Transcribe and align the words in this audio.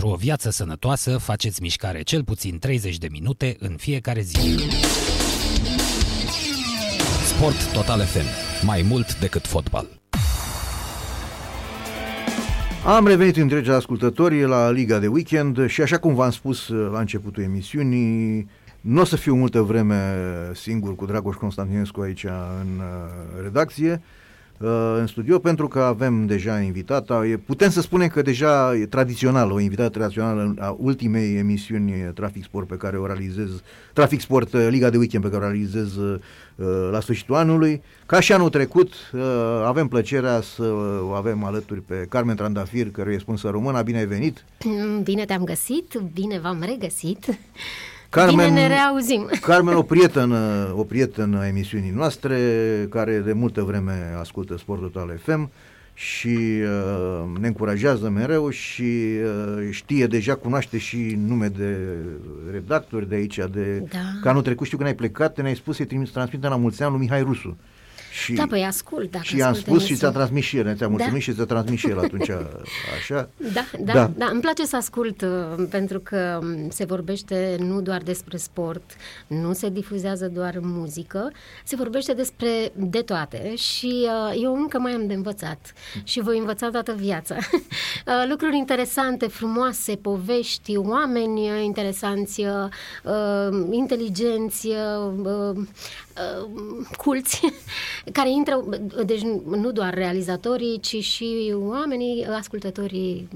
Pentru 0.00 0.18
o 0.18 0.20
viață 0.24 0.50
sănătoasă, 0.50 1.18
faceți 1.18 1.62
mișcare 1.62 2.02
cel 2.02 2.24
puțin 2.24 2.58
30 2.58 2.98
de 2.98 3.06
minute 3.10 3.56
în 3.58 3.76
fiecare 3.76 4.20
zi. 4.20 4.38
Sport 7.24 7.72
Total 7.72 8.00
FM. 8.00 8.24
Mai 8.66 8.84
mult 8.88 9.18
decât 9.18 9.46
fotbal. 9.46 9.86
Am 12.86 13.06
revenit 13.06 13.36
întregi 13.36 13.70
ascultătorii 13.70 14.42
la 14.42 14.70
Liga 14.70 14.98
de 14.98 15.06
Weekend 15.06 15.66
și 15.66 15.82
așa 15.82 15.98
cum 15.98 16.14
v-am 16.14 16.30
spus 16.30 16.68
la 16.68 16.98
începutul 16.98 17.42
emisiunii, 17.42 18.48
nu 18.80 19.00
o 19.00 19.04
să 19.04 19.16
fiu 19.16 19.34
multă 19.34 19.60
vreme 19.60 20.14
singur 20.54 20.94
cu 20.94 21.04
Dragoș 21.06 21.36
Constantinescu 21.36 22.00
aici 22.00 22.24
în 22.60 22.78
uh, 22.78 23.42
redacție. 23.42 24.02
Uh, 24.60 24.96
în 24.98 25.06
studio 25.06 25.38
pentru 25.38 25.68
că 25.68 25.80
avem 25.80 26.26
deja 26.26 26.60
invitata. 26.60 27.22
Putem 27.46 27.70
să 27.70 27.80
spunem 27.80 28.08
că 28.08 28.22
deja 28.22 28.76
e 28.76 28.86
tradițional, 28.86 29.50
o 29.50 29.60
invitată 29.60 29.88
tradițională 29.88 30.54
a 30.58 30.76
ultimei 30.78 31.36
emisiuni 31.36 31.92
Trafic 32.14 32.42
Sport 32.42 32.66
pe 32.66 32.76
care 32.76 32.96
o 32.96 33.06
realizez, 33.06 33.48
Trafic 33.92 34.20
Sport 34.20 34.52
uh, 34.52 34.66
Liga 34.70 34.90
de 34.90 34.96
Weekend 34.96 35.24
pe 35.24 35.30
care 35.30 35.44
o 35.44 35.48
realizez 35.48 35.96
uh, 35.96 36.18
la 36.90 37.00
sfârșitul 37.00 37.34
anului. 37.34 37.82
Ca 38.06 38.20
și 38.20 38.32
anul 38.32 38.50
trecut, 38.50 38.92
avem 39.64 39.88
plăcerea 39.88 40.40
să 40.40 40.62
o 41.02 41.10
avem 41.10 41.44
alături 41.44 41.80
pe 41.80 42.06
Carmen 42.08 42.36
Trandafir, 42.36 42.90
care 42.90 43.12
e 43.12 43.18
spusă 43.18 43.48
română. 43.48 43.82
Bine 43.82 43.98
ai 43.98 44.06
venit! 44.06 44.44
Bine 45.02 45.24
te-am 45.24 45.44
găsit, 45.44 46.00
bine 46.12 46.38
v-am 46.38 46.62
regăsit. 46.66 47.38
Carmen, 48.10 48.48
Bine 48.48 48.60
ne 48.60 48.66
reauzim. 48.66 49.28
Carmen, 49.40 49.74
o 49.74 49.82
prietenă, 49.82 50.72
o 50.76 50.84
prietenă 50.84 51.38
a 51.38 51.46
emisiunii 51.46 51.90
noastre, 51.90 52.36
care 52.90 53.18
de 53.18 53.32
multă 53.32 53.62
vreme 53.62 54.14
ascultă 54.18 54.56
Sport 54.58 54.80
Total 54.80 55.18
FM 55.22 55.50
și 55.94 56.38
uh, 56.62 57.38
ne 57.40 57.46
încurajează 57.46 58.08
mereu 58.08 58.48
și 58.48 58.82
uh, 58.82 59.68
știe 59.70 60.06
deja, 60.06 60.34
cunoaște 60.34 60.78
și 60.78 61.18
nume 61.26 61.46
de 61.46 61.76
redactori 62.50 63.08
de 63.08 63.14
aici, 63.14 63.36
de, 63.36 63.84
da. 63.90 63.98
că 64.22 64.28
anul 64.28 64.42
trecut 64.42 64.66
știu 64.66 64.76
când 64.76 64.88
ai 64.88 64.96
plecat, 64.96 65.40
ne-ai 65.40 65.54
spus 65.54 65.76
să-i 65.76 66.06
transmită 66.12 66.48
la 66.48 66.56
mulți 66.56 66.82
ani 66.82 66.90
lui 66.90 67.00
Mihai 67.00 67.22
Rusu. 67.22 67.56
Și, 68.24 68.32
da, 68.32 68.46
păi 68.48 68.64
ascult. 68.64 69.10
Dacă 69.10 69.24
și 69.24 69.42
am 69.42 69.54
spus 69.54 69.84
și 69.84 69.94
ți-a 69.94 70.10
transmis 70.10 70.44
și 70.44 70.56
el, 70.56 70.76
ți-a 70.76 70.88
mulțumit 70.88 71.12
da. 71.12 71.18
și 71.18 71.34
ți-a 71.34 71.44
transmis 71.44 71.78
și 71.78 71.88
el 71.88 71.98
atunci, 71.98 72.30
așa. 72.98 73.28
Da, 73.36 73.64
da, 73.78 73.92
da, 73.92 74.10
da, 74.16 74.26
îmi 74.26 74.40
place 74.40 74.64
să 74.64 74.76
ascult 74.76 75.22
uh, 75.22 75.66
pentru 75.70 76.00
că 76.00 76.38
um, 76.42 76.70
se 76.70 76.84
vorbește 76.84 77.56
nu 77.58 77.80
doar 77.80 78.02
despre 78.02 78.36
sport, 78.36 78.90
nu 79.26 79.52
se 79.52 79.68
difuzează 79.68 80.28
doar 80.28 80.58
muzică, 80.60 81.32
se 81.64 81.76
vorbește 81.76 82.12
despre 82.12 82.72
de 82.74 83.00
toate 83.00 83.54
și 83.56 84.06
uh, 84.06 84.40
eu 84.42 84.54
încă 84.54 84.78
mai 84.78 84.92
am 84.92 85.06
de 85.06 85.14
învățat 85.14 85.72
și 86.04 86.20
voi 86.20 86.38
învăța 86.38 86.68
toată 86.70 86.92
viața. 86.92 87.36
uh, 87.52 88.24
lucruri 88.28 88.56
interesante, 88.56 89.26
frumoase, 89.26 89.96
povești, 89.96 90.76
oameni 90.76 91.64
interesanți, 91.64 92.40
uh, 92.40 93.66
inteligenți, 93.70 94.66
uh, 94.66 95.12
uh, 95.24 95.66
culți 96.96 97.40
care 98.12 98.30
intră, 98.30 98.64
deci 99.06 99.20
nu 99.46 99.70
doar 99.72 99.94
realizatorii, 99.94 100.80
ci 100.80 100.96
și 100.96 101.54
oamenii, 101.54 102.26
ascultătorii 102.38 103.28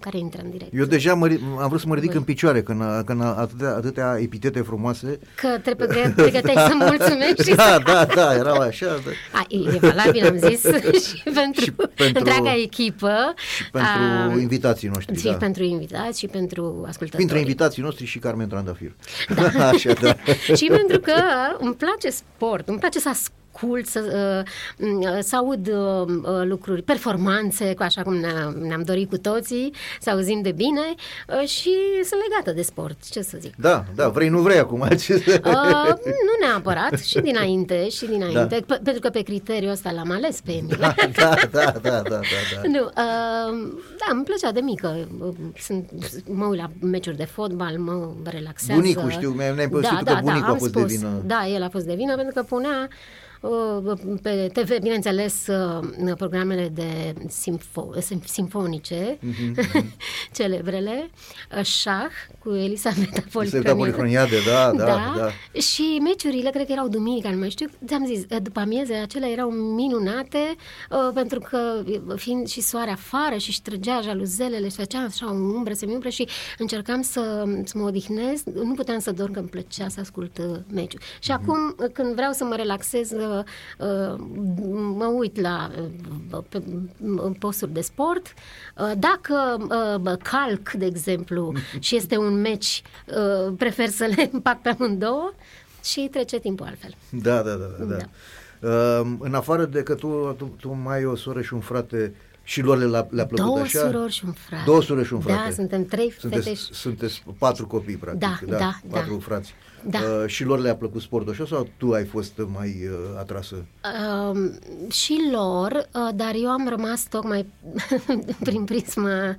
care 0.00 0.18
intră 0.18 0.40
în 0.44 0.50
direct. 0.50 0.74
Eu 0.74 0.84
deja 0.84 1.14
mă, 1.14 1.38
am 1.60 1.68
vrut 1.68 1.80
să 1.80 1.86
mă 1.86 1.94
ridic 1.94 2.10
Bun. 2.10 2.18
în 2.18 2.24
picioare 2.24 2.62
când, 2.62 2.82
când 3.04 3.22
atâtea, 3.22 3.74
atâtea 3.74 4.18
epitete 4.20 4.60
frumoase. 4.60 5.18
Că 5.34 5.48
trebuie 5.62 6.12
pregăteai 6.16 6.54
să 6.68 6.74
mulțumești. 6.88 7.54
da, 7.54 7.78
da, 7.84 8.04
da, 8.04 8.34
erau 8.34 8.56
așa. 8.58 8.86
Da. 8.86 9.38
A, 9.38 9.46
e 9.48 9.78
valabil, 9.78 10.26
am 10.26 10.36
zis, 10.36 10.60
și 11.08 11.22
pentru, 11.22 11.60
și 11.62 11.70
pentru 11.94 12.18
întreaga 12.18 12.54
echipă. 12.62 13.34
Și 13.56 13.70
pentru 13.70 13.90
a, 14.36 14.40
invitații 14.40 14.88
noștri. 14.88 15.18
Și 15.18 15.24
da. 15.24 15.32
pentru 15.32 15.62
invitați 15.62 16.18
și 16.18 16.26
pentru 16.26 16.62
ascultători. 16.86 17.10
Printre 17.10 17.38
invitații 17.38 17.82
noștri 17.82 18.04
și 18.04 18.18
Carmen 18.18 18.48
Trandafir. 18.48 18.94
Da. 19.34 19.68
așa, 19.68 19.92
da. 19.92 20.14
și 20.54 20.66
pentru 20.66 20.98
că 21.00 21.12
îmi 21.58 21.74
place 21.98 22.10
sport, 22.10 22.68
îmi 22.68 22.78
place 22.78 23.00
să 23.00 23.08
ascult 23.08 23.37
ascult, 23.58 23.86
să, 23.86 24.44
uh, 24.78 25.18
să 25.20 25.36
aud 25.36 25.68
uh, 25.68 26.06
uh, 26.06 26.44
lucruri, 26.44 26.82
performanțe, 26.82 27.74
așa 27.78 28.02
cum 28.02 28.14
ne-am, 28.14 28.56
ne-am 28.60 28.82
dorit 28.82 29.08
cu 29.08 29.18
toții, 29.18 29.72
să 30.00 30.10
auzim 30.10 30.42
de 30.42 30.52
bine 30.52 30.94
și 31.46 31.70
sunt 32.04 32.20
legată 32.28 32.52
de 32.52 32.62
sport, 32.62 32.96
ce 33.10 33.22
să 33.22 33.36
zic. 33.40 33.54
Da, 33.56 33.84
da, 33.94 34.08
vrei, 34.08 34.28
nu 34.28 34.38
vrei 34.38 34.58
acum. 34.58 34.80
Uh, 34.80 34.88
nu 36.28 36.46
neapărat, 36.46 36.98
și 37.00 37.20
dinainte, 37.20 37.88
și 37.88 38.06
dinainte, 38.06 38.64
da. 38.66 38.78
pentru 38.82 39.00
că 39.00 39.08
pe 39.08 39.22
criteriul 39.22 39.70
ăsta 39.70 39.90
l-am 39.90 40.10
ales 40.10 40.40
pe 40.40 40.52
Emil. 40.52 40.76
Da, 40.80 40.94
da, 41.12 41.34
da, 41.50 41.74
da, 41.82 41.90
da, 41.90 42.00
da. 42.02 42.20
Nu, 42.62 42.84
uh, 42.84 42.92
da, 43.98 44.12
îmi 44.12 44.24
plăcea 44.24 44.52
de 44.52 44.60
mică, 44.60 45.08
sunt, 45.58 45.90
mă 46.26 46.46
uit 46.46 46.60
la 46.60 46.70
meciuri 46.80 47.16
de 47.16 47.24
fotbal, 47.24 47.76
mă 47.78 48.08
relaxează. 48.24 48.80
Bunicul, 48.80 49.10
știu, 49.10 49.30
mi-ai 49.30 49.68
da, 49.68 50.00
da, 50.04 50.14
că 50.14 50.20
bunicul 50.20 50.40
da, 50.40 50.52
a 50.52 50.54
fost 50.54 50.70
spus, 50.70 50.86
de 50.86 50.94
vină. 50.96 51.22
Da, 51.26 51.46
el 51.46 51.62
a 51.62 51.68
fost 51.68 51.84
de 51.84 51.94
vină 51.94 52.14
pentru 52.14 52.34
că 52.34 52.42
punea 52.42 52.88
Uh, 52.88 53.27
pe 54.22 54.50
TV, 54.52 54.78
bineînțeles, 54.80 55.46
uh, 55.46 56.14
programele 56.16 56.68
de 56.68 57.14
simfo- 57.28 58.18
simfonice, 58.24 59.18
mm-hmm. 59.18 59.84
celebrele, 60.36 61.10
uh, 61.58 61.64
șah 61.64 62.10
cu 62.48 62.54
Elisabeta 62.54 63.22
Polifroniade. 63.32 64.36
da, 64.46 64.72
da, 64.76 64.84
da, 64.84 65.14
da. 65.16 65.60
Și 65.60 66.00
meciurile, 66.02 66.50
cred 66.50 66.66
că 66.66 66.72
erau 66.72 66.88
duminica, 66.88 67.30
nu 67.30 67.38
mai 67.38 67.50
știu, 67.50 67.66
ți-am 67.86 68.06
zis, 68.06 68.24
după 68.42 68.60
amieze, 68.60 68.94
acelea 68.94 69.28
erau 69.28 69.50
minunate, 69.50 70.56
pentru 71.14 71.38
că 71.38 71.82
fiind 72.16 72.46
și 72.46 72.60
soare 72.60 72.90
afară 72.90 73.36
și 73.36 73.48
își 73.48 73.62
trăgea 73.62 74.00
jaluzelele 74.02 74.68
și 74.68 74.76
făcea 74.76 74.98
așa 74.98 75.26
o 75.30 75.34
umbră, 75.34 75.72
semi-umbră 75.72 76.08
și 76.08 76.28
încercam 76.58 77.02
să, 77.02 77.44
să 77.64 77.78
mă 77.78 77.84
odihnez, 77.84 78.42
nu 78.44 78.74
puteam 78.74 78.98
să 78.98 79.12
dorm 79.12 79.32
că 79.32 79.38
îmi 79.38 79.48
plăcea 79.48 79.88
să 79.88 80.00
ascult 80.00 80.40
meciuri. 80.72 81.04
Și 81.18 81.30
mm-hmm. 81.30 81.34
acum, 81.34 81.74
când 81.92 82.14
vreau 82.14 82.32
să 82.32 82.44
mă 82.44 82.54
relaxez, 82.54 83.10
uh, 83.10 83.44
mă 84.96 85.04
uit 85.16 85.40
la 85.40 85.70
uh, 86.32 86.42
pe, 86.48 86.62
posturi 87.38 87.72
de 87.72 87.80
sport. 87.80 88.34
Uh, 88.78 88.92
dacă 88.98 89.56
uh, 90.04 90.12
calc, 90.22 90.70
de 90.70 90.86
exemplu, 90.86 91.52
și 91.86 91.96
este 91.96 92.16
un 92.16 92.37
meci, 92.40 92.82
uh, 93.06 93.54
prefer 93.58 93.88
să 93.88 94.12
le 94.16 94.28
împac 94.32 94.60
pe 94.60 94.68
amândouă 94.68 95.32
și 95.84 96.08
trece 96.10 96.38
timpul 96.38 96.66
altfel. 96.66 96.94
Da, 97.10 97.42
da, 97.42 97.50
da. 97.50 97.84
da. 97.84 97.96
da. 97.96 98.04
Uh, 98.60 99.06
în 99.18 99.34
afară 99.34 99.64
de 99.64 99.82
că 99.82 99.94
tu, 99.94 100.34
tu, 100.38 100.44
tu 100.60 100.78
mai 100.84 100.96
ai 100.96 101.04
o 101.04 101.16
soră 101.16 101.42
și 101.42 101.54
un 101.54 101.60
frate 101.60 102.14
și 102.42 102.60
lor 102.62 102.78
le-a, 102.78 103.06
le 103.10 103.26
plăcut 103.26 103.36
Două 103.36 103.58
așa? 103.58 103.78
Două 103.80 103.92
surori 103.92 104.12
și 104.12 104.24
un 104.24 104.32
frate. 104.32 104.62
Două 104.66 104.82
surori 104.82 105.06
și 105.06 105.12
un 105.12 105.20
frate. 105.20 105.42
Da, 105.44 105.50
suntem 105.50 105.84
trei 105.84 106.12
sunteți, 106.18 106.48
fete. 106.48 106.60
Sunteți 106.72 107.24
patru 107.38 107.66
copii, 107.66 107.96
practic. 107.96 108.20
Da, 108.20 108.38
da, 108.46 108.56
da 108.56 108.80
Patru 108.90 109.12
da. 109.12 109.20
frați. 109.20 109.54
Da. 109.84 109.98
Uh, 109.98 110.26
și 110.26 110.44
lor 110.44 110.58
le-a 110.58 110.76
plăcut 110.76 111.00
sportul 111.00 111.32
așa 111.32 111.46
sau 111.46 111.68
tu 111.76 111.92
ai 111.92 112.04
fost 112.04 112.32
mai 112.52 112.68
uh, 112.68 113.18
atrasă? 113.18 113.64
Uh, 114.32 114.50
și 114.90 115.16
lor, 115.32 115.72
uh, 115.72 116.14
dar 116.14 116.32
eu 116.34 116.48
am 116.48 116.68
rămas 116.68 117.08
tocmai 117.08 117.46
prin 118.44 118.64
prisma 118.64 119.36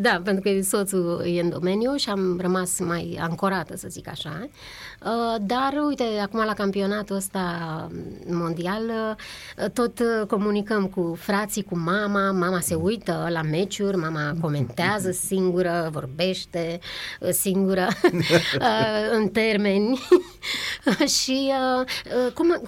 da, 0.00 0.20
pentru 0.24 0.42
că 0.42 0.62
soțul 0.62 1.22
e 1.26 1.40
în 1.40 1.48
domeniu 1.48 1.94
și 1.96 2.10
am 2.10 2.38
rămas 2.40 2.78
mai 2.78 3.18
ancorată, 3.20 3.76
să 3.76 3.86
zic 3.90 4.08
așa. 4.08 4.48
Dar, 5.40 5.74
uite, 5.86 6.04
acum 6.22 6.44
la 6.44 6.54
campionatul 6.54 7.16
ăsta 7.16 7.40
mondial, 8.26 9.16
tot 9.72 10.00
comunicăm 10.28 10.86
cu 10.86 11.16
frații, 11.20 11.62
cu 11.62 11.78
mama, 11.78 12.30
mama 12.30 12.60
se 12.60 12.74
uită 12.74 13.26
la 13.30 13.42
meciuri, 13.42 13.96
mama 13.96 14.34
comentează 14.40 15.10
singură, 15.10 15.88
vorbește 15.92 16.78
singură 17.30 17.88
în 19.18 19.28
termeni 19.28 20.00
și 21.20 21.52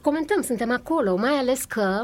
comentăm, 0.02 0.42
suntem 0.42 0.72
acolo, 0.72 1.16
mai 1.16 1.32
ales 1.32 1.64
că 1.64 2.02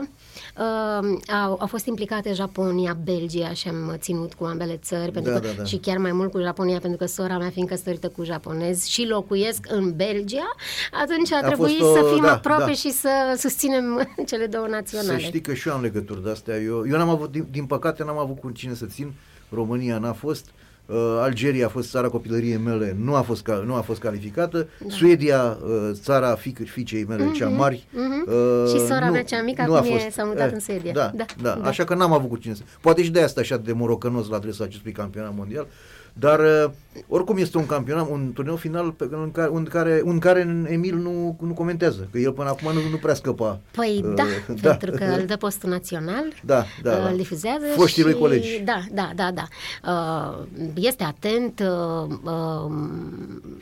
Uh, 0.58 1.18
au, 1.44 1.56
au 1.60 1.66
fost 1.66 1.86
implicate 1.86 2.32
Japonia, 2.32 2.98
Belgia 3.04 3.52
și 3.52 3.68
am 3.68 3.96
ținut 3.98 4.34
cu 4.34 4.44
ambele 4.44 4.76
țări 4.76 5.10
pentru 5.10 5.32
da, 5.32 5.40
că, 5.40 5.46
da, 5.46 5.52
da. 5.52 5.64
și 5.64 5.76
chiar 5.76 5.96
mai 5.96 6.12
mult 6.12 6.30
cu 6.30 6.40
Japonia 6.40 6.78
pentru 6.78 6.98
că 6.98 7.06
sora 7.06 7.38
mea 7.38 7.50
fiind 7.50 7.68
căsătorită 7.68 8.08
cu 8.08 8.24
japonez 8.24 8.84
și 8.84 9.06
locuiesc 9.06 9.66
în 9.68 9.96
Belgia, 9.96 10.54
atunci 11.02 11.32
a, 11.32 11.36
a 11.42 11.46
trebuit 11.46 11.80
o, 11.80 11.94
să 11.94 12.10
fim 12.14 12.22
da, 12.22 12.32
aproape 12.32 12.64
da. 12.64 12.72
și 12.72 12.90
să 12.90 13.36
susținem 13.38 14.08
cele 14.30 14.46
două 14.46 14.66
naționale. 14.66 15.18
Să 15.18 15.24
știi 15.24 15.40
că 15.40 15.54
și 15.54 15.68
eu 15.68 15.74
am 15.74 15.82
legături 15.82 16.22
de 16.22 16.30
astea. 16.30 16.56
Eu, 16.56 16.86
eu 16.88 16.96
n-am 16.96 17.08
avut, 17.08 17.30
din, 17.30 17.46
din 17.50 17.64
păcate, 17.64 18.04
n-am 18.04 18.18
avut 18.18 18.40
cu 18.40 18.50
cine 18.50 18.74
să 18.74 18.86
țin. 18.86 19.12
România 19.50 19.98
n-a 19.98 20.12
fost. 20.12 20.44
Uh, 20.46 20.61
Uh, 20.86 20.96
Algeria 21.20 21.66
a 21.66 21.68
fost 21.68 21.90
țara 21.90 22.08
copilăriei 22.08 22.56
mele, 22.56 22.96
nu 22.98 23.14
a 23.14 23.20
fost, 23.20 23.50
nu 23.64 23.74
a 23.74 23.80
fost 23.80 24.00
calificată. 24.00 24.68
Da. 24.78 24.94
Suedia, 24.94 25.58
uh, 25.64 25.90
țara 25.92 26.34
fic, 26.34 26.68
fiicei 26.70 27.04
mele, 27.04 27.28
mm-hmm. 27.28 27.36
cea 27.36 27.48
mari. 27.48 27.86
Mm-hmm. 27.88 28.28
Uh, 28.32 28.68
și 28.68 28.86
sora 28.86 29.06
nu, 29.06 29.12
mea 29.12 29.22
cea 29.22 29.42
mică 29.42 29.62
acum 29.62 29.82
fost, 29.82 30.10
s-a 30.10 30.24
mutat 30.24 30.46
eh, 30.46 30.52
în 30.52 30.60
Suedia. 30.60 30.92
Da, 30.92 31.10
da, 31.14 31.24
da, 31.42 31.58
da. 31.62 31.68
Așa 31.68 31.84
că 31.84 31.94
n-am 31.94 32.12
avut 32.12 32.28
cu 32.28 32.36
cine 32.36 32.54
să... 32.54 32.62
Poate 32.80 33.02
și 33.02 33.10
de 33.10 33.20
asta 33.20 33.40
așa 33.40 33.56
de 33.56 33.72
morocănos 33.72 34.28
la 34.28 34.36
adresa 34.36 34.64
acestui 34.64 34.92
campionat 34.92 35.34
mondial. 35.36 35.66
Dar 36.12 36.40
uh, 36.40 36.70
oricum 37.08 37.36
este 37.36 37.58
un 37.58 37.66
campionat, 37.66 38.10
un 38.10 38.30
turneu 38.34 38.56
final 38.56 38.90
pe, 38.90 39.08
în, 39.10 39.30
care, 39.32 39.50
în, 39.52 39.64
care, 39.64 40.02
în 40.04 40.18
care 40.18 40.66
Emil 40.68 40.96
nu, 40.96 41.36
nu 41.40 41.52
comentează, 41.52 42.08
că 42.10 42.18
el 42.18 42.32
până 42.32 42.48
acum 42.48 42.72
nu, 42.72 42.80
nu 42.90 42.96
prea 42.96 43.14
scăpa. 43.14 43.60
Păi 43.70 44.04
uh, 44.04 44.14
da, 44.14 44.24
da, 44.62 44.74
pentru 44.74 44.90
că 44.90 45.04
îl 45.04 45.24
dă 45.26 45.36
postul 45.36 45.68
național, 45.70 46.24
da, 46.44 46.64
da, 46.82 47.08
îl 47.08 47.16
difuzează 47.16 47.64
Foștii 47.74 48.02
și... 48.02 48.08
lui 48.08 48.18
colegi. 48.18 48.62
Da, 48.64 48.80
da, 48.92 49.10
da, 49.14 49.30
da. 49.34 49.46
Uh, 49.92 50.70
este 50.74 51.04
atent. 51.04 51.60
Uh, 51.60 52.16
uh, 52.22 52.72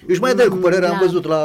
Își 0.06 0.20
mai 0.20 0.34
dă 0.34 0.48
cu 0.48 0.56
părerea, 0.56 0.88
la... 0.88 0.94
am 0.94 1.00
văzut 1.00 1.26
la, 1.26 1.40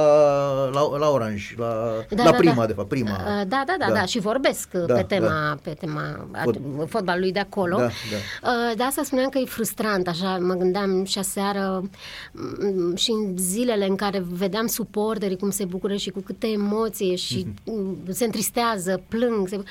la, 0.73 0.97
la 0.97 1.09
Orange, 1.09 1.55
la, 1.57 1.65
da, 2.09 2.23
la 2.23 2.31
da, 2.31 2.37
prima, 2.37 2.53
da. 2.53 2.65
de 2.65 2.73
fapt, 2.73 2.87
prima. 2.87 3.09
Uh, 3.11 3.47
da, 3.47 3.63
da, 3.65 3.75
da, 3.79 3.85
da, 3.87 3.93
da, 3.93 4.05
și 4.05 4.19
vorbesc 4.19 4.71
da, 4.71 4.93
pe 4.93 5.03
tema, 5.07 5.27
da. 5.27 5.57
pe 5.63 5.75
tema 5.79 6.27
Fot... 6.43 6.55
fotbalului 6.87 7.31
de 7.31 7.39
acolo. 7.39 7.77
Da, 7.77 7.83
da. 7.83 8.49
Uh, 8.49 8.77
de 8.77 8.83
asta 8.83 9.01
spuneam 9.03 9.29
că 9.29 9.37
e 9.37 9.45
frustrant, 9.45 10.07
așa, 10.07 10.37
mă 10.41 10.53
gândeam 10.53 10.94
și 11.03 11.17
aseară 11.17 11.89
mm, 12.31 12.95
și 12.95 13.11
în 13.11 13.37
zilele 13.37 13.87
în 13.87 13.95
care 13.95 14.25
vedeam 14.27 14.67
suporterii 14.67 15.37
cum 15.37 15.49
se 15.49 15.65
bucură 15.65 15.95
și 15.95 16.09
cu 16.09 16.19
câte 16.19 16.47
emoție 16.47 17.15
și 17.15 17.45
mm-hmm. 17.45 18.09
se 18.09 18.25
întristează, 18.25 19.01
plâng 19.07 19.47
se... 19.47 19.63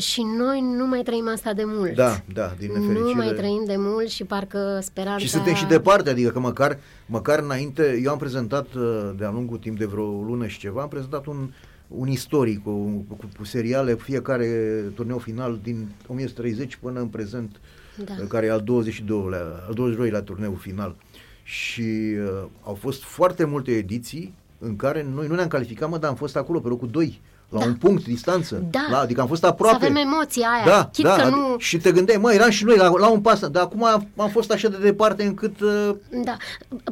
și 0.00 0.22
noi 0.38 0.60
nu 0.60 0.86
mai 0.86 1.02
trăim 1.02 1.28
asta 1.28 1.52
de 1.52 1.62
mult. 1.66 1.94
Da, 1.94 2.22
da, 2.32 2.54
din 2.58 2.70
nefericire. 2.72 2.98
Nu 2.98 3.12
mai 3.14 3.32
trăim 3.32 3.62
de 3.66 3.76
mult 3.76 4.08
și 4.08 4.24
parcă 4.24 4.78
speranța... 4.82 5.24
Și 5.24 5.28
suntem 5.28 5.54
și 5.54 5.66
departe, 5.66 6.10
adică 6.10 6.30
că 6.30 6.38
măcar, 6.38 6.78
măcar 7.06 7.38
înainte, 7.38 8.00
eu 8.04 8.10
am 8.10 8.18
prezentat 8.18 8.74
uh, 8.74 9.10
de-a 9.16 9.30
lungul 9.30 9.58
timp 9.58 9.78
de 9.78 9.84
vreo 9.84 10.04
lună 10.04 10.46
și 10.46 10.58
ceva, 10.58 10.82
am 10.82 10.88
prezentat 10.88 11.26
un, 11.26 11.50
un 11.88 12.08
istoric 12.08 12.62
cu, 12.62 12.70
cu, 13.08 13.18
cu 13.36 13.44
seriale, 13.44 13.94
fiecare 13.94 14.46
turneu 14.94 15.18
final 15.18 15.58
din 15.62 15.88
1930 16.06 16.76
până 16.76 17.00
în 17.00 17.06
prezent, 17.06 17.60
da. 18.04 18.26
care 18.28 18.46
e 18.46 18.50
al 18.50 18.62
22-lea, 18.62 19.66
al 19.68 19.74
22-lea 19.76 20.22
turneu 20.24 20.54
final. 20.54 20.96
Și 21.42 22.14
uh, 22.18 22.48
au 22.62 22.74
fost 22.74 23.02
foarte 23.02 23.44
multe 23.44 23.70
ediții 23.70 24.34
în 24.58 24.76
care 24.76 25.02
noi 25.02 25.26
nu 25.26 25.34
ne-am 25.34 25.48
calificat, 25.48 25.88
mă, 25.88 25.98
dar 25.98 26.10
am 26.10 26.16
fost 26.16 26.36
acolo 26.36 26.60
pe 26.60 26.68
locul 26.68 26.88
2 26.88 27.20
la 27.48 27.58
da. 27.58 27.64
un 27.64 27.74
punct 27.74 28.04
distanță. 28.04 28.62
Da. 28.70 28.86
La, 28.90 28.98
adică 28.98 29.20
am 29.20 29.26
fost 29.26 29.44
aproape. 29.44 29.78
Să 29.80 29.84
avem 29.90 29.96
emoția 29.96 30.48
aia. 30.48 30.64
Da, 30.64 30.88
Chit 30.92 31.04
da. 31.04 31.16
Că 31.16 31.28
nu... 31.28 31.54
Și 31.58 31.76
te 31.76 31.92
gândeai, 31.92 32.18
mă, 32.20 32.32
eram 32.32 32.50
și 32.50 32.64
noi 32.64 32.76
la, 32.76 32.90
la 32.98 33.08
un 33.08 33.20
pas, 33.20 33.48
dar 33.48 33.62
acum 33.62 33.84
am, 33.84 34.08
am 34.16 34.28
fost 34.28 34.50
așa 34.50 34.68
de 34.68 34.76
departe 34.76 35.22
încât... 35.22 35.60
Uh... 35.60 35.90
Da. 36.24 36.36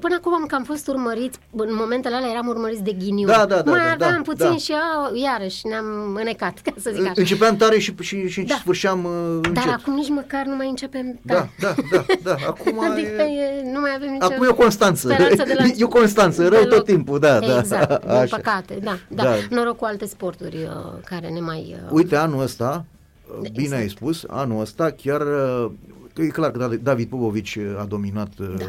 Până 0.01 0.15
acum 0.19 0.35
am 0.35 0.47
cam 0.47 0.63
fost 0.63 0.89
urmăriți, 0.89 1.39
în 1.57 1.75
momentele 1.75 2.15
alea 2.15 2.31
eram 2.31 2.47
urmăriți 2.47 2.83
de 2.83 2.93
ghinion. 2.93 3.27
Da, 3.27 3.47
da, 3.47 3.63
da. 3.63 3.71
Mai 3.71 3.81
da, 3.81 3.93
aveam 3.93 4.23
da, 4.25 4.33
puțin 4.33 4.51
da. 4.51 4.57
și 4.57 4.73
au, 4.73 5.15
iarăși 5.15 5.67
ne-am 5.67 6.15
înecat, 6.21 6.59
ca 6.63 6.73
să 6.81 6.91
zic 6.95 7.03
așa. 7.03 7.13
Începeam 7.15 7.57
tare 7.57 7.79
și, 7.79 7.95
și, 8.01 8.29
și 8.29 8.41
da. 8.41 8.55
sfârșeam 8.55 9.05
uh, 9.05 9.11
încet. 9.35 9.55
Dar 9.55 9.77
acum 9.81 9.95
nici 9.95 10.09
măcar 10.09 10.45
nu 10.45 10.57
mai 10.57 10.69
începem 10.69 11.21
tare. 11.27 11.51
Da, 11.61 11.75
da, 11.91 12.05
da, 12.07 12.15
da. 12.23 12.37
Acum 12.47 12.81
adică 12.91 13.23
e... 13.23 13.63
e, 13.63 13.71
nu 13.73 13.81
mai 13.81 13.91
avem 13.97 14.13
nicio 14.13 14.25
Acum 14.25 14.45
e 14.45 14.49
o 14.49 14.55
constanță. 14.55 15.09
speranță 15.09 15.43
de 15.47 15.55
la... 15.59 15.65
E 15.77 15.85
o 15.85 15.89
constanță, 15.89 16.49
rău 16.49 16.65
tot 16.65 16.85
timpul, 16.85 17.19
da, 17.19 17.39
da. 17.39 17.59
Exact, 17.59 18.01
din 18.01 18.11
Așa. 18.11 18.37
păcate, 18.37 18.79
da, 18.83 18.99
da. 19.09 19.23
Da. 19.23 19.35
Noroc 19.51 19.77
cu 19.77 19.85
alte 19.85 20.07
sporturi 20.07 20.46
uh, 20.55 21.03
care 21.05 21.29
ne 21.29 21.41
mai... 21.41 21.77
Uh, 21.85 21.91
Uite, 21.91 22.17
anul 22.17 22.41
ăsta, 22.43 22.85
bine 23.41 23.53
Exact. 23.63 23.81
ai 23.81 23.89
spus, 23.89 24.25
anul 24.29 24.61
ăsta 24.61 24.91
chiar 24.91 25.21
uh, 25.21 25.71
că 26.13 26.23
e 26.23 26.27
clar 26.27 26.51
că 26.51 26.77
David 26.83 27.09
Popovici 27.09 27.59
a 27.79 27.85
dominat, 27.85 28.33
uh, 28.41 28.55
Da. 28.59 28.65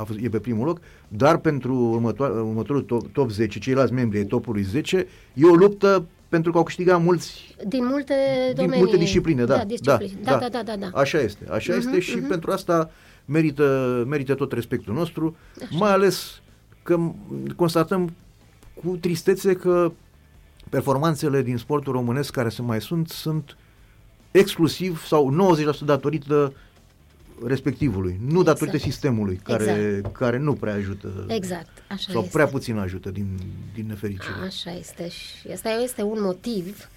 a 0.00 0.04
fost, 0.04 0.18
e 0.22 0.28
pe 0.28 0.38
primul 0.38 0.66
loc, 0.66 0.80
dar 1.08 1.36
pentru 1.38 1.74
următoar, 1.74 2.30
următorul 2.30 2.82
top, 2.82 3.12
top 3.12 3.30
10, 3.30 3.58
ceilalți 3.58 3.92
membri 3.92 4.18
ai 4.18 4.24
topului 4.24 4.62
10, 4.62 5.06
e 5.34 5.44
o 5.44 5.54
luptă 5.54 6.04
pentru 6.28 6.52
că 6.52 6.58
au 6.58 6.64
câștigat 6.64 7.02
mulți 7.02 7.54
din 7.66 7.84
multe 7.86 8.14
din 8.46 8.54
domenii. 8.56 8.78
multe 8.78 8.96
discipline, 8.96 9.44
da, 9.44 9.56
da, 9.56 9.64
discipline. 9.64 10.10
da, 10.22 10.36
da, 10.38 10.48
da, 10.48 10.62
da, 10.62 10.76
da. 10.76 10.90
Așa 10.98 11.18
este, 11.18 11.44
așa 11.50 11.72
Mhm, 11.76 11.86
este 11.86 12.00
și 12.00 12.16
mhm. 12.16 12.28
pentru 12.28 12.50
asta 12.50 12.90
merită, 13.24 14.04
merită 14.08 14.34
tot 14.34 14.52
respectul 14.52 14.94
nostru, 14.94 15.36
Așa. 15.62 15.68
mai 15.78 15.92
ales 15.92 16.40
că 16.82 16.96
m- 17.10 17.56
constatăm 17.56 18.12
cu 18.84 18.96
tristețe 19.00 19.54
că 19.54 19.92
performanțele 20.70 21.42
din 21.42 21.56
sportul 21.56 21.92
românesc 21.92 22.32
care 22.32 22.48
se 22.48 22.62
mai 22.62 22.80
sunt, 22.80 23.08
sunt 23.08 23.56
exclusiv 24.30 25.04
sau 25.06 25.56
90% 25.74 25.78
datorită 25.84 26.52
respectivului, 27.46 28.20
nu 28.26 28.42
datorită 28.42 28.76
Exact. 28.76 28.92
sistemului 28.92 29.40
care, 29.42 29.94
Exact. 29.96 30.16
care 30.16 30.38
nu 30.38 30.52
prea 30.52 30.74
ajută 30.74 31.24
Exact, 31.28 31.68
așa 31.88 32.12
sau 32.12 32.20
este. 32.20 32.32
prea 32.32 32.46
puțin 32.46 32.76
ajută 32.76 33.10
din, 33.10 33.26
din 33.74 33.86
nefericire. 33.86 34.34
Așa 34.46 34.70
este 34.70 35.08
și 35.08 35.48
asta 35.52 35.68
este 35.70 36.02
un 36.02 36.18
motiv 36.20 36.88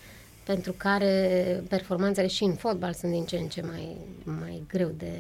pentru 0.44 0.74
care 0.78 1.64
performanțele 1.70 2.28
și 2.28 2.44
în 2.44 2.54
fotbal 2.54 2.94
sunt 2.94 3.12
din 3.12 3.26
ce 3.26 3.38
în 3.38 3.48
ce 3.48 3.62
mai, 3.62 3.98
mai 4.24 4.64
greu 4.68 4.92
de, 4.98 5.12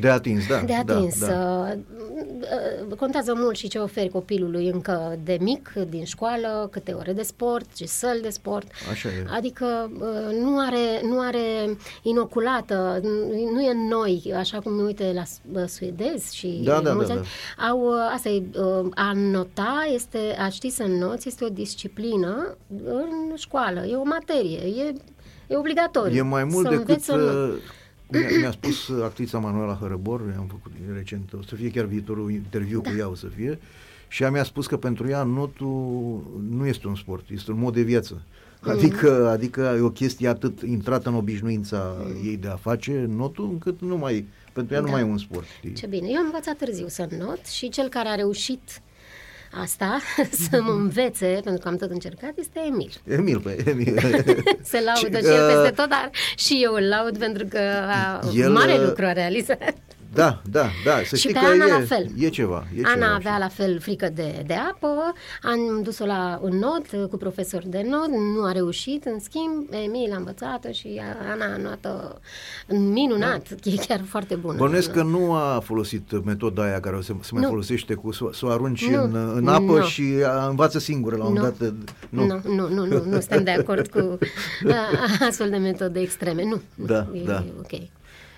De 0.00 0.08
atins, 0.08 0.46
da. 0.46 0.60
de 0.60 0.74
atins. 0.74 1.20
Da, 1.20 1.26
da. 1.26 1.72
Uh, 1.72 2.96
Contează 2.98 3.32
mult 3.36 3.56
și 3.56 3.68
ce 3.68 3.78
oferi 3.78 4.08
copilului 4.08 4.68
încă 4.68 5.18
de 5.24 5.36
mic, 5.40 5.72
din 5.88 6.04
școală, 6.04 6.68
câte 6.70 6.92
ore 6.92 7.12
de 7.12 7.22
sport, 7.22 7.66
ce 7.74 7.86
săli 7.86 8.20
de 8.22 8.28
sport. 8.30 8.66
Așa 8.90 9.08
e. 9.08 9.24
Adică 9.36 9.90
uh, 9.94 10.36
nu 10.40 10.58
are, 10.58 11.00
nu 11.02 11.20
are 11.20 11.76
inoculată, 12.02 13.00
nu- 13.02 13.50
nu 13.52 13.60
e 13.62 13.70
în 13.70 13.86
noi, 13.88 14.32
așa 14.36 14.58
cum 14.60 14.78
uite 14.84 15.12
la 15.14 15.22
uh, 15.60 15.66
suedezi 15.68 16.36
și 16.36 16.60
Da, 16.64 16.80
da, 16.80 16.92
mulți 16.92 17.08
da, 17.08 17.14
alți, 17.14 17.28
au, 17.70 17.80
uh, 17.80 17.94
asta 18.14 18.28
e, 18.28 18.42
uh, 18.58 18.86
a 18.94 19.12
nota 19.14 19.86
este, 19.94 20.18
a 20.38 20.48
ști 20.48 20.70
să 20.70 20.82
noți 20.98 21.28
este 21.28 21.44
o 21.44 21.48
disciplină 21.48 22.56
în 22.84 23.34
școală, 23.36 23.84
e 23.86 23.94
o 23.96 24.04
materie, 24.04 24.58
e, 24.58 24.94
e 25.46 25.56
obligatoriu. 25.56 26.16
E 26.16 26.22
mai 26.22 26.44
mult 26.44 26.64
să 26.66 26.70
decât 26.70 26.88
înveți 26.88 27.04
să 27.04 27.12
not- 27.14 27.54
uh, 27.54 27.62
mi-a, 28.12 28.38
mi-a 28.38 28.50
spus 28.50 28.88
uh, 28.88 29.04
actrița 29.04 29.38
Manuela 29.38 29.74
Hărăbor, 29.80 30.34
am 30.38 30.46
făcut 30.46 30.72
recent, 30.94 31.32
o 31.32 31.42
să 31.42 31.54
fie 31.54 31.70
chiar 31.70 31.84
viitorul 31.84 32.30
interviu 32.30 32.80
Da. 32.80 32.90
cu 32.90 32.96
ea, 32.98 33.08
o 33.08 33.14
să 33.14 33.26
fie, 33.36 33.58
și 34.08 34.22
ea 34.22 34.30
mi-a 34.30 34.44
spus 34.44 34.66
că 34.66 34.76
pentru 34.76 35.08
ea 35.08 35.22
notul 35.22 36.22
nu 36.50 36.66
este 36.66 36.86
un 36.86 36.96
sport, 36.96 37.24
este 37.30 37.50
un 37.50 37.58
mod 37.58 37.74
de 37.74 37.82
viață. 37.82 38.22
Mm. 38.62 38.70
Adică, 38.70 39.28
adică 39.28 39.74
e 39.76 39.80
o 39.80 39.90
chestie 39.90 40.28
atât 40.28 40.62
intrată 40.62 41.08
în 41.08 41.14
obișnuința 41.14 41.96
Mm. 41.98 42.28
ei 42.28 42.36
de 42.36 42.48
a 42.48 42.56
face 42.56 43.06
notul, 43.08 43.48
încât 43.50 43.80
nu 43.80 43.96
mai, 43.96 44.26
pentru 44.52 44.74
ea 44.74 44.80
nu 44.80 44.86
Da. 44.86 44.92
mai 44.92 45.00
e 45.00 45.04
un 45.04 45.18
sport. 45.18 45.46
știi? 45.58 45.72
Ce 45.72 45.86
bine, 45.86 46.06
eu 46.10 46.16
am 46.18 46.24
învățat 46.24 46.56
târziu 46.56 46.88
să 46.88 47.08
not 47.18 47.46
și 47.46 47.68
cel 47.68 47.88
care 47.88 48.08
a 48.08 48.14
reușit 48.14 48.80
asta, 49.52 50.00
să 50.50 50.62
mă 50.62 50.70
învețe, 50.70 51.40
pentru 51.44 51.62
că 51.62 51.68
am 51.68 51.76
tot 51.76 51.90
încercat, 51.90 52.32
este 52.36 52.60
Emil. 52.66 52.92
Emil, 53.08 53.40
pe 53.40 53.64
Emil. 53.66 53.98
Se 54.62 54.80
laudă 54.80 55.18
Și, 55.18 55.24
și 55.24 55.32
el 55.32 55.46
uh, 55.46 55.54
peste 55.54 55.70
tot, 55.74 55.88
dar 55.88 56.10
și 56.36 56.60
eu 56.62 56.72
îl 56.74 56.88
laud 56.88 57.18
pentru 57.18 57.46
că 57.46 57.58
a, 57.88 58.20
El, 58.34 58.50
mare 58.50 58.72
uh, 58.72 58.84
lucru 58.84 59.04
a 59.04 59.12
realizat. 59.12 59.74
Da, 60.14 60.42
da, 60.50 60.68
da, 60.84 60.92
să 61.04 61.16
Și 61.16 61.20
știi 61.22 61.32
pe 61.34 61.38
că 61.40 61.46
Ana 61.46 61.64
e, 61.64 61.68
la 61.78 61.80
fel. 61.86 62.06
e 62.18 62.28
ceva. 62.28 62.66
E 62.76 62.80
Ana 62.84 62.92
ceva. 62.94 63.14
avea 63.14 63.38
la 63.38 63.48
fel 63.48 63.80
frică 63.80 64.08
de, 64.14 64.42
de 64.46 64.54
apă, 64.54 65.12
am 65.42 65.82
dus-o 65.82 66.06
la 66.06 66.40
în 66.42 66.58
not 66.58 67.08
cu 67.10 67.16
profesor 67.16 67.62
de 67.66 67.86
not, 67.88 68.08
nu 68.36 68.44
a 68.44 68.52
reușit, 68.52 69.04
în 69.04 69.18
schimb, 69.20 69.66
Emil 69.84 70.12
a 70.12 70.16
învățat 70.16 70.64
și 70.72 71.00
Ana 71.32 71.44
a 71.44 71.56
notă 71.56 72.20
minunat, 72.68 73.46
e 73.62 73.74
chiar 73.86 74.00
foarte 74.08 74.34
bună. 74.34 74.56
Bănuiesc 74.56 74.90
că 74.92 75.02
nu 75.02 75.32
a 75.32 75.60
folosit 75.64 76.24
metoda 76.24 76.62
aia 76.62 76.80
care 76.80 76.96
o 76.96 77.00
se, 77.00 77.14
se 77.20 77.30
mai 77.32 77.42
Nu. 77.42 77.48
folosește 77.48 77.94
cu 77.94 78.12
să, 78.12 78.24
să 78.32 78.46
o 78.46 78.48
arunci 78.48 78.86
Nu. 78.88 79.02
în, 79.02 79.32
în 79.36 79.48
apă 79.48 79.62
Nu. 79.78 79.82
și 79.82 80.04
a, 80.26 80.46
învață 80.48 80.78
singură 80.78 81.16
la 81.16 81.24
un 81.24 81.32
Nu. 81.32 81.42
dat. 81.42 81.54
Nu. 82.08 82.24
Nu, 82.26 82.40
nu, 82.54 82.68
nu, 82.68 82.84
nu, 82.86 83.04
nu 83.04 83.20
suntem 83.20 83.44
de 83.44 83.50
acord 83.50 83.86
cu 83.88 83.98
a, 84.70 85.26
astfel 85.26 85.50
de 85.50 85.56
metode 85.56 86.00
extreme. 86.00 86.44
Nu, 86.44 86.60
Da, 86.74 87.06
e, 87.12 87.20
da. 87.24 87.44
ok. 87.58 87.80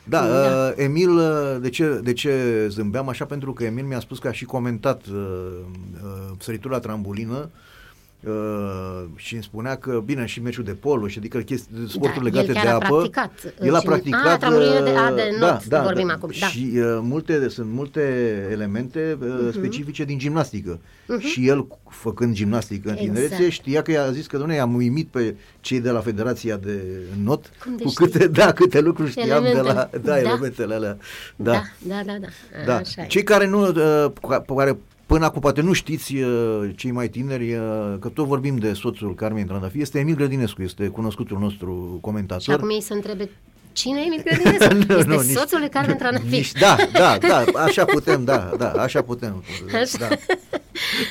Da, 0.04 0.26
Da. 0.26 0.66
uh, 0.68 0.72
Emil, 0.76 1.10
uh, 1.10 1.56
de 1.60 1.68
ce, 1.68 2.00
de 2.02 2.12
ce 2.12 2.66
zâmbeam 2.68 3.08
așa? 3.08 3.24
Pentru 3.24 3.52
că 3.52 3.64
Emil 3.64 3.84
mi-a 3.84 4.00
spus 4.00 4.18
că 4.18 4.28
a 4.28 4.32
și 4.32 4.44
comentat 4.44 5.06
uh, 5.06 5.16
uh, 6.04 6.30
săritura 6.38 6.78
trambulină 6.78 7.50
uh, 7.52 7.71
și 9.16 9.34
îmi 9.34 9.42
spunea 9.42 9.76
că, 9.76 10.02
bine, 10.04 10.26
și 10.26 10.42
meciul 10.42 10.64
de 10.64 10.72
polo, 10.72 11.06
și 11.08 11.18
adică 11.18 11.38
chestii, 11.38 11.70
sporturi 11.88 12.30
Da, 12.30 12.38
el 12.38 12.44
legate 12.44 12.52
chiar 12.52 12.62
de 12.62 12.68
a 12.70 12.74
apă. 12.74 12.86
practicat, 12.86 13.30
uh, 13.44 13.66
el 13.66 13.74
a 13.74 13.78
cine- 13.78 13.90
practicat. 13.90 14.26
Ah, 14.32 14.38
trambulină 14.38 14.82
de- 14.82 14.90
a, 14.90 15.08
uh, 15.10 15.14
de 15.14 15.22
not 15.40 15.82
vorbim 15.84 16.10
acum, 16.10 16.30
da. 16.40 16.46
Și 16.46 16.70
uh, 16.74 16.82
multe, 17.02 17.48
sunt 17.48 17.70
multe 17.70 18.00
elemente 18.50 19.18
uh, 19.20 19.28
Mhm. 19.40 19.52
specifice 19.52 20.04
din 20.04 20.18
gimnastică. 20.18 20.80
Și 21.18 21.48
el, 21.48 21.66
făcând 21.88 22.34
gimnastică 22.34 22.88
în 22.88 22.96
Exact. 22.98 23.14
tinerețe, 23.14 23.48
știa 23.48 23.82
că 23.82 23.90
i-a 23.90 24.10
zis 24.10 24.26
că, 24.26 24.36
domnule, 24.38 24.58
am 24.60 24.74
uimit 24.74 25.06
pe 25.08 25.36
cei 25.60 25.80
de 25.80 25.90
la 25.90 26.00
Federația 26.00 26.56
de 26.56 26.80
Not 27.22 27.50
Cum 27.64 27.76
de 27.76 27.82
cu 27.82 27.88
știi? 27.88 28.06
câte, 28.06 28.26
da, 28.26 28.52
câte 28.52 28.80
lucruri 28.80 29.10
știam 29.10 29.42
de 29.42 29.50
la, 29.50 29.58
Elemente. 29.58 29.88
da, 29.98 30.00
Da. 30.02 30.18
elementele 30.18 30.74
alea. 30.74 30.96
Da, 31.36 31.62
da, 31.78 32.00
da, 32.06 32.12
da. 32.20 32.26
Da. 32.66 32.76
Așa 32.76 33.02
e. 33.02 33.06
Cei 33.06 33.22
care 33.22 33.46
nu, 33.46 33.66
uh, 33.68 34.12
ca- 34.28 34.44
care 34.56 34.78
până 35.12 35.24
acum 35.24 35.40
poate 35.40 35.60
nu 35.60 35.72
știți, 35.72 36.16
uh, 36.16 36.70
cei 36.76 36.90
mai 36.90 37.08
tineri, 37.08 37.54
uh, 37.54 37.60
că 38.00 38.08
tot 38.08 38.26
vorbim 38.26 38.56
de 38.56 38.72
soțul 38.72 39.14
Carmen 39.14 39.46
Trandafir, 39.46 39.80
este 39.80 39.98
Emil 39.98 40.14
Grădinescu, 40.14 40.62
este 40.62 40.86
cunoscutul 40.86 41.38
nostru 41.38 41.90
Și 41.94 42.00
comentator. 42.00 42.54
acum 42.54 42.70
ei 42.70 42.80
să 42.82 42.92
întrebe 42.92 43.30
cine 43.72 44.00
e 44.00 44.04
Emil 44.04 44.22
Grădinescu? 44.24 44.74
este 44.98 45.04
Nu, 45.08 45.20
nici- 45.20 45.36
soțul 45.36 45.58
lui 45.58 45.68
Carmen 45.68 45.96
Trandafir. 45.96 46.28
nici- 46.30 46.52
Da, 46.60 46.76
da, 46.92 47.18
da, 47.28 47.44
așa 47.62 47.84
putem, 47.84 48.24
da, 48.24 48.50
da, 48.58 48.70
așa 48.70 49.02
putem. 49.02 49.42
Așa. 49.82 50.08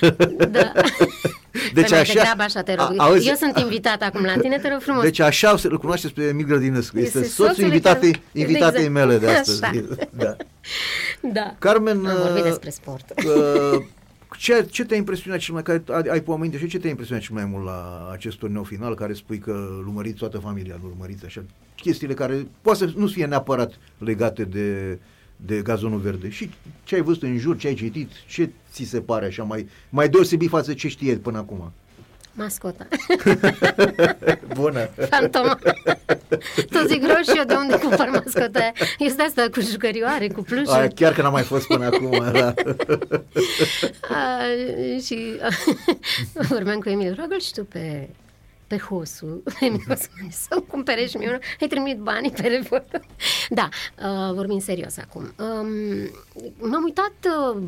Da. 0.01 0.09
da. 0.45 0.71
Deci 1.73 1.89
păi 1.89 1.97
așa, 1.97 2.13
degrabă 2.13 2.41
așa 2.41 2.61
te 2.61 2.73
rog. 2.73 2.93
A, 2.97 3.03
auzi, 3.03 3.27
Eu 3.27 3.35
sunt 3.35 3.57
invitat 3.57 4.01
acum 4.01 4.23
la 4.23 4.35
tine, 4.35 4.57
te 4.57 4.69
rog 4.69 4.81
frumos. 4.81 5.03
Deci 5.03 5.19
așa 5.19 5.55
îl 5.63 5.77
cunoașteți 5.77 6.13
pe 6.13 6.23
Emil 6.23 6.45
Grădinescu. 6.45 6.99
Este, 6.99 7.17
este 7.17 7.29
soțul 7.29 7.63
invitatei, 7.63 8.11
care... 8.11 8.23
invitatei 8.31 8.85
exact. 8.85 9.05
mele 9.05 9.17
de 9.17 9.27
astăzi. 9.27 9.63
Așa. 9.63 9.95
Da. 10.11 10.35
da. 11.21 11.55
Carmen... 11.59 12.05
Am 12.05 12.17
vorbit 12.17 12.43
uh, 12.43 12.49
despre 12.49 12.69
sport. 12.69 13.13
Uh, 13.25 13.83
ce, 14.37 14.67
ce 14.69 14.85
te-a 14.85 14.97
impresionat 14.97 15.39
cel 15.39 15.53
mai, 15.53 15.63
care 15.63 15.83
ai, 15.87 16.03
ai 16.09 16.21
pomenit 16.21 16.59
și 16.59 16.67
ce 16.67 16.79
te-a 16.79 16.89
impresionat 16.89 17.23
cel 17.23 17.35
mai 17.35 17.45
mult 17.45 17.65
la 17.65 18.09
acest 18.11 18.37
turneu 18.37 18.63
final, 18.63 18.95
care 18.95 19.13
spui 19.13 19.37
că 19.37 19.51
îl 19.51 19.85
urmăriți 19.87 20.17
toată 20.17 20.37
familia, 20.37 20.79
îl 20.81 20.89
urmăriți 20.89 21.25
așa, 21.25 21.43
chestiile 21.75 22.13
care 22.13 22.47
poate 22.61 22.79
să 22.79 22.91
nu 22.95 23.07
fie 23.07 23.25
neapărat 23.25 23.73
legate 23.97 24.43
de, 24.43 24.99
de 25.45 25.61
gazonul 25.61 25.99
verde. 25.99 26.29
Și 26.29 26.49
ce 26.83 26.95
ai 26.95 27.01
văzut 27.01 27.23
în 27.23 27.37
jur, 27.37 27.57
ce 27.57 27.67
ai 27.67 27.73
citit, 27.73 28.09
ce 28.27 28.49
ți 28.71 28.83
se 28.83 29.01
pare 29.01 29.25
așa 29.25 29.43
mai, 29.43 29.67
mai 29.89 30.09
deosebit 30.09 30.49
față 30.49 30.73
ce 30.73 30.87
știi 30.87 31.15
până 31.15 31.37
acum? 31.37 31.71
Mascota. 32.33 32.87
Bună. 34.55 34.89
Fantoma. 35.09 35.59
Tot 36.69 36.87
zic 36.87 37.01
și 37.01 37.37
eu 37.37 37.43
de 37.43 37.53
unde 37.53 37.77
cumpăr 37.77 38.09
mascota 38.09 38.71
Este 38.97 39.21
asta 39.21 39.45
cu 39.51 39.59
jucărioare, 39.59 40.27
cu 40.27 40.41
plușuri. 40.41 40.77
Aia, 40.77 40.87
chiar 40.87 41.13
că 41.13 41.21
n-am 41.21 41.31
mai 41.31 41.43
fost 41.43 41.67
până 41.67 41.85
acum. 41.85 42.09
Da. 42.31 42.53
A, 44.09 44.39
și 45.03 45.39
urmeam 46.57 46.79
cu 46.79 46.89
Emil, 46.89 47.15
rogă 47.19 47.37
și 47.37 47.51
tu 47.51 47.63
pe 47.63 48.09
pe 48.71 48.77
hosul, 48.77 49.43
să 50.47 50.63
cumpere 50.67 51.05
și 51.05 51.17
mie 51.17 51.27
unul, 51.27 51.41
îi 51.59 51.67
trimit 51.67 51.97
banii 51.97 52.31
pe 52.31 52.41
telefon. 52.41 52.83
da, 53.59 53.69
uh, 54.03 54.33
vorbim 54.33 54.59
serios 54.59 54.97
acum. 54.97 55.21
Um, 55.21 55.67
m-am 56.69 56.83
uitat 56.83 57.13
uh, 57.25 57.61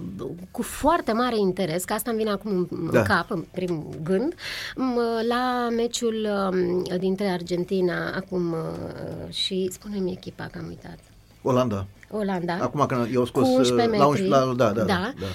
cu 0.52 0.62
foarte 0.62 1.12
mare 1.12 1.38
interes, 1.38 1.84
că 1.84 1.94
asta 1.94 2.10
îmi 2.10 2.20
vine 2.20 2.32
acum 2.32 2.68
în 2.72 2.90
da. 2.92 3.02
cap, 3.02 3.32
în 3.32 3.46
prim 3.52 3.88
gând, 4.04 4.36
um, 4.76 5.00
la 5.28 5.68
meciul 5.76 6.28
um, 6.52 6.84
dintre 6.98 7.28
Argentina 7.28 8.12
acum 8.16 8.52
uh, 8.52 9.34
și, 9.34 9.70
spune-mi 9.72 10.12
echipa 10.12 10.48
că 10.52 10.58
am 10.58 10.68
uitat. 10.68 11.00
Olanda. 11.42 11.86
Olanda. 12.10 12.58
Acum 12.62 12.86
când 12.86 13.14
eu 13.14 13.26
scos 13.26 13.48
cu 13.48 13.54
11 13.54 13.88
metri. 13.88 13.98
la 13.98 14.08
11, 14.08 14.38
la, 14.38 14.54
da, 14.54 14.72
da, 14.72 14.84
da. 14.84 15.14
da. 15.20 15.26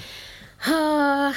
Uh, 0.67 1.33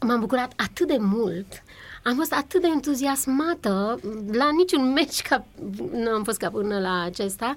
m-am 0.00 0.20
bucurat 0.20 0.52
atât 0.56 0.86
de 0.86 0.96
mult 0.98 1.62
am 2.08 2.16
fost 2.16 2.32
atât 2.32 2.60
de 2.60 2.66
entuziasmată 2.66 4.00
la 4.32 4.48
niciun 4.56 4.92
meci 4.92 5.22
ca 5.22 5.44
nu 5.92 6.10
am 6.10 6.22
fost 6.24 6.38
ca 6.38 6.50
până 6.50 6.78
la 6.78 7.02
acesta. 7.02 7.54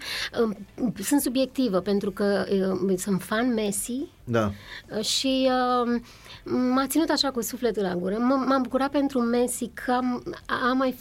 Sunt 1.03 1.21
subiectivă 1.21 1.79
pentru 1.79 2.11
că 2.11 2.45
sunt 2.97 3.21
fan 3.21 3.53
Messi 3.53 4.07
da. 4.23 4.51
și 5.01 5.49
m-a 6.43 6.87
ținut 6.87 7.09
așa 7.09 7.31
cu 7.31 7.41
sufletul 7.41 7.83
la 7.83 7.95
gură. 7.95 8.17
M-am 8.17 8.61
bucurat 8.61 8.91
pentru 8.91 9.19
Messi 9.19 9.71
că 9.73 9.91
am, 9.91 10.23
am 10.69 10.77
mai 10.77 10.95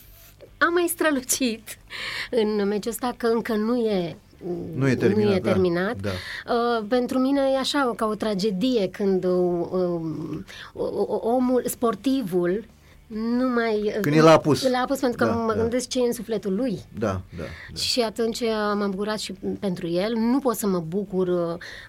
am 0.59 0.73
mai 0.73 0.87
strălucit 0.89 1.79
în 2.31 2.69
meciul 2.69 2.91
ăsta 2.91 3.15
că 3.17 3.27
încă 3.27 3.55
nu 3.55 3.77
e 3.77 4.17
nu 4.75 4.89
e 4.89 4.95
terminat. 4.95 5.29
Nu 5.29 5.35
e 5.35 5.41
da. 5.41 5.51
terminat. 5.51 5.97
Da, 6.01 6.09
da. 6.09 6.55
Uh, 6.55 6.85
pentru 6.89 7.19
mine 7.19 7.41
e 7.55 7.59
așa 7.59 7.93
ca 7.97 8.07
o 8.07 8.15
tragedie 8.15 8.89
când 8.89 9.25
uh, 9.25 9.67
uh, 9.71 10.01
omul, 11.21 11.63
sportivul, 11.67 12.65
nu 13.15 13.49
mai... 13.49 13.99
Când 14.01 14.17
el 14.17 14.27
a 14.27 14.31
apus. 14.31 14.65
El 14.65 14.75
a 14.75 14.81
apus 14.81 14.99
pentru 14.99 15.25
că 15.25 15.25
da, 15.25 15.37
mă 15.37 15.55
da. 15.55 15.61
gândesc 15.61 15.89
ce 15.89 15.99
e 16.03 16.07
în 16.07 16.13
sufletul 16.13 16.55
lui. 16.55 16.79
Da, 16.99 17.07
da, 17.07 17.21
da. 17.39 17.79
Și 17.79 18.01
atunci 18.01 18.41
m-am 18.75 18.91
bucurat 18.91 19.19
și 19.19 19.33
pentru 19.61 19.89
el. 19.89 20.13
Nu 20.15 20.39
pot 20.39 20.57
să 20.57 20.67
mă 20.67 20.79
bucur 20.79 21.29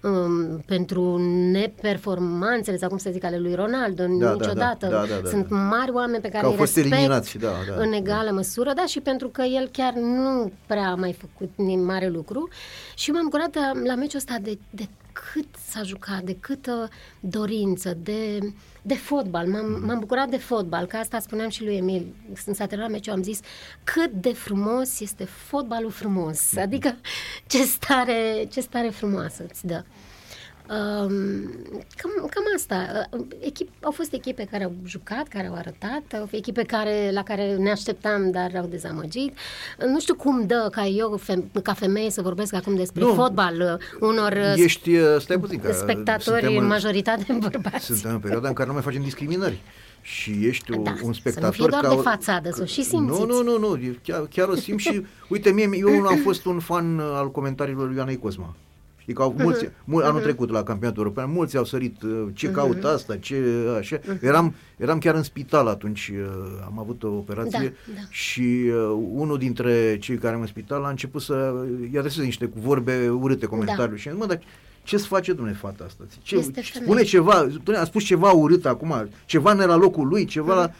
um, 0.02 0.64
pentru 0.66 1.18
neperformanțele, 1.52 2.78
sau 2.78 2.90
cum 2.90 2.98
să 2.98 3.10
zic, 3.12 3.24
ale 3.24 3.38
lui 3.38 3.56
Ronaldo, 3.56 4.04
da, 4.04 4.26
da 4.26 4.32
niciodată. 4.32 4.88
Da, 4.88 4.90
da, 4.90 5.06
da, 5.06 5.20
da, 5.24 5.30
Sunt 5.30 5.48
da. 5.48 5.56
mari 5.56 5.92
oameni 5.92 6.22
pe 6.22 6.30
care 6.30 6.48
îi 6.48 6.56
respect 6.58 6.92
eliminați, 6.92 7.38
da, 7.38 7.52
da, 7.68 7.84
în 7.84 7.92
egală 7.92 8.30
da. 8.30 8.36
măsură, 8.36 8.74
da, 8.76 8.86
și 8.86 9.00
pentru 9.00 9.28
că 9.28 9.42
el 9.42 9.70
chiar 9.72 9.94
nu 9.94 10.52
prea 10.68 10.88
a 10.88 10.96
mai 10.96 11.14
făcut 11.14 11.52
nimic 11.56 11.86
mare 11.86 12.08
lucru. 12.08 12.50
Și 12.96 13.12
m-am 13.12 13.24
bucurat 13.24 13.56
la 13.84 13.96
meciul 13.96 14.18
ăsta 14.18 14.38
de, 14.42 14.58
de 14.70 14.88
cât 15.14 15.48
s-a 15.70 15.84
jucat, 15.84 16.22
de 16.22 16.36
câtă 16.40 16.90
dorință, 17.20 17.98
de, 18.04 18.40
de 18.82 18.96
fotbal. 18.96 19.48
M-am, 19.48 19.66
mm. 19.66 19.86
m-am 19.86 20.00
bucurat 20.00 20.30
de 20.30 20.38
fotbal, 20.38 20.86
că 20.86 20.98
asta 20.98 21.20
spuneam 21.20 21.50
și 21.50 21.64
lui 21.64 21.76
Emil. 21.76 22.16
Când 22.44 22.56
s-a 22.56 22.66
terminat 22.66 22.92
meciul, 22.92 23.14
am 23.14 23.24
zis 23.24 23.40
cât 23.84 24.12
de 24.12 24.34
frumos 24.34 25.00
este 25.00 25.24
fotbalul 25.24 25.92
frumos. 25.92 26.52
Mm. 26.52 26.62
Adică 26.62 26.96
ce 27.48 27.64
stare, 27.64 28.48
ce 28.52 28.62
stare 28.62 28.90
frumoasă 28.90 29.46
îți 29.50 29.66
dă. 29.66 29.84
Cam, 30.68 32.12
cam 32.18 32.44
asta. 32.56 33.10
Echip, 33.40 33.70
au 33.82 33.92
fost 33.92 34.14
echipe 34.14 34.48
care 34.52 34.64
au 34.64 34.74
jucat, 34.86 35.28
care 35.28 35.48
au 35.48 35.54
arătat, 35.54 36.04
au 36.14 36.20
fost 36.20 36.34
echipe 36.34 36.64
care, 36.64 37.10
la 37.14 37.24
care 37.24 37.56
ne 37.56 37.72
așteptam, 37.72 38.32
dar 38.32 38.52
au 38.56 38.66
dezamăgit. 38.66 39.38
Nu 39.88 40.00
știu 40.00 40.16
cum 40.16 40.46
dă 40.46 40.68
ca 40.72 40.86
eu, 40.86 41.20
ca 41.64 41.74
femeie, 41.74 42.10
să 42.10 42.22
vorbesc 42.22 42.54
acum 42.54 42.76
despre 42.76 43.02
nu, 43.02 43.14
fotbal 43.14 43.80
unor 44.00 44.38
ești, 44.56 44.92
stai 45.20 45.40
puțin, 45.40 45.60
că 45.60 45.72
spectatori, 45.72 46.58
în 46.58 46.68
majoritate 46.68 47.38
bărbați. 47.40 47.86
Suntem 47.86 48.12
în 48.12 48.20
perioada 48.20 48.48
în 48.48 48.54
care 48.54 48.68
nu 48.68 48.74
mai 48.74 48.84
facem 48.84 49.02
discriminări 49.02 49.62
și 50.02 50.46
ești 50.48 50.72
da, 50.72 50.94
un 51.02 51.14
spectator... 51.14 51.54
Să 51.54 51.62
nu 51.62 51.68
fie 51.68 51.80
doar 51.80 51.84
ca, 51.84 51.96
de 51.96 52.02
fațadă, 52.02 52.50
să 52.52 52.66
și 52.66 52.84
simțiți. 52.84 53.20
Nu, 53.20 53.26
nu, 53.26 53.44
nu, 53.44 53.58
nu 53.60 53.80
chiar, 54.04 54.28
chiar 54.30 54.48
o 54.48 54.56
simt 54.56 54.80
și, 54.80 55.06
uite, 55.30 55.52
mie, 55.52 55.70
eu 55.74 56.06
am 56.06 56.18
fost 56.18 56.46
un 56.46 56.60
fan 56.60 57.00
al 57.00 57.32
comentariilor 57.32 57.88
lui 57.88 57.96
Ioanei 57.96 58.18
Cosma. 58.18 58.56
Știi 59.12 59.24
că 59.24 59.30
au 59.30 59.36
mulți, 59.38 59.66
uh-huh. 59.66 59.84
mul, 59.92 60.04
anul 60.04 60.20
uh-huh. 60.20 60.24
trecut 60.24 60.50
la 60.50 60.64
campionatul 60.64 61.04
european, 61.04 61.32
mulți 61.32 61.58
au 61.58 61.66
sărit 61.66 62.02
uh, 62.02 62.28
ce 62.34 62.50
uh-huh. 62.50 62.54
caută 62.54 62.88
asta, 62.88 63.18
ce 63.18 63.44
așa. 63.78 63.98
Uh-huh. 63.98 64.22
Eram, 64.22 64.56
eram 64.78 64.98
chiar 64.98 65.16
în 65.16 65.24
spital 65.24 65.68
atunci, 65.68 66.12
uh, 66.14 66.62
am 66.66 66.80
avut 66.80 67.04
o 67.04 67.08
operație 67.08 67.74
da, 67.88 67.94
da. 67.96 68.02
și 68.10 68.42
uh, 68.42 69.10
unul 69.14 69.38
dintre 69.38 69.98
cei 69.98 70.18
care 70.18 70.36
am 70.36 70.42
în 70.42 70.48
spital 70.48 70.84
a 70.84 70.90
început 70.90 71.22
să 71.22 71.54
i 71.94 71.98
adreseze 71.98 72.26
niște 72.26 72.50
vorbe 72.54 73.10
urâte 73.10 73.46
comentariu 73.46 73.96
da. 73.96 73.98
și 73.98 74.10
mă, 74.10 74.26
dar 74.26 74.40
ce-ți 74.84 75.08
face, 75.08 75.34
domnule, 75.34 75.58
fata 75.58 75.84
asta? 75.84 76.04
Ce, 76.22 76.52
spune 76.74 77.04
ceva, 77.04 77.48
a 77.80 77.84
spus 77.84 78.04
ceva 78.04 78.32
urât 78.32 78.66
acum, 78.66 79.10
ceva 79.26 79.54
ne 79.54 79.66
la 79.66 79.76
locul 79.76 80.08
lui, 80.08 80.26
ceva 80.26 80.54
uh-huh. 80.54 80.68
la... 80.68 80.74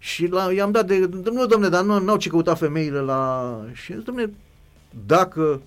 Și 0.00 0.26
la, 0.26 0.52
i-am 0.52 0.70
dat 0.70 0.86
de, 0.86 1.08
nu, 1.32 1.46
domnule, 1.46 1.68
dar 1.68 1.82
nu 1.84 2.10
au 2.10 2.16
ce 2.16 2.28
căuta 2.28 2.54
femeile 2.54 2.98
la... 2.98 3.52
Și, 3.72 3.92
domnule, 3.92 4.32
dacă 5.06 5.60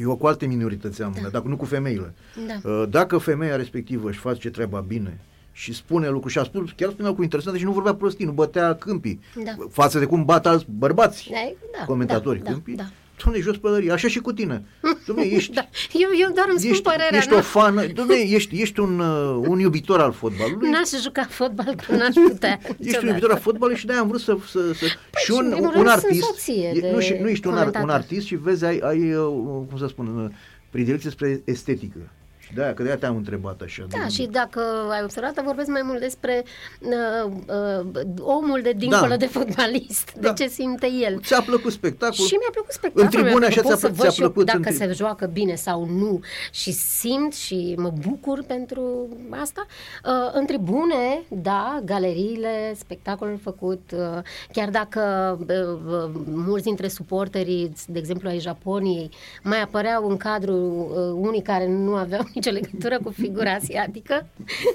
eu 0.00 0.16
cu 0.16 0.26
alte 0.26 0.46
minorități 0.46 1.02
am, 1.02 1.14
da. 1.22 1.28
dacă 1.28 1.48
nu 1.48 1.56
cu 1.56 1.64
femeile. 1.64 2.14
Da. 2.46 2.70
Uh, 2.70 2.88
dacă 2.90 3.18
femeia 3.18 3.56
respectivă 3.56 4.08
își 4.08 4.18
face 4.18 4.50
treaba 4.50 4.80
bine 4.80 5.20
și 5.52 5.74
spune 5.74 6.08
lucruri 6.08 6.32
și 6.32 6.38
a 6.38 6.42
spus, 6.42 6.70
chiar 6.76 6.90
spunea 6.90 7.14
cu 7.14 7.22
interesante 7.22 7.58
și 7.58 7.64
nu 7.64 7.72
vorbea 7.72 7.94
prostii, 7.94 8.24
nu 8.24 8.32
bătea 8.32 8.74
câmpii. 8.74 9.20
Da. 9.44 9.66
Față 9.70 9.98
de 9.98 10.04
cum 10.04 10.24
bat 10.24 10.46
alți 10.46 10.66
bărbați, 10.70 11.28
da, 11.30 11.52
da, 11.78 11.84
comentatori 11.84 12.42
da, 12.42 12.50
câmpii. 12.50 12.74
Da, 12.74 12.82
da. 12.82 12.88
Doamne, 13.22 13.40
jos 13.40 13.56
pălărie, 13.56 13.92
așa 13.92 14.08
și 14.08 14.18
cu 14.18 14.32
tine. 14.32 14.64
Doamne, 15.06 15.24
ești... 15.36 15.52
da. 15.52 15.68
eu, 15.92 16.08
eu 16.20 16.30
doar 16.34 16.46
îmi 16.48 16.58
spun 16.58 16.70
ești, 16.70 16.82
părerea. 16.82 17.18
Ești 17.18 17.32
o 17.32 17.40
fană, 17.40 17.86
doamne, 17.86 18.14
ești, 18.14 18.60
ești 18.60 18.80
un, 18.80 18.98
uh, 18.98 19.44
un 19.48 19.58
iubitor 19.58 20.00
al 20.00 20.12
fotbalului. 20.12 20.70
N-aș 20.70 20.88
juca 21.02 21.26
fotbal, 21.30 21.74
că 21.86 21.94
n-aș 21.94 22.14
putea. 22.28 22.60
ești 22.78 22.98
un 23.02 23.08
iubitor 23.08 23.30
al 23.30 23.38
fotbalului 23.38 23.78
și 23.78 23.86
de-aia 23.86 24.00
am 24.00 24.08
vrut 24.08 24.20
să... 24.20 24.36
să, 24.46 24.72
să 24.72 24.84
păi 25.10 25.22
și 25.24 25.30
un, 25.30 25.52
un, 25.52 25.72
un 25.76 25.86
artist... 25.86 26.48
E, 26.48 26.90
nu, 26.92 27.00
și, 27.00 27.16
nu 27.20 27.28
ești 27.28 27.46
un, 27.46 27.72
un 27.82 27.88
artist 27.88 28.26
și 28.26 28.34
vezi, 28.34 28.64
ai, 28.64 28.78
ai 28.78 29.14
uh, 29.14 29.64
cum 29.68 29.78
să 29.78 29.86
spun, 29.86 30.06
uh, 30.06 30.30
predilecție 30.70 31.10
spre 31.10 31.42
estetică. 31.44 31.98
Și 32.46 32.54
de-aia, 32.54 32.74
că 32.74 32.82
de-aia 32.82 32.98
te-am 32.98 33.16
întrebat 33.16 33.60
așa. 33.60 33.86
Da, 33.88 33.98
de 34.02 34.08
și 34.08 34.26
dacă 34.26 34.60
ai 34.90 35.02
observat, 35.02 35.44
vorbesc 35.44 35.68
mai 35.68 35.82
mult 35.84 36.00
despre 36.00 36.44
uh, 36.80 37.32
uh, 37.46 38.02
omul 38.20 38.60
de 38.62 38.72
dincolo 38.76 39.08
da. 39.08 39.16
de 39.16 39.26
fotbalist, 39.26 40.12
da. 40.12 40.28
de 40.28 40.44
ce 40.44 40.48
simte 40.48 40.90
el. 40.90 41.20
Ți-a 41.20 41.40
plăcut 41.40 41.72
spectacolul? 41.72 42.26
Și 42.26 42.34
mi-a 42.34 42.50
plăcut 42.52 42.72
spectacolul. 42.72 43.10
În 43.14 43.22
tribune 43.22 43.46
așa 43.46 43.62
ți-a, 43.62 43.90
ți-a 43.90 44.10
plăcut? 44.10 44.46
Dacă 44.46 44.60
în... 44.64 44.74
se 44.74 44.92
joacă 44.92 45.26
bine 45.26 45.54
sau 45.54 45.84
nu 45.84 46.20
și 46.52 46.72
simt 46.72 47.34
și 47.34 47.74
mă 47.78 47.92
bucur 48.08 48.42
pentru 48.46 49.08
asta. 49.30 49.66
Uh, 50.04 50.30
în 50.32 50.46
tribune, 50.46 51.22
da, 51.28 51.80
galeriile, 51.84 52.74
spectacolul 52.78 53.38
făcut, 53.42 53.90
uh, 53.94 54.22
chiar 54.52 54.68
dacă 54.70 55.00
uh, 55.40 55.92
uh, 55.92 56.10
mulți 56.26 56.64
dintre 56.64 56.88
suporterii, 56.88 57.72
de 57.86 57.98
exemplu 57.98 58.28
ai 58.28 58.38
Japoniei, 58.38 59.10
mai 59.42 59.62
apăreau 59.62 60.08
în 60.08 60.16
cadrul 60.16 60.90
uh, 60.90 61.28
unii 61.28 61.42
care 61.42 61.68
nu 61.68 61.94
aveau 61.94 62.24
nicio 62.36 62.50
legătură 62.50 62.98
cu 63.02 63.10
figura 63.10 63.52
asiatică, 63.52 64.26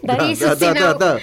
dar 0.03 0.18
da, 0.18 0.27
ei 0.27 0.36
da, 0.38 0.48
susțineau 0.48 0.98
da, 0.98 1.06
da, 1.06 1.15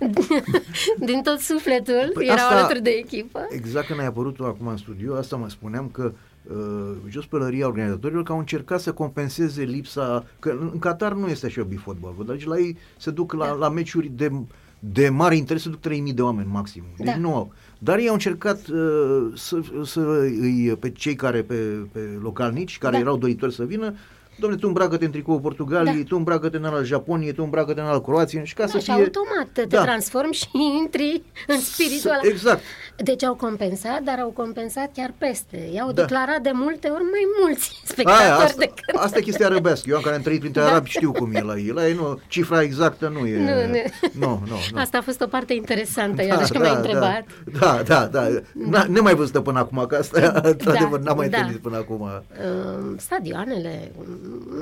da. 0.00 1.06
din 1.06 1.22
tot 1.22 1.38
sufletul, 1.38 2.10
păi 2.14 2.24
erau 2.24 2.36
asta, 2.36 2.56
alături 2.56 2.82
de 2.82 2.90
echipă. 2.90 3.46
Exact 3.50 3.86
când 3.86 4.00
ai 4.00 4.06
apărut 4.06 4.34
tu 4.34 4.44
acum 4.44 4.66
în 4.66 4.76
studio, 4.76 5.16
asta 5.16 5.36
mă 5.36 5.48
spuneam 5.48 5.88
că 5.92 6.12
uh, 6.42 6.92
jos 7.08 7.26
pălăria 7.26 7.66
organizatorilor 7.66 8.22
că 8.22 8.32
au 8.32 8.38
încercat 8.38 8.80
să 8.80 8.92
compenseze 8.92 9.62
lipsa, 9.62 10.24
că 10.38 10.56
în 10.72 10.78
Qatar 10.78 11.12
nu 11.12 11.26
este 11.26 11.46
așa 11.46 11.66
fotbal, 11.76 12.14
dar 12.26 12.36
deci 12.36 12.46
la 12.46 12.58
ei 12.58 12.76
se 12.96 13.10
duc 13.10 13.32
la, 13.32 13.46
da. 13.46 13.52
la 13.52 13.68
meciuri 13.68 14.10
de, 14.14 14.30
de 14.78 15.08
mare 15.08 15.36
interes, 15.36 15.62
se 15.62 15.68
duc 15.68 15.80
3000 15.80 16.12
de 16.12 16.22
oameni 16.22 16.48
maxim. 16.52 16.82
Deci 16.96 17.06
da. 17.06 17.16
nu 17.16 17.34
au. 17.34 17.52
Dar 17.78 17.98
ei 17.98 18.08
au 18.08 18.14
încercat 18.14 18.66
uh, 18.66 19.32
să, 19.34 19.60
să 19.84 20.00
îi, 20.40 20.76
pe 20.80 20.90
cei 20.90 21.14
care, 21.14 21.42
pe, 21.42 21.54
pe 21.92 22.00
localnici, 22.22 22.78
care 22.78 22.94
da. 22.94 23.00
erau 23.00 23.16
doritori 23.16 23.54
să 23.54 23.64
vină, 23.64 23.94
Dom'le, 24.40 24.56
tu 24.60 24.66
îmbracă-te 24.66 25.04
în 25.04 25.10
tricou 25.10 25.40
Portugaliei, 25.40 25.96
Da. 26.02 26.08
tu 26.08 26.16
îmbracă-te 26.16 26.56
în 26.56 26.64
al 26.64 26.84
Japoniei, 26.84 27.32
tu 27.32 27.42
îmbracă-te 27.42 27.80
în 27.80 27.86
al 27.86 28.00
Croației 28.02 28.46
și 28.46 28.54
ca 28.54 28.62
Da, 28.64 28.68
să 28.70 28.78
și 28.78 28.84
fie... 28.84 28.92
automat 28.92 29.48
te 29.52 29.62
Da. 29.64 29.82
transformi 29.82 30.32
și 30.32 30.48
intri 30.80 31.22
în 31.46 31.60
spiritul 31.60 31.98
Să- 31.98 32.08
ăla. 32.22 32.32
Exact. 32.32 32.60
Deci 32.96 33.24
au 33.24 33.34
compensat, 33.34 34.02
dar 34.02 34.18
au 34.18 34.28
compensat 34.28 34.90
chiar 34.94 35.14
peste. 35.18 35.68
I-au 35.74 35.92
Da. 35.92 36.00
declarat 36.02 36.40
de 36.40 36.50
multe 36.54 36.88
ori 36.88 37.02
mai 37.02 37.24
mulți 37.42 37.70
Aia, 37.74 37.84
spectatori 37.84 38.42
asta, 38.44 38.56
decât... 38.58 38.94
asta 38.96 39.18
e 39.18 39.22
chestia 39.22 39.46
arăbească. 39.46 39.90
Eu 39.90 40.00
care 40.00 40.14
am 40.16 40.22
trăit 40.22 40.40
printre 40.40 40.60
Da. 40.60 40.66
arabi 40.68 40.88
știu 40.88 41.12
cum 41.12 41.34
e 41.34 41.40
la 41.40 41.56
ei. 41.56 41.68
La 41.74 41.86
ei 41.88 41.94
nu, 41.94 42.20
cifra 42.28 42.62
exactă 42.62 43.08
nu 43.08 43.26
e... 43.26 43.38
Nu, 43.38 43.44
nu. 43.66 43.80
nu, 44.12 44.42
nu, 44.48 44.56
nu. 44.72 44.80
Asta 44.80 44.98
a 44.98 45.00
fost 45.02 45.20
o 45.20 45.26
parte 45.26 45.52
interesantă, 45.54 46.22
eu, 46.22 46.36
deci 46.36 46.48
că 46.48 46.58
m-ai 46.58 46.74
întrebat. 46.74 47.24
Da, 47.60 47.82
da, 47.86 48.06
da. 48.06 48.28
da. 48.70 48.84
Nemai 48.88 49.14
văzută 49.14 49.40
până 49.40 49.58
acum, 49.58 49.84
că 49.88 49.96
asta, 49.96 50.40
într-adevăr, 50.42 51.00
n-am 51.00 51.16
mai 51.16 51.28
da. 51.28 51.36
întâlnit 51.36 51.62
până 51.62 51.76
acum. 51.76 52.00
Uh, 52.00 52.94
stadioanele, 52.98 53.92
um, 53.98 54.06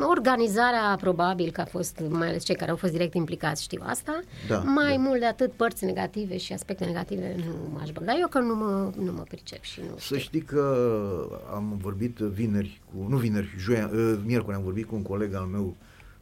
organizarea 0.09 0.97
probabil 1.01 1.51
că 1.51 1.61
a 1.61 1.65
fost, 1.65 2.03
mai 2.09 2.29
ales 2.29 2.45
cei 2.45 2.55
care 2.57 2.71
au 2.71 2.77
fost 2.77 2.93
direct 2.93 3.15
implicați 3.15 3.63
știu 3.63 3.83
asta, 3.85 4.21
Da, 4.49 4.59
mai 4.59 4.97
da. 4.97 5.03
mult 5.03 5.19
de 5.21 5.27
atât 5.27 5.53
părți 5.53 5.85
negative 5.85 6.37
și 6.37 6.53
aspecte 6.53 6.85
negative 6.85 7.35
nu 7.47 7.71
m-aș 7.79 7.91
băga, 7.91 8.17
eu 8.21 8.29
că 8.29 8.39
nu 8.39 8.55
mă, 8.55 8.91
nu 9.05 9.13
mă 9.13 9.23
pricep 9.29 9.63
și 9.63 9.81
nu 9.81 9.95
Să 9.99 10.01
știu. 10.05 10.17
știi 10.17 10.41
că 10.43 10.87
am 11.55 11.79
vorbit 11.81 12.17
vineri, 12.19 12.81
cu, 12.95 13.07
nu 13.09 13.17
vineri, 13.17 13.55
joia, 13.59 13.91
uh, 13.95 14.19
miercuri 14.25 14.57
am 14.57 14.63
vorbit 14.63 14.87
cu 14.87 14.95
un 14.95 15.03
coleg 15.03 15.35
al 15.35 15.45
meu, 15.45 15.77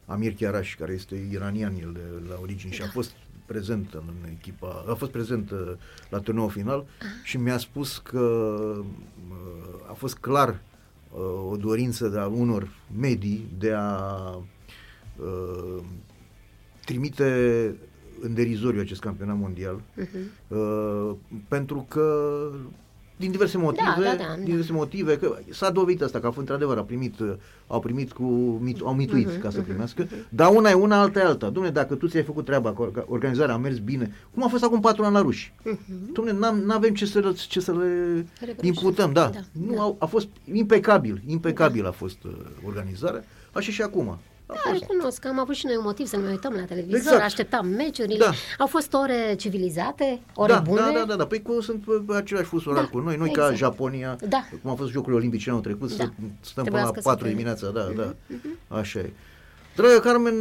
Amir 0.05 0.33
Chiaraș, 0.33 0.75
care 0.75 0.93
este 0.93 1.15
iranian 1.31 1.73
el 1.81 1.89
de 1.93 2.29
la 2.29 2.35
origini 2.41 2.71
și 2.73 2.81
a 2.81 2.87
fost 2.91 3.11
prezent 3.45 3.93
în 3.93 4.29
echipa, 4.37 4.85
a 4.89 4.93
fost 4.93 5.11
prezent 5.11 5.51
uh, 5.51 5.71
la 6.09 6.17
turneul 6.19 6.49
final 6.49 6.85
și 7.23 7.37
mi-a 7.37 7.57
spus 7.57 7.97
că 7.97 8.19
uh, 8.79 8.85
a 9.89 9.93
fost 9.93 10.15
clar 10.17 10.49
uh, 10.49 10.55
o 11.49 11.55
dorință 11.57 12.07
de 12.07 12.19
a 12.19 12.27
unor 12.27 12.69
medii 12.99 13.47
de 13.57 13.73
a 13.75 14.01
uh, 15.17 15.83
trimite 16.85 17.25
în 18.21 18.33
derizoriu 18.33 18.79
acest 18.81 19.01
campionat 19.01 19.37
mondial 19.37 19.81
Mhm. 19.95 20.17
uh, 20.47 21.15
pentru 21.47 21.85
că 21.89 22.49
din 23.19 23.31
diverse 23.31 23.57
motive, 23.57 23.83
da, 23.95 24.01
da, 24.01 24.11
din 24.33 24.39
da. 24.39 24.43
diverse 24.43 24.71
motive, 24.71 25.17
că 25.17 25.37
s-a 25.49 25.69
dovedit 25.69 26.01
asta, 26.01 26.19
că 26.19 26.25
a 26.25 26.29
fost 26.29 26.39
într-adevăr, 26.39 26.77
a 26.77 26.81
primit, 26.83 27.19
uh, 27.19 27.33
au 27.67 27.79
primit 27.79 28.11
cu, 28.11 28.23
mit, 28.61 28.79
au 28.83 28.93
mituit 28.93 29.27
Mhm, 29.27 29.39
ca 29.41 29.49
să 29.49 29.61
primească, 29.61 30.07
dar 30.29 30.51
una 30.55 30.69
e 30.69 30.73
una, 30.73 31.01
alta 31.01 31.19
e 31.19 31.23
alta. 31.23 31.51
Dom'le, 31.51 31.71
dacă 31.71 31.95
tu 31.95 32.07
ți-ai 32.07 32.23
făcut 32.23 32.45
treaba, 32.45 32.73
că 32.73 32.81
orga- 32.91 33.05
organizarea 33.07 33.53
a 33.55 33.57
mers 33.57 33.77
bine, 33.77 34.11
cum 34.33 34.43
a 34.43 34.47
fost 34.47 34.63
acum 34.63 34.79
patru 34.79 35.03
ani 35.03 35.13
la 35.13 35.21
ruși? 35.21 35.53
Mhm. 35.63 36.11
Dom'le, 36.11 36.37
n-am, 36.37 36.71
avem 36.71 36.93
ce 36.93 37.05
să, 37.05 37.19
le- 37.19 37.31
ce 37.47 37.59
să 37.59 37.71
le 37.71 37.85
Reproșăm. 38.39 38.55
imputăm, 38.73 39.11
da. 39.13 39.29
Da, 39.33 39.39
nu, 39.67 39.73
da. 39.75 39.81
Au, 39.81 39.95
a 39.99 40.05
fost 40.05 40.27
impecabil, 40.53 41.21
impecabil 41.27 41.85
a 41.85 41.91
fost 41.91 42.23
uh, 42.23 42.31
organizarea, 42.65 43.23
așa 43.51 43.71
și 43.71 43.81
acum. 43.81 44.17
A 44.51 44.53
Da, 44.53 44.69
fost. 44.69 44.79
recunosc 44.81 45.19
că 45.19 45.27
am 45.27 45.39
avut 45.39 45.55
și 45.55 45.65
noi 45.65 45.75
un 45.75 45.81
motiv 45.85 46.05
să 46.07 46.15
ne 46.15 46.21
mai 46.21 46.31
uităm 46.31 46.53
la 46.53 46.61
televizor, 46.63 46.97
Exact. 46.97 47.21
așteptam 47.21 47.67
meciurile. 47.67 48.17
Da. 48.25 48.31
Au 48.57 48.67
fost 48.67 48.93
ore 48.93 49.35
civilizate, 49.37 50.19
ore 50.35 50.53
da, 50.53 50.59
bune. 50.59 50.79
Da, 50.81 50.91
da, 50.99 51.05
da, 51.05 51.15
da. 51.15 51.25
Păi 51.25 51.41
cu, 51.41 51.61
sunt 51.61 51.83
pe 52.07 52.15
același 52.15 52.45
fus 52.45 52.65
orar 52.65 52.83
Da, 52.83 52.89
cu 52.89 52.99
noi. 52.99 53.15
Noi 53.15 53.29
exact. 53.29 53.49
ca 53.49 53.55
Japonia, 53.55 54.15
Da. 54.29 54.43
cum 54.61 54.71
a 54.71 54.75
fost 54.75 54.91
Jocurile 54.91 55.17
Olimpice 55.17 55.49
anul 55.49 55.61
trecut, 55.61 55.89
Da. 55.89 56.03
să 56.03 56.09
stăm 56.41 56.63
Trebuia 56.63 56.81
până 56.81 56.93
la 56.95 57.01
să 57.01 57.07
4 57.07 57.23
fie. 57.25 57.33
dimineața, 57.33 57.69
da, 57.69 57.87
da. 57.95 58.15
Așa 58.77 58.99
e. 58.99 59.11
Dragă 59.75 59.99
Carmen, 59.99 60.33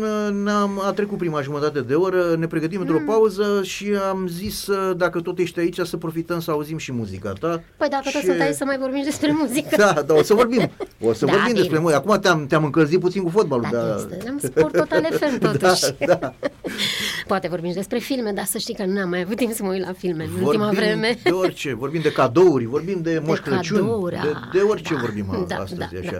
ne-am, 0.42 0.80
a 0.84 0.92
trecut 0.92 1.18
prima 1.18 1.40
jumătate 1.42 1.80
de 1.80 1.94
oră, 1.94 2.34
ne 2.38 2.46
pregătim 2.46 2.80
Mm. 2.80 2.86
într-o 2.86 3.02
pauză 3.12 3.60
și 3.62 3.92
am 4.10 4.26
zis, 4.28 4.66
uh, 4.66 4.96
dacă 4.96 5.20
tot 5.20 5.38
ești 5.38 5.58
aici, 5.58 5.78
să 5.80 5.96
profităm 5.96 6.40
să 6.40 6.50
auzim 6.50 6.78
și 6.78 6.92
muzica 6.92 7.32
ta. 7.32 7.62
Păi 7.76 7.88
dacă 7.88 8.02
tot 8.12 8.20
Și- 8.20 8.26
sunt 8.26 8.40
aici 8.40 8.54
să 8.54 8.64
mai 8.64 8.78
vorbim 8.78 8.98
și 8.98 9.04
despre 9.04 9.32
muzică. 9.40 9.76
Da, 9.76 10.02
da, 10.06 10.14
o 10.14 10.22
să 10.22 10.34
vorbim. 10.34 10.70
O 11.00 11.12
să 11.12 11.24
Da, 11.24 11.30
vorbim 11.32 11.46
bine. 11.52 11.58
despre 11.58 11.78
muzică. 11.78 11.98
Acum 12.00 12.18
te-am, 12.20 12.46
te-am 12.46 12.64
încălzit 12.64 13.00
puțin 13.00 13.22
cu 13.22 13.28
fotbalul. 13.30 13.68
Da, 13.72 13.78
dar... 13.82 13.96
este. 13.96 14.28
Am 14.28 14.38
sport 14.38 14.76
total 14.76 15.06
FM 15.12 15.38
totuși. 15.52 15.84
Da, 15.98 16.14
da. 16.20 16.34
Poate 17.26 17.48
vorbim 17.48 17.68
și 17.70 17.76
despre 17.76 17.98
filme, 17.98 18.32
dar 18.32 18.44
să 18.44 18.58
știi 18.58 18.74
că 18.74 18.84
nu 18.84 19.00
am 19.00 19.08
mai 19.08 19.20
avut 19.20 19.36
timp 19.36 19.52
să 19.52 19.62
mă 19.62 19.70
uit 19.72 19.86
la 19.86 19.92
filme 19.92 20.28
în 20.38 20.44
ultima 20.44 20.70
vreme. 20.70 21.18
de 21.22 21.30
orice, 21.30 21.74
vorbim 21.74 22.00
de 22.00 22.12
cadouri, 22.12 22.64
vorbim 22.64 22.98
de 23.02 23.22
Moș 23.26 23.38
Crăciun, 23.38 23.78
cadouri, 23.78 24.14
de, 24.14 24.28
ah, 24.34 24.50
de 24.52 24.60
orice 24.60 24.94
da, 24.94 25.00
vorbim 25.00 25.44
da, 25.48 25.54
astăzi, 25.56 25.78
da, 25.78 25.86
așa. 26.00 26.10
da. 26.12 26.18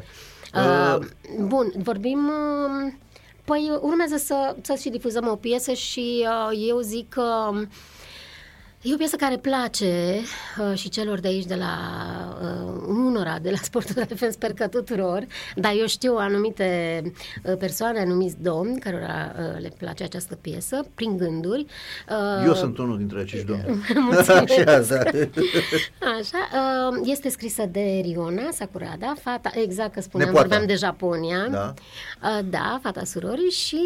Uh, 0.54 0.98
Uh, 0.98 1.06
bun, 1.40 1.72
vorbim... 1.76 2.26
Uh, 2.26 2.92
păi 3.44 3.78
urmează 3.80 4.16
să, 4.16 4.56
să 4.62 4.74
și 4.74 4.88
difuzăm 4.88 5.28
o 5.28 5.36
piesă 5.36 5.72
și 5.72 6.26
uh, 6.26 6.58
eu 6.68 6.80
zic 6.80 7.08
că 7.08 7.50
E 8.82 8.94
o 8.94 8.96
piesă 8.96 9.16
care 9.16 9.36
place 9.36 10.20
uh, 10.58 10.78
și 10.78 10.88
celor 10.88 11.18
de 11.20 11.28
aici, 11.28 11.44
de 11.44 11.54
la 11.54 11.74
uh, 12.42 12.82
unora, 12.86 13.38
de 13.42 13.50
la 13.50 13.56
Sportul 13.62 14.06
FM, 14.14 14.30
sper 14.30 14.52
că 14.52 14.66
tuturor, 14.66 15.26
dar 15.54 15.72
eu 15.78 15.86
știu 15.86 16.16
anumite 16.16 17.02
uh, 17.44 17.56
persoane, 17.58 18.00
anumiți 18.00 18.36
domni, 18.42 18.78
cărora 18.78 19.34
uh, 19.38 19.60
le 19.60 19.72
place 19.78 20.04
această 20.04 20.34
piesă, 20.34 20.86
prin 20.94 21.16
gânduri. 21.16 21.66
Uh, 22.10 22.44
Eu 22.46 22.54
sunt 22.54 22.78
unul 22.78 22.96
dintre 22.96 23.20
acești 23.20 23.46
domni. 23.46 23.64
Mulțumesc. 24.10 24.58
Așa, 24.58 24.82
da. 24.88 26.08
Așa, 26.18 26.48
uh, 26.90 27.00
este 27.04 27.28
scrisă 27.28 27.66
de 27.70 28.00
Riona 28.02 28.48
Sakurada, 28.52 29.14
fata, 29.22 29.50
exact 29.54 29.92
că 29.94 30.00
spuneam, 30.00 30.28
Nepoata. 30.28 30.48
vorbeam 30.48 30.68
de 30.68 30.74
Japonia. 30.84 31.48
Da. 31.50 31.74
Uh, 32.22 32.38
da, 32.50 32.78
fata 32.82 33.04
surorii 33.04 33.50
și 33.50 33.80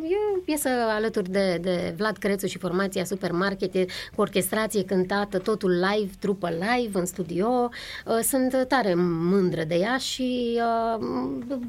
uh, 0.00 0.10
e 0.10 0.14
o 0.36 0.40
piesă 0.44 0.68
alături 0.88 1.30
de, 1.30 1.58
de 1.62 1.94
Vlad 1.96 2.16
Crețu 2.16 2.46
și 2.46 2.58
formația 2.58 3.04
Supermarket, 3.04 3.74
e 3.74 3.86
cu 4.14 4.20
orchestrație 4.22 4.84
cântată, 4.84 5.38
totul 5.38 5.70
live, 5.70 6.10
trupă 6.18 6.48
live 6.48 6.98
în 6.98 7.06
studio. 7.06 7.70
Uh, 8.06 8.18
sunt 8.22 8.64
tare 8.68 8.94
mândră 9.30 9.64
de 9.64 9.74
ea 9.74 9.96
și 9.96 10.58
uh, 10.98 11.04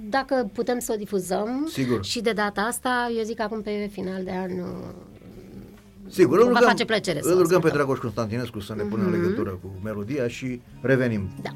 dacă 0.10 0.50
putem 0.54 0.80
să 0.80 0.92
o 0.94 0.98
difuzăm 0.98 1.68
Sigur. 1.72 2.04
și 2.04 2.22
de 2.22 2.32
data 2.32 2.62
asta, 2.62 3.12
eu 3.18 3.24
zic 3.24 3.40
acum 3.40 3.62
pe 3.62 3.90
final 3.92 4.24
de 4.24 4.32
an 4.32 4.52
uh, 4.52 4.68
Sigur, 6.10 6.38
îl 6.38 6.44
Va 6.44 6.50
rugăm, 6.50 6.68
face 6.68 6.86
plăcere 6.86 7.22
să 7.22 7.30
îl 7.30 7.38
o 7.38 7.42
rugăm 7.42 7.48
pe 7.48 7.68
ascultăm. 7.68 7.78
Dragoș 7.78 8.00
Constantinescu 8.00 8.60
să 8.60 8.74
ne 8.76 8.84
pună 8.84 9.04
în 9.04 9.12
legătură 9.12 9.50
cu 9.50 9.72
melodia 9.84 10.28
și 10.28 10.62
revenim. 10.82 11.30
da. 11.42 11.50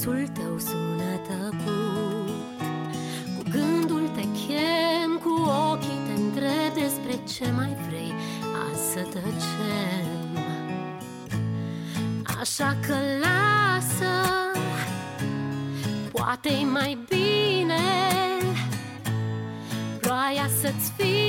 Glasul 0.00 0.28
tău 0.28 0.58
sună 0.58 1.20
tăcut. 1.28 2.60
Cu 3.36 3.42
gândul 3.50 4.08
te 4.14 4.20
chem, 4.20 5.18
cu 5.22 5.50
ochii 5.72 5.98
te 6.06 6.20
întreb 6.20 6.72
Despre 6.74 7.20
ce 7.34 7.50
mai 7.50 7.76
vrei 7.88 8.12
azi 8.70 8.92
să 8.92 9.00
tăcem. 9.00 10.38
Așa 12.40 12.76
că 12.86 12.94
lasă 13.20 14.12
Poate-i 16.12 16.66
mai 16.72 16.98
bine 17.08 17.80
Ploaia 20.00 20.48
să-ți 20.60 20.92
fie 20.96 21.27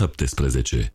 17. 0.00 0.92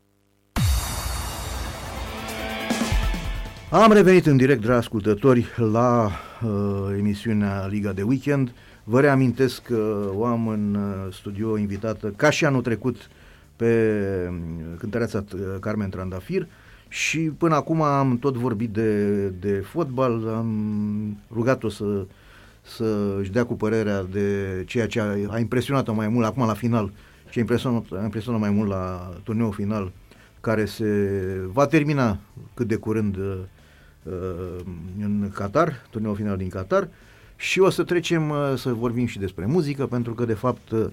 Am 3.69 3.91
revenit 3.91 4.25
în 4.25 4.37
direct, 4.37 4.61
dragi 4.61 4.77
ascultători, 4.77 5.45
la 5.55 6.11
uh, 6.43 6.95
emisiunea 6.97 7.67
Liga 7.67 7.91
de 7.91 8.01
Weekend. 8.01 8.53
Vă 8.83 9.01
reamintesc 9.01 9.61
că 9.61 10.11
o 10.13 10.25
am 10.25 10.47
în 10.47 10.75
uh, 10.75 11.13
studio 11.13 11.57
invitată, 11.57 12.13
ca 12.15 12.29
și 12.29 12.45
anul 12.45 12.61
trecut, 12.61 13.09
pe 13.55 13.99
uh, 14.29 14.37
cântăreața 14.77 15.23
uh, 15.33 15.39
Carmen 15.59 15.89
Trandafir 15.89 16.47
și 16.87 17.19
până 17.19 17.55
acum 17.55 17.81
am 17.81 18.17
tot 18.17 18.35
vorbit 18.35 18.69
de, 18.69 19.27
de 19.27 19.63
fotbal, 19.71 20.27
am 20.35 21.17
rugat-o 21.33 21.69
să, 21.69 22.05
să 22.61 23.15
își 23.19 23.31
dea 23.31 23.45
cu 23.45 23.53
părerea 23.53 24.03
de 24.03 24.63
ceea 24.67 24.87
ce 24.87 24.99
a, 24.99 25.05
a 25.29 25.39
impresionat-o 25.39 25.93
mai 25.93 26.07
mult 26.07 26.25
acum 26.25 26.45
la 26.45 26.53
final, 26.53 26.85
ce 26.85 26.93
a 27.39 27.41
impresionat, 27.41 27.85
a 27.91 28.03
impresionat 28.03 28.39
mai 28.39 28.49
mult 28.49 28.69
la 28.69 29.13
turneul 29.23 29.53
final, 29.53 29.91
care 30.41 30.65
se 30.65 30.85
va 31.51 31.65
termina 31.65 32.17
cât 32.53 32.67
de 32.67 32.75
curând 32.75 33.15
uh, 33.17 33.37
uh, 34.03 34.65
în 34.99 35.31
Qatar, 35.33 35.87
turneul 35.89 36.15
final 36.15 36.37
din 36.37 36.49
Qatar 36.49 36.89
și 37.35 37.59
o 37.59 37.69
să 37.69 37.83
trecem 37.83 38.29
uh, 38.29 38.53
să 38.57 38.73
vorbim 38.73 39.05
și 39.05 39.19
despre 39.19 39.45
muzică, 39.45 39.87
pentru 39.87 40.13
că 40.13 40.25
de 40.25 40.33
fapt 40.33 40.71
uh, 40.71 40.85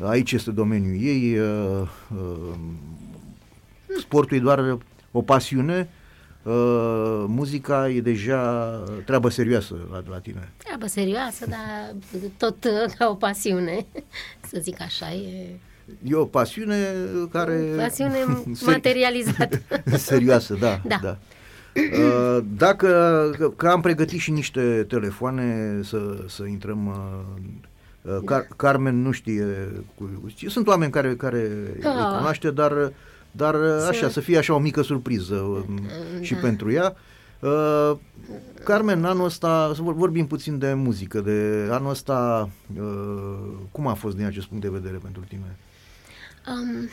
aici 0.00 0.32
este 0.32 0.50
domeniul 0.50 1.02
ei, 1.02 1.38
uh, 1.38 1.88
uh, 2.16 2.54
sportul 3.98 4.36
e 4.36 4.40
doar 4.40 4.78
o 5.10 5.22
pasiune, 5.22 5.88
uh, 6.42 7.24
muzica 7.26 7.88
e 7.90 8.00
deja 8.00 8.70
treabă 9.04 9.28
serioasă 9.28 9.76
la, 9.90 10.02
la 10.08 10.18
tine. 10.18 10.52
Treabă 10.56 10.86
serioasă, 10.86 11.46
dar 11.46 11.94
tot 12.36 12.64
uh, 12.64 12.92
ca 12.98 13.08
o 13.08 13.14
pasiune 13.14 13.86
Să 14.50 14.58
zic 14.60 14.80
așa, 14.80 15.12
e 15.12 15.58
E 16.02 16.14
o 16.14 16.24
pasiune 16.24 16.76
care... 17.30 17.54
pasiune 17.76 18.16
Seri- 18.54 18.64
materializată 18.66 19.60
Serioasă, 19.96 20.54
da. 20.60 20.80
Da. 20.86 20.98
da. 21.02 21.18
Uh, 21.74 22.44
Dacă 22.56 22.86
că, 23.38 23.48
că 23.56 23.68
am 23.68 23.80
pregătit 23.80 24.20
și 24.20 24.30
niște 24.30 24.84
telefoane 24.88 25.78
să, 25.82 26.24
să 26.28 26.44
intrăm 26.44 26.86
uh, 26.86 28.12
uh, 28.14 28.18
Car, 28.24 28.48
Carmen 28.56 29.02
nu 29.02 29.10
știe 29.10 29.44
cu, 29.94 30.10
sunt 30.48 30.66
oameni 30.66 30.90
care, 30.92 31.14
care 31.16 31.50
Da. 31.80 31.90
îi 31.90 32.16
cunoaște, 32.16 32.50
dar, 32.50 32.92
dar 33.30 33.54
așa, 33.88 34.08
să 34.08 34.20
fie 34.20 34.38
așa 34.38 34.54
o 34.54 34.58
mică 34.58 34.82
surpriză 34.82 35.34
um, 35.34 35.80
și 36.20 36.34
Da. 36.34 36.40
pentru 36.40 36.72
ea. 36.72 36.96
Uh, 37.40 37.92
Carmen, 38.64 39.04
anul 39.04 39.24
ăsta, 39.24 39.72
să 39.74 39.82
vor- 39.82 39.94
vorbim 39.94 40.26
puțin 40.26 40.58
de 40.58 40.72
muzică, 40.74 41.20
de 41.20 41.68
anul 41.70 41.90
ăsta, 41.90 42.48
uh, 42.80 43.38
cum 43.70 43.86
a 43.86 43.94
fost 43.94 44.16
din 44.16 44.24
acest 44.26 44.46
punct 44.46 44.62
de 44.62 44.70
vedere 44.70 44.96
pentru 45.02 45.22
tine? 45.28 45.56
Um, 46.48 46.88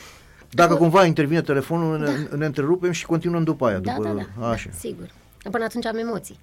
Dacă 0.50 0.76
cumva 0.76 1.06
intervine 1.06 1.42
telefonul, 1.42 2.00
ne, 2.00 2.38
ne 2.38 2.46
întrerupem 2.46 2.92
și 2.92 3.06
continuăm 3.06 3.44
după 3.44 3.68
aia. 3.68 3.80
Da, 3.80 3.94
după, 3.94 4.08
da, 4.08 4.26
da, 4.40 4.48
Așa. 4.50 4.70
da, 4.72 4.78
sigur. 4.78 5.08
Până 5.52 5.64
atunci 5.64 5.86
am 5.86 5.98
emoții. 5.98 6.40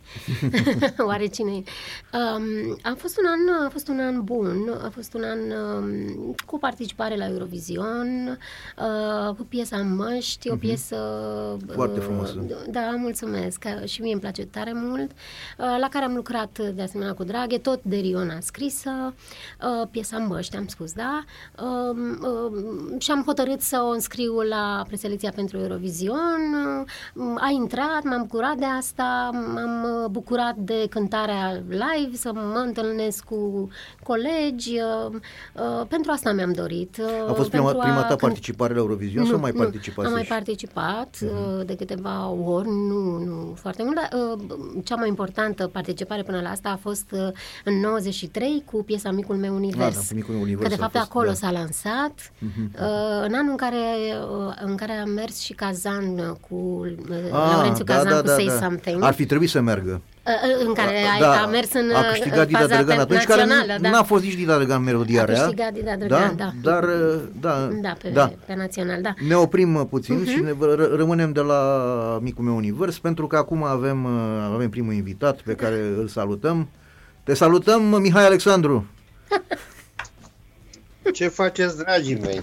Oare 1.08 1.26
cine 1.26 1.52
e? 1.52 1.62
Um, 2.16 2.78
a 2.82 2.94
fost 2.98 3.18
un 3.18 3.24
an, 3.26 3.64
a 3.64 3.68
fost 3.68 3.88
un 3.88 4.00
an 4.00 4.24
bun, 4.24 4.80
a 4.84 4.88
fost 4.88 5.14
un 5.14 5.22
an 5.22 5.38
um, 5.38 6.34
cu 6.46 6.58
participare 6.58 7.16
la 7.16 7.26
Eurovision, 7.26 8.38
uh, 8.78 9.34
cu 9.34 9.42
piesa 9.48 9.76
Măști, 9.76 10.50
o 10.50 10.56
piesă... 10.56 10.96
Mhm. 11.58 11.72
Foarte 11.72 11.98
uh, 11.98 12.04
frumoasă. 12.04 12.44
Da, 12.68 12.94
mulțumesc, 12.96 13.58
că 13.58 13.84
și 13.84 14.00
mie 14.00 14.12
îmi 14.12 14.20
place 14.20 14.44
tare 14.44 14.72
mult, 14.74 15.10
uh, 15.10 15.76
la 15.80 15.88
care 15.90 16.04
am 16.04 16.14
lucrat 16.14 16.58
de 16.74 16.82
asemenea 16.82 17.14
cu 17.14 17.24
Draghe, 17.24 17.58
tot 17.58 17.82
de 17.82 17.96
Riona 17.96 18.40
scrisă, 18.40 19.14
uh, 19.62 19.88
piesa 19.90 20.18
Măști, 20.18 20.56
am 20.56 20.66
spus, 20.66 20.92
da? 20.92 21.24
Um, 21.62 22.18
um, 22.22 22.98
și 22.98 23.10
am 23.10 23.22
hotărât 23.26 23.60
să 23.60 23.82
o 23.82 23.88
înscriu 23.88 24.40
la 24.40 24.84
preselecția 24.86 25.32
pentru 25.34 25.58
Eurovision, 25.58 26.40
uh, 27.14 27.34
a 27.40 27.50
intrat, 27.50 28.02
m-am 28.02 28.20
bucurat 28.20 28.56
de 28.56 28.64
asta, 28.64 28.84
m-am 29.54 29.84
uh, 30.04 30.10
bucurat 30.10 30.56
de 30.56 30.86
cântarea 30.90 31.62
live, 31.68 32.16
să 32.16 32.30
mă 32.34 32.62
întâlnesc 32.66 33.24
cu 33.24 33.68
colegi, 34.02 34.72
uh, 35.06 35.14
uh, 35.54 35.86
pentru 35.88 36.10
asta 36.10 36.32
mi-am 36.32 36.52
dorit. 36.52 36.96
uh, 37.00 37.28
A 37.30 37.32
fost 37.32 37.50
prima, 37.50 37.64
pentru 37.64 37.80
a 37.82 37.84
prima 37.84 38.02
ta 38.02 38.14
cânt- 38.14 38.18
participare 38.20 38.72
la 38.74 38.78
Eurovision 38.80 39.24
sau 39.26 39.38
mai 39.38 39.52
participat? 39.52 40.04
am 40.06 40.12
mai 40.12 40.22
participat 40.28 41.16
uh, 41.22 41.66
de 41.66 41.76
câteva 41.76 42.28
ori, 42.44 42.68
nu, 42.68 43.18
nu 43.24 43.54
foarte 43.60 43.82
mult, 43.82 43.94
dar 43.94 44.08
uh, 44.32 44.40
cea 44.84 44.94
mai 44.94 45.08
importantă 45.08 45.66
participare 45.66 46.22
până 46.22 46.40
la 46.40 46.48
asta 46.50 46.68
a 46.68 46.76
fost 46.76 47.10
uh, 47.12 47.28
în 47.64 47.74
93 47.80 48.62
cu 48.70 48.82
piesa 48.82 49.10
Micul 49.10 49.36
meu 49.36 49.54
univers. 49.54 49.94
da, 49.94 50.00
cu 50.08 50.14
Micul 50.14 50.34
meu 50.34 50.42
univers 50.42 50.62
Că 50.62 50.68
de 50.68 50.74
a 50.74 50.84
fapt 50.84 50.96
fost, 50.96 51.04
acolo 51.10 51.26
da. 51.28 51.34
s-a 51.34 51.50
lansat, 51.50 52.32
uh, 52.42 53.24
în 53.24 53.34
anul 53.34 53.50
în 53.50 53.56
care, 53.56 53.76
uh, 54.46 54.54
în 54.64 54.74
care 54.76 54.92
a 54.92 55.04
mers 55.04 55.38
și 55.38 55.52
Kazan 55.52 56.18
uh, 56.18 56.36
cu 56.48 56.54
uh, 56.54 57.16
Laurențiu 57.30 57.84
Kazan 57.84 58.20
cu 58.20 58.26
Say 58.26 58.48
Something. 58.82 59.02
Ar 59.04 59.14
fi 59.14 59.26
trebuit 59.26 59.48
să 59.50 59.60
meargă. 59.60 60.00
Uh, 60.26 60.32
uh, 60.60 60.66
în 60.66 60.72
care 60.74 60.96
a, 61.16 61.20
da, 61.20 61.42
a 61.42 61.46
mers 61.46 61.72
în, 61.72 61.90
a 61.94 61.98
uh, 61.98 62.06
câștigat 62.10 62.38
în 62.38 62.46
Dida 62.46 62.58
faza 62.58 62.76
Drăgan 62.76 62.98
atunci, 62.98 63.24
care 63.24 63.40
națională, 63.44 63.72
nu, 63.76 63.82
da. 63.82 63.90
n-a 63.90 64.02
fost 64.02 64.22
nici 64.24 64.34
Dida 64.34 64.56
Drăgan 64.56 64.82
melodia 64.82 65.22
A 65.22 65.24
rea. 65.24 65.40
câștigat 65.40 65.72
Dida 65.72 65.96
Drăgan, 65.96 66.36
da. 66.36 66.52
Dar, 66.62 66.82
uh, 66.82 67.20
da, 67.40 67.68
Da, 67.82 67.94
pe, 68.02 68.08
da. 68.08 68.32
pe 68.46 68.54
național, 68.54 69.00
da. 69.02 69.14
Ne 69.28 69.34
oprim 69.34 69.74
uh, 69.74 69.82
puțin 69.90 70.14
Mhm. 70.14 70.24
și 70.30 70.40
ne 70.40 70.50
r- 70.50 70.96
rămânem 70.96 71.32
de 71.32 71.40
la 71.40 72.18
Micul 72.22 72.44
meu 72.44 72.56
univers, 72.56 72.98
pentru 72.98 73.26
că 73.26 73.36
acum 73.36 73.62
avem, 73.64 74.04
uh, 74.04 74.50
avem 74.54 74.70
primul 74.70 74.92
invitat 74.92 75.40
pe 75.40 75.54
care 75.54 75.80
îl 75.98 76.08
salutăm. 76.08 76.68
Te 77.24 77.34
salutăm, 77.34 77.82
Mihai 77.82 78.26
Alexandru. 78.26 78.86
Ce 81.12 81.28
faceți, 81.28 81.76
dragii 81.76 82.18
mei? 82.20 82.40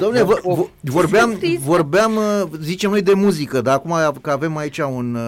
Domnule, 0.00 0.22
vo- 0.24 0.40
vo- 0.40 0.70
vorbeam, 0.80 1.40
vorbeam, 1.60 2.16
uh, 2.16 2.42
zicem 2.60 2.90
noi 2.90 3.02
de 3.02 3.12
muzică, 3.14 3.60
dar 3.60 3.74
acum 3.74 3.94
că 4.22 4.30
avem 4.30 4.56
aici 4.56 4.78
un, 4.78 5.14
uh, 5.14 5.20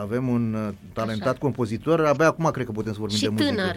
avem 0.00 0.28
un 0.28 0.54
uh, 0.54 0.74
talentat 0.92 1.28
Așa. 1.28 1.38
compozitor, 1.38 2.00
abia 2.04 2.26
acum 2.26 2.50
cred 2.50 2.66
că 2.66 2.72
putem 2.72 2.92
să 2.92 2.98
vorbim 2.98 3.16
Și 3.16 3.22
de 3.22 3.28
muzică. 3.28 3.50
tânăr. 3.50 3.76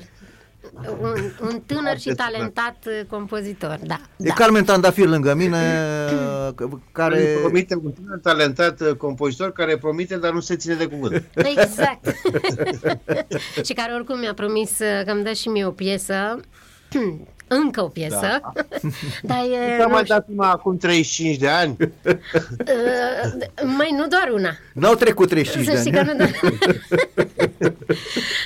Un, 1.01 1.31
un 1.41 1.61
tânăr 1.65 1.99
și 1.99 2.09
talentat 2.09 2.77
uh, 2.85 3.05
compozitor, 3.09 3.79
da. 3.83 3.99
E 4.17 4.27
da. 4.27 4.33
Carmen 4.33 4.63
Tandafir 4.63 5.07
lângă 5.07 5.33
mine, 5.33 5.57
uh, 6.47 6.53
c- 6.53 6.79
care... 6.91 7.15
Care... 7.15 7.37
Promite 7.41 7.75
un 7.83 7.91
tânăr 7.91 8.19
talentat 8.21 8.81
uh, 8.81 8.91
compozitor 8.95 9.51
care 9.51 9.77
promite, 9.77 10.17
dar 10.17 10.31
nu 10.31 10.39
se 10.39 10.55
ține 10.55 10.73
de 10.73 10.85
cuvânt. 10.85 11.23
Exact. 11.35 12.05
și 13.65 13.73
care 13.73 13.93
oricum 13.93 14.19
mi-a 14.19 14.33
promis 14.33 14.69
uh, 14.79 15.03
că 15.05 15.11
îmi 15.11 15.23
dă 15.23 15.31
și 15.31 15.47
mie 15.47 15.65
o 15.65 15.71
piesă. 15.71 16.39
Încă 17.47 17.81
o 17.83 17.87
piesă. 17.87 18.19
Da. 18.41 18.51
Dar 19.29 19.37
e... 19.37 19.81
Am 19.81 19.87
nu 19.87 19.93
mai 19.93 20.01
știu, 20.03 20.15
dat 20.15 20.25
una 20.35 20.51
acum 20.51 20.77
35 20.77 21.37
de 21.37 21.47
ani. 21.47 21.75
uh, 21.79 21.87
mai 23.77 23.89
nu 23.97 24.07
doar 24.07 24.29
una. 24.33 24.49
N-au 24.73 24.93
trecut 24.95 25.29
35 25.29 25.65
Să 25.67 25.71
de 25.71 25.77
știi 25.79 25.97
ani. 25.99 26.07
că 26.07 26.13
nu 26.13 26.17
doar... 26.17 26.31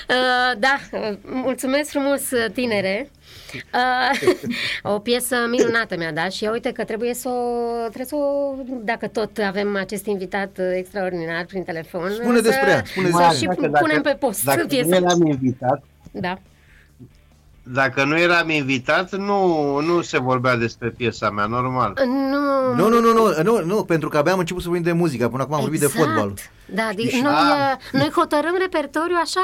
uh, 0.09 0.59
da, 0.59 0.79
uh, 0.91 1.17
mulțumesc 1.23 1.89
frumos, 1.89 2.31
uh, 2.31 2.45
tinere. 2.53 3.09
Uh, 3.73 4.91
o 4.93 4.99
piesă 4.99 5.35
minunată 5.49 5.95
mi-a 5.97 6.11
dat 6.11 6.31
și 6.31 6.49
uite 6.51 6.71
că 6.71 6.83
trebuie 6.83 7.13
să 7.13 7.29
o, 7.29 7.77
trebuie 7.79 8.05
să 8.05 8.15
o, 8.15 8.53
dacă 8.83 9.07
tot 9.07 9.37
avem 9.37 9.75
acest 9.75 10.05
invitat 10.05 10.49
uh, 10.59 10.65
extraordinar 10.75 11.45
prin 11.45 11.63
telefon, 11.63 12.09
Spune 12.11 12.35
să, 12.35 12.41
despre 12.41 12.69
ea, 12.69 12.83
spune 12.85 13.09
să 13.09 13.17
despre 13.17 13.37
și 13.37 13.43
ea. 13.45 13.53
punem 13.79 14.01
Dacă- 14.01 14.09
pe 14.09 14.25
post 14.25 14.43
Dacă 14.43 14.61
nu 14.61 14.67
piesa. 14.67 14.95
eram 14.95 15.25
invitat, 15.25 15.83
Da. 16.11 16.39
Dacă 17.71 18.03
nu 18.03 18.19
eram 18.19 18.49
invitat, 18.49 19.15
nu, 19.15 19.79
nu 19.79 20.01
se 20.01 20.19
vorbea 20.19 20.55
despre 20.55 20.89
piesa 20.89 21.29
mea, 21.29 21.45
normal. 21.45 21.93
Nu, 22.75 22.89
Nu, 22.89 22.89
nu, 22.89 22.99
nu, 22.99 23.13
nu, 23.13 23.43
nu, 23.43 23.65
nu, 23.65 23.83
pentru 23.83 24.09
că 24.09 24.17
abia 24.17 24.31
am 24.31 24.39
început 24.39 24.61
să 24.61 24.67
vorbim 24.69 24.85
de 24.85 24.91
muzică, 24.99 25.29
până 25.29 25.43
acum 25.43 25.53
am 25.55 25.61
vorbit 25.61 25.79
de 25.79 25.87
fotbal. 25.87 26.33
Da, 26.73 26.87
Știi, 26.91 27.03
de, 27.03 27.09
și- 27.09 27.21
noi, 27.21 27.33
Ah. 27.33 27.75
uh, 27.93 27.99
noi 27.99 28.09
hotărâm 28.15 28.55
repertoriu 28.59 29.15
așa, 29.23 29.41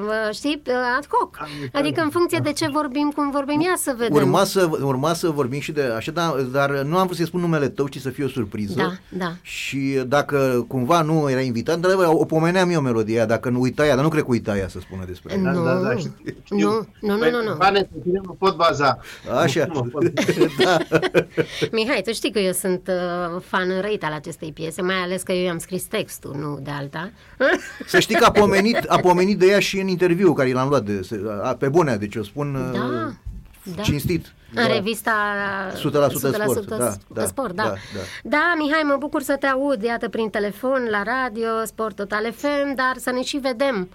uh, 0.00 0.34
știi, 0.34 0.62
uh, 0.66 0.72
ad 0.96 1.06
hoc. 1.08 1.38
Adică 1.72 2.00
în 2.00 2.10
funcție 2.10 2.38
de 2.42 2.52
ce 2.52 2.68
vorbim, 2.72 3.12
cum 3.14 3.30
vorbim, 3.30 3.60
ia 3.60 3.74
să 3.76 3.94
vedem. 3.96 4.14
Urma 4.14 4.44
să, 4.44 4.68
urma 4.82 5.12
să 5.14 5.28
vorbim 5.30 5.60
și 5.60 5.72
de 5.72 5.82
așa, 5.96 6.10
dar, 6.12 6.32
dar 6.34 6.70
nu 6.70 6.96
am 6.98 7.04
vrut 7.04 7.16
să-i 7.16 7.26
spun 7.26 7.40
numele 7.40 7.68
tău, 7.68 7.86
ci 7.88 8.00
să 8.00 8.08
fie 8.10 8.24
o 8.24 8.28
surpriză. 8.28 8.74
Da, 8.76 8.92
da. 9.08 9.32
Și 9.42 10.02
dacă 10.06 10.64
cumva 10.68 11.02
nu 11.02 11.30
era 11.30 11.40
invitat, 11.40 11.78
dar 11.78 11.92
o 12.04 12.24
pomeneam 12.24 12.70
eu 12.70 12.80
melodia, 12.80 13.26
dacă 13.26 13.48
nu 13.48 13.60
uita 13.60 13.86
ea, 13.86 13.94
dar 13.94 14.04
nu 14.04 14.10
cred 14.10 14.22
că 14.22 14.28
uita 14.30 14.56
ea 14.56 14.68
să 14.68 14.78
spună 14.80 15.04
despre 15.06 15.34
ea. 15.34 15.50
Nu, 15.52 15.64
da, 15.64 15.74
da, 15.74 15.96
știu. 15.96 16.14
nu, 16.48 16.86
nu, 17.00 17.16
nu, 17.16 17.30
nu, 17.30 17.42
nu. 17.42 17.54
Bane, 17.56 17.80
pe 17.80 17.98
tine 18.02 18.20
mă 18.24 18.34
pot 18.38 18.56
baza. 18.56 18.98
Așa, 19.42 19.66
Nu 19.66 19.74
mă 19.74 19.80
pot- 19.90 20.04
da. 20.64 20.76
Mihai, 21.72 22.02
tu 22.04 22.12
știi 22.12 22.30
că 22.32 22.38
eu 22.38 22.52
sunt 22.52 22.88
uh, 22.88 23.40
fan 23.46 23.80
răit 23.80 24.04
al 24.04 24.12
acestei 24.12 24.52
piese, 24.52 24.82
mai 24.82 24.94
ales 24.94 25.22
că 25.22 25.32
eu 25.32 25.44
i-am 25.44 25.58
scris 25.58 25.82
textul, 25.82 26.34
nu 26.38 26.58
de 26.66 26.72
alta. 26.78 27.10
Să 27.86 27.98
știi 28.00 28.14
că 28.16 28.24
a 28.24 28.30
pomenit, 28.30 28.76
a 28.88 28.96
pomenit 28.98 29.38
de 29.38 29.46
ea 29.46 29.58
și 29.58 29.80
în 29.80 29.88
interviu 29.88 30.32
care 30.32 30.52
l-am 30.52 30.68
luat 30.68 30.82
de, 30.84 31.02
se- 31.02 31.20
a, 31.42 31.54
pe 31.54 31.68
bune, 31.68 31.96
deci 31.96 32.16
o 32.16 32.22
spun 32.22 32.52
Da. 32.72 32.78
uh, 32.78 33.12
Da. 33.76 33.82
cinstit. 33.82 34.34
În 34.54 34.66
revista 34.66 35.12
100% 35.74 35.78
sport, 36.32 36.66
da, 36.68 36.92
da, 37.14 37.24
sport, 37.26 37.52
da. 37.54 37.62
da, 37.62 37.68
Da, 37.68 37.74
da. 37.94 38.00
da, 38.22 38.54
Mihai, 38.58 38.82
mă 38.84 38.96
bucur 38.98 39.22
să 39.22 39.36
te 39.40 39.46
aud, 39.46 39.82
iată, 39.82 40.08
prin 40.08 40.30
telefon, 40.30 40.86
la 40.90 41.02
radio, 41.02 41.48
Sport 41.64 41.96
Total 41.96 42.32
FM, 42.32 42.74
dar 42.74 42.92
să 42.96 43.10
ne 43.10 43.22
și 43.22 43.36
vedem. 43.36 43.88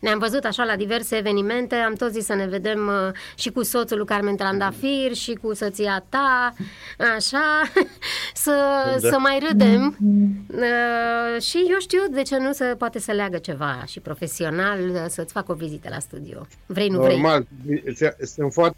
Ne-am 0.00 0.18
văzut 0.18 0.44
așa 0.44 0.64
la 0.64 0.76
diverse 0.76 1.16
evenimente, 1.16 1.74
am 1.74 1.94
tot 1.94 2.12
zis 2.12 2.24
să 2.24 2.34
ne 2.34 2.46
vedem 2.46 2.86
uh, 2.86 3.12
și 3.34 3.50
cu 3.50 3.62
soțul 3.62 3.96
lui 3.96 4.06
Carmen 4.06 4.36
Trandafir 4.36 5.12
și 5.14 5.32
cu 5.32 5.54
soția 5.54 6.04
ta, 6.08 6.52
așa, 7.16 7.62
să, 8.44 8.54
Da. 9.02 9.08
să 9.08 9.18
mai 9.18 9.38
râdem. 9.48 9.96
Uh, 10.50 11.42
și 11.42 11.56
eu 11.70 11.78
știu 11.78 12.00
de 12.10 12.22
ce 12.22 12.38
nu 12.38 12.52
se 12.52 12.64
poate 12.64 12.98
să 12.98 13.12
leagă 13.12 13.38
ceva 13.38 13.82
și 13.86 14.00
profesional 14.00 14.78
uh, 14.90 15.04
să-ți 15.08 15.32
fac 15.32 15.48
o 15.48 15.54
vizită 15.54 15.88
la 15.90 15.98
studio. 15.98 16.46
Vrei, 16.66 16.88
nu 16.88 17.00
vrei. 17.00 17.20
Normal, 17.20 17.46
sunt 18.20 18.52
foarte 18.52 18.76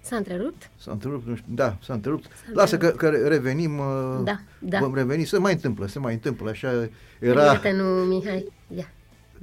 S-a 0.00 0.16
întrerupt? 0.16 0.70
S-a 0.76 0.90
întrerupt, 0.90 1.26
nu 1.26 1.34
știu, 1.36 1.52
da, 1.54 1.76
s-a 1.82 1.92
întrerupt. 1.92 2.26
Lasă 2.52 2.76
că, 2.78 2.88
că 2.88 3.08
revenim, 3.08 3.78
uh, 3.78 4.20
Da, 4.24 4.38
da. 4.58 4.78
vom 4.78 4.94
reveni, 4.94 5.24
se 5.24 5.38
mai 5.38 5.52
întâmplă, 5.52 5.86
se 5.86 5.98
mai 5.98 6.12
întâmplă, 6.12 6.50
așa 6.50 6.88
era, 7.18 7.54
Prietenul 7.54 8.04
Mihai, 8.04 8.52
ia. 8.76 8.90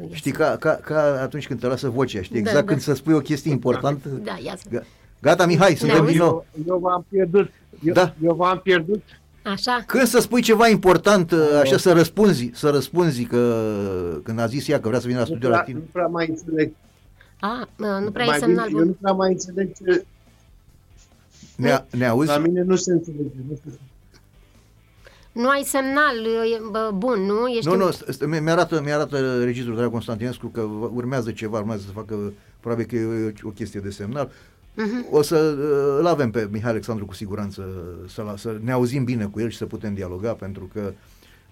Ia. 0.01 0.07
știi, 0.15 0.31
ca, 0.31 0.55
ca, 0.59 0.69
ca 0.83 1.19
atunci 1.21 1.47
când 1.47 1.59
te 1.59 1.67
lasă 1.67 1.89
vocea, 1.89 2.21
știi, 2.21 2.33
Da, 2.41 2.49
exact 2.49 2.65
da. 2.65 2.71
când 2.71 2.81
să 2.81 2.93
spui 2.93 3.13
o 3.13 3.19
chestie 3.19 3.51
importantă. 3.51 4.09
Da, 4.09 4.37
ia 4.43 4.55
să... 4.55 4.79
Ga- 4.79 4.83
Gata, 5.21 5.45
Mihai, 5.45 5.75
suntem 5.75 5.97
auzi? 5.99 6.11
din 6.11 6.21
nou. 6.21 6.45
Eu, 6.57 6.63
eu 6.67 6.77
v-am 6.79 7.05
pierdut. 7.09 7.49
Eu, 7.83 7.93
Da. 7.93 8.13
eu 8.23 8.33
v-am 8.35 8.59
pierdut. 8.59 9.03
Așa? 9.43 9.83
Când 9.87 10.07
să 10.07 10.19
spui 10.19 10.41
ceva 10.41 10.67
important, 10.67 11.31
uh, 11.31 11.39
așa 11.61 11.77
să 11.77 11.91
răspunzi, 11.93 12.49
să 12.53 12.69
răspunzi 12.69 13.23
că 13.23 13.63
când 14.23 14.39
a 14.39 14.45
zis 14.45 14.67
ea 14.67 14.79
că 14.79 14.87
vrea 14.87 14.99
să 14.99 15.07
vină 15.07 15.19
la 15.19 15.25
Nu 15.25 15.29
studio 15.31 15.49
la 15.49 15.55
prea, 15.55 15.65
tine. 15.67 15.77
nu 15.79 15.89
prea 15.91 16.07
mai 16.07 16.27
înțeleg. 16.29 16.71
A, 17.39 17.67
mă, 17.77 17.99
nu 18.03 18.11
prea 18.11 18.25
e 18.25 18.27
mai 18.27 18.37
semnal 18.39 18.67
bine, 18.67 18.79
eu 18.79 18.85
nu 18.85 18.91
bun. 18.91 18.97
prea 19.01 19.11
mai 19.13 19.31
înțeleg 19.31 19.73
ce... 19.75 20.05
Ne, 21.55 21.83
ne 21.91 22.05
auzi? 22.07 22.27
La 22.27 22.37
mine 22.37 22.61
nu 22.61 22.75
se 22.75 22.91
înțelege. 22.91 23.35
Nu 23.49 23.55
se... 23.63 23.79
Nu 25.35 25.49
ai 25.49 25.63
semnal 25.63 26.15
e, 26.25 26.61
bă, 26.71 26.91
bun, 26.95 27.19
nu? 27.21 27.47
Ești 27.47 27.65
Nu, 27.67 27.71
în- 27.73 27.79
nu, 27.79 27.89
st- 27.91 28.15
st- 28.17 28.41
mi-arată, 28.41 28.81
mi-arată 28.83 29.43
registrul 29.43 29.75
Dragoș 29.75 29.91
Constantinescu 29.93 30.47
că 30.47 30.61
urmează 30.93 31.31
ceva, 31.31 31.57
urmează 31.59 31.81
să 31.85 31.91
facă, 31.91 32.33
probabil 32.59 32.85
că 32.85 32.95
e 32.95 33.33
o 33.43 33.49
chestie 33.49 33.79
de 33.79 33.89
semnal. 33.89 34.31
Mhm. 34.73 35.05
O 35.11 35.21
să 35.21 35.55
uh, 35.59 35.97
îl 35.99 36.07
avem 36.07 36.31
pe 36.31 36.47
Mihai 36.51 36.69
Alexandru 36.71 37.05
cu 37.05 37.13
siguranță, 37.13 37.67
să, 38.07 38.21
la, 38.21 38.37
să 38.37 38.57
ne 38.63 38.71
auzim 38.71 39.03
bine 39.03 39.25
cu 39.25 39.39
el 39.39 39.49
și 39.49 39.57
să 39.57 39.65
putem 39.65 39.93
dialoga, 39.93 40.31
pentru 40.31 40.69
că 40.73 40.93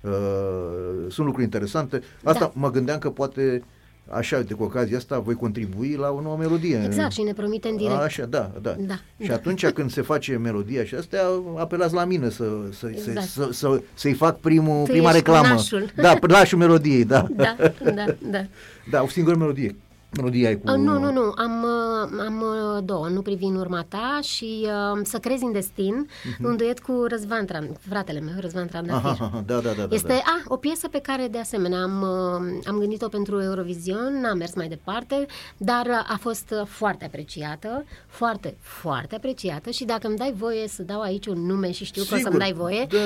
uh, 0.01 1.11
sunt 1.11 1.25
lucruri 1.25 1.43
interesante. 1.43 2.01
Asta 2.23 2.39
Da. 2.39 2.51
mă 2.55 2.71
gândeam 2.71 2.99
că 2.99 3.09
poate, 3.09 3.63
așa, 4.09 4.37
uite, 4.37 4.53
cu 4.53 4.63
ocazia 4.63 4.97
asta, 4.97 5.19
voi 5.19 5.35
contribui 5.35 5.95
la 5.99 6.09
o 6.09 6.21
nouă 6.21 6.37
melodie. 6.37 6.81
Exact, 6.85 7.11
și 7.11 7.21
ne 7.21 7.33
promite 7.33 7.67
în 7.67 7.75
direct. 7.77 7.99
Așa, 8.01 8.25
da, 8.25 8.51
da. 8.61 8.75
Da, 8.79 8.93
și 9.19 9.27
da. 9.27 9.33
atunci 9.33 9.67
când 9.77 9.91
se 9.91 10.01
face 10.01 10.37
melodia 10.37 10.83
și 10.83 10.95
astea, 10.95 11.21
apelați 11.57 11.93
la 11.93 12.05
mine 12.05 12.29
să, 12.29 12.45
să, 12.71 12.87
Exact. 12.89 13.21
să, 13.27 13.43
să, 13.43 13.49
să, 13.51 13.81
să-i 13.93 14.13
fac 14.13 14.39
primul, 14.39 14.85
Tu 14.85 14.91
prima 14.91 15.05
ești 15.09 15.17
reclamă. 15.17 15.47
nașul. 15.47 15.85
Da, 15.95 16.15
nașul 16.27 16.57
melodiei, 16.57 17.05
da. 17.05 17.27
Da, 17.35 17.55
da, 17.83 18.05
da. 18.31 18.45
Da, 18.91 19.01
o 19.01 19.07
singură 19.07 19.35
melodie. 19.35 19.75
Melodia 20.15 20.49
e 20.49 20.55
cu... 20.55 20.69
Uh, 20.71 20.77
nu, 20.77 20.99
nu, 20.99 21.11
nu, 21.11 21.33
am, 21.37 21.63
uh, 21.63 22.23
am 22.25 22.41
uh, 22.41 22.83
două, 22.83 23.07
nu 23.07 23.21
privi 23.21 23.45
în 23.45 23.55
urma 23.55 23.85
ta 23.89 24.19
și 24.21 24.61
uh, 24.93 24.99
Să 25.03 25.17
crezi 25.17 25.43
în 25.43 25.51
destin, 25.51 26.07
un 26.43 26.55
duet 26.57 26.79
cu 26.79 27.05
Răzvan 27.09 27.45
Tran, 27.45 27.69
fratele 27.89 28.19
meu, 28.19 28.33
Răzvan 28.39 28.67
Trandafir. 28.67 29.09
Aha, 29.09 29.25
aha, 29.25 29.43
da, 29.45 29.59
da, 29.59 29.69
da. 29.77 29.85
da, 29.85 29.95
Este 29.95 30.07
da. 30.07 30.13
a, 30.25 30.41
o 30.47 30.55
piesă 30.57 30.87
pe 30.87 30.99
care 30.99 31.27
de 31.31 31.39
asemenea 31.39 31.81
am, 31.81 32.01
uh, 32.01 32.59
am 32.67 32.77
gândit-o 32.79 33.07
pentru 33.07 33.41
Eurovision, 33.41 34.19
n-a 34.21 34.33
mers 34.33 34.53
mai 34.55 34.67
departe, 34.67 35.25
dar 35.57 35.85
uh, 35.85 36.11
a 36.13 36.17
fost 36.19 36.53
uh, 36.59 36.67
foarte 36.67 37.05
apreciată, 37.05 37.85
foarte, 38.07 38.57
foarte 38.59 39.15
apreciată 39.15 39.69
și 39.69 39.85
dacă 39.85 40.07
îmi 40.07 40.17
dai 40.17 40.33
voie 40.37 40.67
să 40.67 40.83
dau 40.83 41.01
aici 41.01 41.25
un 41.27 41.45
nume 41.45 41.71
și 41.71 41.85
știu 41.85 42.03
că 42.03 42.13
o 42.13 42.17
Sigur, 42.17 42.31
să-mi 42.31 42.43
dai 42.43 42.53
voie, 42.53 42.87
da. 42.89 42.97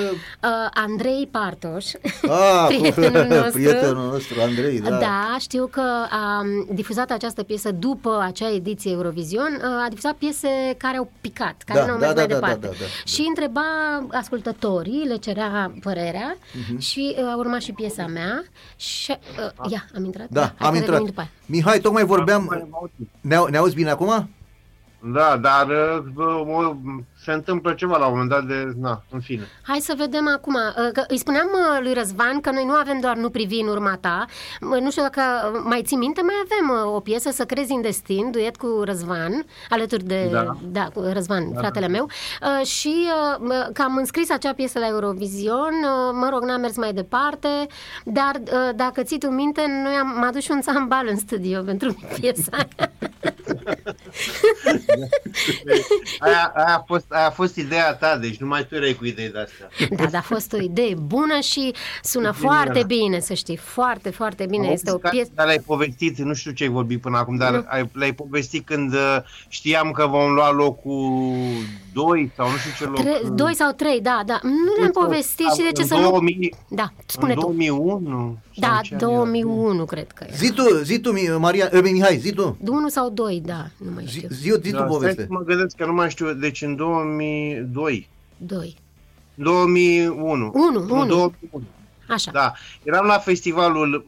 uh, 0.49 0.69
Andrei 0.73 1.27
Partoș, 1.31 1.85
Ah, 2.29 2.67
prietenul 2.95 3.25
nostru. 3.27 3.51
prietenul 3.51 4.09
nostru, 4.11 4.41
Andrei, 4.41 4.79
da. 4.81 4.89
Da, 4.97 5.35
știu 5.39 5.67
că 5.71 5.81
a 6.09 6.43
difuzat 6.73 6.96
această 7.01 7.43
piesă 7.43 7.71
după 7.71 8.19
acea 8.25 8.51
ediție 8.51 8.91
Eurovision, 8.91 9.61
a 9.85 9.89
difuzat 9.89 10.13
piese 10.13 10.47
care 10.77 10.97
au 10.97 11.11
picat, 11.21 11.61
care 11.65 11.79
Da, 11.79 11.85
nu 11.85 11.91
au 11.91 11.99
da, 11.99 12.05
mers 12.05 12.15
da, 12.15 12.21
mai 12.21 12.27
da, 12.27 12.33
departe. 12.39 12.59
da, 12.67 12.67
da, 12.67 12.73
da. 12.79 12.85
Și 13.05 13.23
întreba 13.27 13.61
ascultătorii, 14.11 15.05
le 15.07 15.15
cerea 15.15 15.73
părerea 15.81 16.37
Mhm. 16.69 16.77
și 16.79 17.15
uh, 17.19 17.27
a 17.31 17.35
urmat 17.37 17.61
și 17.61 17.71
piesa 17.71 18.05
mea. 18.07 18.43
Și, 18.75 19.15
uh, 19.61 19.71
ia, 19.71 19.85
am 19.95 20.05
intrat? 20.05 20.27
Da, 20.29 20.41
hai 20.41 20.53
am 20.57 20.71
că 20.71 20.75
intrat. 20.77 20.85
revenim 20.85 21.05
După 21.05 21.19
aia. 21.19 21.29
Mihai, 21.45 21.79
tocmai 21.79 22.05
vorbeam... 22.05 22.67
Ne, 23.21 23.37
ne 23.49 23.57
auzi 23.57 23.75
bine 23.75 23.89
acum? 23.89 24.29
Da, 25.13 25.37
dar 25.41 25.67
uh, 25.67 26.03
mă, 26.45 26.75
se 27.27 27.33
întâmplă 27.33 27.73
ceva 27.73 27.97
la 27.97 28.05
un 28.05 28.11
moment 28.11 28.29
dat 28.29 28.43
de... 28.43 28.71
Na, 28.81 29.03
în 29.11 29.19
fine. 29.19 29.47
Hai 29.61 29.79
să 29.79 29.93
vedem 29.97 30.27
acum. 30.27 30.53
uh, 30.53 30.91
Că 30.93 31.03
îi 31.07 31.17
spuneam 31.17 31.47
uh, 31.53 31.81
lui 31.83 31.93
Răzvan 31.93 32.41
că 32.41 32.51
noi 32.51 32.65
nu 32.65 32.73
avem 32.73 32.99
doar 32.99 33.15
Nu 33.15 33.29
privi 33.29 33.59
în 33.59 33.67
urma 33.67 33.97
ta. 34.01 34.25
Uh, 34.61 34.79
Nu 34.81 34.89
știu 34.91 35.01
dacă 35.01 35.21
uh, 35.53 35.61
mai 35.63 35.81
ții 35.85 35.97
minte, 35.97 36.21
mai 36.21 36.35
avem 36.45 36.85
uh, 36.87 36.95
o 36.95 36.99
piesă, 36.99 37.29
Să 37.31 37.45
crezi 37.45 37.71
în 37.71 37.81
destin, 37.81 38.31
duet 38.31 38.55
cu 38.57 38.81
Răzvan, 38.83 39.45
alături 39.69 40.03
de 40.03 40.29
Da. 40.31 40.57
da, 40.63 40.89
cu 40.93 40.99
Răzvan, 41.13 41.53
da, 41.53 41.59
fratele 41.59 41.87
meu. 41.87 42.09
Uh, 42.41 42.65
Și 42.65 42.95
uh, 43.39 43.65
că 43.73 43.81
am 43.81 43.95
înscris 43.97 44.29
acea 44.31 44.53
piesă 44.53 44.79
la 44.79 44.87
Eurovision, 44.87 45.73
uh, 45.83 46.11
mă 46.13 46.29
rog, 46.31 46.43
n-am 46.43 46.61
mers 46.61 46.77
mai 46.77 46.93
departe, 46.93 47.47
dar 48.03 48.31
uh, 48.35 48.69
dacă 48.75 49.03
ții 49.03 49.17
tu 49.19 49.27
minte, 49.27 49.61
noi 49.83 49.93
am 49.93 50.07
am 50.17 50.23
adus 50.23 50.43
și 50.43 50.51
un 50.51 50.61
țambal 50.61 51.07
în 51.07 51.17
studio 51.17 51.61
pentru 51.61 51.95
piesa 52.19 52.51
aia. 52.51 52.91
Aia, 56.19 56.51
aia, 56.55 56.75
a 56.75 56.83
fost, 56.87 57.05
aia 57.09 57.16
a 57.25 57.29
fost 57.29 57.55
ideea 57.55 57.93
ta, 57.95 58.17
deci 58.17 58.37
nu 58.37 58.47
mai 58.47 58.65
tu 58.65 58.75
erai 58.75 58.93
cu 58.93 59.05
idei 59.05 59.29
de-astea. 59.29 59.67
Da, 59.89 60.03
dar 60.05 60.21
a 60.21 60.21
fost 60.21 60.53
o 60.53 60.57
idee 60.61 60.93
bună 60.95 61.39
și 61.39 61.73
sună 62.03 62.31
Bine, 62.37 62.47
foarte 62.49 62.79
da. 62.79 62.85
bine, 62.85 63.19
să 63.19 63.33
știi, 63.33 63.55
foarte, 63.57 64.09
foarte 64.09 64.45
bine. 64.49 64.67
Este 64.67 64.91
o 64.91 64.97
Ca- 64.97 65.09
piesă... 65.09 65.29
Dar 65.33 65.45
le-ai 65.45 65.59
povestit, 65.65 66.17
nu 66.17 66.33
știu 66.33 66.51
ce 66.51 66.63
ai 66.63 66.69
vorbit 66.69 67.01
până 67.01 67.17
acum, 67.17 67.35
dar 67.37 67.51
Nu. 67.51 67.63
ai, 67.67 67.89
le-ai 67.93 68.13
povestit 68.13 68.65
când 68.65 68.93
uh, 68.93 69.17
știam 69.47 69.91
că 69.91 70.07
vom 70.07 70.31
lua 70.33 70.51
locul 70.51 71.33
2 71.93 72.31
sau 72.35 72.49
nu 72.49 72.55
știu 72.57 72.71
ce 72.77 72.85
loc. 72.85 72.99
Tre- 72.99 73.21
doi 73.33 73.55
sau 73.55 73.71
trei, 73.71 74.01
da, 74.01 74.21
da. 74.25 74.39
Nu 74.43 74.73
le-am 74.79 74.91
povestit 74.91 75.51
și 75.51 75.63
de 75.63 75.71
ce 75.71 75.81
în 75.81 75.87
să 75.87 75.95
nu... 75.95 76.09
2000, 76.09 76.53
Da, 76.69 76.91
spune 77.05 77.33
în 77.33 77.39
tu. 77.39 77.45
2001? 77.45 78.37
Sau 78.61 78.69
Da, 78.73 78.79
ce 78.81 78.93
an 78.93 78.99
era? 78.99 79.09
2001 79.09 79.85
cred 79.85 80.11
că 80.11 80.25
e. 80.29 80.33
Zi 80.35 80.51
tu, 80.51 80.63
zi 80.83 80.99
tu, 80.99 81.11
Mi- 81.11 81.35
Maria, 81.37 81.69
eh, 81.71 81.81
Mihai, 81.81 82.17
zi 82.17 82.31
tu. 82.33 82.57
Unul 82.67 82.89
sau 82.89 83.09
doi, 83.09 83.41
da, 83.45 83.65
nu 83.77 83.91
mai 83.93 84.03
Zi, 84.05 84.17
știu. 84.17 84.27
zi, 84.31 84.41
zi 84.41 84.49
tu 84.51 84.69
Da, 84.69 84.77
stai 84.77 84.87
poveste. 84.87 85.21
să 85.21 85.27
mă 85.29 85.39
gândesc 85.43 85.75
că 85.75 85.85
nu 85.85 85.93
mai 85.93 86.09
știu, 86.09 86.33
deci 86.33 86.61
în 86.61 86.75
2002. 86.75 88.09
Doi. 88.37 88.75
2001. 89.35 90.51
Unu, 90.53 90.71
Nu, 90.85 90.95
unu. 90.95 91.05
2001. 91.05 91.63
Așa. 92.09 92.31
Da. 92.31 92.53
Eram 92.83 93.05
la 93.05 93.17
festivalul 93.17 94.05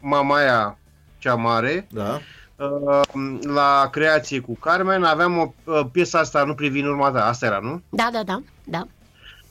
Mamaia 0.00 0.78
cea 1.18 1.34
mare, 1.34 1.88
Da. 1.90 2.20
uh, 2.56 3.00
la 3.42 3.88
creație 3.92 4.40
cu 4.40 4.56
Carmen, 4.60 5.02
aveam 5.04 5.38
o 5.38 5.52
uh, 5.64 5.80
piesă 5.92 6.18
asta, 6.18 6.44
nu 6.44 6.54
privi 6.54 6.80
în 6.80 6.86
urma 6.86 7.10
ta, 7.10 7.26
asta 7.26 7.46
era, 7.46 7.58
nu? 7.62 7.82
Da, 7.88 8.08
da, 8.12 8.22
da, 8.22 8.42
da. 8.64 8.86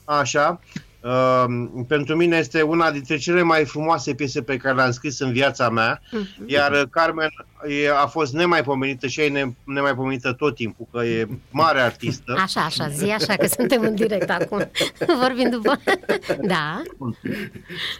Așa. 0.04 0.60
Uh, 1.04 1.44
pentru 1.88 2.16
mine 2.16 2.36
este 2.36 2.62
una 2.62 2.90
dintre 2.90 3.16
cele 3.16 3.42
mai 3.42 3.64
frumoase 3.64 4.14
piese 4.14 4.42
pe 4.42 4.56
care 4.56 4.74
le-am 4.74 4.90
scris 4.90 5.18
în 5.18 5.32
viața 5.32 5.68
mea, 5.70 6.00
Mhm. 6.10 6.26
iar 6.46 6.72
uh, 6.72 6.82
Carmen 6.90 7.28
e, 7.68 7.90
a 7.90 8.06
fost 8.06 8.32
nemaipomenită 8.32 9.06
și 9.06 9.20
ea 9.20 9.26
e 9.26 9.28
ne, 9.28 9.44
nemaipomenită 9.64 10.32
tot 10.32 10.54
timpul, 10.54 10.86
că 10.92 11.04
e 11.04 11.28
mare 11.50 11.80
artistă. 11.80 12.34
Așa, 12.42 12.60
așa, 12.60 12.88
zi 12.88 13.04
așa 13.10 13.34
că 13.36 13.46
suntem 13.46 13.82
în 13.82 13.94
direct 13.94 14.30
acum. 14.30 14.70
Vorbim 15.22 15.50
după. 15.50 15.80
Da, 16.42 16.82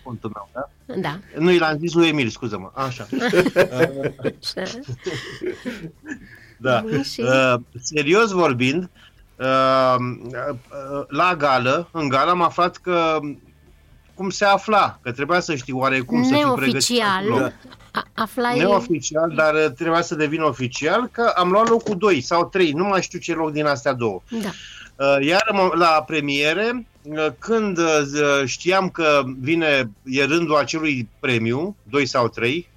Contul 0.03 0.31
meu, 0.35 0.51
da? 0.53 0.69
da. 1.01 1.19
Nu, 1.39 1.51
i 1.51 1.59
l-am 1.59 1.79
zis 1.79 1.93
lui 1.93 2.09
Emil, 2.09 2.29
scuză-mă. 2.29 2.71
Așa. 2.75 3.07
Așa. 4.63 4.79
Da. 6.57 6.85
Bun, 6.89 7.03
și- 7.03 7.21
Uh, 7.21 7.55
serios 7.81 8.31
vorbind, 8.31 8.83
uh, 8.83 8.89
uh, 8.89 9.12
la 11.09 11.35
gală, 11.39 11.89
în 11.91 12.09
gală 12.09 12.31
am 12.31 12.43
aflat 12.43 12.77
că 12.77 13.19
cum 14.15 14.31
se 14.31 14.45
afla, 14.45 14.99
că 15.03 15.13
trebuia 15.13 15.41
să 15.41 15.55
știu 15.55 15.79
oarecum 15.79 16.23
să 16.23 16.35
fiu 16.35 16.53
pregătit. 16.55 16.89
Neoficial, 16.89 17.23
pentru 17.25 17.39
loc. 17.43 17.53
a- 17.93 18.05
aflai... 18.15 18.59
Neoficial, 18.59 19.33
dar 19.37 19.55
uh, 19.55 19.67
trebuia 19.77 20.01
să 20.03 20.15
devin 20.15 20.41
oficial, 20.41 21.09
că 21.13 21.33
am 21.37 21.51
luat 21.51 21.69
locul 21.69 21.97
2 21.97 22.21
sau 22.21 22.49
3, 22.49 22.71
nu 22.73 22.85
mai 22.85 23.03
știu 23.03 23.19
ce 23.19 23.35
loc 23.35 23.53
din 23.53 23.67
astea 23.67 23.93
două. 23.93 24.23
Da. 24.31 24.49
Uh, 24.97 25.27
Iar 25.27 25.49
mă- 25.53 25.73
la 25.75 26.05
premiere, 26.07 26.87
uh, 27.03 27.27
când 27.39 27.79
uh, 27.79 27.99
z- 28.05 28.45
știam 28.45 28.89
că 28.89 29.23
vine, 29.41 29.91
e 30.05 30.25
rândul 30.25 30.57
acelui 30.57 31.09
premiu, 31.21 31.77
2 31.91 32.07
sau 32.07 32.29
3, 32.29 32.69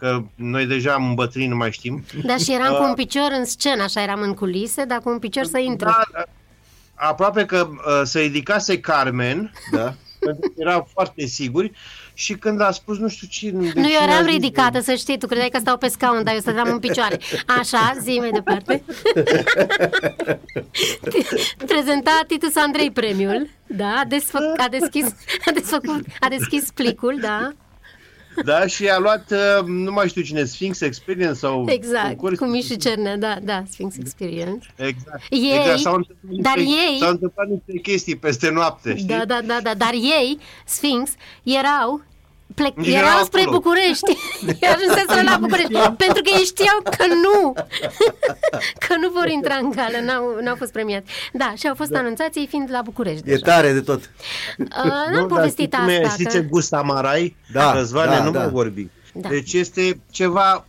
că 0.00 0.22
noi 0.34 0.66
deja 0.66 0.92
am 0.92 1.08
îmbătrânit, 1.08 1.48
nu 1.48 1.56
mai 1.56 1.72
știm, 1.72 2.04
Dar 2.24 2.38
și 2.38 2.52
eram 2.52 2.74
cu 2.74 2.82
un 2.82 2.94
picior 2.94 3.28
în 3.38 3.44
scenă, 3.44 3.82
așa 3.82 4.02
eram 4.02 4.20
în 4.20 4.34
culise, 4.34 4.84
dar 4.84 4.98
cu 4.98 5.08
un 5.10 5.18
picior 5.18 5.44
să 5.44 5.58
intru. 5.58 5.88
Da, 5.88 6.24
aproape 6.94 7.44
că 7.44 7.68
uh, 7.70 8.00
se 8.04 8.20
ridicase 8.20 8.80
Carmen 8.80 9.52
Da. 9.72 9.94
pentru 10.18 10.48
că 10.48 10.54
era 10.56 10.86
foarte 10.92 11.26
siguri 11.26 11.72
și 12.14 12.34
când 12.34 12.60
a 12.60 12.70
spus 12.70 12.98
nu 12.98 13.08
știu 13.08 13.26
cine... 13.30 13.50
de 13.50 13.56
Nu, 13.64 13.70
cine 13.70 13.88
eu 13.92 14.00
a 14.00 14.02
eram 14.02 14.22
zis- 14.24 14.32
ridicată, 14.32 14.80
să 14.80 14.94
știi, 14.94 15.18
tu 15.18 15.26
credeai 15.26 15.48
că 15.48 15.58
stau 15.58 15.76
pe 15.78 15.88
scaun, 15.88 16.24
dar 16.24 16.34
eu 16.34 16.40
stăteam 16.40 16.68
în 16.70 16.78
picioare. 16.78 17.18
Așa, 17.60 17.94
zi 18.02 18.16
mai 18.18 18.30
departe. 18.30 18.82
Prezenta 21.66 22.20
Titus 22.26 22.56
Andrei 22.56 22.90
premiul, 22.90 23.48
da, 23.66 23.86
a, 23.86 24.04
desfă, 24.08 24.38
a, 24.56 24.68
deschis, 24.70 25.06
a, 25.46 25.50
desfăcut, 25.54 26.04
a 26.20 26.28
deschis 26.28 26.70
plicul, 26.74 27.18
da, 27.20 27.52
Da, 28.44 28.66
și 28.66 28.88
a 28.88 28.98
luat, 28.98 29.30
uh, 29.30 29.64
nu 29.66 29.92
mai 29.92 30.08
știu 30.08 30.22
cine, 30.22 30.44
Sphinx 30.44 30.80
Experience 30.80 31.34
sau... 31.38 31.64
exact, 31.68 32.06
concurs. 32.06 32.38
cu 32.38 32.44
Mișu 32.44 32.74
Cernea, 32.74 33.16
da, 33.16 33.36
da, 33.42 33.62
Sphinx 33.70 33.96
Experience. 33.96 34.68
Exact. 34.76 35.22
Ei- 35.30 35.56
exact. 35.58 35.78
S-au 35.78 35.94
întâmplat 35.94 36.40
dar 36.42 36.56
niște, 36.56 36.72
ei- 36.92 36.98
S-au 37.00 37.10
întâmplat 37.10 37.48
niște 37.48 37.72
chestii 37.82 38.16
peste 38.16 38.50
noapte, 38.50 38.96
știi? 38.96 39.06
Da, 39.08 39.24
da, 39.24 39.40
da, 39.46 39.58
da, 39.62 39.74
dar 39.74 39.92
ei, 39.92 40.38
Sphinx, 40.64 41.10
erau 41.42 42.02
plec, 42.54 42.76
Nici 42.76 42.88
erau 42.88 43.08
erau 43.08 43.24
spre 43.24 43.40
acolo. 43.40 43.56
București. 43.56 44.12
Ajunseseră 44.74 45.22
la 45.24 45.36
București. 45.40 45.72
pentru 46.04 46.22
că 46.24 46.30
ei 46.38 46.44
știau 46.44 46.78
că 46.96 47.04
nu. 47.24 47.52
că 48.84 48.94
nu 49.00 49.08
vor 49.10 49.28
intra 49.28 49.54
în 49.54 49.70
gală, 49.70 49.98
n-au, 50.04 50.38
n-au 50.42 50.56
fost 50.56 50.72
premiați. 50.72 51.10
Da, 51.32 51.52
și 51.56 51.66
au 51.68 51.74
fost 51.74 51.94
anunțați 51.94 52.38
ei 52.38 52.46
fiind 52.46 52.68
la 52.70 52.80
București. 52.82 53.28
E 53.28 53.32
Deja. 53.32 53.44
tare 53.44 53.72
de 53.72 53.80
tot. 53.80 54.10
Uh, 54.58 55.12
n-am 55.12 55.26
povestit 55.26 55.70
dar 55.70 55.80
știi 55.80 55.94
cum 55.94 56.02
e? 56.02 56.06
asta. 56.06 56.12
Știi 56.12 56.24
Că... 56.24 56.30
ce 56.30 56.40
gust 56.50 56.72
amarai? 56.72 57.36
Da, 57.52 57.72
Răzvane, 57.72 58.16
da, 58.16 58.24
nu 58.24 58.30
da. 58.30 58.38
mai 58.38 58.48
vorbi. 58.48 58.88
Da. 59.12 59.28
Deci 59.28 59.52
este 59.52 60.00
ceva, 60.10 60.66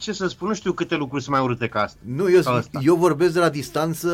ce 0.00 0.12
să 0.12 0.26
spun, 0.28 0.48
nu 0.48 0.54
știu 0.54 0.72
câte 0.72 0.94
lucruri 0.96 1.22
sunt 1.22 1.34
mai 1.34 1.44
urâte 1.44 1.68
ca 1.68 1.80
asta. 1.82 1.98
Nu, 2.04 2.30
eu, 2.30 2.40
Ca 2.42 2.50
asta. 2.50 2.80
eu 2.82 2.94
vorbesc 2.94 3.32
de 3.32 3.38
la 3.38 3.48
distanță 3.48 4.08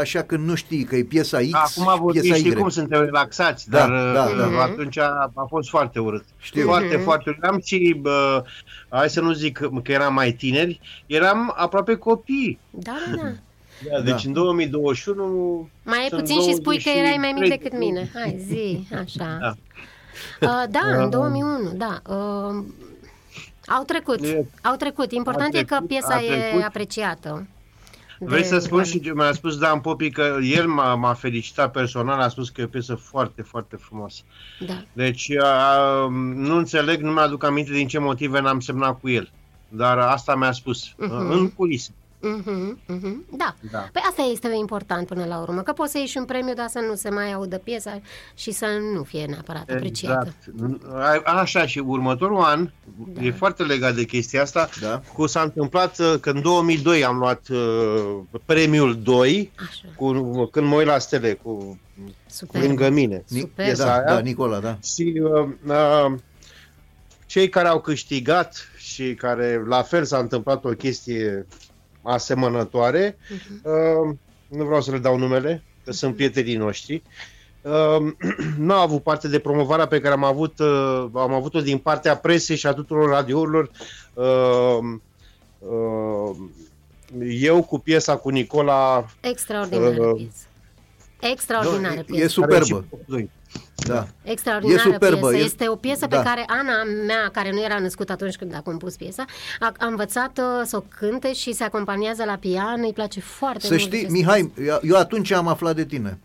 așa 0.00 0.22
că 0.22 0.36
nu 0.36 0.54
știi 0.54 0.84
că 0.84 0.96
e 0.96 1.02
piesa 1.04 1.38
X 1.38 1.52
Acum 1.52 1.92
și 1.92 1.98
vorbim, 2.00 2.20
piesa 2.20 2.36
știți 2.36 2.54
Y. 2.56 2.58
cum 2.60 2.68
suntem 2.68 3.00
relaxați, 3.00 3.68
Da, 3.70 3.78
dar 3.78 3.88
da, 4.14 4.24
uh, 4.24 4.50
da. 4.52 4.62
atunci 4.62 4.98
a, 4.98 5.30
a 5.34 5.44
fost 5.48 5.68
foarte 5.68 5.98
urât. 5.98 6.24
Știu. 6.38 6.64
Foarte, 6.64 6.94
Mhm. 6.94 7.02
foarte 7.04 7.30
urât. 7.30 7.42
Am 7.42 7.60
și, 7.64 7.96
bă, 8.00 8.44
hai 8.88 9.10
să 9.10 9.20
nu 9.20 9.32
zic 9.32 9.56
că 9.58 9.68
că 9.82 9.92
eram 9.92 10.14
mai 10.14 10.32
tineri, 10.32 10.80
eram 11.06 11.52
aproape 11.56 11.94
copii. 11.94 12.58
Da, 12.70 12.92
da, 13.10 13.16
da. 13.22 13.28
Da, 13.90 14.00
deci 14.00 14.24
în 14.24 14.32
2021... 14.32 15.68
Mai 15.82 15.98
ai 15.98 16.06
sunt 16.08 16.20
puțin 16.20 16.40
și 16.40 16.54
spui 16.54 16.82
că 16.82 16.88
erai 16.88 17.16
mai 17.18 17.32
mic 17.32 17.48
23. 17.48 17.58
decât 17.58 17.78
mine. 17.78 18.10
Hai, 18.14 18.40
zi, 18.46 18.86
așa. 18.94 19.38
Da. 19.40 19.54
Uh, 20.40 20.62
da, 20.70 20.80
în 20.96 21.02
Uh, 21.02 21.08
2001, 21.10 21.72
da. 21.74 22.02
Uh, 22.14 22.64
au 23.76 23.82
trecut, 23.84 24.24
E- 24.24 24.44
au 24.62 24.76
trecut. 24.76 25.12
Important 25.12 25.54
a 25.54 25.58
e 25.58 25.60
că 25.60 25.66
trecut, 25.66 25.86
piesa 25.88 26.14
a 26.14 26.22
e 26.22 26.26
trecut. 26.48 26.62
apreciată. 26.64 27.46
Vrei 28.22 28.40
de 28.42 28.46
să 28.48 28.58
spun 28.58 28.78
oameni. 28.78 28.92
și 29.04 29.10
mi-a 29.14 29.32
spus 29.32 29.58
Dan 29.58 29.80
Popi 29.80 30.10
că 30.10 30.36
el 30.42 30.66
m-a, 30.66 30.94
m-a 30.94 31.14
felicitat 31.14 31.72
personal, 31.72 32.20
a 32.20 32.28
spus 32.28 32.48
că 32.48 32.60
e 32.60 32.64
o 32.64 32.66
piesă 32.66 32.94
foarte, 32.94 33.42
foarte 33.42 33.76
frumoasă. 33.76 34.22
Da. 34.66 34.82
Deci 34.92 35.30
a, 35.42 36.06
nu 36.34 36.56
înțeleg, 36.56 37.00
nu 37.00 37.10
mi-aduc 37.12 37.44
aminte 37.44 37.72
din 37.72 37.86
ce 37.88 37.98
motive 37.98 38.40
n-am 38.40 38.60
semnat 38.60 39.00
cu 39.00 39.08
el. 39.08 39.30
Dar 39.68 39.98
asta 39.98 40.34
mi-a 40.34 40.52
spus, 40.52 40.92
Mhm. 40.96 41.30
în 41.30 41.50
culise. 41.50 41.90
Mhm, 42.22 42.78
mhm. 42.86 43.24
Da. 43.36 43.54
Da. 43.70 43.78
Păi 43.92 44.02
asta 44.08 44.22
este 44.32 44.48
important 44.58 45.06
până 45.06 45.24
la 45.24 45.38
urmă, 45.40 45.60
că 45.62 45.72
poți 45.72 45.92
să 45.92 45.98
ieși 45.98 46.18
un 46.18 46.24
premiu, 46.24 46.54
dar 46.54 46.68
să 46.68 46.78
nu 46.88 46.94
se 46.94 47.08
mai 47.10 47.32
audă 47.32 47.58
piesa 47.58 48.00
și 48.36 48.50
să 48.50 48.66
nu 48.94 49.02
fie 49.02 49.24
neapărat 49.24 49.70
apreciată. 49.70 50.34
Exact. 50.48 50.82
A- 51.24 51.32
Așa, 51.40 51.66
și 51.66 51.78
următorul 51.78 52.40
an, 52.42 52.70
Da. 53.14 53.22
e 53.22 53.30
foarte 53.30 53.62
legat 53.62 53.94
de 53.94 54.04
chestia 54.04 54.42
asta, 54.42 54.68
Da. 54.80 55.02
cu 55.14 55.26
s-a 55.26 55.40
întâmplat 55.42 55.98
uh, 55.98 56.14
că 56.20 56.30
în 56.30 56.42
2002 56.42 57.04
am 57.04 57.16
luat 57.18 57.48
uh, 57.48 58.18
premiul 58.44 59.02
2, 59.02 59.52
Așa, 59.68 59.88
cu, 59.96 60.44
când 60.44 60.66
mă 60.66 60.74
uit 60.74 60.86
la 60.86 60.98
stele, 60.98 61.32
cu, 61.32 61.50
cu 61.54 61.78
super. 62.26 62.62
lângă 62.62 62.88
mine. 62.90 63.24
Ni- 63.28 63.38
Super. 63.40 63.64
Piesa 63.64 63.84
Da, 63.84 63.92
aia. 63.92 64.02
da, 64.04 64.18
Nicola, 64.18 64.58
da. 64.60 64.78
Și 64.82 65.20
uh, 65.22 65.48
uh, 65.66 66.12
cei 67.26 67.48
care 67.48 67.68
au 67.68 67.80
câștigat 67.80 68.68
și 68.76 69.14
care 69.14 69.62
la 69.68 69.82
fel 69.82 70.04
s-a 70.04 70.18
întâmplat 70.18 70.64
o 70.64 70.68
chestie 70.68 71.46
asemănătoare, 72.02 73.16
Mhm. 73.30 73.60
uh, 73.64 74.16
nu 74.48 74.64
vreau 74.64 74.80
să 74.80 74.90
le 74.90 74.98
dau 74.98 75.18
numele, 75.18 75.62
că 75.84 75.92
sunt 75.92 76.14
prietenii 76.16 76.56
noștri, 76.56 77.02
uh, 77.62 78.12
nu 78.58 78.74
au 78.74 78.80
avut 78.82 79.02
parte 79.02 79.28
de 79.28 79.38
promovarea 79.38 79.86
pe 79.86 80.00
care 80.00 80.14
am 80.14 80.24
avut 80.24 80.58
uh, 80.58 81.04
am 81.14 81.32
avut-o 81.32 81.60
din 81.60 81.78
partea 81.78 82.16
presei 82.16 82.56
și 82.56 82.66
a 82.66 82.72
tuturor 82.72 83.08
radiourilor. 83.10 83.70
Uh, 84.14 84.78
uh, 85.58 86.36
eu 87.28 87.62
cu 87.62 87.78
piesa 87.78 88.16
cu 88.16 88.28
Nicola 88.28 89.06
Extraordinară 89.20 90.06
Uh, 90.06 90.14
piesă. 90.16 90.44
Extraordinară 91.20 91.94
Nu, 91.94 92.00
e- 92.00 92.02
piesă. 92.02 92.24
e 92.24 92.28
superbă. 92.28 92.84
care- 93.08 93.30
Da. 93.86 94.06
Extraordinară 94.22 94.88
E 94.88 94.92
superbă, 94.92 95.28
piesă. 95.28 95.42
e- 95.42 95.44
Este 95.46 95.68
o 95.68 95.74
piesă 95.76 96.06
da. 96.06 96.16
pe 96.16 96.22
care 96.24 96.44
Ana 96.46 96.82
mea, 97.06 97.28
care 97.32 97.50
nu 97.52 97.62
era 97.62 97.78
născută 97.78 98.12
atunci 98.12 98.36
când 98.36 98.54
a 98.54 98.60
compus 98.60 98.96
piesa, 98.96 99.24
a, 99.60 99.72
a 99.78 99.86
învățat 99.86 100.38
uh, 100.38 100.44
să 100.64 100.76
o 100.76 100.82
cânte 100.98 101.32
și 101.32 101.52
se 101.52 101.64
acompaniază 101.64 102.24
la 102.24 102.36
pian. 102.36 102.80
Îi 102.84 102.92
place 102.92 103.20
foarte 103.20 103.60
Să 103.60 103.68
mult. 103.68 103.80
știi, 103.80 103.98
acest 103.98 104.10
Mihai, 104.12 104.52
eu- 104.66 104.80
eu 104.82 104.96
atunci 104.96 105.30
am 105.32 105.48
aflat 105.48 105.74
de 105.74 105.84
tine. 105.84 106.18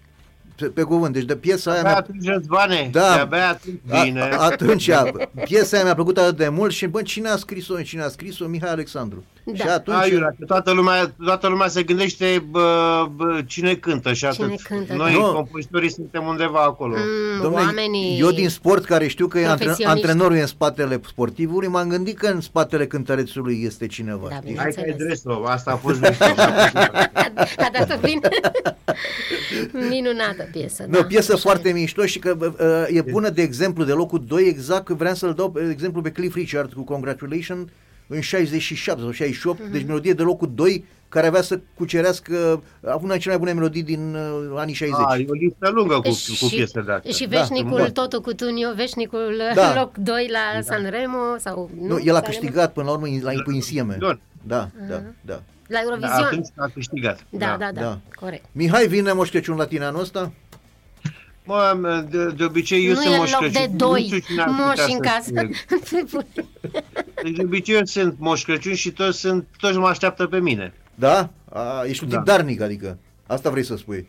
Pe, 0.56 0.66
pe 0.66 0.82
cuvânt, 0.84 1.14
deci 1.14 1.24
de 1.24 1.36
piesa 1.36 1.72
aia 1.72 1.82
De-abia 1.82 1.98
mi-a, 2.00 2.08
atunci, 2.10 2.28
Răzvane, 2.28 2.90
Da. 2.92 3.14
de-abia 3.14 3.50
atunci, 3.50 3.80
a, 3.90 4.02
bine. 4.04 4.22
a- 4.22 4.38
atunci, 4.40 4.90
piesa 5.46 5.76
aia 5.76 5.84
mi-a 5.86 5.94
plăcut 5.96 6.18
atât 6.18 6.38
de 6.38 6.50
mult 6.50 6.72
și 6.74 6.86
bă, 6.86 7.02
cine 7.02 7.30
a 7.30 7.36
scris-o? 7.38 7.82
Cine 7.82 8.02
a 8.02 8.08
scris-o? 8.08 8.46
Mihai 8.48 8.70
Alexandru. 8.70 9.24
Da. 9.46 9.64
Și 9.64 9.70
atunci, 9.70 9.98
Aiurea, 9.98 10.36
că 10.40 10.46
toată 10.46 10.72
lumea, 10.72 11.14
toată 11.26 11.48
lumea 11.48 11.68
se 11.68 11.84
gândește 11.84 12.46
bă, 12.50 13.08
bă, 13.16 13.42
cine 13.46 13.76
cântă 13.76 14.14
și 14.14 14.26
atât. 14.26 14.36
Cine 14.38 14.56
cântă, 14.64 14.94
Noi, 14.94 15.12
da. 15.12 15.20
compozitorii, 15.20 15.92
suntem 15.92 16.26
undeva 16.26 16.60
acolo. 16.60 16.96
Mm, 16.96 17.48
Dom'le, 17.48 17.54
oamenii... 17.54 18.20
eu 18.20 18.32
din 18.32 18.50
sport 18.50 18.86
care 18.86 19.08
știu 19.08 19.28
că 19.28 19.40
e 19.40 19.48
antre, 19.48 19.66
profesioniști. 19.66 20.08
antrenorul 20.08 20.38
e 20.38 20.42
în 20.42 20.48
spatele 20.48 21.02
sportivului, 21.08 21.68
m-am 21.68 21.90
gândit 21.90 22.18
că 22.18 22.28
în 22.28 22.42
spatele 22.42 22.88
cântărețului 22.88 23.62
este 23.64 23.88
cineva. 23.88 24.28
Da, 24.30 24.36
știi? 24.36 24.48
bine. 24.48 24.62
Hai 24.62 24.72
că 24.72 24.80
ai 24.80 24.90
Înțeles. 24.92 25.22
dresul, 25.22 25.46
asta 25.46 25.72
a 25.72 25.76
fost 25.76 26.00
mișto. 26.00 26.26
a 27.66 27.70
dat-o 27.74 28.00
bine. 28.02 28.30
Minunată 29.90 30.48
piesă. 30.52 30.86
Nu, 30.88 30.98
o 30.98 31.02
da, 31.02 31.08
piesă 31.08 31.32
așa 31.32 31.42
foarte 31.42 31.70
e. 31.70 31.72
mișto 31.72 32.06
și 32.06 32.20
că 32.20 32.36
uh, 32.40 32.98
e 32.98 33.02
bună 33.02 33.30
de 33.30 33.42
exemplu 33.42 33.84
de 33.84 33.92
locul 33.92 34.24
2, 34.28 34.48
exact 34.48 34.86
că 34.86 34.94
vreau 34.94 35.14
să-l 35.14 35.34
dau 35.34 35.54
uh, 35.56 35.68
exemplu 35.72 36.02
pe 36.02 36.12
Cliff 36.12 36.36
Richard 36.36 36.74
cu 36.74 36.82
Congratulations 36.84 37.70
în 38.08 38.22
67 38.22 39.02
sau 39.02 39.12
68, 39.12 39.60
Mhm. 39.62 39.72
deci 39.72 39.86
melodie 39.86 40.14
de 40.14 40.22
locul 40.24 40.52
2 40.56 40.86
care 41.10 41.28
avea 41.28 41.42
să 41.42 41.60
cucerească, 41.74 42.64
a 42.86 42.92
avut 42.92 43.04
una 43.04 43.14
dintre 43.14 43.18
cele 43.18 43.36
mai 43.36 43.38
bune 43.44 43.54
melodii 43.54 43.84
din 43.84 44.16
uh, 44.16 44.56
anii 44.60 44.74
60. 44.74 45.06
A, 45.08 45.18
e 45.18 45.26
o 45.28 45.34
listă 45.34 45.70
lungă 45.74 46.00
cu, 46.00 46.12
Și- 46.12 46.40
cu 46.44 46.48
piese 46.50 46.82
de 46.82 46.92
astea. 46.92 47.12
Și 47.12 47.28
Da, 47.28 47.38
veșnicul 47.40 47.70
bun. 47.80 47.92
Toto 47.92 48.22
Cutuniu, 48.22 48.74
veșnicul 48.76 49.42
Da. 49.56 49.76
loc 49.80 49.96
2 49.98 50.30
la 50.32 50.62
Sanremo 50.62 51.18
sau 51.38 51.70
nu? 51.82 51.88
nu, 51.88 51.94
el 51.94 51.98
a 51.98 52.02
Sanremo? 52.02 52.22
câștigat 52.22 52.74
până 52.74 52.86
la 52.86 52.92
urmă 52.92 53.08
la 53.22 53.32
cu 53.44 53.52
Insieme. 53.52 53.96
Bun. 54.00 54.20
Da, 54.44 54.70
da, 54.90 55.02
da. 55.22 55.34
La 55.68 55.78
Da, 55.78 55.82
Eurovision. 55.82 56.24
atunci 56.24 56.48
a 56.56 56.70
câștigat. 56.74 57.26
Da, 57.30 57.56
da, 57.60 57.70
da, 57.74 57.82
da. 57.82 58.00
corect. 58.16 58.46
Mihai, 58.52 58.88
vine 58.88 59.12
Moș 59.12 59.30
Crăciun 59.30 59.58
la 59.58 59.66
tine 59.66 59.84
anul 59.86 60.02
ăsta? 60.02 60.32
Mă, 61.46 62.06
de, 62.10 62.26
de 62.26 62.44
obicei 62.44 62.86
eu 62.86 62.94
nu 62.94 63.00
sunt 63.00 63.14
e 63.14 63.18
Moș 63.18 63.32
loc 63.32 63.42
de 63.42 63.48
Crăciun. 63.50 63.72
Nu 63.72 63.78
doi 63.78 64.02
știu 64.04 64.18
cine 64.20 64.42
ar 64.42 64.48
putea 64.48 64.66
moși 64.66 64.78
să 64.82 64.88
în 64.92 65.00
casă. 65.00 65.32
spune. 66.06 66.28
Deci 67.24 67.36
de 67.36 67.42
obicei 67.44 67.76
eu 67.76 67.86
sunt 67.86 68.16
Moș 68.20 68.44
Crăciun 68.44 68.74
și 68.74 68.92
toți, 68.92 69.20
sunt, 69.20 69.48
toți 69.58 69.78
mă 69.78 69.88
așteaptă 69.88 70.26
pe 70.28 70.40
mine. 70.40 70.74
Da? 70.96 71.30
A, 71.52 71.84
ești 71.86 72.04
un 72.04 72.10
Da. 72.10 72.16
tip 72.16 72.26
darnic, 72.26 72.62
adică. 72.62 72.98
Asta 73.28 73.50
vrei 73.50 73.64
să 73.64 73.76
spui. 73.76 74.08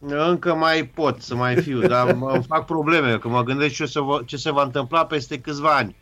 Încă 0.00 0.54
mai 0.54 0.84
pot 0.94 1.22
să 1.22 1.34
mai 1.34 1.56
fiu, 1.62 1.80
dar 1.80 2.12
mă 2.14 2.30
îmi 2.30 2.44
fac 2.48 2.64
probleme, 2.66 3.18
că 3.18 3.28
mă 3.28 3.42
gândesc 3.42 3.74
ce 3.74 3.86
se, 3.86 4.00
va, 4.00 4.18
ce 4.26 4.36
se 4.36 4.50
va 4.52 4.62
întâmpla 4.62 5.06
peste 5.06 5.38
câțiva 5.40 5.68
ani. 5.76 5.96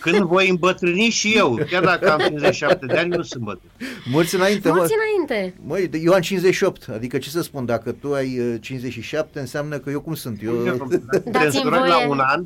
Când 0.00 0.18
voi 0.22 0.48
îmbătrâni 0.48 1.08
și 1.08 1.32
eu, 1.36 1.58
chiar 1.70 1.82
dacă 1.84 2.12
am 2.12 2.18
57 2.18 2.86
de 2.86 2.96
ani, 2.98 3.08
nu 3.16 3.22
sunt 3.22 3.42
bătrân. 3.42 3.70
Mulți 4.10 4.34
înainte, 4.34 4.68
mă. 4.68 4.74
Mulți 4.74 4.92
înainte. 5.26 5.54
Măi, 5.66 5.88
de- 5.88 5.98
eu 6.04 6.12
am 6.12 6.20
58, 6.20 6.88
adică 6.94 7.18
ce 7.18 7.28
să 7.28 7.42
spun, 7.42 7.64
dacă 7.66 7.92
tu 7.92 8.12
ai 8.14 8.38
uh, 8.38 8.54
57, 8.60 9.38
înseamnă 9.40 9.78
că 9.78 9.90
eu 9.90 10.00
cum 10.00 10.14
sunt? 10.14 10.40
Eu... 10.42 10.52
Dacă 10.54 10.96
te 11.24 11.30
Dați-mi 11.30 11.46
însurai 11.62 11.78
voie. 11.78 11.90
la 11.90 12.08
un 12.08 12.18
an, 12.18 12.44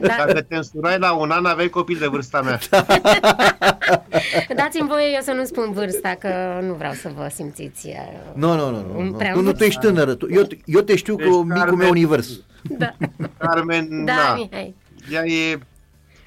Da, 0.00 0.08
dacă 0.18 0.40
te 0.42 0.56
însurai 0.56 0.98
la 0.98 1.12
un 1.12 1.30
an, 1.30 1.44
aveai 1.44 1.68
copil 1.68 1.96
de 2.00 2.06
vârsta 2.06 2.40
mea. 2.42 2.58
dați-mi 4.56 4.88
voie 4.88 5.04
eu 5.14 5.20
să 5.22 5.32
nu 5.32 5.44
spun 5.44 5.72
vârsta, 5.72 6.16
că 6.18 6.28
nu 6.66 6.74
vreau 6.74 6.92
să 6.92 7.10
vă 7.16 7.28
simțiți. 7.34 7.86
uh, 7.86 7.94
Nu, 8.34 8.54
nu, 8.54 8.70
nu, 8.70 8.86
nu, 8.92 8.98
Un 8.98 9.04
nu. 9.06 9.12
prea 9.12 9.30
Tu 9.32 9.36
nu 9.38 9.42
mult. 9.44 9.56
tu 9.56 9.64
ești 9.64 9.80
tânără. 9.80 10.14
Tu, 10.14 10.26
eu, 10.32 10.46
eu 10.64 10.80
te 10.80 10.96
știu 10.96 11.16
Deci, 11.16 11.26
cu 11.26 11.36
micul 11.36 11.58
Carmen- 11.60 11.78
meu 11.78 11.88
univers. 11.90 12.28
Da, 12.62 12.94
Carmen, 13.38 14.04
da, 14.04 14.14
na, 14.14 14.34
Mihai. 14.34 14.74
ea, 15.12 15.24
e, 15.24 15.58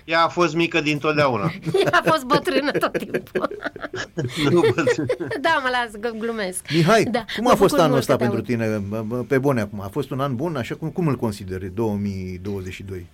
ea 0.06 0.24
a 0.24 0.28
fost 0.28 0.56
mică 0.56 0.82
dintotdeauna. 0.82 1.44
A 1.92 2.02
fost 2.06 2.24
bătrână 2.24 2.72
tot 2.72 2.98
timpul. 2.98 3.58
Nu 4.52 4.60
bătrân. 4.76 5.06
Da, 5.42 5.60
mă 5.64 5.70
las, 5.72 5.92
că 6.02 6.10
glumesc. 6.18 6.66
Mihai, 6.72 7.04
Da, 7.04 7.26
cum 7.36 7.44
mă 7.44 7.50
a 7.52 7.56
fost 7.56 7.60
bucur 7.76 7.78
anul 7.80 7.90
mult 7.90 8.00
ăsta 8.02 8.12
că 8.16 8.18
te 8.24 8.30
pentru 8.30 8.38
aud. 8.38 8.46
tine, 8.48 8.78
bă, 8.90 9.04
bă, 9.08 9.16
pe 9.24 9.38
bune 9.38 9.62
acum? 9.62 9.82
A 9.82 9.88
fost 9.88 10.10
un 10.10 10.20
an 10.20 10.36
bun, 10.36 10.56
așa 10.56 10.76
cum, 10.76 10.90
cum 10.90 11.08
îl 11.08 11.16
consideri, 11.16 11.70
2022? 11.74 13.06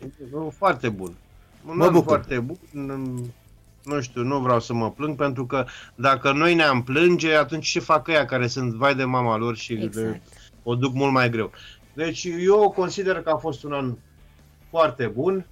Foarte 0.57 0.89
bun. 0.89 1.11
Un 1.67 1.77
Mă 1.77 1.85
an 1.85 1.91
bucur. 1.91 2.07
foarte 2.07 2.39
bun. 2.39 2.57
Nu- 2.71 3.25
Nu 3.83 4.01
știu, 4.01 4.21
nu 4.23 4.39
vreau 4.39 4.59
să 4.59 4.73
mă 4.73 4.91
plâng, 4.91 5.15
pentru 5.15 5.45
că 5.45 5.65
dacă 5.95 6.31
noi 6.31 6.53
ne-am 6.55 6.83
plânge, 6.83 7.35
atunci 7.35 7.67
ce 7.67 7.79
fac 7.79 8.07
ăia 8.07 8.25
care 8.25 8.47
sunt 8.47 8.73
vai 8.73 8.95
de 8.95 9.03
mama 9.03 9.37
lor 9.37 9.55
și 9.55 9.73
Exact. 9.73 9.95
le, 9.95 10.21
o 10.63 10.75
duc 10.75 10.93
mult 10.93 11.11
mai 11.11 11.29
greu. 11.29 11.51
Deci 11.93 12.27
eu 12.45 12.73
consider 12.75 13.15
că 13.21 13.29
a 13.29 13.35
fost 13.37 13.63
un 13.63 13.71
an 13.73 13.93
foarte 14.69 15.05
bun. 15.15 15.45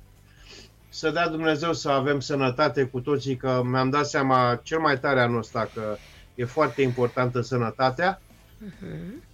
Să 0.96 1.10
dea 1.10 1.30
Dumnezeu 1.30 1.74
să 1.74 1.89
avem 1.89 2.20
sănătate 2.20 2.84
cu 2.84 3.00
toții, 3.00 3.36
că 3.36 3.62
mi-am 3.66 3.89
dat 3.89 4.06
seama 4.06 4.60
cel 4.64 4.80
mai 4.80 5.00
tare 5.00 5.22
anul 5.22 5.38
ăsta 5.38 5.70
că 5.74 5.98
e 6.36 6.46
foarte 6.46 6.82
importantă 6.82 7.41
sănătatea. 7.41 8.22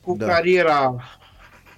Cu 0.01 0.15
Da. 0.17 0.25
cariera 0.25 0.95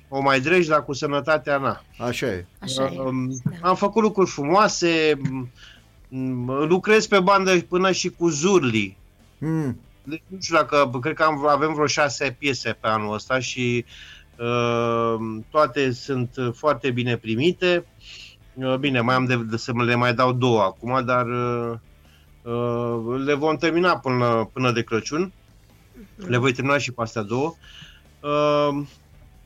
o 0.09 0.21
mai 0.21 0.39
dregi, 0.39 0.67
dar 0.67 0.85
cu 0.85 0.93
sănătatea 0.93 1.57
na. 1.57 1.83
Așa 1.97 2.25
e. 2.25 2.45
Așa 2.59 2.91
e. 2.93 2.99
Um, 2.99 3.41
Da. 3.43 3.67
Am 3.67 3.75
făcut 3.75 4.01
lucruri 4.03 4.29
frumoase, 4.29 5.13
m- 5.17 6.67
lucrez 6.67 7.07
pe 7.07 7.19
bandă 7.19 7.61
până 7.61 7.91
și 7.91 8.09
cu 8.09 8.29
Zurli. 8.29 8.97
Mm. 9.37 9.79
Deci 10.03 10.21
nu 10.27 10.37
știu 10.41 10.55
dacă, 10.55 10.89
cred 11.01 11.13
că 11.15 11.23
am, 11.23 11.47
avem 11.47 11.73
vreo 11.73 11.87
șase 11.87 12.35
piese 12.39 12.77
pe 12.79 12.87
anul 12.87 13.13
ăsta 13.13 13.39
și 13.39 13.85
uh, 14.39 15.39
toate 15.49 15.91
sunt 15.91 16.35
foarte 16.53 16.91
bine 16.91 17.17
primite. 17.17 17.77
Uh, 17.77 18.22
bine, 18.79 19.01
mai 19.01 19.15
am 19.15 19.25
de, 19.25 19.35
de 19.37 19.57
să 19.57 19.71
le 19.85 19.95
mai 19.95 20.13
dau 20.13 20.33
două 20.33 20.61
acum, 20.61 21.05
dar 21.05 21.25
uh, 21.27 21.73
uh, 22.41 23.21
le 23.25 23.33
vom 23.33 23.55
termina 23.55 23.97
până, 23.97 24.49
până 24.53 24.71
de 24.71 24.83
Crăciun. 24.83 25.31
Le 26.15 26.37
voi 26.37 26.53
termina 26.53 26.77
și 26.77 26.91
pe 26.91 27.01
astea 27.01 27.21
două. 27.21 27.53
Uh, 28.19 28.85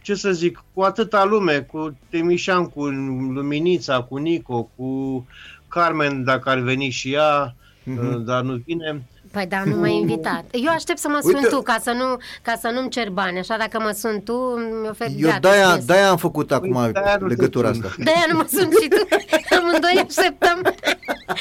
ce 0.02 0.16
să 0.16 0.32
zic, 0.32 0.64
cu 0.74 0.82
atâta 0.82 1.24
lume, 1.26 1.60
cu 1.60 1.98
Temișan, 2.10 2.66
cu 2.66 2.86
Luminița, 2.86 4.02
cu 4.02 4.18
Nico, 4.18 4.64
cu 4.76 5.26
Carmen, 5.68 6.24
dacă 6.24 6.50
ar 6.50 6.60
veni 6.60 6.90
și 6.90 7.14
ea, 7.14 7.56
Mhm. 7.84 8.08
uh, 8.16 8.24
dar 8.26 8.42
nu 8.44 8.56
vine. 8.56 9.06
Păi 9.32 9.46
da, 9.46 9.64
nu 9.64 9.76
m-ai 9.80 9.94
invitat. 9.96 10.44
Eu 10.52 10.72
aștept 10.72 10.98
să 11.00 11.08
mă 11.08 11.18
sun 11.22 11.34
Uite- 11.34 11.48
tu 11.48 11.62
ca 11.62 11.78
să, 11.82 11.92
nu, 11.92 12.18
ca 12.42 12.56
să 12.62 12.70
nu-mi 12.74 12.90
cer 12.90 13.10
bani. 13.10 13.38
Așa 13.40 13.58
dacă 13.58 13.80
mă 13.80 13.92
sun 13.92 14.22
tu, 14.24 14.34
îmi 14.56 14.90
oferi 14.90 15.14
Eu 15.18 15.20
gratis 15.20 15.40
de-aia, 15.42 15.68
piesă. 15.72 15.86
de-aia 15.86 16.10
am 16.10 16.18
făcut 16.18 16.52
acum 16.52 16.72
Păi, 16.74 16.92
de-aia 16.92 17.18
nu 17.20 17.28
te 17.28 17.34
legătura 17.34 17.74
sun. 17.74 17.84
asta. 17.84 17.96
De-aia 18.04 18.26
nu 18.32 18.38
mă 18.38 18.46
sun 18.52 18.70
și 18.82 18.88
tu. 18.88 19.08
Amândoi 19.60 20.04
așteptăm 20.08 20.62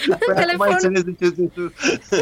la 0.06 0.16
Păi, 0.16 0.34
telefon. 0.34 0.56
Mai 0.58 0.70
înțeles 0.70 1.02
de 1.02 1.12
ce 1.20 1.26
zici 1.36 1.52
tu. 1.54 1.72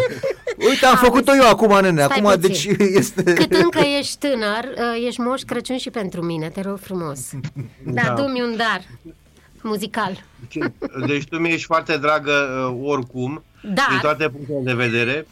Uite, 0.69 0.87
am 0.87 0.97
făcut-o 0.97 1.33
eu 1.35 1.49
acum, 1.49 1.81
nene. 1.81 2.03
Stai 2.03 2.19
Acum, 2.19 2.31
puțin. 2.41 2.41
deci 2.41 2.65
este... 3.01 3.23
Cât 3.33 3.53
încă 3.53 3.79
ești 3.99 4.19
tânăr, 4.19 4.65
uh, 4.65 5.05
ești 5.07 5.21
moș 5.21 5.41
Crăciun 5.41 5.77
și 5.79 5.91
pentru 5.91 6.23
mine, 6.23 6.49
te 6.49 6.61
rog 6.61 6.79
frumos. 6.79 7.21
Da, 7.85 8.03
Da. 8.03 8.12
du-mi 8.12 8.41
un 8.43 8.57
dar 8.57 8.83
muzical. 9.62 10.25
Deci 11.07 11.25
tu 11.29 11.37
mi-ești 11.39 11.65
foarte 11.67 11.97
dragă 11.97 12.33
uh, 12.33 12.79
oricum, 13.65 13.75
din 13.75 13.75
Dar, 13.75 14.01
toate 14.01 14.29
punctele 14.29 14.61
de 14.62 14.75
vedere. 14.75 15.27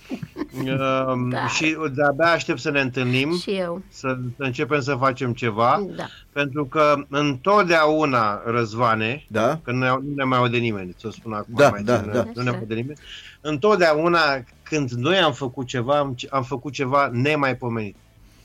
Uh, 0.64 1.12
Da. 1.30 1.46
Și 1.48 1.76
de-abia 1.94 2.32
aștept 2.32 2.58
să 2.58 2.70
ne 2.70 2.80
întâlnim, 2.80 3.38
și 3.38 3.50
eu. 3.50 3.82
să, 3.88 4.18
să 4.36 4.42
începem 4.42 4.80
să 4.80 4.94
facem 4.94 5.32
ceva, 5.32 5.82
Da. 5.96 6.06
pentru 6.32 6.64
că 6.66 6.94
întotdeauna, 7.08 8.42
Răzvane, 8.44 9.24
Da? 9.28 9.60
că 9.62 9.72
nu 9.72 9.78
ne, 9.78 9.88
nu 9.88 10.14
ne 10.16 10.24
mai 10.24 10.38
aude 10.38 10.58
nimeni, 10.58 10.94
să 10.98 11.08
spun 11.12 11.32
acum, 11.32 11.54
Da, 11.56 11.68
mai 11.68 11.82
da, 11.82 12.00
țin, 12.00 12.10
da. 12.12 12.24
nu 12.34 12.42
ne 12.42 12.50
aude 12.50 12.74
nimeni, 12.74 12.98
întotdeauna 13.40 14.20
când 14.62 14.90
noi 14.90 15.16
am 15.18 15.32
făcut 15.32 15.66
ceva, 15.66 15.98
am, 15.98 16.14
am 16.30 16.42
făcut 16.42 16.72
ceva 16.72 17.08
nemaipomenit, 17.12 17.96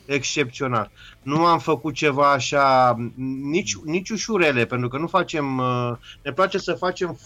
excepțional. 0.05 0.91
Nu 1.21 1.45
am 1.45 1.59
făcut 1.59 1.93
ceva 1.93 2.31
așa, 2.31 2.95
nici, 3.51 3.77
nici 3.85 4.09
ușurele, 4.09 4.65
pentru 4.65 4.87
că 4.87 4.97
nu 4.97 5.07
facem, 5.07 5.57
uh, 5.57 5.91
ne 6.21 6.31
place 6.31 6.57
să 6.57 6.73
facem 6.73 7.19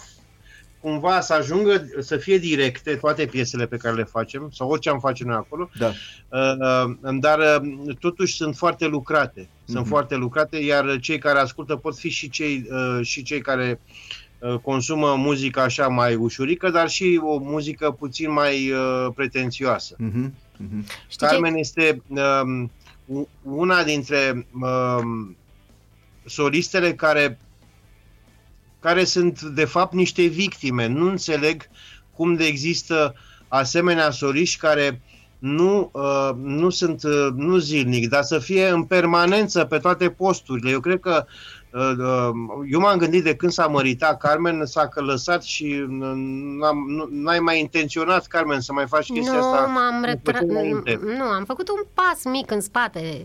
cumva 0.82 1.20
să 1.20 1.32
ajungă, 1.34 1.86
să 2.00 2.16
fie 2.16 2.38
directe 2.38 2.94
toate 2.94 3.26
piesele 3.26 3.66
pe 3.66 3.76
care 3.76 3.94
le 3.94 4.04
facem, 4.04 4.50
sau 4.54 4.68
orice 4.70 4.88
am 4.90 4.98
face 5.00 5.24
noi 5.24 5.34
acolo, 5.34 5.70
Da. 5.78 5.86
Uh, 6.28 6.86
uh, 7.02 7.14
dar 7.20 7.38
uh, 7.38 7.94
totuși 8.00 8.34
sunt 8.36 8.56
foarte 8.56 8.86
lucrate. 8.86 9.48
Sunt 9.64 9.78
Mhm. 9.78 9.88
foarte 9.88 10.14
lucrate, 10.14 10.56
iar 10.56 10.98
cei 11.00 11.18
care 11.18 11.38
ascultă 11.38 11.76
pot 11.76 11.98
fi 11.98 12.08
și 12.08 12.30
cei, 12.30 12.66
uh, 12.70 13.06
și 13.06 13.22
cei 13.22 13.40
care 13.40 13.80
uh, 14.38 14.54
consumă 14.54 15.14
muzică 15.14 15.60
așa 15.60 15.88
mai 15.88 16.14
ușurică, 16.14 16.70
dar 16.70 16.88
și 16.88 17.20
o 17.22 17.38
muzică 17.38 17.90
puțin 17.90 18.32
mai 18.32 18.70
uh, 18.70 19.06
pretențioasă. 19.14 19.94
Mhm, 19.98 20.34
mhm. 20.56 20.84
Știi 21.08 21.26
ce? 21.26 21.32
Carmen 21.32 21.54
este 21.54 22.02
um, 22.08 22.70
u- 23.06 23.28
una 23.42 23.82
dintre 23.82 24.46
um, 24.60 25.36
solistele 26.24 26.94
care 26.94 27.38
care 28.82 29.04
sunt 29.04 29.40
de 29.42 29.64
fapt 29.64 29.92
niște 29.92 30.22
victime. 30.26 30.86
Nu 30.86 31.08
înțeleg 31.08 31.68
cum 32.16 32.34
de 32.34 32.44
există 32.44 33.14
asemenea 33.48 34.10
soliști 34.10 34.58
care 34.60 35.00
nu, 35.38 35.90
uh, 35.92 36.30
nu 36.42 36.70
sunt 36.70 37.02
uh, 37.02 37.28
nu 37.36 37.56
zilnic, 37.56 38.08
dar 38.08 38.22
să 38.22 38.38
fie 38.38 38.68
în 38.68 38.82
permanență 38.84 39.64
pe 39.64 39.78
toate 39.78 40.10
posturile. 40.10 40.70
Eu 40.70 40.80
cred 40.80 41.00
că 41.00 41.24
uh, 41.72 41.90
uh, 41.98 42.30
eu 42.70 42.80
m-am 42.80 42.98
gândit 42.98 43.24
de 43.24 43.34
când 43.34 43.52
s-a 43.52 43.66
măritat 43.66 44.18
Carmen, 44.18 44.66
s-a 44.66 44.88
lăsat 44.94 45.42
și 45.42 45.64
uh, 45.64 46.12
n-am, 46.58 46.84
nu, 46.88 47.08
n-ai 47.10 47.38
mai 47.38 47.60
intenționat, 47.60 48.26
Carmen, 48.26 48.60
să 48.60 48.72
mai 48.72 48.86
faci 48.86 49.06
chestia 49.12 49.32
Nu, 49.38 49.38
asta. 49.38 49.66
m-am 49.66 49.94
cum 49.94 50.04
retras. 50.04 50.40
făceai 50.40 50.56
înainte. 50.56 51.00
Nu, 51.18 51.24
am 51.24 51.44
făcut 51.44 51.68
un 51.68 51.80
pas 51.94 52.32
mic 52.32 52.50
în 52.50 52.60
spate. 52.60 53.22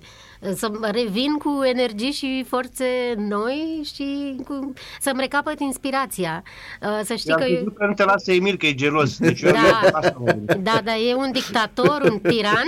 Să 0.56 0.72
revin 0.82 1.34
cu 1.34 1.64
energii 1.64 2.12
și 2.12 2.46
forțe 2.48 2.86
noi 3.18 3.82
și 3.96 4.36
cu... 4.48 4.74
să-mi 5.02 5.20
recapăt 5.20 5.60
inspirația. 5.60 6.44
Uh, 6.82 7.00
Să 7.04 7.14
știi 7.14 7.32
Am 7.32 7.40
că 7.40 7.46
eu... 7.46 7.54
crezut 7.56 7.76
că 7.78 7.86
nu 7.86 7.94
te 7.94 8.04
lasă 8.04 8.32
Emil, 8.32 8.58
că 8.58 8.66
e 8.66 8.74
gelos. 8.74 9.18
Deci 9.18 9.42
eu 9.42 9.52
Da. 9.52 9.90
asta 9.92 10.16
mă 10.20 10.32
gândesc. 10.32 10.60
Da, 10.60 10.82
da, 10.84 10.96
e 10.96 11.16
un 11.16 11.32
dictator, 11.32 12.02
un 12.12 12.20
tiran. 12.20 12.66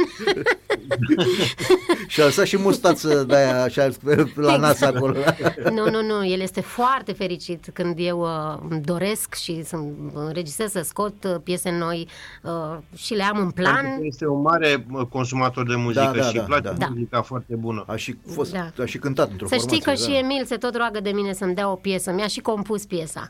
Și 2.07 2.21
a 2.21 2.23
lăsat 2.23 2.45
și 2.45 2.57
mustață 2.57 3.23
de 3.23 3.35
aia 3.35 3.63
așa 3.63 3.89
la 4.35 4.57
nas 4.57 4.71
Exact. 4.71 4.95
acolo. 4.95 5.17
Nu, 5.73 5.89
nu, 5.89 6.01
nu, 6.01 6.25
el 6.25 6.39
este 6.39 6.61
foarte 6.61 7.11
fericit 7.13 7.69
când 7.73 7.95
eu 7.97 8.19
uh, 8.21 8.59
îmi 8.69 8.81
doresc 8.81 9.33
și 9.35 9.63
să 9.63 9.77
înregistrez, 10.13 10.71
să 10.71 10.81
scot 10.81 11.23
uh, 11.23 11.35
piese 11.43 11.71
noi 11.79 12.07
uh, 12.43 12.77
și 12.95 13.13
le 13.13 13.23
am 13.23 13.37
în 13.37 13.49
Pentru 13.49 13.73
că 13.73 13.79
plan. 13.79 14.03
Este 14.03 14.27
un 14.27 14.41
mare 14.41 14.85
mă, 14.87 15.05
consumator 15.05 15.67
de 15.67 15.75
muzică 15.75 16.03
Da, 16.03 16.11
da, 16.11 16.21
și 16.21 16.33
da, 16.33 16.39
îi 16.41 16.45
place 16.47 16.73
da. 16.77 16.87
muzica 16.89 17.21
foarte 17.21 17.55
bună. 17.59 17.83
A 17.87 17.95
și 17.95 18.17
fost, 18.33 18.51
Da. 18.51 18.71
a 18.79 18.85
și 18.85 18.97
cântat 18.97 19.29
într-o 19.31 19.47
Să 19.47 19.55
știi 19.55 19.77
că 19.77 19.83
formație. 19.83 20.05
și 20.05 20.11
da. 20.11 20.17
Emil 20.27 20.45
se 20.45 20.55
tot 20.57 20.75
roagă 20.75 20.99
de 20.99 21.09
mine 21.11 21.33
să-mi 21.33 21.55
dea 21.55 21.71
o 21.71 21.75
piesă. 21.75 22.11
Mi-a 22.11 22.27
și 22.27 22.39
compus 22.39 22.85
piesa. 22.85 23.27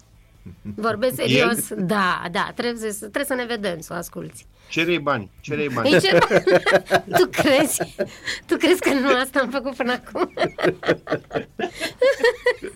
Vorbesc 0.75 1.15
serios? 1.21 1.67
Da, 1.77 2.23
da, 2.31 2.51
trebuie 2.55 2.91
să, 2.91 2.97
trebuie 2.99 3.25
să 3.25 3.33
ne 3.33 3.45
vedem, 3.45 3.79
să 3.79 3.93
o 3.93 3.97
asculti. 3.97 4.45
Cerei 4.69 4.99
bani, 4.99 5.31
cerei 5.41 5.69
bani. 5.73 5.91
Ei, 5.91 5.99
ce... 5.99 6.17
tu 7.17 7.27
crezi? 7.31 7.95
Tu 8.45 8.57
crezi 8.57 8.79
că 8.81 8.93
nu 8.93 9.07
asta 9.21 9.39
am 9.39 9.49
făcut 9.49 9.75
până 9.75 9.91
acum? 9.91 10.33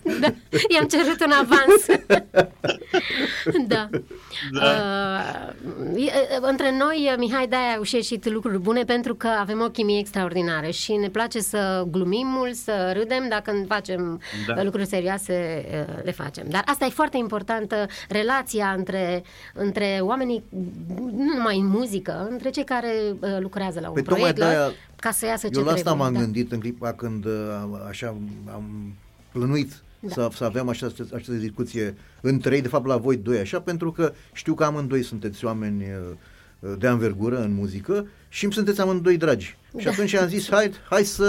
da, 0.20 0.28
i-am 0.68 0.86
cerut 0.86 1.24
un 1.24 1.32
avans. 1.32 1.86
da. 3.74 3.88
Uh, 4.62 6.06
e- 6.06 6.38
între 6.40 6.76
noi, 6.76 7.14
Mihai, 7.18 7.48
de-aia 7.48 7.76
au 7.76 7.82
și 7.82 7.94
ieșit 7.94 8.30
lucruri 8.30 8.58
bune 8.58 8.84
pentru 8.84 9.14
că 9.14 9.26
avem 9.26 9.60
o 9.60 9.68
chimie 9.68 9.98
extraordinară 9.98 10.70
și 10.70 10.92
ne 10.92 11.08
place 11.08 11.40
să 11.40 11.84
glumim 11.90 12.26
mult, 12.26 12.54
să 12.54 12.92
râdem, 12.96 13.28
dacă 13.28 13.50
când 13.54 13.66
facem 13.66 14.20
Da. 14.46 14.54
da. 14.54 14.62
lucruri 14.62 14.86
serioase, 14.86 15.64
uh, 15.70 16.02
le 16.04 16.10
facem. 16.10 16.44
Dar 16.48 16.62
asta 16.66 16.84
e 16.84 16.88
foarte 16.88 17.16
importantă, 17.16 17.86
relația 18.08 18.74
între, 18.76 19.22
între 19.54 19.98
oamenii, 20.00 20.44
nu 21.16 21.34
numai 21.36 21.58
în 21.58 21.66
muzică, 21.66 21.83
între 22.30 22.50
cei 22.50 22.64
care 22.64 22.92
uh, 23.20 23.36
lucrează 23.40 23.80
la 23.80 23.88
un 23.88 23.94
Păi 23.94 24.02
tocmai 24.02 24.20
proiect, 24.20 24.38
la, 24.38 24.46
de-aia 24.48 24.70
ca 24.96 25.10
să 25.10 25.26
iasă 25.26 25.48
ce 25.48 25.58
Eu 25.58 25.64
la 25.64 25.70
asta 25.70 25.82
trebuie. 25.82 26.02
m-am 26.04 26.12
da. 26.14 26.20
gândit 26.20 26.52
în 26.52 26.60
clipa 26.60 26.92
când 26.92 27.24
uh, 27.24 27.32
așa 27.88 28.16
am 28.54 28.92
plănuit 29.32 29.82
Da. 30.00 30.12
să, 30.12 30.28
să 30.36 30.44
avem 30.44 30.68
această, 30.68 31.06
această 31.14 31.32
discuție 31.32 31.96
între 32.20 32.54
ei, 32.54 32.62
de 32.62 32.68
fapt 32.68 32.86
la 32.86 32.96
voi 32.96 33.16
doi, 33.16 33.38
așa, 33.38 33.60
pentru 33.60 33.92
că 33.92 34.12
știu 34.32 34.54
că 34.54 34.64
amândoi 34.64 35.02
sunteți 35.02 35.44
oameni 35.44 35.82
uh, 35.82 36.72
de 36.78 36.86
anvergură 36.86 37.40
în 37.42 37.54
muzică 37.54 38.06
și 38.28 38.44
îmi 38.44 38.52
sunteți 38.52 38.80
amândoi 38.80 39.16
dragi. 39.16 39.56
Și 39.78 39.84
Da. 39.84 39.90
atunci 39.90 40.14
am 40.14 40.28
zis, 40.28 40.50
hai, 40.50 40.70
hai 40.90 41.04
să, 41.04 41.24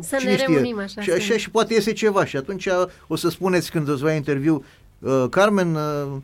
Să 0.00 0.16
cine 0.18 0.30
ne 0.30 0.36
știe, 0.36 0.54
reunim 0.54 0.78
așa, 0.78 1.00
și 1.00 1.08
să- 1.10 1.14
așa 1.16 1.36
și 1.36 1.50
poate 1.50 1.74
iese 1.74 1.92
ceva. 1.92 2.24
Și 2.24 2.36
atunci 2.36 2.68
o 3.06 3.16
să 3.16 3.28
spuneți 3.28 3.70
când 3.70 3.88
îți 3.88 4.02
va 4.02 4.12
interviu, 4.12 4.64
uh, 4.98 5.24
Carmen, 5.30 5.74
uh, 5.74 6.16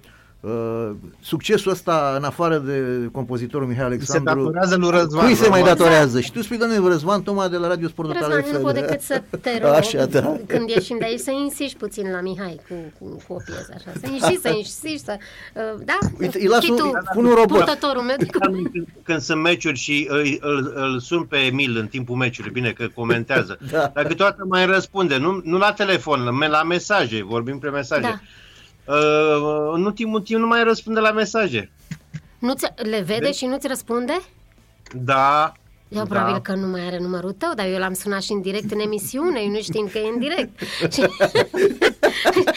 uh, 0.47 0.91
succesul 1.21 1.71
ăsta, 1.73 2.15
în 2.17 2.25
afară 2.25 2.59
de 2.59 3.09
compozitorul 3.13 3.67
Mihai 3.67 3.83
Se 3.83 3.87
Alexandru, 3.87 4.35
datorează 4.43 4.77
lui 4.77 4.91
Răzvan. 4.91 5.25
Cui 5.25 5.35
se 5.35 5.49
mai 5.49 5.59
normal. 5.61 5.77
datorează? 5.77 6.21
Și 6.21 6.33
tu 6.33 6.43
spui, 6.43 6.59
doamne, 6.59 6.79
Răzvan 6.89 7.23
Toma 7.23 7.49
de 7.49 7.57
la 7.57 7.69
Radio 7.69 7.89
Sport 7.89 8.09
Total 8.13 8.31
Răzvan, 8.31 8.51
nu 8.53 8.57
FM. 8.59 8.63
pot 8.65 8.75
decât 8.75 9.01
să 9.01 9.23
te 9.41 9.51
rog, 9.63 9.71
Așa, 9.73 10.05
da. 10.07 10.37
când 10.47 10.69
ieșim 10.69 10.97
de 10.99 11.05
aici, 11.05 11.19
să 11.21 11.31
insiști 11.31 11.77
puțin 11.77 12.11
la 12.11 12.21
Mihai 12.21 12.61
cu, 12.69 12.75
cu, 12.99 13.23
cu 13.29 13.33
o 13.33 13.37
piesă, 13.45 13.69
așa. 13.77 13.91
Să 14.01 14.07
insiști, 14.13 14.41
să 14.41 14.49
insiști, 14.57 15.05
să... 15.05 15.17
Uh, 15.55 15.83
da? 15.85 15.99
Uite, 16.21 16.39
îi 16.41 16.47
las 16.47 16.63
Și 16.63 16.71
un- 16.71 16.77
tu, 16.77 16.93
pun 17.15 17.25
un 17.25 17.35
robot. 17.35 17.49
purtătorul 17.65 18.03
meu 18.03 18.17
de 18.19 18.25
Carmen, 18.27 18.63
când, 18.73 18.87
când 19.03 19.21
sunt 19.21 19.41
meciuri 19.43 19.79
și 19.79 20.07
îl, 20.11 20.39
îl, 20.41 20.73
îl 20.77 21.01
sun 21.01 21.23
pe 21.23 21.37
Emil 21.37 21.77
în 21.77 21.87
timpul 21.87 22.17
meciului, 22.17 22.51
bine 22.51 22.71
că 22.71 22.87
comentează, 22.95 23.59
Da. 23.73 23.91
dar 23.95 24.05
câteodată 24.05 24.45
mai 24.49 24.67
răspunde, 24.67 25.17
nu, 25.19 25.41
nu 25.45 25.59
la 25.59 25.73
telefon, 25.73 26.25
la, 26.39 26.47
la 26.47 26.63
mesaje, 26.63 27.23
vorbim 27.25 27.59
pe 27.59 27.69
mesaje. 27.69 28.01
Da. 28.01 28.21
Uh, 28.89 29.73
în 29.73 29.85
ultimul 29.85 30.21
timp 30.21 30.41
nu 30.41 30.47
mai 30.47 30.65
răspunde 30.65 31.01
la 31.01 31.11
mesaje. 31.11 31.71
Nu 32.39 32.55
ți 32.55 32.67
le 32.77 33.01
vede 33.01 33.33
și 33.33 33.47
nu-ți 33.47 33.67
răspunde? 33.67 34.21
Da, 34.93 35.53
Eu 35.89 35.99
Da. 36.05 36.15
probabil 36.15 36.41
că 36.41 36.53
nu 36.55 36.67
mai 36.67 36.87
are 36.87 36.99
numărul 36.99 37.33
tău, 37.33 37.53
dar 37.55 37.67
eu 37.67 37.79
l-am 37.79 37.93
sunat 37.95 38.23
și 38.23 38.33
în 38.33 38.41
direct 38.41 38.71
în 38.73 38.79
emisiune, 38.81 39.41
eu 39.41 39.49
nu 39.51 39.61
știind 39.61 39.91
că 39.91 39.99
e 39.99 40.09
în 40.15 40.19
direct. 40.19 40.59
și, 40.95 41.01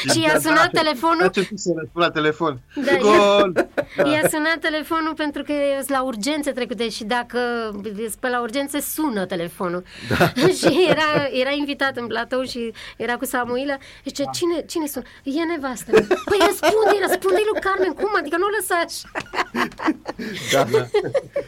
și 0.11 0.21
i-a 0.21 0.39
sunat 0.39 0.69
telefonul 0.71 1.23
A 1.23 1.29
trebuit 1.29 1.59
să 1.59 1.69
răspund 1.75 2.05
la 2.05 2.11
telefon. 2.11 2.59
Da, 2.75 2.91
Gol! 2.97 3.51
I-a 4.11 4.27
sunat 4.29 4.57
telefonul 4.61 5.13
pentru 5.15 5.43
că 5.43 5.51
e 5.51 5.83
la 5.87 6.01
urgențe 6.03 6.51
trecute 6.51 6.89
și 6.89 7.03
dacă 7.03 7.39
e 7.83 8.09
pe 8.19 8.29
la 8.29 8.41
urgențe 8.41 8.79
sună 8.81 9.25
telefonul. 9.25 9.83
Da. 10.17 10.25
și 10.59 10.85
era, 10.89 11.09
era 11.41 11.51
invitat 11.51 11.97
în 11.97 12.07
platou 12.07 12.43
și 12.43 12.71
era 12.97 13.15
cu 13.17 13.25
Samuila 13.25 13.77
și 13.79 14.01
zice, 14.09 14.23
cine, 14.33 14.65
cine 14.67 14.87
sună? 14.87 15.05
E 15.23 15.43
nevastă. 15.43 15.91
mea." 15.91 16.05
Păi 16.25 16.37
răspunde, 16.47 16.95
răspunde 17.07 17.41
lui 17.51 17.61
Carmen, 17.61 17.93
cum? 17.93 18.11
Adică 18.19 18.35
nu 18.37 18.45
o 18.49 18.53
lăsa 18.57 18.75
așa. 18.85 19.07
Da. 20.51 20.87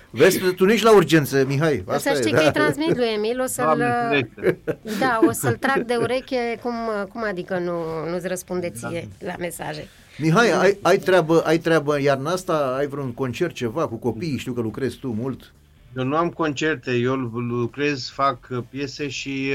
Vezi, 0.09 0.39
tu 0.55 0.65
nu 0.65 0.71
ești 0.71 0.85
la 0.85 0.93
urgențe, 0.95 1.45
Mihai. 1.47 1.70
Asta 1.79 1.93
Asta 1.93 2.13
să 2.13 2.21
știi 2.21 2.31
e, 2.31 2.35
că 2.35 2.41
da. 2.41 2.45
îi 2.45 2.51
transmit 2.51 2.97
lui 2.97 3.07
Emil, 3.15 3.41
o 3.41 3.45
să-l... 3.45 3.63
Doamne, 3.65 4.29
ferește. 4.35 4.57
Da, 4.99 5.19
o 5.27 5.31
să-l 5.31 5.55
trag 5.55 5.85
de 5.85 5.95
ureche, 5.95 6.59
cum, 6.61 6.73
cum 7.11 7.23
adică 7.23 7.57
nu, 7.57 8.09
nu-ți 8.09 8.27
răspunde 8.27 8.69
ție 8.69 9.07
la 9.19 9.33
mesaje. 9.39 9.87
Mihai, 10.17 10.51
ai, 10.51 10.77
ai, 10.81 10.97
treabă, 10.97 11.41
ai 11.45 11.57
treabă 11.57 12.01
iarna 12.01 12.31
asta? 12.31 12.75
Ai 12.77 12.87
vreun 12.87 13.13
concert, 13.13 13.53
ceva 13.53 13.87
cu 13.87 13.95
copiii? 13.95 14.37
Știu 14.37 14.53
că 14.53 14.61
lucrezi 14.61 14.97
tu 14.97 15.07
mult. 15.07 15.51
Eu 15.97 16.03
nu 16.03 16.15
am 16.15 16.29
concerte, 16.29 16.91
eu 16.91 17.15
lucrez, 17.15 18.09
fac 18.09 18.47
uh, 18.49 18.57
piese 18.69 19.07
și, 19.07 19.51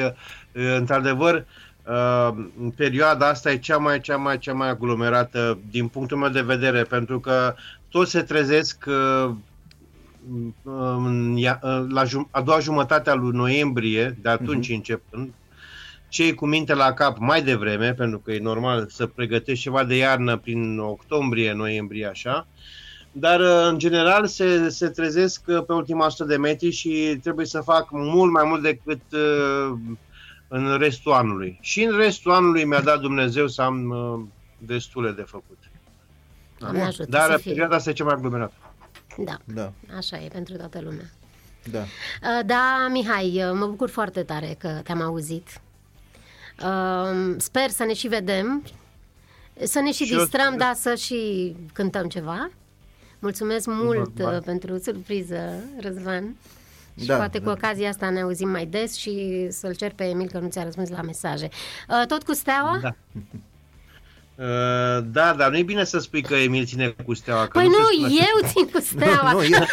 uh, 0.52 0.76
într-adevăr, 0.76 1.44
uh, 1.86 2.28
în 2.60 2.70
perioada 2.70 3.28
asta 3.28 3.50
e 3.50 3.58
cea 3.58 3.76
mai, 3.76 4.00
cea 4.00 4.16
mai, 4.16 4.38
cea 4.38 4.52
mai 4.52 4.68
aglomerată 4.68 5.58
din 5.70 5.88
punctul 5.88 6.16
meu 6.16 6.28
de 6.28 6.40
vedere, 6.40 6.82
pentru 6.82 7.20
că 7.20 7.54
toți 7.88 8.10
se 8.10 8.22
trezesc 8.22 8.84
uh, 8.86 9.30
în 10.64 11.36
ia- 11.38 11.60
uh, 11.62 11.84
la 11.88 12.04
jum- 12.04 12.30
a 12.30 12.40
doua 12.42 12.58
jumătate 12.58 13.10
a 13.10 13.14
lui 13.14 13.36
noiembrie, 13.36 14.18
de 14.22 14.28
atunci 14.28 14.68
începând, 14.68 15.32
cei 16.08 16.34
cu 16.34 16.46
minte 16.46 16.74
la 16.74 16.92
cap 16.92 17.16
mai 17.18 17.42
devreme, 17.42 17.92
pentru 17.94 18.18
că 18.18 18.32
e 18.32 18.38
normal 18.38 18.86
să 18.88 19.06
pregătești 19.06 19.62
ceva 19.62 19.84
de 19.84 19.96
iarnă 19.96 20.36
prin 20.36 20.78
octombrie, 20.78 21.52
noiembrie, 21.52 22.06
așa, 22.06 22.46
dar 23.12 23.40
uh, 23.40 23.66
în 23.70 23.78
general 23.78 24.26
se, 24.26 24.68
se 24.68 24.88
trezesc 24.88 25.42
uh, 25.46 25.64
pe 25.66 25.72
ultima 25.72 26.06
100 26.06 26.24
de 26.24 26.36
metri 26.36 26.70
și 26.70 27.18
trebuie 27.22 27.46
să 27.46 27.60
fac 27.60 27.88
mult 27.90 28.32
mai 28.32 28.44
mult 28.46 28.62
decât 28.62 29.00
uh, 29.12 29.78
în 30.48 30.76
restul 30.78 31.12
anului. 31.12 31.58
Și 31.60 31.82
în 31.84 31.96
restul 31.96 32.32
anului 32.32 32.64
mi-a 32.64 32.80
dat 32.80 33.00
Dumnezeu 33.00 33.46
să 33.46 33.62
am 33.62 33.88
uh, 33.88 34.20
destule 34.58 35.10
de 35.10 35.22
făcut. 35.22 35.58
Doamne 36.58 36.82
ajută 36.82 37.06
Dar 37.10 37.30
să 37.30 37.36
fie. 37.36 37.50
perioada 37.50 37.76
asta 37.76 37.90
e 37.90 37.92
cea 37.92 38.04
mai 38.04 38.14
aglomerată. 38.14 38.54
Da, 39.24 39.36
Da, 39.44 39.72
așa 39.96 40.16
e 40.18 40.28
pentru 40.28 40.56
toată 40.56 40.80
lumea. 40.80 41.10
da. 41.70 41.80
Uh, 41.80 42.44
Da, 42.46 42.86
Mihai, 42.90 43.44
uh, 43.44 43.52
mă 43.58 43.66
bucur 43.66 43.88
foarte 43.90 44.22
tare 44.22 44.56
că 44.58 44.80
te-am 44.84 45.00
auzit. 45.00 45.48
Uh, 46.62 47.34
Sper 47.38 47.70
să 47.70 47.84
ne 47.84 47.92
și 47.94 48.08
vedem, 48.08 48.62
să 49.62 49.80
ne 49.80 49.92
și 49.92 50.04
Și 50.04 50.12
eu 50.12 50.18
distrăm, 50.18 50.46
sper. 50.52 50.58
da, 50.58 50.72
să 50.74 50.94
și 50.94 51.54
cântăm 51.72 52.08
ceva. 52.08 52.50
Mulțumesc 53.18 53.66
mult 53.66 54.18
Normal. 54.18 54.36
uh, 54.36 54.42
pentru 54.44 54.78
surpriză, 54.78 55.52
Răzvan. 55.80 56.36
Și 57.00 57.06
Da, 57.06 57.16
poate 57.16 57.38
cu 57.38 57.44
da. 57.44 57.50
ocazia 57.50 57.88
asta 57.88 58.10
ne 58.10 58.20
auzim 58.20 58.48
mai 58.48 58.66
des 58.66 58.94
și 58.94 59.46
să-l 59.50 59.74
cer 59.74 59.92
pe 59.92 60.04
Emil 60.04 60.28
că 60.28 60.38
nu 60.38 60.48
ți-a 60.48 60.64
răspuns 60.64 60.88
la 60.88 61.02
mesaje. 61.02 61.48
Uh, 61.88 62.06
Tot 62.06 62.22
cu 62.22 62.32
steaua? 62.34 62.78
Da. 62.82 62.94
Uh, 64.38 64.44
da, 65.04 65.34
dar 65.34 65.50
nu 65.50 65.56
e 65.56 65.62
bine 65.62 65.84
să 65.84 65.98
spui 65.98 66.22
că 66.22 66.34
Emil 66.34 66.64
ține 66.64 66.88
cu 67.04 67.14
steaua. 67.14 67.42
Că 67.46 67.58
Păi 67.58 67.62
se 67.62 67.68
nu, 67.68 67.84
spune- 67.84 68.12
eu 68.14 68.48
țin 68.48 68.66
cu 68.72 68.80
steaua. 68.80 69.32
Nu, 69.32 69.42
e, 69.42 69.66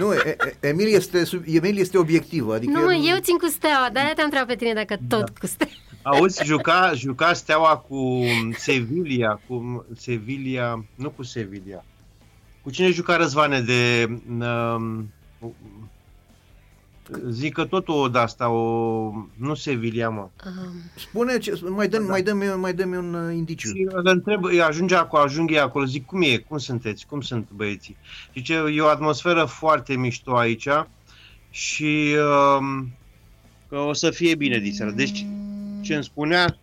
nu 0.00 0.12
e, 0.12 0.36
e- 0.60 0.68
Emil, 0.68 0.86
este, 0.94 1.24
sub- 1.24 1.42
Emil 1.46 1.78
este 1.78 1.98
obiectiv. 1.98 2.48
Adică 2.48 2.78
Nu, 2.78 2.84
mă, 2.84 2.94
el- 2.94 3.08
eu 3.08 3.16
țin 3.20 3.36
cu 3.36 3.46
steaua, 3.46 3.88
de-aia 3.92 4.12
te-am 4.14 4.24
întrebat 4.24 4.48
pe 4.48 4.56
tine 4.56 4.72
dacă 4.72 4.96
tot 5.08 5.38
cu 5.38 5.46
steaua. 5.46 5.72
Auzi, 6.02 6.44
juca, 6.44 6.92
juca 6.94 7.32
steaua 7.32 7.76
cu 7.76 8.20
Sevilla, 8.56 9.40
cu 9.46 9.86
Sevilla, 9.96 10.84
nu 10.94 11.10
cu 11.10 11.22
Sevilla. 11.22 11.84
Cu 12.62 12.70
cine 12.70 12.90
juca 12.90 13.16
Răzvane 13.16 13.60
de... 13.60 14.08
Um, 14.38 15.12
zic 17.28 17.52
că 17.52 17.64
tot 17.64 17.88
o 17.88 18.08
de 18.08 18.18
asta, 18.18 18.48
o... 18.48 19.12
Nu 19.34 19.54
Sevilla, 19.54 20.08
mă. 20.08 20.28
Um, 20.46 20.72
Spune, 20.96 21.38
ce, 21.38 21.60
mai 21.68 21.88
dă-mi, 21.88 22.06
mai 22.06 22.22
dă-mi, 22.22 22.44
mai 22.44 22.74
dă-mi 22.74 22.96
un 22.96 23.14
uh, 23.14 23.34
indiciu. 23.34 23.68
Și 23.68 23.86
îl 23.90 24.06
întreb, 24.06 24.44
îi 24.44 24.62
ajunge 24.62 24.94
acolo, 24.94 25.22
ajung 25.22 25.50
ei 25.50 25.60
acolo, 25.60 25.84
zic, 25.84 26.06
cum 26.06 26.22
e, 26.22 26.36
cum 26.36 26.58
sunteți, 26.58 27.06
cum 27.06 27.20
sunt 27.20 27.48
băieții? 27.50 27.96
Zice, 28.34 28.64
e 28.74 28.80
o 28.80 28.86
atmosferă 28.86 29.44
foarte 29.44 29.96
mișto 29.96 30.36
aici 30.36 30.68
și 31.50 32.14
um, 32.58 32.92
că 33.68 33.76
o 33.78 33.92
să 33.92 34.10
fie 34.10 34.34
bine 34.34 34.58
diseară. 34.58 34.90
Deci, 34.90 35.26
ce 35.80 35.94
îmi 35.94 36.04
spunea, 36.04 36.58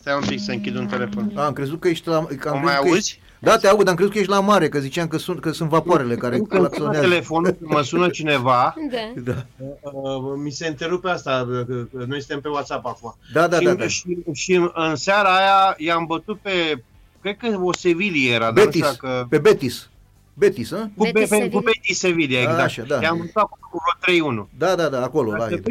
stai 0.00 0.14
un 0.14 0.28
pic 0.28 0.40
să 0.40 0.52
închid 0.52 0.76
un 0.76 0.86
telefon. 0.86 1.32
A, 1.34 1.44
am 1.44 1.52
crezut 1.52 1.80
că 1.80 1.88
ești 1.88 2.08
la... 2.08 2.24
Că 2.24 2.48
am 2.48 2.56
O 2.56 2.60
crezut 2.60 2.64
mai 2.64 2.74
că 2.74 2.88
auzi? 2.88 2.96
Ești, 2.96 3.20
da, 3.38 3.56
te 3.56 3.68
aud, 3.68 3.88
am 3.88 3.94
crezut 3.94 4.12
că 4.12 4.18
ești 4.18 4.30
la 4.30 4.40
mare, 4.40 4.68
că 4.68 4.78
ziceam 4.78 5.08
că 5.08 5.18
sunt, 5.18 5.40
că 5.40 5.50
sunt 5.52 5.68
vapoarele 5.68 6.14
care 6.14 6.36
Nu, 6.36 6.44
când 6.44 6.60
sună 6.60 6.68
claxonează. 6.68 7.08
telefonul, 7.08 7.50
când 7.50 7.70
mă 7.70 7.82
sună 7.82 8.08
cineva, 8.08 8.74
da. 8.90 9.22
Da, 9.22 9.46
uh, 9.80 10.34
mi 10.36 10.50
se 10.50 10.66
întrerupe 10.66 11.08
asta, 11.08 11.46
uh, 11.50 11.64
că 11.66 11.74
că 11.96 12.04
noi 12.06 12.18
suntem 12.18 12.40
pe 12.40 12.48
WhatsApp 12.48 12.86
acum. 12.86 13.16
da, 13.32 13.46
da. 13.48 13.58
și, 13.58 13.64
da, 13.64 13.74
da. 13.74 13.86
Și, 13.86 14.16
și 14.32 14.70
în 14.72 14.96
seara 14.96 15.36
aia 15.36 15.74
i-am 15.78 16.04
bătut 16.06 16.38
pe, 16.38 16.82
cred 17.20 17.36
că 17.36 17.58
o 17.62 17.72
Sevilla 17.72 18.34
era, 18.34 18.52
dar 18.52 18.64
nu 18.64 18.70
știu 18.70 18.80
Betis, 18.80 18.98
dacă... 19.00 19.26
pe 19.28 19.38
Betis. 19.38 19.88
Betis, 20.34 20.70
hă? 20.70 20.88
Cu, 20.96 21.02
Betis 21.02 21.12
Betis, 21.12 21.28
pe, 21.28 21.34
Sevilla. 21.36 21.58
cu 21.58 21.64
Betis 21.64 21.98
Sevilla, 21.98 22.38
exact. 22.40 22.60
Așa, 22.60 22.82
da. 22.82 22.98
I-am 23.02 23.16
bătut 23.16 23.36
acolo 23.36 23.60
cu 23.70 23.82
vreo 24.02 24.44
3-1. 24.44 24.48
Da, 24.58 24.74
da, 24.74 24.88
da, 24.88 25.02
acolo, 25.02 25.30
la 25.30 25.38
Dar 25.38 25.52
el. 25.52 25.58
te 25.58 25.70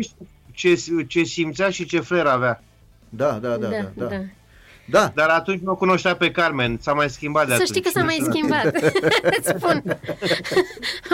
ce, 0.53 0.79
ce 1.07 1.23
simțea 1.23 1.69
și 1.69 1.85
ce 1.85 1.99
flair 1.99 2.25
avea. 2.25 2.63
Da, 3.09 3.31
da, 3.31 3.49
da, 3.49 3.55
da, 3.57 3.67
da. 3.67 3.91
da. 3.95 4.05
Da, 4.05 4.15
Dar 4.89 5.27
atunci 5.29 5.61
nu 5.61 5.71
o 5.71 5.75
cunoștea 5.75 6.15
pe 6.15 6.31
Carmen, 6.31 6.77
s-a 6.81 6.93
mai 6.93 7.09
schimbat 7.09 7.41
de 7.43 7.47
Să 7.49 7.53
atunci. 7.53 7.67
știi 7.69 7.81
că 7.81 7.89
s-a 7.93 8.03
mai 8.03 8.19
schimbat. 8.29 8.65
Îți 9.37 9.47
spun. 9.57 9.83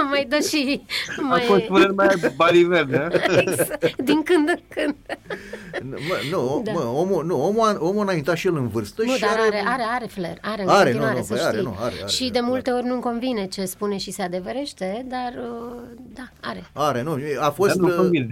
mai 0.10 0.26
dă 0.30 0.38
și... 0.50 0.82
A 1.18 1.22
Mai... 1.28 1.42
fost 1.42 1.62
până 1.64 1.92
mai 1.96 2.08
baliver, 2.36 2.84
da? 2.84 3.08
Exact. 3.40 4.02
Din 4.02 4.24
când 4.24 4.50
în 4.50 4.60
când. 4.70 4.96
mă, 5.90 6.16
nu, 6.32 6.62
Da. 6.66 6.72
mă, 6.72 6.80
omul, 6.80 7.26
nu, 7.26 7.46
omul, 7.46 7.68
a, 7.68 7.78
omul 7.80 8.00
a 8.00 8.02
înaintat 8.02 8.36
și 8.36 8.48
el 8.48 8.56
în 8.56 8.68
vârstă 8.68 9.02
Nu, 9.06 9.14
și 9.14 9.20
dar 9.22 9.30
are, 9.48 9.64
are, 9.68 9.84
are 9.96 10.06
flair. 10.06 10.38
Are, 10.42 10.62
în 10.64 10.70
Are, 10.70 10.84
continuare, 10.84 11.14
nu, 11.14 11.18
nu, 11.20 11.26
să 11.26 11.34
păi 11.34 11.42
are, 11.44 11.58
știi. 11.58 11.68
nu, 11.70 11.76
are, 11.80 11.94
are, 12.02 12.08
și 12.12 12.24
are, 12.24 12.32
de 12.32 12.38
are. 12.38 12.48
multe 12.48 12.72
ori 12.72 12.86
nu-mi 12.86 13.02
convine 13.02 13.46
ce 13.48 13.66
spune 13.66 13.98
și 13.98 14.12
se 14.12 14.22
adeverește, 14.22 15.06
dar 15.10 15.34
uh, 15.38 15.82
da, 16.14 16.24
are. 16.42 16.64
Are, 16.74 17.02
nu, 17.02 17.12
a 17.12 17.18
Dar 17.42 17.52
fost... 17.52 17.76
nu 17.76 17.88
uh, 17.88 17.96
convine. 17.96 18.28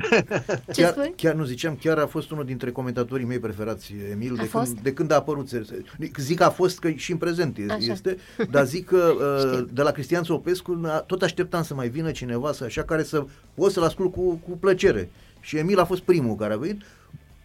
Ce 0.74 0.82
chiar, 0.82 0.92
spui? 0.92 1.14
chiar 1.16 1.34
nu 1.34 1.44
ziceam, 1.44 1.78
chiar 1.82 1.98
a 1.98 2.08
fost 2.08 2.32
unul 2.32 2.46
dintre 2.46 2.72
comentatorii 2.72 3.26
mei 3.26 3.40
preferați, 3.40 3.94
Emil, 4.12 4.34
A 4.38 4.42
de 4.42 4.48
fost? 4.48 4.66
când, 4.66 4.80
de 4.80 4.94
când 4.94 5.12
a 5.12 5.22
apărut. 5.30 5.48
se- 5.50 5.64
se- 6.00 6.12
Zic 6.18 6.42
a 6.42 6.50
fost 6.50 6.80
că 6.80 6.90
și 6.90 7.12
în 7.12 7.18
prezent 7.18 7.58
e- 7.58 7.66
Așa. 7.70 7.92
este, 7.92 8.18
dar 8.52 8.66
zic 8.66 8.86
că 8.86 9.12
uh, 9.46 9.52
Știu. 9.54 9.68
de 9.74 9.82
la 9.82 9.92
Cristian 9.92 10.24
Sopescu 10.24 10.82
a- 10.86 11.00
tot 11.00 11.22
așteptam 11.22 11.64
să 11.64 11.74
mai 11.74 11.90
vină 11.90 12.12
cineva, 12.12 12.52
să, 12.52 12.64
așa 12.64 12.84
care 12.84 13.04
să 13.04 13.26
pot 13.54 13.72
să-l 13.72 13.84
ascult 13.84 14.12
cu, 14.12 14.34
cu 14.50 14.58
plăcere. 14.60 15.10
Și 15.42 15.58
Emil 15.58 15.80
a 15.80 15.86
fost 15.86 16.02
primul 16.02 16.36
care 16.36 16.54
a 16.54 16.58
venit. 16.58 16.82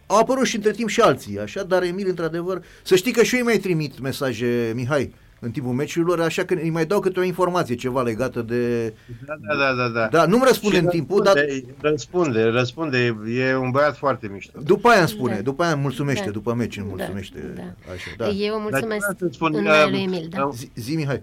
Au 0.07 0.17
apărut 0.17 0.45
și 0.45 0.55
între 0.55 0.71
timp 0.71 0.89
și 0.89 1.01
alții, 1.01 1.39
așa, 1.39 1.63
dar 1.63 1.83
Emil, 1.83 2.07
într-adevăr, 2.07 2.63
să 2.83 2.95
știi 2.95 3.11
că 3.11 3.23
și 3.23 3.33
eu 3.35 3.39
îi 3.39 3.45
mai 3.45 3.57
trimit 3.57 3.99
mesaje, 3.99 4.71
Mihai, 4.75 5.13
în 5.45 5.51
timpul 5.51 5.71
meciurilor, 5.73 6.21
așa 6.21 6.43
că 6.43 6.53
îi 6.53 6.69
mai 6.69 6.85
dau 6.85 6.99
câte 6.99 7.19
o 7.19 7.23
informație, 7.23 7.75
ceva 7.75 8.01
legată 8.01 8.41
de... 8.41 8.93
Da, 9.25 9.33
da, 9.47 9.55
da, 9.55 9.73
da. 9.73 9.87
da. 9.99 10.07
Da, 10.07 10.25
nu-mi 10.25 10.43
răspunde 10.47 10.75
Și 10.77 10.81
în 10.83 10.89
timpul, 10.89 11.23
dar 11.23 11.33
răspunde, 11.35 11.73
Răspunde, 11.81 12.43
răspunde. 12.43 13.15
E 13.37 13.55
un 13.55 13.71
băiat 13.71 13.97
foarte 13.97 14.27
mișto. 14.33 14.59
După 14.63 14.87
aia 14.89 14.99
îmi 14.99 15.07
spune, 15.09 15.35
Da. 15.35 15.41
după 15.41 15.63
aia 15.63 15.71
îmi 15.73 15.81
mulțumește, 15.81 16.25
Da. 16.25 16.31
după 16.31 16.53
meci 16.53 16.77
îmi 16.77 16.85
Da, 16.87 16.93
mulțumește. 16.95 17.53
da. 17.55 17.61
Așa, 17.93 18.11
da. 18.17 18.27
Eu 18.27 18.59
mulțumesc 18.59 18.71
Dar 18.71 18.81
ce 18.81 19.15
vreau 19.15 19.29
să 19.31 19.35
spun, 19.35 19.51
în 19.55 19.63
numele 19.63 19.83
uh, 19.83 19.89
lui 19.89 20.01
Emil, 20.03 20.27
da. 20.29 20.43
uh, 20.45 20.53
Zi, 20.55 20.69
zi, 20.75 20.95
Mihai. 20.95 21.21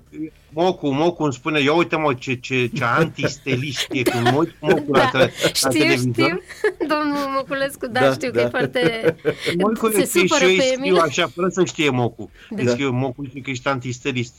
Mocu, 0.55 0.88
Mocu 0.90 1.22
îmi 1.22 1.32
spune, 1.32 1.61
ia 1.61 1.72
uite 1.72 1.96
mă 1.96 2.14
ce, 2.14 2.34
ce, 2.34 2.66
ce 2.66 2.84
antistelist 2.84 3.86
e 3.90 4.03
când 4.03 4.22
mă 4.30 4.36
uit 4.36 4.50
cu 4.61 4.66
Mocu 4.66 4.92
la, 4.92 4.98
Da, 4.98 5.09
tre- 5.11 5.32
la 5.42 5.48
știu, 5.53 5.68
televizor. 5.70 6.12
știu. 6.12 6.40
Domnul 6.92 7.26
Măculescu, 7.36 7.86
da, 7.86 8.00
Da, 8.00 8.12
știu 8.12 8.30
că 8.30 8.36
da. 8.36 8.42
e 8.42 8.48
foarte... 8.48 9.14
Mă 9.59 9.68
uit 9.68 9.78
cu 9.78 9.90
Se 9.90 10.00
și 10.00 10.07
supără 10.07 10.44
eu 10.44 10.50
îi 10.50 10.57
pe 10.57 10.62
scriu 10.62 10.84
Emil. 10.84 10.98
așa, 11.00 11.30
fără 11.34 11.48
să 11.48 11.64
știe 11.64 11.90
Mocu. 11.90 12.30
Da. 12.50 12.62
Îi 12.62 12.68
scriu, 12.68 12.90
Mocu, 12.90 13.24
zice 13.24 13.40
că 13.40 13.50
ești 13.50 13.68
antistelist. 13.68 14.34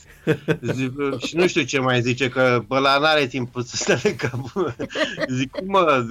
Zic, 0.60 0.92
și 1.26 1.36
nu 1.36 1.46
știu 1.46 1.62
ce 1.62 1.78
mai 1.78 2.00
zice, 2.00 2.28
că 2.28 2.64
pe 2.68 2.78
la 2.78 2.98
n-are 2.98 3.26
timp 3.26 3.48
să 3.66 3.76
stea 3.76 3.96
de 3.96 4.14
cap. 4.14 4.52
Zic, 5.28 5.50
cum 5.50 5.66
mă, 5.66 6.04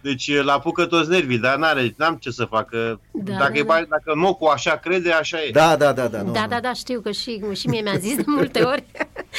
deci 0.00 0.28
îl 0.28 0.48
apucă 0.48 0.84
toți 0.86 1.10
nervii, 1.10 1.38
dar 1.38 1.56
n-are, 1.56 1.94
n-am 1.96 2.14
ce 2.20 2.30
să 2.30 2.44
facă. 2.44 3.00
Da, 3.12 3.32
dacă, 3.32 3.52
da, 3.52 3.58
e, 3.58 3.62
da. 3.62 3.66
ba- 3.66 3.86
dacă 3.88 4.12
Mocu 4.18 4.44
așa 4.46 4.76
crede, 4.76 5.10
așa 5.10 5.42
e. 5.42 5.50
Da, 5.50 5.76
da, 5.76 5.92
da, 5.92 6.06
da. 6.08 6.22
Nu, 6.22 6.32
Da, 6.32 6.40
nu. 6.42 6.48
da, 6.48 6.60
da, 6.60 6.72
știu 6.72 7.00
că 7.00 7.10
și, 7.10 7.40
și 7.54 7.66
mie 7.66 7.80
mi-a 7.80 7.96
zis 7.96 8.16
de 8.16 8.22
multe 8.26 8.62
ori. 8.72 8.84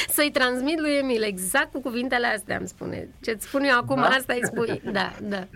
Să-i 0.10 0.32
transmit 0.32 0.80
lui 0.80 0.98
Emil 1.02 1.24
exact 1.24 1.72
cu 1.72 1.82
cuvintele 1.82 2.28
astea, 2.28 2.58
îmi 2.58 2.68
spune. 2.68 3.10
Ce-ți 3.22 3.46
spun 3.46 3.64
eu 3.64 3.78
acum, 3.78 3.96
da? 3.96 4.08
asta 4.08 4.34
îi 4.34 4.42
spui. 4.44 4.82
Da, 4.92 5.14
da. 5.22 5.48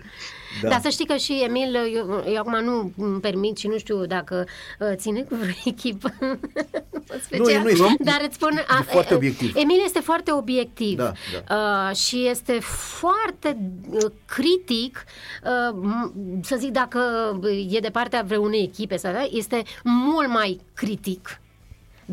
Da. 0.62 0.68
Dar 0.68 0.80
să 0.80 0.88
știi 0.88 1.06
că 1.06 1.16
și 1.16 1.42
Emil, 1.44 1.74
eu, 1.74 2.24
eu 2.26 2.36
acum 2.36 2.64
nu 2.64 2.92
îmi 2.96 3.20
permit 3.20 3.56
și 3.56 3.66
nu 3.66 3.78
știu 3.78 4.06
dacă 4.06 4.44
uh, 4.78 4.88
ține 4.94 5.20
cu 5.22 5.34
vreo 5.34 5.52
echipă 5.64 6.14
special, 7.24 7.56
nu, 7.56 7.62
nu 7.62 7.68
este, 7.68 7.96
dar 7.98 8.22
îți 8.26 8.34
spun... 8.34 8.56
E 8.56 8.82
foarte 8.82 9.14
obiectiv. 9.14 9.56
Emil 9.56 9.80
este 9.84 10.00
foarte 10.00 10.32
obiectiv 10.32 10.96
da, 10.96 11.12
da. 11.46 11.88
Uh, 11.88 11.96
și 11.96 12.26
este 12.26 12.58
foarte 12.98 13.56
uh, 13.90 14.10
critic, 14.26 15.04
uh, 15.44 15.80
să 16.42 16.56
zic 16.58 16.70
dacă 16.70 17.00
e 17.70 17.78
de 17.78 17.90
partea 17.90 18.22
vreunei 18.22 18.62
echipe, 18.62 18.96
sau, 18.96 19.12
da, 19.12 19.28
este 19.30 19.62
mult 19.84 20.28
mai 20.28 20.60
critic 20.74 21.40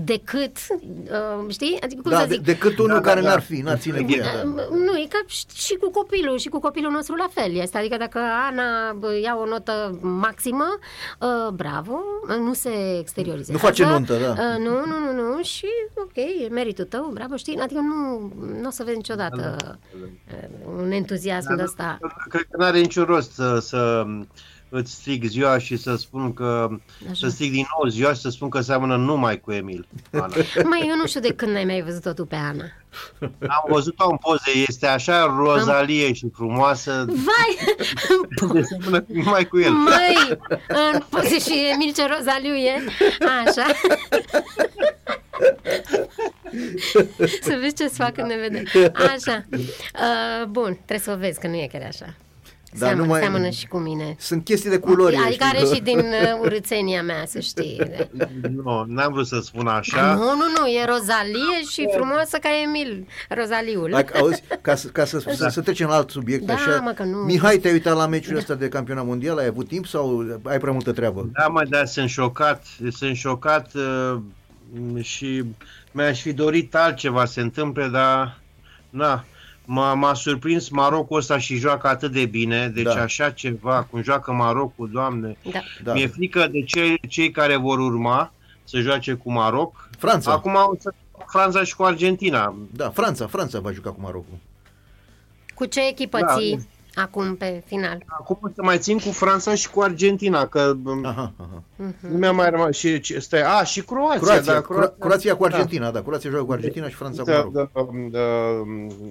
decât, 0.03 0.57
uh, 0.69 1.45
știi? 1.47 1.77
Adică, 1.81 2.01
cum 2.01 2.11
da, 2.11 2.19
să 2.19 2.25
zic? 2.29 2.41
De, 2.41 2.51
decât 2.51 2.77
unul 2.77 2.95
da, 2.95 3.01
care 3.01 3.21
da, 3.21 3.27
n-ar 3.27 3.41
fi, 3.41 3.61
n-ar 3.61 3.77
ține 3.77 4.01
cu 4.01 4.11
ea. 4.11 4.43
Da. 4.43 4.43
Nu, 4.71 4.97
e 4.97 5.07
ca 5.09 5.25
și 5.53 5.75
cu 5.75 5.91
copilul, 5.91 6.37
și 6.37 6.49
cu 6.49 6.59
copilul 6.59 6.91
nostru 6.91 7.15
la 7.15 7.27
fel 7.31 7.55
este. 7.55 7.77
Adică 7.77 7.97
dacă 7.97 8.19
Ana 8.49 8.97
ia 9.21 9.37
o 9.41 9.45
notă 9.45 9.99
maximă, 10.01 10.77
uh, 11.19 11.53
bravo, 11.53 11.99
nu 12.39 12.53
se 12.53 12.97
exteriorizează. 12.99 13.51
Nu 13.51 13.57
face 13.57 13.85
nuntă, 13.85 14.17
da. 14.17 14.29
Uh, 14.29 14.65
nu, 14.65 14.85
nu, 14.85 15.13
nu, 15.13 15.35
nu, 15.35 15.43
și 15.43 15.67
ok, 15.95 16.15
e 16.15 16.47
meritul 16.51 16.85
tău, 16.85 17.09
bravo, 17.13 17.35
știi? 17.35 17.57
Adică 17.57 17.79
nu, 17.79 18.31
nu 18.61 18.67
o 18.67 18.71
să 18.71 18.83
vezi 18.83 18.97
niciodată 18.97 19.55
uh, 19.61 20.49
un 20.77 20.91
entuziasm 20.91 21.55
de 21.55 21.63
ăsta. 21.63 21.97
Cred 22.29 22.47
că 22.49 22.57
n-are 22.57 22.79
niciun 22.79 23.03
rost 23.03 23.31
să, 23.31 23.59
să 23.59 24.05
îți 24.70 24.91
strig 24.91 25.24
ziua 25.24 25.57
și 25.57 25.78
să 25.78 25.95
spun 25.95 26.34
că 26.34 26.68
Așa. 27.03 27.13
să 27.13 27.28
strig 27.28 27.51
din 27.51 27.65
nou 27.78 27.89
ziua 27.89 28.13
și 28.13 28.22
să 28.22 28.30
spun 28.30 28.49
că 28.49 28.61
seamănă 28.61 28.95
numai 28.95 29.39
cu 29.39 29.51
Emil. 29.51 29.88
Ana. 30.11 30.34
Mai 30.70 30.86
eu 30.88 30.95
nu 30.95 31.07
știu 31.07 31.20
de 31.20 31.34
când 31.34 31.51
n-ai 31.51 31.65
mai 31.65 31.82
văzut-o 31.82 32.13
tu 32.13 32.26
pe 32.26 32.36
Ana. 32.36 32.65
Am 33.39 33.65
văzut-o 33.68 34.09
în 34.09 34.18
poze, 34.18 34.51
este 34.68 34.88
așa 34.88 35.36
rozalie 35.38 36.05
Am... 36.07 36.13
și 36.13 36.30
frumoasă. 36.34 37.05
Vai! 37.07 37.76
Seamănă 38.70 39.05
numai 39.07 39.47
cu 39.47 39.59
el. 39.59 39.72
Mai, 39.72 40.38
în 40.68 41.01
poze 41.09 41.39
și 41.39 41.70
Emil 41.74 41.93
ce 41.93 42.07
rozaliu 42.07 42.53
e. 42.53 42.84
Așa. 43.45 43.65
să 47.41 47.57
vezi 47.59 47.76
ce-ți 47.76 47.95
fac 47.95 48.13
când 48.13 48.28
ne 48.28 48.36
vedem. 48.36 48.91
Așa. 48.93 49.45
Uh, 49.51 50.45
bun, 50.49 50.74
trebuie 50.74 50.99
să 50.99 51.11
o 51.11 51.18
vezi, 51.18 51.39
că 51.39 51.47
nu 51.47 51.55
e 51.55 51.70
chiar 51.72 51.84
așa. 51.88 52.15
Da, 52.72 52.86
seamănă, 52.86 53.01
nu 53.01 53.11
mai, 53.11 53.20
seamănă 53.22 53.49
și 53.49 53.68
cu 53.68 53.78
mine. 53.78 54.15
Sunt 54.20 54.43
chestii 54.43 54.70
de 54.70 54.80
culori. 54.80 55.15
Adică 55.15 55.43
are 55.43 55.76
și 55.76 55.82
din 55.82 55.97
uh, 55.97 56.39
urâțenia 56.41 57.03
mea, 57.03 57.24
să 57.26 57.39
știi. 57.39 57.82
Nu, 58.63 58.84
n-am 58.88 59.13
vrut 59.13 59.28
să 59.28 59.39
spun 59.43 59.68
așa. 59.68 60.13
Nu, 60.13 60.24
nu, 60.24 60.45
nu, 60.59 60.68
e 60.68 60.86
rozalie 60.86 61.61
și 61.70 61.88
frumoasă 61.95 62.38
ca 62.38 62.49
Emil 62.63 63.07
Rozaliul. 63.30 63.89
Dacă, 63.89 64.18
auzi, 64.18 64.43
ca, 64.61 64.76
să, 64.76 64.88
ca 64.88 65.05
să, 65.05 65.20
să, 65.36 65.47
să 65.47 65.61
trecem 65.61 65.88
la 65.88 65.95
alt 65.95 66.09
subiect, 66.09 66.43
da, 66.43 66.53
așa. 66.53 66.80
Mă, 66.80 66.91
că 66.91 67.03
nu. 67.03 67.18
Mihai, 67.18 67.57
te-ai 67.57 67.74
uitat 67.74 67.95
la 67.95 68.07
meciul 68.07 68.34
da. 68.34 68.39
ăsta 68.39 68.53
de 68.53 68.70
campionat 68.70 69.05
mondial? 69.05 69.38
Ai 69.38 69.45
avut 69.45 69.68
timp 69.68 69.86
sau 69.86 70.26
ai 70.43 70.59
prea 70.59 70.72
multă 70.72 70.91
treabă? 70.91 71.30
Da, 71.34 71.47
mă, 71.47 71.63
da, 71.70 71.86
sunt 71.86 72.09
șocat. 72.09 72.65
Sunt 72.91 73.15
șocat 73.15 73.72
uh, 73.76 74.20
și 75.01 75.43
mi-aș 75.91 76.22
fi 76.22 76.34
dorit 76.34 76.76
altceva 76.76 77.26
să 77.26 77.32
se 77.32 77.41
întâmple, 77.41 77.88
dar 77.88 78.39
na, 78.89 79.26
M-a, 79.70 79.93
m-a 79.93 80.13
surprins 80.13 80.70
Marocul 80.70 81.18
ăsta 81.18 81.38
și 81.38 81.55
joacă 81.55 81.88
atât 81.88 82.11
de 82.11 82.26
bine, 82.26 82.68
deci 82.68 82.84
da. 82.84 83.01
așa 83.01 83.30
ceva, 83.30 83.84
cum 83.84 84.01
joacă 84.03 84.32
Marocul, 84.32 84.89
Doamne. 84.91 85.38
Da. 85.51 85.59
Da. 85.84 85.93
Mi-e 85.93 86.07
frică 86.07 86.47
de 86.51 86.61
cei, 86.63 86.99
cei 87.07 87.32
care 87.32 87.55
vor 87.55 87.80
urma 87.80 88.34
să 88.63 88.80
joace 88.80 89.13
cu 89.13 89.32
Maroc. 89.32 89.89
Franța. 89.97 90.32
Acum 90.32 90.53
o 90.53 90.76
să 90.80 90.93
Franța 91.26 91.63
și 91.63 91.76
cu 91.76 91.84
Argentina. 91.84 92.55
Da, 92.72 92.89
Franța, 92.89 93.28
Franța 93.28 93.59
va 93.59 93.72
juca 93.72 93.91
cu 93.91 94.01
Marocul. 94.01 94.38
Cu 95.53 95.65
ce 95.65 95.88
echipă 95.88 96.20
da. 96.20 96.36
ții? 96.36 96.68
Acum 96.97 97.35
pe 97.35 97.63
final. 97.65 98.03
Acum 98.05 98.37
o 98.41 98.47
să 98.55 98.61
mai 98.63 98.77
țin 98.77 98.99
cu 98.99 99.09
Franța 99.09 99.55
și 99.55 99.69
cu 99.69 99.81
Argentina, 99.81 100.47
că 100.47 100.75
aha, 101.03 101.33
aha. 101.37 101.63
Uh-huh. 101.75 102.09
nu 102.09 102.17
mi-a 102.17 102.31
mai 102.31 102.49
rămas 102.49 102.75
și 102.75 103.19
stai, 103.19 103.41
a, 103.41 103.63
și 103.63 103.81
Croația, 103.81 104.19
Croația, 104.19 104.53
da, 104.53 104.61
Croația, 104.61 104.95
Croația 104.99 105.35
cu 105.35 105.43
Argentina, 105.43 105.85
da, 105.85 105.91
da 105.91 106.01
Croația 106.01 106.29
joacă 106.29 106.45
cu 106.45 106.51
Argentina 106.51 106.89
și 106.89 106.95
Franța 106.95 107.23
da, 107.23 107.41
cu 107.41 107.51
Maroc. 107.53 107.73
Da, 108.11 108.19
da, 108.19 108.19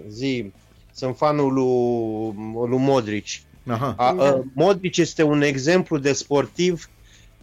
zi, 0.09 0.53
sunt 0.95 1.17
fanul 1.17 1.53
lui, 1.53 2.69
lui 2.69 2.79
Modric. 2.79 3.27
Aha. 3.67 3.95
A, 3.97 4.15
a, 4.19 4.45
Modric 4.55 4.97
este 4.97 5.23
un 5.23 5.43
exemplu 5.43 5.99
de 5.99 6.13
sportiv. 6.13 6.89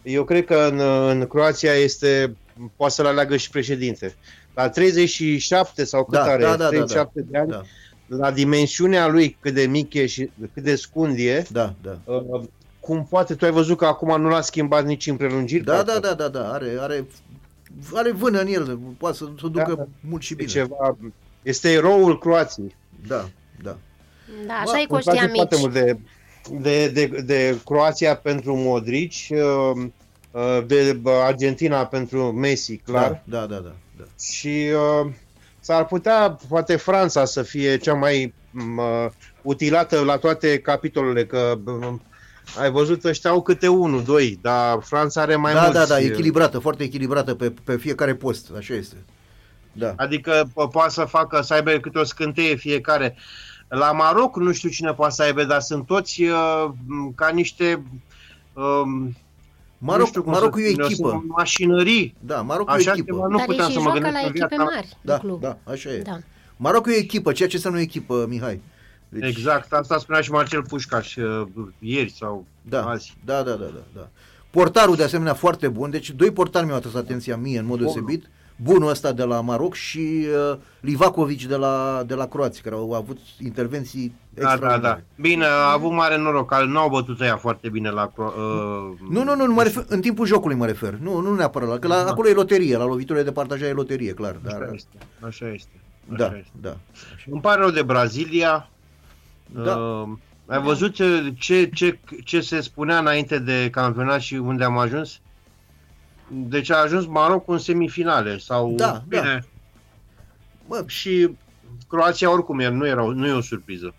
Eu 0.02 0.24
cred 0.24 0.44
că 0.44 0.68
în, 0.70 0.80
în 1.08 1.26
Croația 1.26 1.72
este 1.72 2.36
poate 2.76 2.94
să-l 2.94 3.06
aleagă 3.06 3.36
și 3.36 3.50
președinte. 3.50 4.14
La 4.54 4.68
37 4.68 5.84
sau 5.84 6.04
cât 6.04 6.18
da, 6.18 6.24
are? 6.24 6.42
Da, 6.42 6.56
da, 6.56 6.68
37 6.68 7.20
da, 7.20 7.22
da, 7.22 7.30
de 7.30 7.38
ani. 7.38 7.50
Da 7.50 7.62
la 8.06 8.30
dimensiunea 8.30 9.06
lui, 9.06 9.36
cât 9.40 9.54
de 9.54 9.66
mic 9.66 9.94
e 9.94 10.06
și 10.06 10.30
cât 10.54 10.62
de 10.62 10.74
scund 10.74 11.18
e, 11.18 11.44
da, 11.50 11.74
da. 11.82 11.98
Uh, 12.04 12.42
cum 12.80 13.06
poate, 13.06 13.34
tu 13.34 13.44
ai 13.44 13.50
văzut 13.50 13.76
că 13.76 13.86
acum 13.86 14.20
nu 14.20 14.28
l-a 14.28 14.40
schimbat 14.40 14.84
nici 14.84 15.06
în 15.06 15.16
prelungiri? 15.16 15.64
Da, 15.64 15.82
da, 15.82 15.98
da, 15.98 16.14
da, 16.14 16.28
da, 16.28 16.52
are, 16.52 16.76
are, 16.80 17.06
are 17.94 18.12
vână 18.12 18.40
în 18.40 18.46
el, 18.46 18.78
poate 18.98 19.16
să, 19.16 19.24
să 19.40 19.46
ducă 19.46 19.74
da, 19.76 19.86
mult 20.08 20.22
și 20.22 20.34
bine. 20.34 20.48
Ceva, 20.48 20.96
este 21.42 21.72
eroul 21.72 22.18
Croației. 22.18 22.76
Da, 23.06 23.28
da. 23.62 23.76
Da, 24.46 24.54
așa 24.54 24.80
e 24.80 24.86
cu 24.86 24.94
ăștia 24.94 25.26
mici. 25.26 25.58
Mult 25.58 25.72
de, 25.72 25.98
de, 26.60 26.88
de, 26.88 27.06
de 27.06 27.58
Croația 27.64 28.16
pentru 28.16 28.56
Modric, 28.56 29.12
uh, 29.28 29.86
uh, 30.30 30.66
de 30.66 31.00
Argentina 31.04 31.86
pentru 31.86 32.32
Messi, 32.32 32.76
clar. 32.76 33.22
Da, 33.24 33.38
da, 33.38 33.46
da. 33.46 33.60
da, 33.60 33.74
da. 33.96 34.04
Și 34.20 34.66
uh, 35.02 35.12
S-ar 35.64 35.86
putea, 35.86 36.38
poate, 36.48 36.76
Franța 36.76 37.24
să 37.24 37.42
fie 37.42 37.76
cea 37.76 37.94
mai 37.94 38.34
uh, 38.54 39.06
utilată 39.42 40.00
la 40.00 40.16
toate 40.16 40.58
capitolele, 40.58 41.26
că 41.26 41.58
uh, 41.64 41.92
ai 42.58 42.70
văzut, 42.70 43.04
ăștia 43.04 43.30
au 43.30 43.42
câte 43.42 43.68
unul, 43.68 44.02
doi, 44.02 44.38
dar 44.42 44.78
Franța 44.82 45.20
are 45.20 45.36
mai 45.36 45.52
da, 45.52 45.60
mulți. 45.60 45.74
Da, 45.74 45.84
da, 45.84 45.98
echilibrată, 46.00 46.58
foarte 46.58 46.82
echilibrată 46.82 47.34
pe, 47.34 47.52
pe 47.64 47.76
fiecare 47.76 48.14
post, 48.14 48.50
așa 48.56 48.74
este. 48.74 48.96
Da. 49.72 49.92
Adică 49.96 50.42
po- 50.48 50.70
poate 50.70 50.90
să 50.90 51.04
facă, 51.04 51.40
să 51.40 51.54
aibă 51.54 51.70
câte 51.70 51.98
o 51.98 52.04
scânteie 52.04 52.54
fiecare. 52.54 53.16
La 53.68 53.92
Maroc 53.92 54.36
nu 54.36 54.52
știu 54.52 54.68
cine 54.68 54.92
poate 54.92 55.14
să 55.14 55.22
aibă, 55.22 55.44
dar 55.44 55.60
sunt 55.60 55.86
toți 55.86 56.22
uh, 56.22 56.70
ca 57.14 57.28
niște 57.28 57.82
uh, 58.52 59.08
Maroc, 59.86 60.06
știu 60.06 60.22
Maroc 60.26 60.56
e 60.58 60.74
o 60.80 60.84
echipă. 60.84 61.24
Mașinării. 61.26 62.14
Da, 62.20 62.42
Maroc 62.42 62.70
e 62.70 62.72
o 62.72 62.92
echipă. 62.92 63.26
nu 63.30 63.36
Dar 63.36 63.46
puteam 63.46 63.70
să 63.70 63.80
mă 63.80 63.90
gândesc 63.90 64.14
la 64.14 64.20
echipe 64.20 64.56
mari 64.56 64.96
da, 65.00 65.18
club. 65.18 65.40
Da, 65.40 65.58
așa 65.64 65.90
e. 65.90 65.98
Da. 65.98 66.18
Maroc 66.56 66.86
e 66.86 66.90
o 66.90 66.94
echipă, 66.94 67.32
ceea 67.32 67.48
ce 67.48 67.56
înseamnă 67.56 67.78
o 67.78 67.82
echipă, 67.82 68.26
Mihai. 68.28 68.62
Deci... 69.08 69.28
Exact, 69.28 69.72
asta 69.72 69.98
spunea 69.98 70.20
și 70.20 70.30
Marcel 70.30 70.62
Pușcaș 70.62 71.16
uh, 71.16 71.46
ieri 71.78 72.10
sau 72.10 72.46
da, 72.62 72.84
azi. 72.86 73.16
Da, 73.24 73.42
da, 73.42 73.50
da, 73.50 73.64
da, 73.64 73.82
da. 73.94 74.08
Portarul 74.50 74.96
de 74.96 75.02
asemenea 75.02 75.34
foarte 75.34 75.68
bun, 75.68 75.90
deci 75.90 76.10
doi 76.10 76.30
portari 76.30 76.64
mi-au 76.64 76.76
atras 76.76 76.94
atenția 76.94 77.36
mie 77.36 77.58
în 77.58 77.66
mod 77.66 77.78
deosebit. 77.78 78.20
Bun 78.20 78.30
bunul 78.56 78.88
ăsta 78.88 79.12
de 79.12 79.24
la 79.24 79.40
Maroc 79.40 79.74
și 79.74 80.26
uh, 80.50 80.58
Livakovic 80.80 81.46
de 81.46 81.56
la, 81.56 82.02
de 82.06 82.14
la 82.14 82.26
Croația, 82.26 82.60
care 82.64 82.74
au 82.74 82.92
avut 82.92 83.18
intervenții 83.38 84.14
da, 84.34 84.56
da, 84.56 84.78
da. 84.78 85.00
Bine, 85.16 85.44
a 85.44 85.72
avut 85.72 85.92
mare 85.92 86.18
noroc, 86.18 86.48
că 86.48 86.64
nu 86.64 86.78
au 86.78 86.88
bătut 86.88 87.20
ăia 87.20 87.36
foarte 87.36 87.68
bine 87.68 87.90
la... 87.90 88.12
Uh, 88.16 88.26
nu, 89.10 89.24
nu, 89.24 89.34
nu, 89.34 89.46
nu 89.46 89.52
mă 89.52 89.62
refer, 89.62 89.84
în 89.88 90.00
timpul 90.00 90.26
jocului 90.26 90.56
mă 90.56 90.66
refer. 90.66 90.94
Nu, 90.94 91.20
nu 91.20 91.34
neapărat, 91.34 91.68
la, 91.68 91.78
că 91.78 91.86
la, 91.86 92.02
da. 92.02 92.10
acolo 92.10 92.28
e 92.28 92.32
loterie, 92.32 92.76
la 92.76 92.84
loviturile 92.84 93.24
de 93.24 93.32
partajare 93.32 93.70
e 93.70 93.74
loterie, 93.74 94.12
clar. 94.12 94.36
Așa 94.46 94.58
dar... 94.58 94.68
este, 94.72 94.96
așa 95.20 95.52
este. 95.52 95.80
Așa 96.08 96.28
da, 96.28 96.36
este. 96.36 96.50
da. 96.60 96.76
Așa. 97.14 97.26
Îmi 97.30 97.40
pare 97.40 97.60
rău 97.60 97.70
de 97.70 97.82
Brazilia. 97.82 98.68
Da. 99.46 99.76
Uh, 99.76 100.08
ai 100.46 100.62
văzut 100.62 100.94
ce, 100.94 101.34
ce, 101.38 101.70
ce, 101.74 101.98
ce 102.24 102.40
se 102.40 102.60
spunea 102.60 102.98
înainte 102.98 103.38
de 103.38 103.68
campionat 103.70 104.20
și 104.20 104.34
unde 104.34 104.64
am 104.64 104.78
ajuns? 104.78 105.20
Deci 106.34 106.70
a 106.70 106.76
ajuns 106.76 107.06
Maroc 107.06 107.48
în 107.48 107.58
semifinale 107.58 108.38
sau 108.38 108.72
da, 108.72 109.02
bine. 109.08 109.22
Da. 109.22 109.48
Bă, 110.68 110.84
și 110.86 111.36
Croația 111.88 112.30
oricum 112.30 112.58
e, 112.58 112.68
nu, 112.68 112.86
era, 112.86 113.02
nu 113.02 113.26
e 113.26 113.32
o 113.32 113.40
surpriză. 113.40 113.94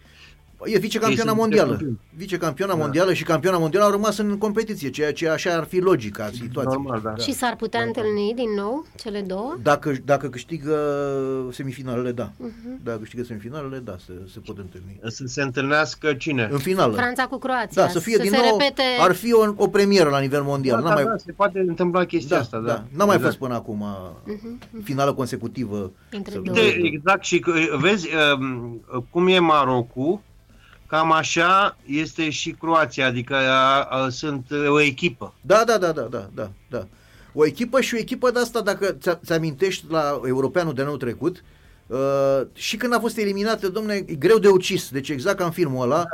E 0.64 0.78
vicecampioana 0.80 1.34
mondială. 1.34 1.80
Vicecampioana 2.16 2.74
da. 2.74 2.80
mondială 2.80 3.14
și 3.14 3.24
campioana 3.24 3.58
mondială 3.58 3.86
au 3.86 3.92
rămas 3.92 4.18
în 4.18 4.38
competiție, 4.38 4.90
ceea 4.90 5.14
ce 5.14 5.30
așa 5.30 5.54
ar 5.54 5.64
fi 5.64 5.80
logica 5.80 6.30
situației. 6.34 6.82
Normal, 6.84 7.02
da. 7.04 7.16
Și 7.16 7.34
s-ar 7.34 7.56
putea 7.56 7.80
da. 7.80 7.86
întâlni 7.86 8.34
din 8.36 8.50
nou 8.56 8.86
cele 8.98 9.22
două? 9.22 9.56
Dacă, 9.62 9.94
dacă 10.06 10.28
câștigă 10.28 10.78
semifinalele, 11.52 12.12
da. 12.12 12.32
Uh-huh. 12.32 12.84
Dacă 12.84 12.98
câștigă 12.98 13.24
semifinalele, 13.24 13.78
da, 13.78 13.96
se, 14.06 14.14
se 14.34 14.40
pot 14.40 14.58
întâlni. 14.58 15.00
Să 15.08 15.24
se 15.26 15.42
întâlnească 15.42 16.14
cine? 16.14 16.50
În 16.52 16.60
finală. 16.60 16.94
Franța 16.94 17.26
cu 17.26 17.38
Croația. 17.38 17.82
Da, 17.82 17.88
să 17.88 18.00
fie 18.00 18.16
să 18.16 18.22
din 18.22 18.32
se 18.32 18.38
nou, 18.38 18.58
repete... 18.58 18.84
ar 19.00 19.14
fi 19.14 19.34
o, 19.34 19.54
o 19.56 19.68
premieră 19.68 20.10
la 20.10 20.20
nivel 20.20 20.44
mondial. 20.44 20.82
Da, 20.82 20.90
N-a 20.90 20.96
da, 20.96 21.02
mai... 21.02 21.04
da, 21.04 21.18
se 21.18 21.32
poate 21.32 21.60
întâmpla 21.60 22.06
chestia 22.06 22.36
da, 22.36 22.42
asta, 22.42 22.60
da. 22.60 22.68
da. 22.68 22.84
N-a 22.92 23.06
mai 23.06 23.16
exact. 23.16 23.24
fost 23.24 23.38
până 23.38 23.54
acum 23.54 23.86
uh-huh. 23.86 24.84
finală 24.84 25.14
consecutivă. 25.14 25.92
De, 26.54 26.80
exact, 26.82 27.24
și 27.24 27.44
vezi 27.80 28.10
cum 29.10 29.28
e 29.28 29.40
Marocul, 29.40 30.20
Cam 30.96 31.12
așa 31.12 31.78
este 31.86 32.30
și 32.30 32.52
Croația, 32.52 33.08
adică 33.08 33.36
a, 33.36 33.84
a, 33.84 34.10
sunt 34.10 34.46
o 34.68 34.80
echipă. 34.80 35.34
Da, 35.42 35.64
da, 35.66 35.78
da, 35.78 35.92
da, 35.92 36.02
da, 36.02 36.30
da, 36.34 36.52
da. 36.70 36.88
O 37.34 37.46
echipă 37.46 37.82
și 37.82 37.96
o 37.96 37.98
echipă 37.98 38.32
de 38.32 38.40
asta, 38.40 38.62
dacă 38.62 38.98
ți-amintești 39.26 39.86
la 39.90 40.22
Europeanul 40.26 40.74
de 40.74 40.82
anul 40.82 40.98
trecut, 40.98 41.44
Uh, 41.88 42.42
și 42.54 42.78
când 42.78 42.94
a 42.94 43.00
fost 43.00 43.18
eliminată, 43.18 43.70
domne, 43.70 43.94
e 43.94 44.16
greu 44.16 44.38
de 44.38 44.48
ucis, 44.48 44.90
deci 44.90 45.10
exact 45.10 45.38
ca 45.38 45.46
în 45.46 45.52
filmul 45.52 45.84
ăla, 45.84 46.06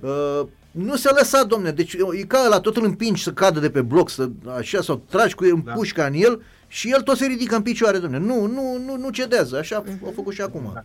uh, 0.00 0.46
nu 0.70 0.96
se 0.96 1.10
lăsa, 1.18 1.42
domne, 1.42 1.70
deci 1.70 1.92
e 1.92 2.24
ca 2.26 2.46
la 2.48 2.60
tot 2.60 2.76
îl 2.76 2.84
împingi 2.84 3.22
să 3.22 3.32
cadă 3.32 3.60
de 3.60 3.70
pe 3.70 3.82
bloc, 3.82 4.10
să, 4.10 4.28
așa, 4.58 4.80
sau 4.80 5.02
tragi 5.08 5.34
cu 5.34 5.44
el, 5.44 5.62
da. 5.64 5.72
pușca 5.72 6.04
în 6.04 6.12
el 6.14 6.42
și 6.66 6.90
el 6.90 7.02
tot 7.02 7.16
se 7.16 7.26
ridică 7.26 7.56
în 7.56 7.62
picioare, 7.62 7.98
domne. 7.98 8.18
Nu, 8.18 8.46
nu, 8.46 8.78
nu, 8.84 8.96
nu 8.96 9.10
cedează, 9.10 9.56
așa 9.58 9.76
a 10.06 10.10
făcut 10.14 10.34
și 10.34 10.40
acum. 10.40 10.70
Da. 10.74 10.82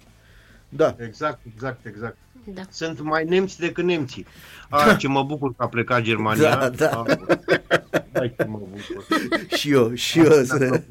Da. 0.70 0.96
Exact, 1.06 1.40
exact, 1.54 1.86
exact. 1.86 2.18
Da. 2.46 2.62
Sunt 2.70 3.02
mai 3.02 3.24
nemți 3.26 3.60
decât 3.60 3.84
nemții. 3.84 4.26
Ah, 4.70 4.96
ce 4.98 5.08
mă 5.08 5.24
bucur 5.24 5.50
că 5.50 5.64
a 5.64 5.68
plecat 5.68 6.02
Germania. 6.02 6.56
Da, 6.56 6.70
da. 6.70 7.04
Ah, 7.08 7.18
Hai 8.14 8.34
ce 8.38 8.46
mă 8.46 8.58
bucur. 8.60 9.06
și 9.58 9.72
eu, 9.72 9.94
și 9.94 10.20
eu. 10.20 10.32
Să... 10.44 10.82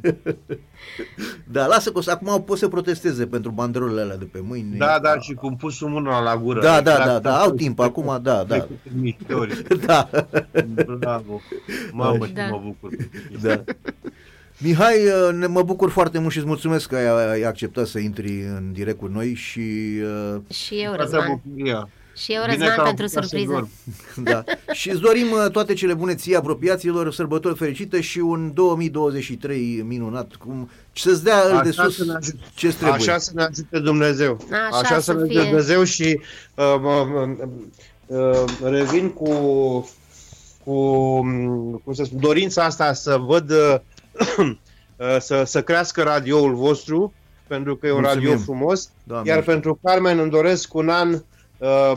da, 1.45 1.67
lasă 1.67 1.93
că 1.93 2.11
acum 2.11 2.45
pot 2.45 2.59
să 2.59 2.69
protesteze 2.69 3.27
pentru 3.27 3.51
banderolele 3.51 4.01
alea 4.01 4.17
de 4.17 4.25
pe 4.25 4.41
mâini. 4.43 4.77
Da, 4.77 4.99
da, 5.03 5.19
și 5.19 5.35
cum 5.35 5.57
pus 5.57 5.81
mâna 5.81 6.21
la 6.23 6.37
gură. 6.37 6.61
Da, 6.61 6.81
da, 6.81 6.91
Exact, 6.91 7.07
da, 7.09 7.19
da, 7.19 7.39
au 7.41 7.51
timp 7.51 7.79
acum, 7.79 8.19
da, 8.23 8.45
da. 8.45 8.67
Miștori. 8.95 9.63
Da, 9.87 10.09
Bravo. 10.99 11.41
Mamă, 11.93 12.27
ce 12.27 12.33
Da. 12.33 12.47
mă 12.47 12.61
bucur. 12.65 12.91
da. 13.43 13.65
Mihai, 14.63 14.97
uh, 15.07 15.33
ne, 15.35 15.47
mă 15.47 15.63
bucur 15.63 15.91
foarte 15.91 16.19
mult 16.19 16.33
și 16.33 16.39
îți 16.39 16.47
mulțumesc 16.47 16.89
că 16.89 16.97
ai, 16.97 17.31
ai 17.31 17.43
acceptat 17.43 17.87
să 17.87 17.99
intri 17.99 18.31
în 18.57 18.73
direct 18.73 18.99
cu 18.99 19.07
noi 19.07 19.35
și 19.35 19.61
uh, 20.35 20.41
Și 20.55 20.75
eu, 20.75 20.95
Toată 20.95 21.03
Răzvan. 21.03 21.41
bucuria. 21.45 21.89
Și 22.17 22.33
eu, 22.33 22.43
Bine 22.43 22.53
Răzvan, 22.57 22.75
că 22.75 22.81
am 22.81 22.87
pentru 22.87 23.05
putea 23.05 23.23
să 23.23 23.29
surpriză. 23.29 23.53
dorm. 23.53 23.69
da. 24.33 24.45
și 24.73 24.91
îți 24.91 25.01
dorim 25.01 25.27
uh, 25.45 25.51
toate 25.51 25.73
cele 25.75 25.95
bune 25.95 26.15
ție 26.15 26.37
apropiaților, 26.37 27.13
sărbători 27.13 27.57
fericite 27.57 28.01
și 28.01 28.19
un 28.19 28.51
2023 28.55 29.85
minunat, 29.87 30.35
cum 30.35 30.71
să-ți 30.93 31.25
dea 31.25 31.41
îl 31.51 31.61
de 31.63 31.69
Așa 31.69 31.83
sus 31.83 31.97
să 31.97 32.05
ne 32.05 32.13
ajute. 32.15 32.39
ce 32.55 32.69
trebuie. 32.69 32.93
Așa 32.93 33.19
să 33.19 33.31
ne 33.35 33.43
ajute 33.43 33.79
Dumnezeu. 33.79 34.39
Așa 34.71 34.79
Așa, 34.79 34.95
să 34.95 35.01
să 35.01 35.13
ne 35.13 35.19
ajute 35.21 35.33
fie. 35.39 35.49
Dumnezeu 35.49 35.85
și 35.85 36.21
uh, 36.55 36.75
mă, 36.81 37.07
mă, 37.13 37.37
uh, 38.07 38.45
revin 38.71 39.09
cu, 39.11 39.31
cu 40.65 40.71
um, 40.73 41.81
cum 41.85 41.93
să 41.95 42.05
spun, 42.05 42.21
dorința 42.21 42.65
asta 42.65 42.93
să 42.93 43.17
văd 43.27 43.51
uh, 43.51 43.57
uh, 43.75 43.79
să, 45.21 45.43
să 45.47 45.63
crească 45.63 46.03
radioul 46.03 46.55
vostru, 46.55 47.13
pentru 47.47 47.77
că 47.77 47.87
e 47.87 47.93
un 47.93 48.01
Mulțumim. 48.01 48.25
radio 48.29 48.43
frumos. 48.43 48.91
Doamne 49.03 49.29
Iar 49.29 49.39
ajută. 49.39 49.53
pentru 49.53 49.79
Carmen 49.83 50.19
îmi 50.19 50.31
doresc 50.31 50.75
un 50.75 50.89
an 50.89 51.13
uh, 51.59 51.93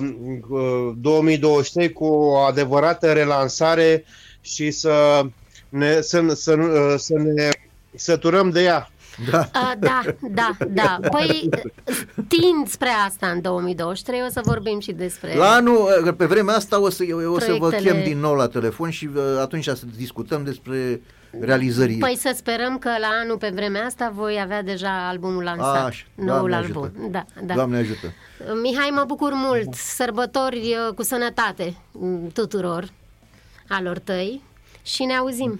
uh, 0.49 0.91
2023 0.97 1.91
cu 1.93 2.05
o 2.05 2.35
adevărată 2.37 3.11
relansare 3.11 4.05
și 4.41 4.71
să 4.71 5.21
ne, 5.69 6.01
să, 6.01 6.23
să, 6.33 6.53
uh, 6.53 6.93
să 6.97 7.13
ne 7.17 7.49
săturăm 7.95 8.49
de 8.49 8.63
ea. 8.63 8.87
Da. 9.31 9.49
A, 9.53 9.75
da, 9.79 10.01
da, 10.31 10.57
da. 10.69 10.99
Păi 11.11 11.49
tind 12.27 12.67
spre 12.67 12.89
asta 13.05 13.27
în 13.27 13.41
2023, 13.41 14.19
o 14.27 14.29
să 14.31 14.41
vorbim 14.43 14.79
și 14.79 14.91
despre... 14.91 15.35
La 15.35 15.51
anul, 15.51 16.03
uh, 16.05 16.13
pe 16.17 16.25
vremea 16.25 16.55
asta 16.55 16.81
o 16.81 16.89
să, 16.89 17.03
eu 17.03 17.33
o 17.33 17.39
să 17.39 17.51
vă 17.59 17.67
Proiectele- 17.67 17.95
chem 17.95 18.03
din 18.03 18.19
nou 18.19 18.33
la 18.35 18.47
telefon 18.47 18.89
și 18.89 19.09
uh, 19.15 19.21
atunci 19.41 19.63
să 19.63 19.77
discutăm 19.97 20.43
despre 20.43 21.01
realizării. 21.39 21.97
Păi 21.97 22.15
să 22.17 22.33
sperăm 22.35 22.77
că 22.77 22.89
la 22.99 23.07
anul 23.23 23.37
pe 23.37 23.51
vremea 23.53 23.85
asta 23.85 24.11
voi 24.15 24.39
avea 24.41 24.63
deja 24.63 25.07
albumul 25.07 25.43
lansat. 25.43 25.85
Așa, 25.85 26.05
noul 26.15 26.27
Doamne 26.27 26.55
album. 26.55 26.83
ajută. 26.83 27.07
Da, 27.11 27.25
da. 27.43 27.53
Doamne 27.53 27.77
ajută. 27.77 28.13
Mihai, 28.61 28.89
mă 28.93 29.03
bucur 29.07 29.31
mult. 29.33 29.73
Sărbători 29.73 30.57
uh, 30.87 30.93
cu 30.95 31.03
sănătate 31.03 31.75
mm, 31.91 32.27
tuturor 32.33 32.89
alor 33.67 33.99
tăi 33.99 34.41
și 34.83 35.03
ne 35.03 35.13
auzim. 35.15 35.59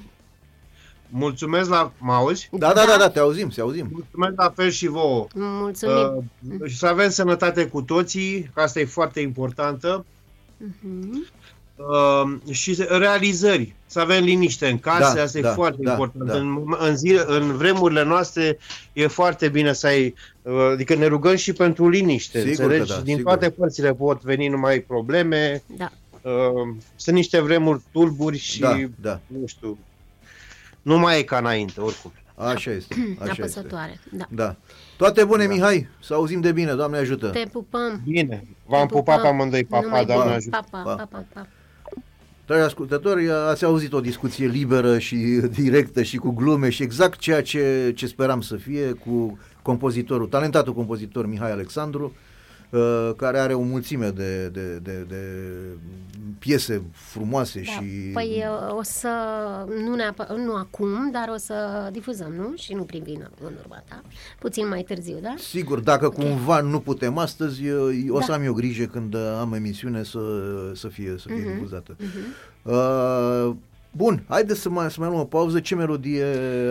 Mulțumesc 1.10 1.70
la... 1.70 1.92
Mă 1.98 2.14
auzi? 2.14 2.50
Da, 2.52 2.74
da, 2.74 2.86
da, 2.86 2.98
da, 2.98 3.10
te 3.10 3.20
auzim, 3.20 3.50
te 3.50 3.62
auzim. 3.62 3.88
Mulțumesc 3.92 4.34
la 4.36 4.50
fel 4.56 4.70
și 4.70 4.88
vouă. 4.88 5.28
Mulțumim. 5.36 6.30
Uh, 6.60 6.70
și 6.70 6.78
să 6.78 6.88
avem 6.88 7.10
sănătate 7.10 7.68
cu 7.68 7.82
toții, 7.82 8.52
că 8.54 8.62
asta 8.62 8.80
e 8.80 8.86
foarte 8.86 9.20
importantă. 9.20 10.06
Mhm. 10.58 11.26
Uh, 11.76 12.54
și 12.56 12.84
realizări, 12.90 13.74
să 13.86 14.00
avem 14.00 14.24
liniște 14.24 14.68
în 14.68 14.80
case, 14.80 15.16
Da, 15.16 15.22
asta 15.22 15.40
da, 15.40 15.50
e 15.50 15.54
foarte 15.54 15.82
da, 15.82 15.92
important. 15.92 16.30
da. 16.32 16.38
În, 16.38 16.64
în, 16.80 16.96
zi, 16.98 17.20
în 17.26 17.58
vremurile 17.58 18.04
noastre 18.04 18.58
e 18.94 19.08
foarte 19.08 19.50
bine 19.50 19.74
să 19.74 19.88
ai, 19.88 20.14
uh, 20.42 20.54
adică 20.72 20.96
ne 20.96 21.06
rugăm 21.06 21.36
și 21.36 21.54
pentru 21.54 21.90
liniște, 21.90 22.40
Sigur 22.40 22.56
că 22.56 22.62
înțelegi? 22.64 22.90
da, 22.92 23.00
Din 23.02 23.16
sigur. 23.16 23.32
toate 23.32 23.50
părțile 23.50 23.94
pot 23.94 24.22
veni 24.22 24.48
numai 24.48 24.80
probleme, 24.80 25.64
Da. 25.78 25.92
uh, 26.22 26.76
sunt 26.96 27.16
niște 27.16 27.40
vremuri 27.40 27.82
tulburi 27.92 28.38
și, 28.38 28.60
Da, 28.60 28.80
da, 29.02 29.20
nu 29.28 29.46
știu, 29.48 29.78
nu 30.82 30.98
mai 31.00 31.20
e 31.20 31.24
ca 31.24 31.38
înainte, 31.38 31.82
oricum. 31.82 32.12
așa 32.36 32.72
este. 32.72 33.16
Așa 33.20 33.30
este. 33.30 33.42
Apăsătoare. 33.42 34.00
Da. 34.12 34.26
Da. 34.30 34.56
Toate 34.98 35.24
bune, 35.24 35.46
Mihai, 35.48 35.88
să 36.02 36.14
auzim 36.14 36.42
de 36.42 36.52
bine, 36.52 36.74
Doamne 36.74 36.98
ajută. 36.98 37.28
Te 37.28 37.44
pupăm. 37.52 38.02
Bine, 38.08 38.44
v-am 38.66 38.88
Te 38.88 38.94
pupat 38.94 39.16
pe 39.16 39.22
pupăm. 39.22 39.34
amândoi, 39.36 39.64
papa, 39.64 39.84
Numai 39.86 40.06
Doamne 40.06 40.24
bine. 40.24 40.36
ajută. 40.36 40.66
Pa, 40.72 40.78
pa, 40.78 40.90
Pa. 40.90 40.96
pa, 40.96 41.08
pa, 41.12 41.26
pa. 41.34 41.48
Dragi 42.46 42.64
ascultători, 42.64 43.32
ați 43.32 43.66
auzit 43.66 43.94
o 43.94 44.00
discuție 44.00 44.48
liberă 44.48 44.98
și 44.98 45.16
directă 45.52 46.02
și 46.02 46.18
cu 46.18 46.30
glume 46.32 46.70
și 46.70 46.84
exact 46.84 47.20
ceea 47.20 47.41
ce, 47.41 47.91
ce 47.96 48.08
speram 48.08 48.41
să 48.41 48.56
fie 48.56 48.91
cu 48.91 49.39
compozitorul, 49.62 50.28
talentatul 50.28 50.74
compozitor 50.74 51.28
Mihai 51.28 51.52
Alexandru, 51.52 52.16
uh, 52.74 53.12
care 53.16 53.40
are 53.40 53.54
o 53.54 53.62
mulțime 53.62 54.10
de, 54.10 54.48
de, 54.48 54.78
de, 54.78 55.06
de 55.08 55.22
piese 56.40 56.84
frumoase 56.92 57.62
Da. 57.66 57.72
și... 57.72 57.86
Păi 58.14 58.44
uh, 58.70 58.76
o 58.78 58.84
să, 58.84 59.10
nu, 59.86 59.96
neapă, 59.96 60.28
nu 60.46 60.56
acum, 60.56 61.12
dar 61.12 61.30
o 61.34 61.38
să 61.38 61.90
difuzăm, 61.92 62.32
nu? 62.38 62.52
Și 62.56 62.74
nu 62.74 62.84
prin 62.84 63.04
vină 63.04 63.30
în 63.44 63.52
urma 63.62 63.84
ta. 63.90 64.02
Puțin 64.40 64.68
mai 64.68 64.82
târziu, 64.82 65.18
da? 65.22 65.34
Sigur, 65.38 65.80
dacă 65.80 66.10
cumva 66.10 66.62
nu 66.62 66.80
putem 66.80 67.18
astăzi, 67.18 67.66
eu- 67.66 67.90
o 68.10 68.20
să 68.22 68.28
Da. 68.28 68.34
am 68.34 68.44
eu 68.44 68.54
grijă 68.54 68.84
când 68.86 69.16
am 69.40 69.54
emisiune 69.54 70.04
să, 70.04 70.20
să 70.76 70.88
fie, 70.88 71.16
să 71.20 71.28
fie 71.28 71.44
Mhm. 71.46 71.54
difuzată. 71.54 71.96
Uh, 72.64 73.56
bun, 73.92 74.24
haideți 74.28 74.60
să 74.60 74.70
mai, 74.70 74.92
să 74.92 74.96
mai 75.00 75.10
luăm 75.10 75.22
o 75.22 75.26
pauză. 75.26 75.60
Ce 75.60 75.76
melodie 75.76 76.26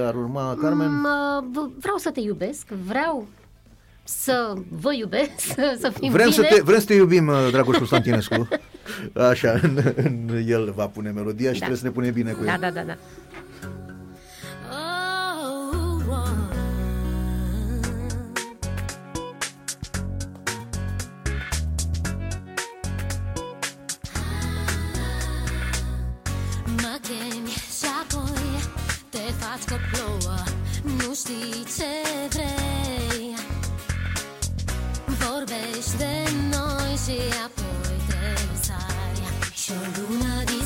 ar 0.06 0.14
urma, 0.14 0.56
Carmen? 0.60 0.90
Mm, 0.90 1.04
uh, 1.04 1.44
v- 1.52 1.80
vreau 1.80 1.96
să 1.96 2.10
te 2.10 2.20
iubesc, 2.20 2.66
vreau 2.68 3.26
să 4.04 4.52
vă 4.68 4.94
iubesc, 4.94 5.30
să, 5.56 5.76
să 5.80 5.90
fim 6.00 6.10
Vrem 6.12 6.28
bine. 6.30 6.46
să, 6.48 6.54
te, 6.54 6.60
vrem 6.62 6.78
să 6.80 6.86
te 6.86 6.94
iubim, 6.94 7.28
uh, 7.28 7.48
Dragoș 7.50 7.76
Constantinescu. 7.76 8.48
Așa, 9.30 9.58
în, 9.62 9.80
în, 9.96 10.42
el 10.46 10.72
va 10.76 10.86
pune 10.86 11.10
melodia 11.10 11.46
și 11.52 11.58
Da. 11.58 11.66
trebuie 11.66 11.78
să 11.78 11.84
ne 11.84 11.90
pune 11.90 12.10
bine 12.10 12.32
cu 12.32 12.44
Da, 12.44 12.52
el. 12.52 12.58
da, 12.60 12.70
da, 12.70 12.82
da. 12.82 12.96
Mă 26.64 26.98
chemi 27.02 27.50
și 27.50 27.86
apoi 28.02 28.60
te 29.08 29.18
faci 29.18 29.64
că 29.66 29.76
plouă 29.92 30.36
Nu 30.82 31.14
știi 31.14 31.64
ce 31.76 31.90
vrei 32.28 33.34
Vorbești 35.34 35.96
de 35.96 36.14
noi 36.50 36.92
și 37.04 37.18
apoi 37.46 37.96
te 38.08 38.24
sari 38.60 39.22
Și 39.54 39.70
o 39.70 39.82
lună 39.96 40.34
dispar 40.44 40.61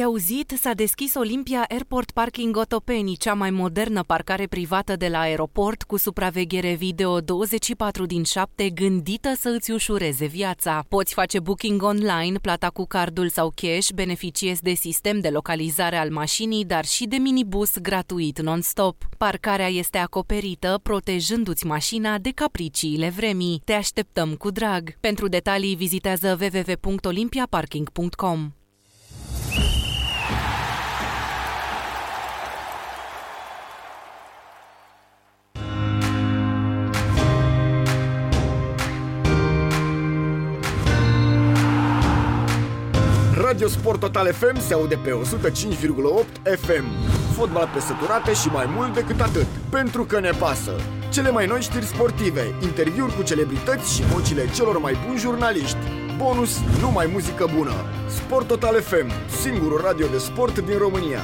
Ai 0.00 0.06
auzit? 0.06 0.52
S-a 0.60 0.72
deschis 0.72 1.14
Olympia 1.14 1.64
Airport 1.68 2.10
Parking 2.10 2.56
Otopeni, 2.56 3.16
cea 3.16 3.34
mai 3.34 3.50
modernă 3.50 4.02
parcare 4.02 4.46
privată 4.46 4.96
de 4.96 5.08
la 5.08 5.20
aeroport 5.20 5.82
cu 5.82 5.96
supraveghere 5.96 6.74
video 6.74 7.20
24 7.20 8.06
din 8.06 8.24
7 8.24 8.70
gândită 8.70 9.32
să 9.36 9.48
îți 9.48 9.70
ușureze 9.70 10.26
viața. 10.26 10.84
Poți 10.88 11.14
face 11.14 11.40
booking 11.40 11.82
online, 11.82 12.38
plata 12.38 12.68
cu 12.68 12.86
cardul 12.86 13.28
sau 13.28 13.52
cash, 13.54 13.88
beneficiezi 13.94 14.62
de 14.62 14.72
sistem 14.72 15.20
de 15.20 15.28
localizare 15.28 15.96
al 15.96 16.10
mașinii, 16.10 16.64
dar 16.64 16.84
și 16.84 17.06
de 17.06 17.16
minibus 17.16 17.78
gratuit 17.78 18.40
non-stop. 18.40 18.96
Parcarea 19.18 19.68
este 19.68 19.98
acoperită, 19.98 20.80
protejându-ți 20.82 21.66
mașina 21.66 22.18
de 22.18 22.30
capriciile 22.30 23.08
vremii. 23.08 23.62
Te 23.64 23.72
așteptăm 23.72 24.34
cu 24.34 24.50
drag. 24.50 24.96
Pentru 25.00 25.28
detalii 25.28 25.74
vizitează 25.74 26.38
www.olympiaparking.com. 26.40 28.50
Radio 43.50 43.68
Sport 43.68 44.00
Total 44.00 44.32
FM 44.32 44.60
se 44.60 44.74
aude 44.74 44.96
pe 44.96 45.10
105,8 45.10 46.56
FM. 46.58 46.84
Fotbal 47.36 47.70
pe 47.74 47.80
săturate 47.80 48.32
și 48.32 48.48
mai 48.48 48.66
mult 48.76 48.94
decât 48.94 49.20
atât. 49.20 49.46
Pentru 49.70 50.04
că 50.04 50.20
ne 50.20 50.30
pasă. 50.30 50.70
Cele 51.08 51.30
mai 51.30 51.46
noi 51.46 51.60
știri 51.60 51.84
sportive, 51.84 52.54
interviuri 52.62 53.16
cu 53.16 53.22
celebrități 53.22 53.94
și 53.94 54.02
vocile 54.02 54.50
celor 54.54 54.78
mai 54.78 54.96
buni 55.06 55.18
jurnaliști. 55.18 55.76
Bonus, 56.16 56.58
numai 56.80 57.10
muzică 57.12 57.50
bună. 57.56 57.72
Sport 58.08 58.46
Total 58.46 58.80
FM, 58.80 59.10
singurul 59.42 59.80
radio 59.84 60.06
de 60.06 60.18
sport 60.18 60.58
din 60.58 60.78
România. 60.78 61.20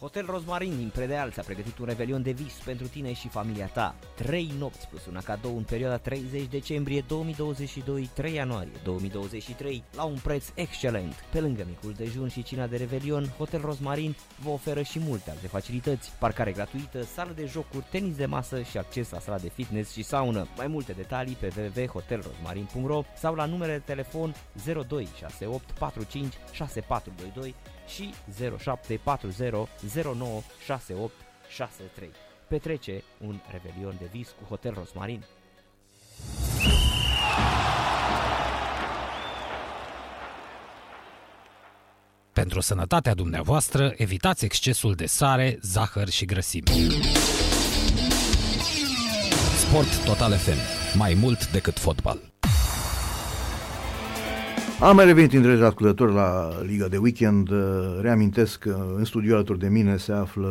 Hotel 0.00 0.26
Rozmarin 0.26 0.76
din 0.76 0.90
Predeal 0.94 1.30
ți-a 1.30 1.42
pregătit 1.42 1.78
un 1.78 1.86
revelion 1.86 2.22
de 2.22 2.30
vis 2.30 2.52
pentru 2.64 2.86
tine 2.86 3.12
și 3.12 3.28
familia 3.28 3.66
ta. 3.66 3.94
3 4.14 4.50
nopți 4.58 4.88
plus 4.88 5.06
una 5.06 5.20
cadou 5.20 5.56
în 5.56 5.62
perioada 5.62 5.96
30 5.96 6.46
decembrie 6.46 7.04
2022-3 8.24 8.32
ianuarie 8.32 8.72
2023 8.84 9.84
la 9.94 10.04
un 10.04 10.18
preț 10.22 10.44
excelent. 10.54 11.14
Pe 11.32 11.40
lângă 11.40 11.64
micul 11.68 11.92
dejun 11.92 12.28
și 12.28 12.42
cina 12.42 12.66
de 12.66 12.76
revelion, 12.76 13.28
Hotel 13.36 13.60
Rozmarin 13.60 14.16
vă 14.42 14.50
oferă 14.50 14.82
și 14.82 14.98
multe 14.98 15.30
alte 15.30 15.46
facilități. 15.46 16.12
Parcare 16.18 16.52
gratuită, 16.52 17.02
sală 17.02 17.32
de 17.34 17.46
jocuri, 17.46 17.86
tenis 17.90 18.16
de 18.16 18.26
masă 18.26 18.62
și 18.62 18.78
acces 18.78 19.10
la 19.10 19.18
sala 19.18 19.38
de 19.38 19.48
fitness 19.48 19.92
și 19.92 20.02
saună. 20.02 20.48
Mai 20.56 20.66
multe 20.66 20.92
detalii 20.92 21.36
pe 21.40 21.52
www.hotelrozmarin.ro 21.56 23.02
sau 23.16 23.34
la 23.34 23.44
numerele 23.44 23.78
de 23.78 23.92
telefon 23.92 24.34
0268 24.64 25.70
45 25.70 26.32
6422 26.52 27.54
și 27.86 28.14
0740 28.58 29.68
09 29.94 30.42
68 30.64 31.12
63. 31.48 32.10
Petrece 32.48 33.02
un 33.26 33.40
revelion 33.50 33.94
de 33.98 34.08
vis 34.12 34.28
cu 34.28 34.44
Hotel 34.48 34.74
Rosmarin. 34.74 35.24
Pentru 42.32 42.60
sănătatea 42.60 43.14
dumneavoastră, 43.14 43.92
evitați 43.96 44.44
excesul 44.44 44.94
de 44.94 45.06
sare, 45.06 45.58
zahăr 45.62 46.08
și 46.08 46.24
grăsimi. 46.24 46.68
Sport 49.56 50.04
Total 50.04 50.32
FM. 50.32 50.58
Mai 50.98 51.14
mult 51.14 51.50
decât 51.50 51.78
fotbal. 51.78 52.18
Am 54.80 54.96
mai 54.96 55.04
revenit 55.04 55.32
între 55.32 55.64
ascultători 55.64 56.14
la 56.14 56.50
Liga 56.62 56.88
de 56.88 56.96
Weekend. 56.96 57.50
Reamintesc 58.00 58.58
că 58.58 58.86
în 58.96 59.04
studio 59.04 59.34
alături 59.34 59.58
de 59.58 59.68
mine 59.68 59.96
se 59.96 60.12
află 60.12 60.48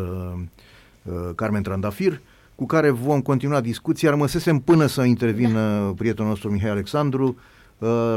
uh, 1.03 1.13
Carmen 1.35 1.61
Trandafir, 1.61 2.21
cu 2.55 2.65
care 2.65 2.89
vom 2.89 3.21
continua 3.21 3.61
discuția. 3.61 4.09
Rămăsesem 4.09 4.59
până 4.59 4.85
să 4.85 5.03
intervină 5.03 5.93
prietenul 5.97 6.29
nostru 6.29 6.51
Mihai 6.51 6.69
Alexandru 6.69 7.25
uh, 7.25 7.35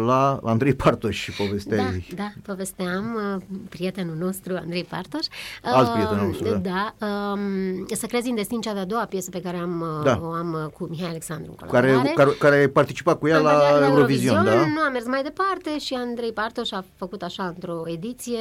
la 0.06 0.40
Andrei 0.44 0.74
Partoș 0.74 1.16
și 1.22 1.30
povesteai. 1.32 2.06
Da, 2.14 2.22
da, 2.22 2.30
povesteam 2.46 3.18
uh, 3.36 3.42
prietenul 3.68 4.16
nostru, 4.16 4.54
Andrei 4.56 4.84
Partoș. 4.84 5.26
Alt 5.62 5.86
Uh, 5.86 5.92
prieten 5.94 6.18
al 6.18 6.26
nostru, 6.26 6.48
da. 6.48 6.94
Da, 6.98 7.06
um, 7.06 7.86
Să 7.92 8.06
crezi 8.06 8.28
în 8.28 8.34
destin, 8.34 8.60
cea 8.60 8.72
de-a 8.72 8.84
doua 8.84 9.04
piesă 9.04 9.30
pe 9.30 9.40
care 9.40 9.56
am, 9.56 9.80
uh, 9.80 10.04
Da. 10.04 10.20
o 10.22 10.30
am 10.30 10.52
uh, 10.64 10.72
cu 10.72 10.86
Mihai 10.90 11.08
Alexandru 11.08 11.54
în 11.60 11.68
Care, 11.68 11.86
colaborare. 11.88 12.14
care, 12.16 12.30
care 12.38 12.56
ai 12.56 12.68
participat 12.68 13.18
cu 13.18 13.26
ea 13.28 13.36
Am 13.36 13.42
la 13.42 13.52
băgat 13.72 13.88
Eurovision, 13.88 14.44
da? 14.44 14.54
Nu 14.54 14.80
am 14.80 14.92
mers 14.92 15.06
mai 15.06 15.22
departe 15.22 15.78
și 15.78 15.94
Andrei 15.94 16.32
Partoș 16.32 16.70
a 16.72 16.84
făcut 16.96 17.22
așa 17.22 17.46
într-o 17.46 17.82
ediție 17.86 18.38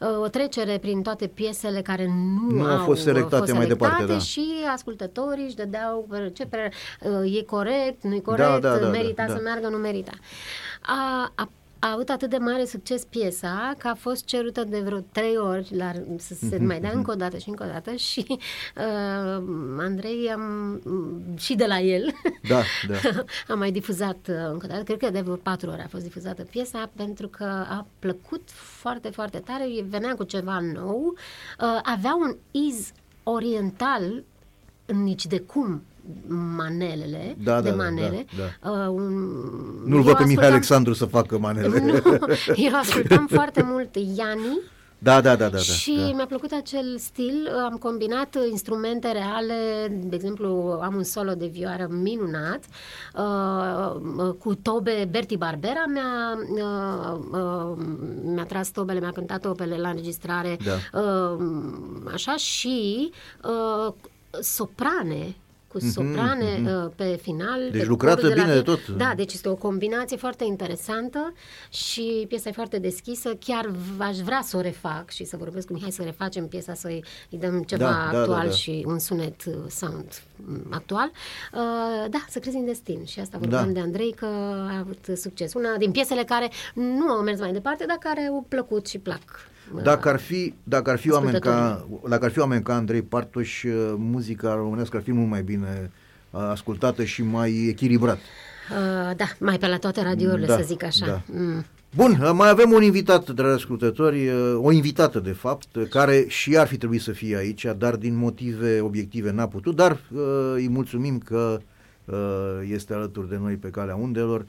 uh, 0.00 0.08
o 0.22 0.28
trecere 0.28 0.78
prin 0.78 1.02
toate 1.02 1.26
piesele 1.26 1.80
care 1.82 2.06
nu, 2.06 2.56
Nu 2.56 2.64
au 2.64 2.78
fost 2.84 3.02
selectate 3.02 3.52
mai 3.52 3.66
departe, 3.66 4.04
da. 4.04 4.18
și 4.18 4.44
ascultătorii 4.74 5.44
își 5.44 5.54
dădeau 5.56 6.06
uh, 6.10 6.26
ce 6.32 6.46
pre, 6.46 6.72
uh, 7.22 7.36
e 7.38 7.42
corect, 7.42 8.02
nu 8.02 8.14
e 8.14 8.18
corect, 8.20 8.48
Da, 8.48 8.58
da, 8.58 8.76
da, 8.76 8.88
merita 8.88 9.24
da, 9.26 9.32
să 9.32 9.34
da. 9.42 9.42
meargă, 9.50 9.68
nu 9.68 9.76
merita. 9.76 10.12
A, 10.80 11.32
a, 11.34 11.50
a 11.78 11.92
avut 11.92 12.08
atât 12.08 12.30
de 12.30 12.36
mare 12.36 12.64
succes 12.64 13.04
piesa 13.04 13.74
că 13.78 13.88
a 13.88 13.94
fost 13.94 14.24
cerută 14.24 14.64
de 14.64 14.80
vreo 14.80 15.00
trei 15.12 15.36
ori 15.36 15.76
la, 15.76 15.92
să 16.16 16.34
se 16.34 16.56
Mhm, 16.56 16.66
mai 16.66 16.80
dea 16.80 16.90
încă 16.94 17.10
o 17.10 17.14
dată 17.14 17.38
și 17.38 17.48
încă 17.48 17.64
o 17.64 17.72
dată 17.72 17.94
și 17.94 18.26
uh, 18.28 19.42
Andrei 19.78 20.30
am, 20.32 20.80
și 21.36 21.54
de 21.54 21.66
la 21.66 21.80
el. 21.80 22.14
Da, 22.48 22.62
da. 22.88 22.96
am 23.52 23.58
mai 23.58 23.70
difuzat 23.72 24.18
uh, 24.28 24.34
încă 24.50 24.66
o 24.66 24.68
dată, 24.68 24.82
cred 24.82 24.98
că 24.98 25.10
de 25.10 25.20
vreo 25.20 25.36
patru 25.36 25.70
ori 25.70 25.82
a 25.82 25.88
fost 25.88 26.02
difuzată 26.02 26.42
piesa 26.42 26.90
pentru 26.96 27.28
că 27.28 27.44
a 27.44 27.86
plăcut 27.98 28.50
foarte, 28.50 29.08
foarte 29.08 29.38
tare, 29.38 29.64
venea 29.88 30.14
cu 30.14 30.24
ceva 30.24 30.60
nou, 30.60 31.14
uh, 31.60 31.80
avea 31.82 32.14
un 32.14 32.36
iz 32.50 32.92
oriental 33.22 34.22
nici 34.86 35.26
de 35.26 35.40
cum 35.40 35.82
manelele, 36.56 37.36
Da, 37.44 37.60
de 37.60 37.70
da, 37.70 37.76
da, 37.76 37.82
manele. 37.82 38.24
da, 38.36 38.70
Uh, 38.70 38.88
un, 38.88 39.12
Nu-l 39.84 39.96
eu 39.96 40.02
văd 40.02 40.16
pe 40.16 40.24
Mihai 40.24 40.34
ascultam- 40.34 40.50
Alexandru 40.50 40.92
să 40.92 41.04
facă 41.04 41.38
manele. 41.38 41.80
Nu, 41.80 41.92
eu 42.66 42.74
ascultam 42.74 43.26
foarte 43.30 43.62
mult 43.62 43.94
Iani 44.16 44.60
Da, 45.00 45.20
da, 45.20 45.36
da, 45.36 45.44
da. 45.44 45.48
da, 45.48 45.58
și 45.58 45.96
da. 46.08 46.14
mi-a 46.14 46.26
plăcut 46.26 46.52
acel 46.52 46.98
stil, 46.98 47.48
am 47.70 47.76
combinat 47.76 48.36
instrumente 48.50 49.12
reale, 49.12 49.54
de 50.04 50.14
exemplu 50.16 50.78
am 50.82 50.94
un 50.94 51.02
solo 51.02 51.32
de 51.32 51.46
vioară 51.46 51.86
minunat, 51.90 52.60
uh, 53.16 54.32
cu 54.38 54.54
tobe, 54.54 55.08
Berti 55.10 55.36
Barbera 55.36 55.84
mi-a, 55.92 56.38
uh, 56.50 57.18
uh, 57.32 57.84
mi-a 58.24 58.44
tras 58.44 58.70
tobele, 58.70 59.00
mi-a 59.00 59.12
cântat 59.12 59.40
tobele 59.40 59.76
la 59.76 59.88
înregistrare, 59.88 60.56
Da. 60.64 61.00
uh, 61.00 61.38
așa 62.12 62.36
și 62.36 63.10
uh, 63.44 63.92
soprane 64.40 65.36
cu 65.68 65.78
Mhm, 65.80 65.88
soprane 65.90 66.58
mhm. 66.60 66.84
uh, 66.84 66.90
pe 66.96 67.18
final. 67.22 67.68
Deci 67.70 67.80
pe 67.80 67.86
lucrată 67.86 68.14
corul 68.20 68.28
de 68.30 68.34
la 68.34 68.42
bine 68.42 68.54
de 68.54 68.60
vin- 68.60 68.64
tot. 68.86 68.96
Da, 68.96 69.12
deci 69.16 69.32
este 69.32 69.48
o 69.48 69.54
combinație 69.54 70.16
foarte 70.16 70.44
interesantă 70.44 71.32
și 71.70 72.24
piesa 72.28 72.48
e 72.48 72.52
foarte 72.52 72.78
deschisă. 72.78 73.34
Chiar 73.44 73.66
v- 73.66 74.00
aș 74.00 74.16
vrea 74.16 74.40
să 74.42 74.56
o 74.56 74.60
refac 74.60 75.10
și 75.10 75.24
să 75.24 75.36
vorbesc 75.36 75.66
cu 75.66 75.72
Mihai 75.72 75.90
să 75.90 76.02
refacem 76.02 76.46
piesa, 76.48 76.74
să 76.74 76.86
îi 76.86 77.04
îi 77.30 77.38
dăm 77.38 77.62
ceva 77.62 77.84
Da, 77.84 78.08
da, 78.12 78.18
actual 78.20 78.38
da, 78.40 78.44
da. 78.44 78.50
și 78.50 78.82
un 78.86 78.98
sunet 78.98 79.44
uh, 79.46 79.54
sound 79.68 80.22
mm, 80.36 80.66
actual. 80.70 81.10
Uh, 81.52 81.60
da, 82.10 82.24
să 82.28 82.38
crezi 82.38 82.56
în 82.56 82.64
destin 82.64 83.04
și 83.04 83.20
asta 83.20 83.38
vorbeam 83.38 83.66
Da. 83.66 83.72
de 83.72 83.80
Andrei 83.80 84.12
că 84.12 84.26
a 84.70 84.78
avut 84.78 85.16
succes. 85.16 85.54
Una 85.54 85.76
din 85.76 85.90
piesele 85.90 86.24
care 86.24 86.50
nu 86.74 87.08
au 87.08 87.22
mers 87.22 87.40
mai 87.40 87.52
departe, 87.52 87.84
dar 87.86 87.96
care 87.96 88.26
au 88.30 88.44
plăcut 88.48 88.86
și 88.86 88.98
plac. 88.98 89.22
Uh, 89.74 89.82
Dacă 89.82 90.08
ar 90.08 90.18
fi, 90.18 90.54
dacă 90.64 90.90
ar 90.90 90.98
fi 90.98 91.10
oameni 91.10 91.40
ca, 91.40 91.86
dacă 92.08 92.24
ar 92.24 92.30
fi 92.30 92.38
oameni 92.38 92.62
ca 92.62 92.74
Andrei 92.74 93.02
Partoș, 93.02 93.62
uh, 93.62 93.94
muzica 93.96 94.54
românească 94.54 94.96
ar 94.96 95.02
fi 95.02 95.12
mult 95.12 95.28
mai 95.28 95.42
bine 95.42 95.90
uh, 96.30 96.40
ascultată 96.40 97.04
și 97.04 97.22
mai 97.22 97.66
echilibrat. 97.68 98.16
Uh, 98.16 99.16
da, 99.16 99.24
mai 99.38 99.58
pe 99.58 99.66
la 99.66 99.78
toate 99.78 100.02
radiourile, 100.02 100.46
Da, 100.46 100.56
să 100.56 100.62
zic 100.66 100.82
așa. 100.84 101.06
da. 101.06 101.20
Mm. 101.26 101.64
Bun, 101.96 102.10
uh, 102.22 102.30
mai 102.34 102.48
avem 102.48 102.72
un 102.72 102.82
invitat, 102.82 103.30
dragi 103.30 103.54
ascultători, 103.54 104.28
uh, 104.28 104.58
o 104.62 104.72
invitată 104.72 105.18
de 105.20 105.32
fapt, 105.32 105.74
uh, 105.74 105.88
care 105.90 106.24
și 106.28 106.52
ea 106.54 106.60
ar 106.60 106.66
fi 106.66 106.76
trebuit 106.76 107.00
să 107.00 107.12
fie 107.12 107.36
aici, 107.36 107.66
dar 107.78 107.96
din 107.96 108.16
motive 108.16 108.80
obiective 108.80 109.30
n-a 109.30 109.48
putut, 109.48 109.76
dar 109.76 109.90
uh, 109.92 110.20
îi 110.54 110.68
mulțumim 110.68 111.18
că 111.18 111.60
uh, 112.04 112.16
este 112.72 112.94
alături 112.94 113.28
de 113.28 113.38
noi 113.40 113.54
pe 113.54 113.68
calea 113.68 113.96
undelor. 113.96 114.46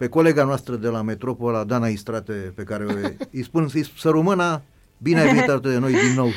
Pe 0.00 0.08
colega 0.08 0.44
noastră 0.44 0.76
de 0.76 0.88
la 0.88 1.02
Metropola, 1.02 1.64
Dana 1.64 1.88
Istrate, 1.88 2.32
pe 2.54 2.62
care 2.62 2.84
o- 2.84 3.26
îi 3.32 3.42
spun 3.42 3.68
să-i 3.68 3.92
să 3.98 4.08
rămână, 4.10 4.62
bine 4.98 5.20
ai 5.20 5.26
venit 5.26 5.48
alături 5.48 5.72
de 5.72 5.78
noi 5.78 5.92
din 5.92 6.14
nou. 6.14 6.28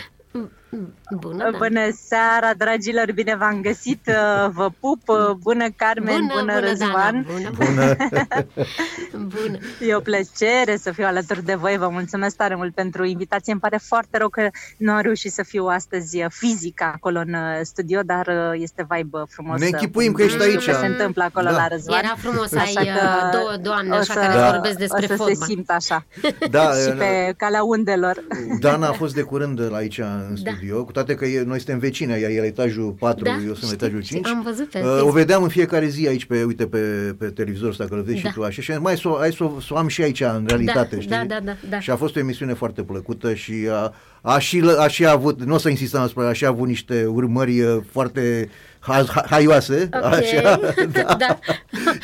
Bună, 1.19 1.49
da. 1.51 1.57
Bună 1.57 1.82
seara, 2.07 2.53
dragilor, 2.57 3.11
bine 3.13 3.36
v-am 3.36 3.61
găsit, 3.61 4.01
uh, 4.07 4.49
vă 4.53 4.69
pup, 4.80 5.01
uh, 5.09 5.30
bună 5.41 5.65
Carmen, 5.76 6.15
Bună, 6.19 6.34
bună, 6.39 6.53
bună, 6.53 6.59
Răzvan. 6.67 6.93
Dana, 6.93 7.24
bună. 7.34 7.49
Bună. 7.57 7.95
Bună. 9.34 9.57
E 9.88 9.95
o 9.95 9.99
plăcere 9.99 10.78
să 10.78 10.91
fiu 10.91 11.05
alături 11.05 11.43
de 11.45 11.53
voi, 11.55 11.78
vă 11.78 11.88
mulțumesc 11.89 12.36
tare 12.36 12.55
mult 12.55 12.74
pentru 12.74 13.05
invitație, 13.05 13.51
îmi 13.51 13.61
pare 13.61 13.78
foarte 13.84 14.17
rău 14.17 14.30
că 14.30 14.47
nu 14.78 14.91
am 14.91 15.01
reușit 15.01 15.32
să 15.32 15.43
fiu 15.43 15.65
astăzi 15.65 16.17
uh, 16.24 16.26
fizic 16.30 16.82
acolo 16.82 17.19
în 17.19 17.34
uh, 17.34 17.59
studio, 17.61 17.99
dar 18.05 18.28
uh, 18.28 18.51
este 18.61 18.86
vibe 18.89 19.17
uh, 19.17 19.24
frumos. 19.30 19.59
Ne 19.59 19.65
uh, 19.65 19.71
închipuim 19.74 20.11
că 20.13 20.21
ești 20.21 20.38
știu 20.38 20.49
aici. 20.51 20.63
Ce 20.63 20.74
se 20.74 20.86
întâmplă 20.86 21.24
acolo 21.24 21.45
Da. 21.45 21.51
la 21.55 21.67
Răzvan. 21.67 21.97
Era 22.03 22.15
frumos 22.17 22.49
să 22.49 22.57
Așa 22.59 22.80
ai 22.80 22.86
că 22.86 22.91
uh, 23.03 23.30
două 23.32 23.55
doamne 23.61 23.91
o 23.91 23.93
așa 23.95 24.13
să- 24.13 24.19
care 24.19 24.34
Da. 24.34 24.51
vorbesc 24.51 24.78
despre 24.78 25.03
o 25.03 25.07
să 25.07 25.13
fotbal. 25.15 25.36
se 25.36 25.43
simt 25.45 25.69
așa 25.69 26.05
Da, 26.49 26.69
și 26.82 26.88
uh, 26.89 26.95
pe 26.97 27.34
calea 27.38 27.63
undelor. 27.63 28.24
Dana 28.59 28.88
a 28.88 28.91
fost 28.91 29.13
de 29.13 29.21
curând 29.21 29.74
aici 29.74 29.97
în 29.97 30.36
Da. 30.43 30.51
Studio, 30.64 30.84
cu 30.84 30.91
toate 30.91 31.16
că 31.16 31.26
e, 31.26 31.43
noi 31.43 31.57
suntem 31.57 31.80
vecini, 31.80 32.11
ea 32.11 32.18
e 32.32 32.39
la 32.39 32.45
etajul 32.45 32.95
4, 32.99 33.24
Da, 33.24 33.30
eu 33.32 33.38
sunt 33.39 33.47
la 33.47 33.53
știu, 33.68 33.74
etajul 33.74 34.01
știu, 34.01 34.16
5. 34.16 34.28
am 34.28 34.41
văzut 34.43 34.70
pe 34.70 34.78
Uh, 34.78 34.84
Facebook. 34.84 35.09
o 35.09 35.11
vedeam 35.11 35.43
în 35.43 35.49
fiecare 35.49 35.88
zi 35.88 36.07
aici, 36.07 36.26
pe, 36.26 36.43
uite, 36.43 36.68
pe, 36.68 36.78
pe 37.18 37.26
televizor 37.26 37.70
ăsta, 37.70 37.86
că 37.86 37.93
îl 37.93 38.01
vezi 38.01 38.22
Da. 38.22 38.30
și 38.30 38.36
tu 38.36 38.43
așa. 38.43 38.61
Și 38.61 38.72
am 38.72 38.78
zis, 38.78 38.86
mai 38.86 38.97
să 38.97 39.07
o- 39.07 39.18
hai 39.20 39.32
să 39.32 39.43
o- 39.43 39.59
să 39.59 39.74
o 39.74 39.78
am 39.78 39.88
și 39.88 40.01
aici, 40.01 40.22
în 40.22 40.43
realitate, 40.47 40.95
Da, 40.95 41.01
știi? 41.01 41.16
da, 41.16 41.24
da, 41.28 41.39
da, 41.43 41.55
da. 41.70 41.80
Și 41.80 41.89
a 41.89 41.95
fost 41.95 42.16
o 42.16 42.20
emisiune 42.20 42.53
foarte 42.53 42.82
plăcută 42.84 43.34
și 43.34 43.53
a, 43.72 43.93
a, 44.22 44.39
și, 44.39 44.59
lă- 44.61 44.78
a 44.80 44.88
și 44.88 45.05
avut, 45.05 45.43
nu 45.43 45.53
o 45.53 45.57
să 45.57 45.70
insistăm 45.70 46.01
asupra, 46.01 46.28
a 46.28 46.34
și 46.34 46.45
avut 46.45 46.68
niște 46.68 47.05
urmări 47.05 47.61
uh, 47.61 47.78
foarte 47.91 48.49
ha, 48.80 49.03
ha, 49.14 49.26
haioase. 49.30 49.89
Ok, 49.93 50.03
Așa, 50.03 50.41
da. 50.91 51.16
da. 51.18 51.39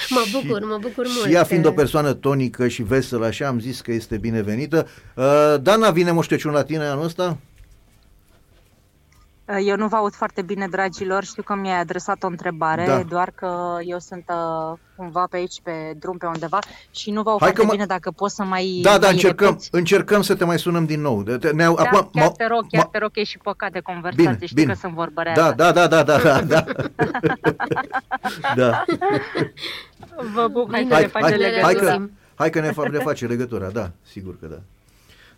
Mă 0.09 0.19
bucur, 0.41 0.59
mă 0.65 0.77
bucur 0.81 1.05
mult. 1.15 1.25
Și 1.27 1.33
ea 1.33 1.43
fiind 1.43 1.63
că- 1.63 1.69
o 1.69 1.73
persoană 1.73 2.13
tonică 2.13 2.67
și 2.67 2.83
veselă, 2.83 3.25
așa, 3.25 3.47
am 3.47 3.59
zis 3.59 3.81
că 3.81 3.91
este 3.91 4.17
binevenită. 4.17 4.87
Uh, 5.15 5.55
Dana, 5.61 5.89
vine 5.91 6.11
Moș 6.11 6.27
Crăciun 6.27 6.51
la 6.51 6.63
tine 6.63 6.83
anul 6.83 7.03
ăsta? 7.05 7.37
Eu 9.65 9.75
nu 9.75 9.87
vă 9.87 9.95
aud 9.95 10.13
foarte 10.13 10.41
bine, 10.41 10.67
dragilor. 10.67 11.23
Știu 11.23 11.43
că 11.43 11.55
mi-ai 11.55 11.79
adresat 11.79 12.23
o 12.23 12.27
întrebare, 12.27 12.85
Da. 12.85 13.01
doar 13.03 13.31
că 13.35 13.77
eu 13.85 13.99
sunt 13.99 14.23
uh, 14.27 14.77
cumva 14.95 15.27
pe 15.29 15.37
aici, 15.37 15.61
pe 15.63 15.71
drum, 15.99 16.17
pe 16.17 16.25
undeva 16.25 16.59
și 16.91 17.11
nu 17.11 17.21
vă 17.21 17.29
aud 17.29 17.39
Hai 17.39 17.47
foarte 17.47 17.61
că 17.61 17.65
mă- 17.65 17.71
bine 17.71 17.85
dacă 17.85 18.11
poți 18.11 18.35
să 18.35 18.43
mai 18.43 18.79
Da, 18.83 18.97
da, 18.97 19.05
mai 19.05 19.11
încercăm, 19.11 19.47
repeți. 19.47 19.69
încercăm 19.71 20.21
să 20.21 20.35
te 20.35 20.45
mai 20.45 20.59
sunăm 20.59 20.85
din 20.85 21.01
nou. 21.01 21.23
De- 21.23 21.37
te- 21.37 21.51
Ne, 21.51 21.63
Da, 21.63 21.69
acum, 21.69 21.83
chiar 21.83 22.09
m-au- 22.13 22.31
te 22.37 22.47
rog, 22.47 22.61
chiar 22.69 22.81
m-au- 22.81 22.89
te 22.91 22.97
rog, 22.97 23.11
că 23.11 23.19
e 23.19 23.23
și 23.23 23.37
păcat 23.37 23.71
de 23.71 23.79
conversație. 23.79 24.23
Bine, 24.31 24.45
Știu 24.45 24.55
bine. 24.61 24.73
că 24.73 24.79
sunt 24.79 24.93
vorbărează. 24.93 25.53
Da, 25.57 25.71
da, 25.71 25.87
da, 25.87 25.87
da, 25.87 26.03
da, 26.03 26.17
da, 26.17 26.41
da. 26.41 26.65
da. 28.55 28.83
Vă 30.33 30.49
pup, 30.49 30.71
hai 30.71 30.85
să 30.87 30.93
Hai, 30.93 31.01
ne 31.01 31.07
facem 31.07 31.29
hai, 31.29 31.37
legătura. 31.37 31.63
hai, 31.65 31.73
că, 31.75 32.07
hai 32.35 32.49
că 32.49 32.59
ne 32.59 32.69
fa- 32.71 32.91
ne 32.91 32.97
face 32.97 33.25
legătura, 33.25 33.67
da, 33.69 33.91
sigur 34.01 34.35
că 34.39 34.45
da. 34.47 34.57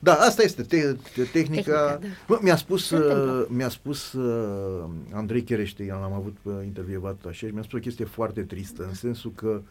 Da, 0.03 0.13
asta 0.13 0.43
este 0.43 0.61
te, 0.63 0.77
te, 1.15 1.23
tehnica. 1.23 1.31
Tehnica, 1.31 1.97
da. 2.01 2.07
Bă, 2.27 2.39
mi-a 2.41 2.55
spus, 2.55 2.87
Se 2.87 2.95
întâmplă. 2.95 3.31
uh, 3.31 3.45
mi-a 3.49 3.69
spus 3.69 4.13
uh, 4.13 4.83
Andrei 5.11 5.43
Cherește, 5.43 5.85
l-am 5.89 6.13
avut 6.13 6.37
uh, 6.43 6.53
intervievat 6.63 7.17
așa 7.27 7.47
și 7.47 7.53
mi-a 7.53 7.61
spus 7.61 7.77
o 7.79 7.81
chestie 7.81 8.05
foarte 8.05 8.41
tristă, 8.41 8.83
în 8.87 8.93
sensul 8.93 9.31
că 9.35 9.61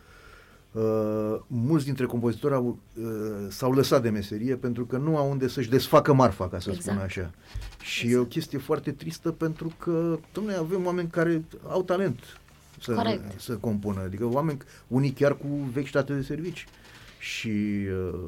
uh, 0.73 1.41
mulți 1.47 1.85
dintre 1.85 2.05
compozitori 2.07 2.55
au, 2.55 2.79
uh, 2.95 3.07
s-au 3.49 3.73
lăsat 3.73 4.03
de 4.03 4.11
meserie 4.11 4.55
pentru 4.57 4.85
că 4.85 4.97
nu 4.97 5.17
au 5.17 5.31
unde 5.31 5.49
să-și 5.49 5.69
desfacă 5.71 6.13
marfa, 6.13 6.49
ca 6.49 6.59
să 6.61 6.71
Exact. 6.71 6.87
spun 6.97 6.99
așa. 7.07 7.31
Și 7.83 8.11
e 8.11 8.17
o 8.17 8.25
chestie 8.25 8.59
foarte 8.59 8.91
tristă 8.93 9.31
pentru 9.31 9.73
că, 9.79 10.19
domnule, 10.33 10.57
avem 10.57 10.87
oameni 10.87 11.09
care 11.09 11.45
au 11.69 11.83
talent 11.83 12.19
să, 12.81 12.93
Corect. 12.93 13.41
să 13.41 13.53
compună, 13.57 14.01
adică 14.01 14.25
oameni, 14.27 14.59
unii 14.87 15.11
chiar 15.11 15.37
cu 15.37 15.47
vechitate 15.73 16.13
de 16.13 16.23
servici. 16.23 16.67
Și 17.21 17.87
uh, 18.13 18.21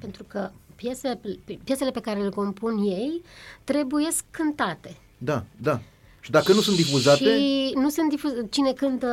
Pentru 0.00 0.24
că 0.24 0.50
piese, 0.74 1.20
piesele 1.64 1.90
pe 1.90 2.00
care 2.00 2.20
le 2.20 2.28
compun 2.28 2.78
ei 2.78 3.22
trebuie 3.64 4.08
cântate. 4.30 4.96
da, 5.18 5.44
da. 5.62 5.80
Și 6.20 6.30
dacă 6.30 6.52
nu 6.52 6.60
sunt 6.60 6.76
difuzate, 6.76 7.24
Și 7.24 7.72
nu 7.74 7.88
sunt 7.88 8.08
difuzate. 8.10 8.46
Cine 8.50 8.72
cântă 8.72 9.08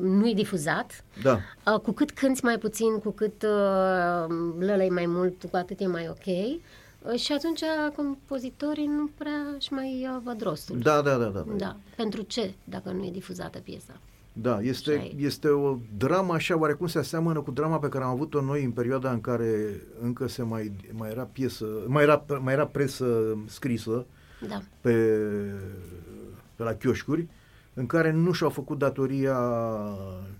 nu-i 0.00 0.34
difuzat. 0.34 1.04
da. 1.22 1.38
Uh, 1.72 1.80
Cu 1.80 1.92
cât 1.92 2.10
cânti 2.10 2.44
mai 2.44 2.58
puțin, 2.58 2.98
cu 2.98 3.10
cât 3.10 3.42
uh, 3.42 4.34
lălăi 4.58 4.90
mai 4.90 5.06
mult, 5.06 5.44
cu 5.50 5.56
atât 5.56 5.80
e 5.80 5.86
mai 5.86 6.08
ok. 6.08 6.26
Uh, 6.26 7.18
Și 7.20 7.32
atunci 7.32 7.60
compozitorii 7.96 8.86
nu 8.86 9.10
prea 9.18 9.40
își 9.58 9.72
mai 9.72 10.08
uh, 10.12 10.20
văd 10.24 10.42
rostul. 10.42 10.78
Da, 10.78 11.02
da, 11.02 11.16
da, 11.16 11.24
da. 11.26 11.44
Da. 11.56 11.76
Pentru 11.96 12.22
ce, 12.22 12.54
dacă 12.64 12.90
nu 12.90 13.04
e 13.04 13.10
difuzată 13.10 13.58
piesa? 13.58 14.00
Da, 14.40 14.60
este, 14.60 14.90
Așa 14.92 15.02
e. 15.04 15.12
este 15.16 15.48
o 15.48 15.78
dramă 15.98 16.32
așa, 16.32 16.58
oarecum 16.58 16.86
se 16.86 16.98
aseamănă 16.98 17.40
cu 17.40 17.50
drama 17.50 17.78
pe 17.78 17.88
care 17.88 18.04
am 18.04 18.10
avut-o 18.10 18.40
noi 18.42 18.64
în 18.64 18.70
perioada 18.70 19.10
în 19.10 19.20
care 19.20 19.50
încă 20.02 20.28
se 20.28 20.42
mai, 20.42 20.72
mai 20.92 21.10
era 21.10 21.22
piesă, 21.32 21.66
mai 21.86 22.02
era, 22.02 22.24
mai 22.40 22.52
era 22.52 22.66
presă 22.66 23.36
scrisă 23.46 24.06
Da. 24.48 24.62
pe, 24.80 24.92
pe 26.56 26.62
la 26.62 26.72
chioșcuri, 26.74 27.26
în 27.74 27.86
care 27.86 28.12
nu 28.12 28.32
și-au 28.32 28.50
făcut 28.50 28.78
datoria 28.78 29.38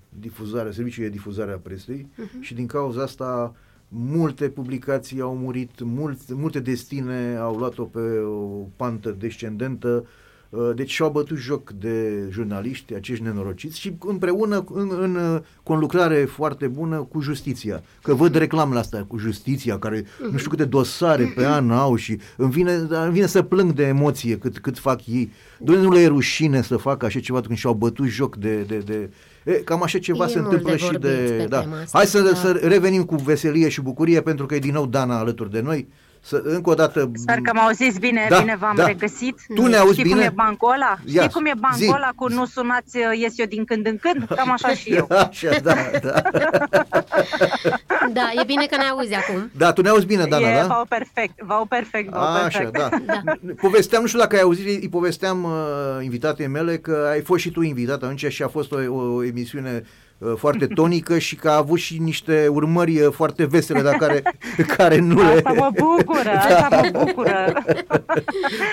difuzarea, 0.08 0.72
serviciului 0.72 1.08
de 1.10 1.14
difuzare 1.16 1.52
a 1.52 1.56
presei 1.58 2.06
Mhm. 2.16 2.40
și 2.40 2.54
din 2.54 2.66
cauza 2.66 3.02
asta 3.02 3.54
multe 3.88 4.48
publicații 4.48 5.20
au 5.20 5.36
murit, 5.36 5.80
mult, 5.82 6.32
multe 6.32 6.60
destine 6.60 7.36
au 7.36 7.56
luat-o 7.56 7.84
pe 7.84 8.18
o 8.18 8.66
pantă 8.76 9.10
descendentă, 9.10 9.88
uh, 9.88 10.08
deci 10.74 10.90
și-au 10.90 11.10
bătut 11.10 11.36
joc 11.36 11.70
de 11.70 12.28
jurnaliști, 12.30 12.94
acești 12.94 13.22
nenorociți 13.22 13.80
și 13.80 13.96
împreună 14.06 14.64
în, 14.72 14.90
în 15.00 15.16
uh, 15.16 15.40
conlucrare 15.62 16.24
foarte 16.24 16.66
bună 16.66 16.96
cu 16.96 17.20
justiția. 17.20 17.82
Că 18.02 18.14
văd 18.14 18.34
reclamele 18.34 18.78
astea 18.78 19.04
cu 19.04 19.18
justiția, 19.18 19.78
care 19.78 20.04
nu 20.30 20.38
știu 20.38 20.50
câte 20.50 20.64
dosare 20.64 21.32
pe 21.36 21.46
an 21.46 21.70
au 21.70 21.96
și 21.96 22.18
îmi 22.36 22.50
vine, 22.50 22.72
îmi 22.88 23.12
vine 23.12 23.26
să 23.26 23.42
plâng 23.42 23.72
de 23.72 23.86
emoție 23.86 24.38
cât, 24.38 24.58
cât 24.58 24.78
fac 24.78 25.06
ei. 25.06 25.32
Doamne, 25.58 25.84
nu 25.84 25.92
le 25.92 26.00
e 26.00 26.06
rușine 26.06 26.62
să 26.62 26.76
facă 26.76 27.06
așa 27.06 27.20
ceva 27.20 27.40
când 27.40 27.58
și-au 27.58 27.74
bătut 27.74 28.06
joc 28.06 28.36
de... 28.36 28.60
de, 28.60 28.78
de 28.78 29.10
E, 29.44 29.52
cam 29.52 29.82
așa 29.82 29.98
ceva 29.98 30.24
E 30.24 30.28
se 30.28 30.38
mult 30.38 30.52
întâmplă 30.52 30.70
de 30.70 30.76
și 30.76 30.84
vorbit 30.84 31.00
de... 31.00 31.34
pe 31.38 31.46
Da. 31.48 31.60
tema 31.60 31.80
asta, 31.80 31.98
Hai 31.98 32.06
să, 32.06 32.20
da. 32.20 32.34
să 32.34 32.60
revenim 32.62 33.04
cu 33.04 33.14
veselie 33.14 33.68
și 33.68 33.80
bucurie 33.80 34.20
pentru 34.20 34.46
că 34.46 34.54
e 34.54 34.58
din 34.58 34.72
nou 34.72 34.86
Dana 34.86 35.18
alături 35.18 35.50
de 35.50 35.60
noi. 35.60 35.88
Să, 36.26 36.40
încă 36.44 36.70
o 36.70 36.74
dată... 36.74 37.10
Sper 37.14 37.38
că 37.42 37.50
m-auziți 37.54 37.98
bine, 38.00 38.26
Da, 38.28 38.38
bine 38.38 38.56
v-am 38.58 38.76
da. 38.76 38.86
regăsit. 38.86 39.38
Tu 39.54 39.66
ne 39.66 39.76
auzi 39.76 39.92
Știi 39.92 40.02
bine? 40.02 40.14
cum 40.14 40.24
e 40.24 40.32
bancul 40.34 40.72
ăla? 40.72 40.98
Ia, 41.04 41.20
Știi 41.22 41.32
cum 41.32 41.44
e 41.46 41.52
bancul 41.58 41.78
zi. 41.80 41.92
ăla 41.94 42.10
cu 42.16 42.28
nu 42.28 42.44
sunați, 42.46 42.98
ies 43.20 43.38
eu 43.38 43.46
din 43.46 43.64
când 43.64 43.86
în 43.86 43.96
când? 43.96 44.26
Cam 44.36 44.50
așa 44.50 44.68
și 44.68 44.92
eu. 44.94 45.08
Așa, 45.28 45.50
da, 45.62 45.74
da. 46.02 46.22
Da, 48.12 48.30
e 48.40 48.44
bine 48.46 48.66
că 48.70 48.76
ne 48.76 48.82
auzi 48.84 49.14
acum. 49.14 49.50
Da, 49.56 49.72
tu 49.72 49.82
ne 49.82 49.88
auzi 49.88 50.06
bine, 50.06 50.24
Dana, 50.24 50.48
e, 50.48 50.54
da? 50.60 50.66
V-au 50.66 50.84
perfect, 50.88 51.42
v-au 51.42 51.64
perfect, 51.64 52.10
v-au 52.10 52.22
Așa, 52.44 52.58
perfect. 52.58 52.72
da. 52.72 53.32
Povesteam, 53.66 54.00
nu 54.00 54.06
știu 54.06 54.18
dacă 54.20 54.36
ai 54.36 54.42
auzit, 54.42 54.82
îi 54.82 54.88
povesteam 54.88 55.44
uh, 55.44 55.50
invitatei 56.04 56.46
mele 56.46 56.78
că 56.78 57.08
ai 57.10 57.20
fost 57.20 57.40
și 57.40 57.50
tu 57.50 57.60
invitat 57.60 58.02
atunci 58.02 58.26
și 58.26 58.42
a 58.42 58.48
fost 58.48 58.72
o, 58.72 58.76
o 58.94 59.24
emisiune 59.24 59.82
uh, 59.82 59.88
foarte 60.36 60.66
tonică 60.66 61.18
și 61.18 61.36
că 61.36 61.48
a 61.48 61.56
avut 61.56 61.78
și 61.78 61.98
niște 61.98 62.46
urmări 62.50 63.00
uh, 63.00 63.12
foarte 63.12 63.44
vesele, 63.44 63.82
dar 63.82 63.94
care, 63.94 64.22
care 64.76 64.98
nu 64.98 65.14
le... 65.14 65.22
Asta 65.22 65.52
mă 65.52 65.70
bucură, 65.74 66.30
asta 66.48 66.68
mă 66.70 67.04
bucură. 67.04 67.52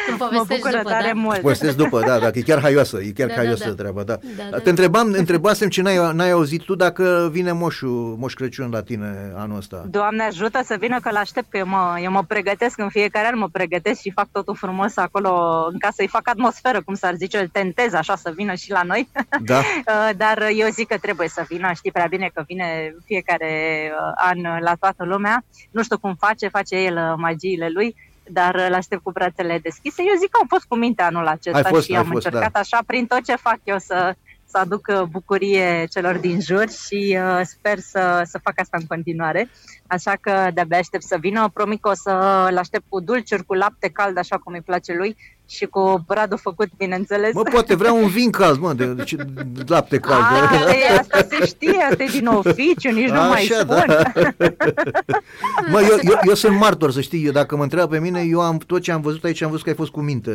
Îmi 0.09 0.17
Mă 0.19 0.25
povestești 0.25 0.53
bucură 0.53 0.77
după, 0.77 0.89
tare 0.89 1.11
da? 1.13 1.19
mult. 1.19 1.39
Povestesc 1.39 1.77
după, 1.77 1.99
da, 1.99 2.19
da, 2.19 2.31
că 2.31 2.37
e 2.37 2.41
chiar 2.41 2.61
haioasă, 2.61 2.99
e 3.01 3.11
chiar 3.11 3.27
Da, 3.27 3.33
haioasă 3.33 3.63
da, 3.63 3.69
da. 3.69 3.75
treaba, 3.75 4.03
da. 4.03 4.17
Da, 4.37 4.57
Te 4.57 4.63
da. 4.63 4.69
întrebam, 4.69 5.13
întrebasem 5.17 5.69
ce 5.69 5.81
n-ai, 5.81 6.13
n-ai 6.13 6.31
auzit 6.31 6.61
tu 6.61 6.75
dacă 6.75 7.29
vine 7.31 7.51
moșul, 7.51 8.15
moș 8.19 8.33
Crăciun 8.33 8.69
la 8.71 8.81
tine 8.81 9.31
anul 9.35 9.57
ăsta. 9.57 9.85
Doamne 9.89 10.23
ajută 10.23 10.61
să 10.65 10.75
vină 10.79 10.99
că 10.99 11.09
l-aștept, 11.11 11.49
că 11.49 11.57
eu 11.57 11.67
mă, 11.67 11.99
eu 12.03 12.11
mă 12.11 12.23
pregătesc 12.27 12.79
în 12.79 12.89
fiecare 12.89 13.27
an, 13.27 13.37
mă 13.37 13.47
pregătesc 13.51 13.99
și 13.99 14.11
fac 14.15 14.27
totul 14.31 14.55
frumos 14.55 14.97
acolo 14.97 15.29
în 15.71 15.77
casă, 15.79 15.95
îi 15.97 16.07
fac 16.07 16.29
atmosferă, 16.29 16.81
cum 16.85 16.93
s-ar 16.95 17.13
zice, 17.15 17.37
îl 17.37 17.47
tentez 17.47 17.93
așa 17.93 18.15
să 18.15 18.31
vină 18.35 18.53
și 18.53 18.71
la 18.71 18.81
noi. 18.83 19.09
Da. 19.43 19.61
Uh, 19.87 20.09
Dar 20.17 20.47
eu 20.55 20.67
zic 20.69 20.87
că 20.87 20.97
trebuie 21.01 21.27
să 21.33 21.45
vină, 21.47 21.71
știi 21.73 21.91
prea 21.91 22.07
bine 22.07 22.31
că 22.33 22.43
vine 22.47 22.95
fiecare 23.05 23.51
uh, 23.91 24.11
an 24.15 24.39
la 24.59 24.73
toată 24.75 25.03
lumea. 25.05 25.43
Nu 25.71 25.83
știu 25.83 25.97
cum 25.97 26.15
face, 26.15 26.47
face 26.47 26.75
el 26.75 26.95
uh, 26.95 27.13
magiile 27.17 27.69
lui, 27.69 27.95
dar 28.27 28.55
uh, 28.55 28.65
îl 28.67 28.73
aștept 28.73 29.03
cu 29.03 29.11
brațele 29.11 29.59
deschise. 29.59 30.03
Eu 30.07 30.19
zic 30.19 30.29
că 30.29 30.39
am 30.41 30.47
fost 30.47 30.65
cu 30.65 30.75
minte 30.75 31.01
anul 31.01 31.27
acesta 31.27 31.57
Ai 31.57 31.63
fost, 31.63 31.85
și 31.85 31.91
ai 31.91 31.97
am 31.97 32.05
fost, 32.05 32.25
încercat 32.25 32.51
da. 32.51 32.59
așa 32.59 32.79
prin 32.85 33.05
tot 33.05 33.23
ce 33.23 33.35
fac 33.35 33.59
eu 33.63 33.77
să 33.77 34.15
să 34.53 34.59
aduc 34.59 34.87
uh, 34.87 35.01
bucurie 35.01 35.87
celor 35.91 36.17
din 36.17 36.41
jur 36.41 36.69
și 36.69 37.17
uh, 37.19 37.41
sper 37.43 37.79
să, 37.79 38.21
să 38.25 38.39
fac 38.43 38.59
asta 38.59 38.77
în 38.79 38.85
continuare. 38.85 39.49
Așa 39.87 40.13
că 40.21 40.31
de-abia 40.53 40.77
aștept 40.77 41.03
să 41.03 41.17
vină. 41.19 41.49
Promit 41.53 41.81
că 41.81 41.89
o 41.89 41.93
să-l 41.93 42.57
aștept 42.57 42.83
cu 42.89 42.99
dulciuri, 42.99 43.45
cu 43.45 43.53
lapte 43.53 43.89
cald, 43.89 44.17
așa 44.17 44.37
cum 44.37 44.53
îi 44.53 44.61
place 44.61 44.93
lui, 44.93 45.15
și 45.49 45.65
cu 45.65 46.03
bradul 46.07 46.37
făcut, 46.37 46.67
bineînțeles. 46.77 47.33
Mă, 47.33 47.41
poate 47.41 47.75
vrea 47.75 47.91
un 47.93 48.07
vin 48.07 48.31
cald, 48.31 48.59
mă, 48.59 48.73
de, 48.73 48.85
de, 48.85 49.03
de 49.47 49.63
lapte 49.67 49.97
cald. 49.99 50.21
A, 50.23 50.71
e, 50.71 50.97
asta 50.99 51.17
se 51.29 51.45
știe, 51.45 51.87
asta 51.91 52.03
e 52.03 52.07
din 52.11 52.27
oficiu, 52.27 52.89
nici 52.91 53.09
nu 53.09 53.21
mai 53.21 53.41
Așa, 53.41 53.59
spun. 53.59 53.83
da. 53.87 54.01
Mă, 55.71 55.81
eu, 55.81 55.97
eu, 56.01 56.19
eu 56.27 56.33
sunt 56.33 56.57
martor, 56.57 56.91
să 56.91 57.01
știi, 57.01 57.25
eu, 57.25 57.31
dacă 57.31 57.55
mă 57.55 57.63
întreabă 57.63 57.93
pe 57.95 57.99
mine, 58.01 58.21
eu 58.21 58.41
am 58.41 58.57
tot 58.57 58.81
ce 58.81 58.91
am 58.91 59.01
văzut 59.01 59.23
aici, 59.23 59.41
am 59.41 59.49
văzut 59.49 59.63
că 59.63 59.69
ai 59.69 59.75
fost 59.75 59.91
cu 59.91 59.99
minte. 60.01 60.31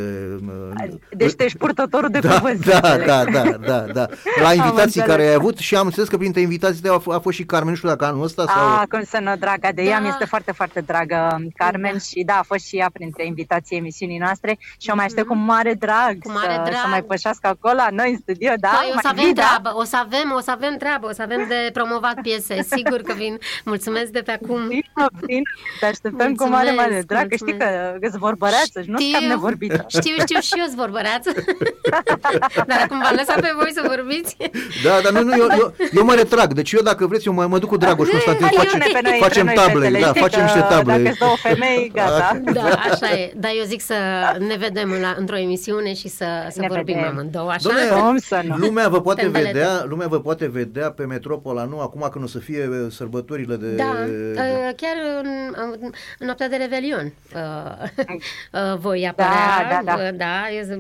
Deci 1.17 1.35
tu 1.35 1.43
ești 1.43 1.59
purtătorul 1.59 2.09
de 2.11 2.19
Da, 2.19 2.35
cuvânt. 2.35 2.67
da, 2.67 2.75
înțeleg. 2.77 3.07
da, 3.07 3.25
da, 3.25 3.43
da, 3.67 3.79
da. 3.93 4.07
La 4.43 4.53
invitații 4.53 4.83
înțeles. 4.85 5.07
care 5.07 5.23
ai 5.27 5.35
avut 5.35 5.59
și 5.59 5.77
am 5.77 5.87
înțeles 5.87 6.09
că 6.09 6.17
printre 6.17 6.41
invitații 6.41 6.81
tăi 6.81 6.91
a, 6.91 7.01
f- 7.01 7.15
a 7.17 7.19
fost 7.19 7.37
și 7.37 7.45
Carmen, 7.45 7.71
nu 7.71 7.77
știu 7.77 7.89
dacă 7.89 8.05
anul 8.05 8.23
ăsta 8.23 8.45
sau... 8.47 8.63
A, 8.67 8.85
cum 8.91 9.03
să 9.05 9.19
nu, 9.23 9.33
draga 9.39 9.73
de 9.73 9.83
ea, 9.83 9.97
Da. 9.99 10.03
mi 10.03 10.09
este 10.09 10.25
foarte, 10.25 10.53
foarte 10.53 10.81
dragă 10.81 11.39
Carmen 11.57 11.99
și 11.99 12.23
da, 12.27 12.35
a 12.39 12.43
fost 12.43 12.67
și 12.67 12.77
ea 12.77 12.91
printre 12.93 13.27
invitații 13.27 13.77
emisiunii 13.77 14.19
noastre 14.19 14.59
și 14.81 14.91
o 14.91 14.95
mai 14.95 15.05
aștept 15.05 15.27
cu 15.27 15.35
mare 15.35 15.75
drag, 15.75 16.23
Cu 16.23 16.31
mare 16.33 16.53
să, 16.55 16.61
drag. 16.65 16.81
să 16.83 16.87
mai 16.89 17.03
pășească 17.03 17.47
acolo 17.47 17.75
la 17.75 17.89
noi 17.91 18.11
în 18.11 18.19
studio, 18.19 18.53
da? 18.61 18.69
Păi, 18.69 18.89
o 18.91 18.93
Mai 18.95 19.03
să 19.03 19.09
avem 19.09 19.25
vii, 19.25 19.35
da? 19.35 19.43
treabă, 19.43 19.71
o 19.81 19.85
să 19.85 19.97
avem, 19.97 20.33
o 20.37 20.41
să 20.41 20.51
avem 20.51 20.77
treabă, 20.77 21.07
o 21.07 21.13
să 21.13 21.23
avem 21.23 21.45
de 21.49 21.71
promovat 21.73 22.21
piese. 22.23 22.63
Sigur 22.77 23.01
că 23.01 23.13
vin. 23.13 23.39
Mulțumesc 23.65 24.11
de 24.11 24.21
pe 24.21 24.33
acum. 24.43 24.61
Vină, 24.69 25.07
vină, 25.27 25.43
te 25.81 25.87
așteptăm 25.87 26.35
cu 26.35 26.45
mare, 26.49 26.71
mare 26.71 26.75
Mulțumesc, 26.75 27.07
drag, 27.07 27.29
că 27.29 27.35
știi 27.37 27.57
că 27.59 27.65
mulțumesc. 27.71 28.05
îți 28.09 28.19
vorbăreață 28.19 28.83
și 28.83 28.91
nu 28.91 28.99
scap 29.01 29.23
nevorbită. 29.23 29.85
Știu, 29.89 30.15
știu 30.19 30.41
și 30.41 30.55
eu 30.59 30.65
sunt 30.65 30.77
vorbăreață. 30.77 31.31
Dar 32.71 32.79
acum 32.85 32.99
v-am 33.03 33.15
lăsat 33.17 33.41
pe 33.41 33.53
voi 33.61 33.71
să 33.75 33.83
vorbiți. 33.87 34.37
Da, 34.85 35.01
dar 35.03 35.13
nu, 35.13 35.23
nu, 35.23 35.35
eu, 35.37 35.47
eu, 35.59 35.75
eu 35.93 36.05
mă 36.05 36.15
retrag. 36.15 36.53
Deci 36.53 36.73
eu 36.73 36.83
dacă 36.83 37.07
vreți, 37.07 37.27
eu 37.27 37.33
mă, 37.33 37.47
mă 37.47 37.59
duc 37.59 37.69
cu 37.69 37.77
Dragoș 37.77 38.09
Constantin. 38.09 38.47
Hai, 38.47 38.55
Facem, 38.57 38.75
une 38.75 38.85
pe 38.93 39.01
noi, 39.03 39.13
între 39.13 39.28
facem 39.29 39.45
noi, 39.47 39.55
table, 39.55 39.73
fetele, 39.85 40.01
da, 40.01 40.07
știi 40.09 40.21
facem 40.21 40.39
că 40.39 40.45
niște 40.45 40.61
table. 40.75 40.93
Dacă 40.93 41.05
sunt 41.05 41.19
două 41.19 41.37
femei, 41.37 41.91
gata. 41.95 42.41
Da, 42.59 42.63
așa 42.91 43.19
e. 43.19 43.33
Dar 43.37 43.51
eu 43.59 43.65
zic 43.65 43.81
să 43.81 43.95
ne 44.39 44.57
vedem 44.57 44.91
la, 45.01 45.15
într-o 45.19 45.37
emisiune 45.39 45.95
și 45.95 46.09
să, 46.09 46.25
să 46.51 46.61
Ne 46.61 46.67
vorbim 46.69 46.95
vedem. 46.95 47.11
amândouă, 47.11 47.51
așa? 47.51 47.69
Dom'le, 47.71 48.01
Cum 48.01 48.17
să 48.17 48.41
nu? 48.47 48.57
lumea 48.57 48.89
vă 48.89 49.01
poate 49.01 49.21
Tembelete. 49.23 49.53
vedea, 49.53 49.85
lumea 49.89 50.07
vă 50.07 50.21
poate 50.21 50.47
vedea 50.47 50.91
pe 50.91 51.05
Metropola, 51.05 51.65
nu 51.65 51.81
acum 51.81 52.09
când 52.13 52.25
o 52.25 52.27
să 52.27 52.39
fie 52.39 52.67
uh, 52.69 52.91
sărbătorile 52.91 53.57
de... 53.57 53.67
Da, 53.67 53.85
uh, 53.85 54.75
chiar 54.77 54.97
în, 55.23 55.27
în, 55.57 55.91
în 56.19 56.27
noaptea 56.27 56.49
de 56.49 56.57
Revelion 56.57 57.13
uh, 57.35 58.05
uh, 58.73 58.79
voi 58.79 59.09
apărea. 59.09 59.31
Da, 59.71 59.81
da, 59.85 59.97
da. 59.97 60.03
Uh, 60.03 60.09
da 60.17 60.49
eu 60.57 60.63
z- 60.65 60.79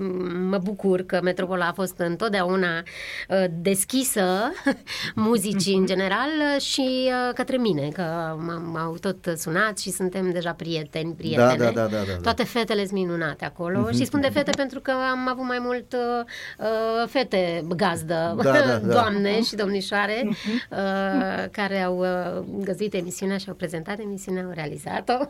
mă 0.48 0.58
bucur 0.58 1.02
că 1.02 1.20
Metropola 1.22 1.66
a 1.66 1.72
fost 1.72 1.98
întotdeauna 1.98 2.82
uh, 3.28 3.44
deschisă 3.60 4.52
muzicii 5.14 5.74
în 5.74 5.86
general 5.86 6.28
uh, 6.56 6.60
și 6.62 6.88
uh, 7.28 7.34
către 7.34 7.56
mine, 7.56 7.88
că 7.94 8.02
m- 8.36 8.37
m-au 8.72 8.96
tot 9.00 9.32
sunat 9.36 9.78
și 9.78 9.90
suntem 9.90 10.30
deja 10.32 10.52
prieteni, 10.52 11.12
prietene. 11.14 11.56
Da, 11.56 11.64
da, 11.64 11.70
da, 11.70 11.86
da, 11.86 11.96
da. 12.08 12.16
Toate 12.22 12.44
fetele 12.44 12.80
sunt 12.86 12.92
minunate 12.98 13.44
acolo 13.44 13.78
Mhm. 13.78 13.94
și 13.96 14.04
spun 14.04 14.20
de 14.20 14.28
fete 14.28 14.50
pentru 14.50 14.80
că 14.80 14.90
am 15.10 15.28
avut 15.28 15.44
mai 15.44 15.58
mult 15.60 15.92
uh, 15.92 16.24
uh, 16.58 17.08
fete 17.08 17.64
gazdă, 17.76 18.34
Da, 18.42 18.52
da, 18.52 18.60
da. 18.60 18.78
doamne 18.78 19.42
și 19.42 19.54
domnișoare 19.54 20.22
uh, 20.28 21.44
care 21.50 21.80
au 21.82 21.98
uh, 21.98 22.44
găzduit 22.64 22.94
emisiunea 22.94 23.36
și 23.36 23.48
au 23.48 23.54
prezentat 23.54 23.98
emisiunea, 23.98 24.44
au 24.44 24.50
realizat-o. 24.54 25.24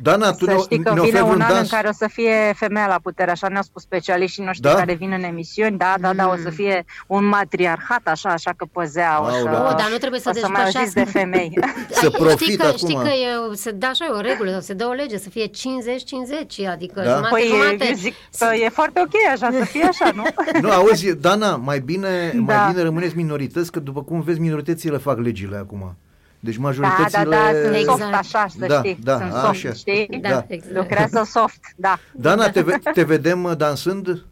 Dana, 0.00 0.32
tu 0.32 0.44
Să 0.44 0.50
ne, 0.50 0.56
știi 0.58 0.82
că 0.82 0.92
ne 0.94 1.00
vine 1.00 1.20
oferi 1.20 1.22
un 1.22 1.28
un 1.34 1.40
an 1.40 1.48
în 1.50 1.54
dans? 1.56 1.70
care 1.70 1.88
o 1.88 1.92
să 1.92 2.06
fie 2.12 2.52
femeia 2.56 2.86
la 2.86 2.98
putere, 3.02 3.30
așa 3.30 3.48
ne-au 3.48 3.62
spus 3.62 3.82
specialiștii 3.82 4.44
noștri 4.44 4.68
Da? 4.70 4.74
care 4.74 4.94
vin 4.94 5.12
în 5.12 5.22
emisiuni. 5.22 5.76
Da, 5.78 5.94
da, 6.00 6.12
da, 6.14 6.28
o 6.28 6.36
să 6.42 6.50
fie 6.50 6.84
un 7.06 7.24
matriarhat 7.24 8.00
așa, 8.04 8.28
așa 8.28 8.50
că 8.56 8.64
păzea, 8.72 9.22
o 9.22 9.28
să, 9.28 9.34
Aoleu. 9.36 9.52
Oh, 9.52 9.74
dar 9.76 9.88
nu 9.90 9.96
trebuie 9.96 10.20
să 10.20 10.32
o 10.34 10.38
să 10.38 10.48
mai 10.48 10.60
auziți 10.62 10.78
despășească. 10.94 11.12
de 11.12 11.18
femei. 11.18 11.58
Să 11.90 12.04
Ai, 12.04 12.10
profit 12.10 12.38
știi 12.40 12.56
că, 12.56 12.66
acum. 12.66 12.76
Știi 12.76 12.94
că 12.94 13.08
e, 13.08 13.54
se 13.54 13.70
dă 13.70 13.86
așa 13.86 14.04
e 14.04 14.08
o 14.12 14.20
regulă, 14.20 14.50
sau 14.50 14.60
se 14.60 14.72
dă 14.74 14.86
o 14.86 14.92
lege, 14.92 15.18
să 15.18 15.28
fie 15.28 15.46
50-50, 15.46 16.68
adică 16.70 17.00
Da? 17.00 17.10
jumate, 17.14 17.28
Păi 17.30 17.44
jumate. 17.48 17.86
eu 17.88 17.94
zic 17.94 18.14
că 18.38 18.54
e 18.54 18.68
foarte 18.68 19.00
ok 19.00 19.14
așa, 19.34 19.50
să 19.58 19.64
fie 19.64 19.82
așa, 19.84 20.10
nu? 20.14 20.24
Nu, 20.62 20.70
auzi, 20.70 21.14
Dana, 21.16 21.56
mai 21.56 21.78
bine, 21.80 22.32
Da. 22.46 22.54
mai 22.54 22.70
bine 22.72 22.82
rămâneți 22.82 23.16
minorități, 23.16 23.72
că 23.72 23.80
după 23.80 24.02
cum 24.02 24.20
vezi, 24.20 24.40
minoritățile 24.40 24.96
fac 24.96 25.18
legile 25.18 25.56
acum. 25.56 25.96
Deci 26.44 26.54
Da, 26.56 26.60
majoritățile... 26.62 27.24
da, 27.24 27.30
da, 27.30 27.58
sunt 27.62 27.74
Exact. 27.74 27.98
soft 28.00 28.12
așa, 28.14 28.46
să 28.58 28.66
Da, 28.66 28.78
știi. 28.78 28.98
da, 29.02 29.18
sunt 29.18 29.32
așa. 29.32 29.40
soft, 29.46 29.76
știi? 29.76 30.18
Da, 30.22 30.28
Da. 30.28 30.44
exact. 30.48 30.74
Lucrează 30.76 31.22
soft, 31.30 31.60
da. 31.76 31.98
Dana, 32.12 32.50
te, 32.50 32.60
ve- 32.60 32.78
te 32.92 33.02
vedem 33.02 33.44
uh, 33.44 33.56
dansând? 33.56 34.24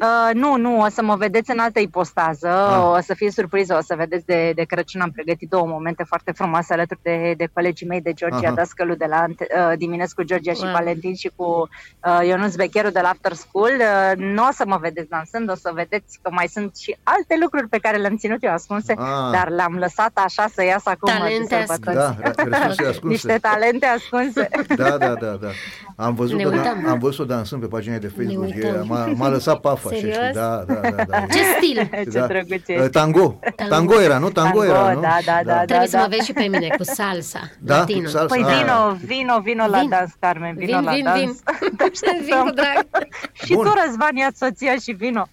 Uh, 0.00 0.30
nu, 0.34 0.56
nu, 0.56 0.80
o 0.80 0.88
să 0.88 1.02
mă 1.02 1.16
vedeți 1.16 1.50
în 1.50 1.58
altă 1.58 1.80
ipostază, 1.80 2.48
Ah. 2.48 2.96
o 2.98 3.00
să 3.00 3.14
fie 3.14 3.30
surpriză, 3.30 3.76
o 3.78 3.82
să 3.82 3.94
vedeți 3.96 4.26
de, 4.26 4.52
de 4.54 4.62
Crăciun, 4.62 5.00
am 5.00 5.10
pregătit 5.10 5.48
două 5.48 5.66
momente 5.66 6.02
foarte 6.02 6.32
frumoase 6.32 6.72
alături 6.72 7.00
de, 7.02 7.34
de 7.36 7.48
colegii 7.52 7.86
mei, 7.86 8.00
de 8.00 8.12
Georgia 8.12 8.46
Aha. 8.46 8.54
Dascălu 8.54 8.94
de 8.94 9.04
la 9.08 9.16
Ante- 9.20 9.46
uh, 9.56 9.72
Diminescu 9.76 10.22
Georgia 10.22 10.52
și 10.52 10.62
Wow. 10.62 10.72
Valentin 10.72 11.14
și 11.14 11.30
cu 11.36 11.68
uh, 12.06 12.26
Ionuț 12.26 12.54
Becheru 12.54 12.90
de 12.90 13.00
la 13.00 13.08
After 13.08 13.32
School. 13.32 13.70
Uh, 13.78 14.12
nu 14.16 14.42
o 14.46 14.52
să 14.52 14.64
mă 14.66 14.76
vedeți 14.80 15.08
dansând, 15.08 15.50
o 15.50 15.54
să 15.54 15.70
vedeți 15.74 16.18
că 16.22 16.30
mai 16.32 16.48
sunt 16.48 16.76
și 16.76 16.96
alte 17.02 17.36
lucruri 17.40 17.68
pe 17.68 17.78
care 17.78 17.96
le-am 17.96 18.16
ținut 18.16 18.42
eu 18.44 18.52
ascunse, 18.52 18.92
Ah. 18.98 19.30
dar 19.32 19.48
le-am 19.48 19.74
lăsat 19.78 20.10
așa 20.14 20.46
să 20.54 20.64
iasă 20.64 20.90
acum 20.90 21.12
Talente 21.12 21.56
de 21.56 21.64
sărbători. 21.66 21.96
Da, 21.96 22.14
re- 22.20 22.58
resurse 22.58 22.86
ascunse. 22.92 23.06
Niște 23.08 23.38
talente 23.40 23.86
ascunse. 23.86 24.48
Da, 24.76 24.96
da, 24.98 25.14
da, 25.14 25.30
da. 25.40 25.48
Am 25.96 26.14
văzut, 26.14 26.36
Ne 26.36 26.42
că, 26.42 26.48
uităm. 26.48 26.86
am 26.88 26.98
văzut-o 26.98 27.24
dansând 27.24 27.60
pe 27.60 27.66
pagina 27.66 27.96
de 27.96 28.08
Facebook. 28.16 28.44
Ne 28.46 28.54
E, 28.62 28.66
uităm. 28.66 28.86
m-a, 28.86 29.06
m-a 29.06 29.28
lăsat 29.28 29.60
pafa, 29.60 29.81
așa, 29.88 29.96
Serios? 29.96 30.16
știi? 30.16 30.32
Da, 30.32 30.64
da, 30.66 30.74
da. 30.74 31.04
da. 31.08 31.20
Ce 31.34 31.40
stil? 31.56 31.88
Ce 32.12 32.18
da. 32.18 32.26
drăguț 32.26 32.68
Uh, 32.68 32.74
ești. 32.76 32.88
Tango. 32.90 33.38
Tango 33.68 34.00
era, 34.00 34.18
nu? 34.18 34.30
Tango, 34.30 34.58
Tango, 34.58 34.64
era, 34.64 34.92
nu? 34.92 35.00
da, 35.00 35.16
da, 35.24 35.40
da, 35.44 35.64
Trebuie 35.64 35.88
să 35.88 35.96
da. 35.96 36.02
mă 36.02 36.08
vezi 36.10 36.24
și 36.24 36.32
pe 36.32 36.42
mine 36.42 36.68
cu 36.76 36.82
salsa, 36.82 37.40
Da? 37.58 37.76
latino. 37.78 38.08
Salsa? 38.08 38.34
Păi 38.34 38.44
Ah. 38.46 38.54
vino, 38.56 38.96
vino, 39.04 39.40
vino 39.40 39.66
la 39.66 39.78
Vin. 39.78 39.88
dans, 39.88 40.10
Carmen, 40.18 40.54
vino 40.56 40.76
Vin, 40.78 40.84
la 40.84 40.92
vin, 40.92 41.04
dans. 41.04 41.18
vin. 41.18 41.32
Te 41.76 41.82
așteptăm. 41.82 42.24
Vin 42.24 42.38
cu 42.44 42.50
drag. 42.50 42.86
Și 43.32 43.54
Bun. 43.54 43.64
tu, 43.64 43.72
Răzvan, 43.86 44.16
ia 44.16 44.28
soția 44.36 44.74
și 44.82 44.92
vino. 44.92 45.26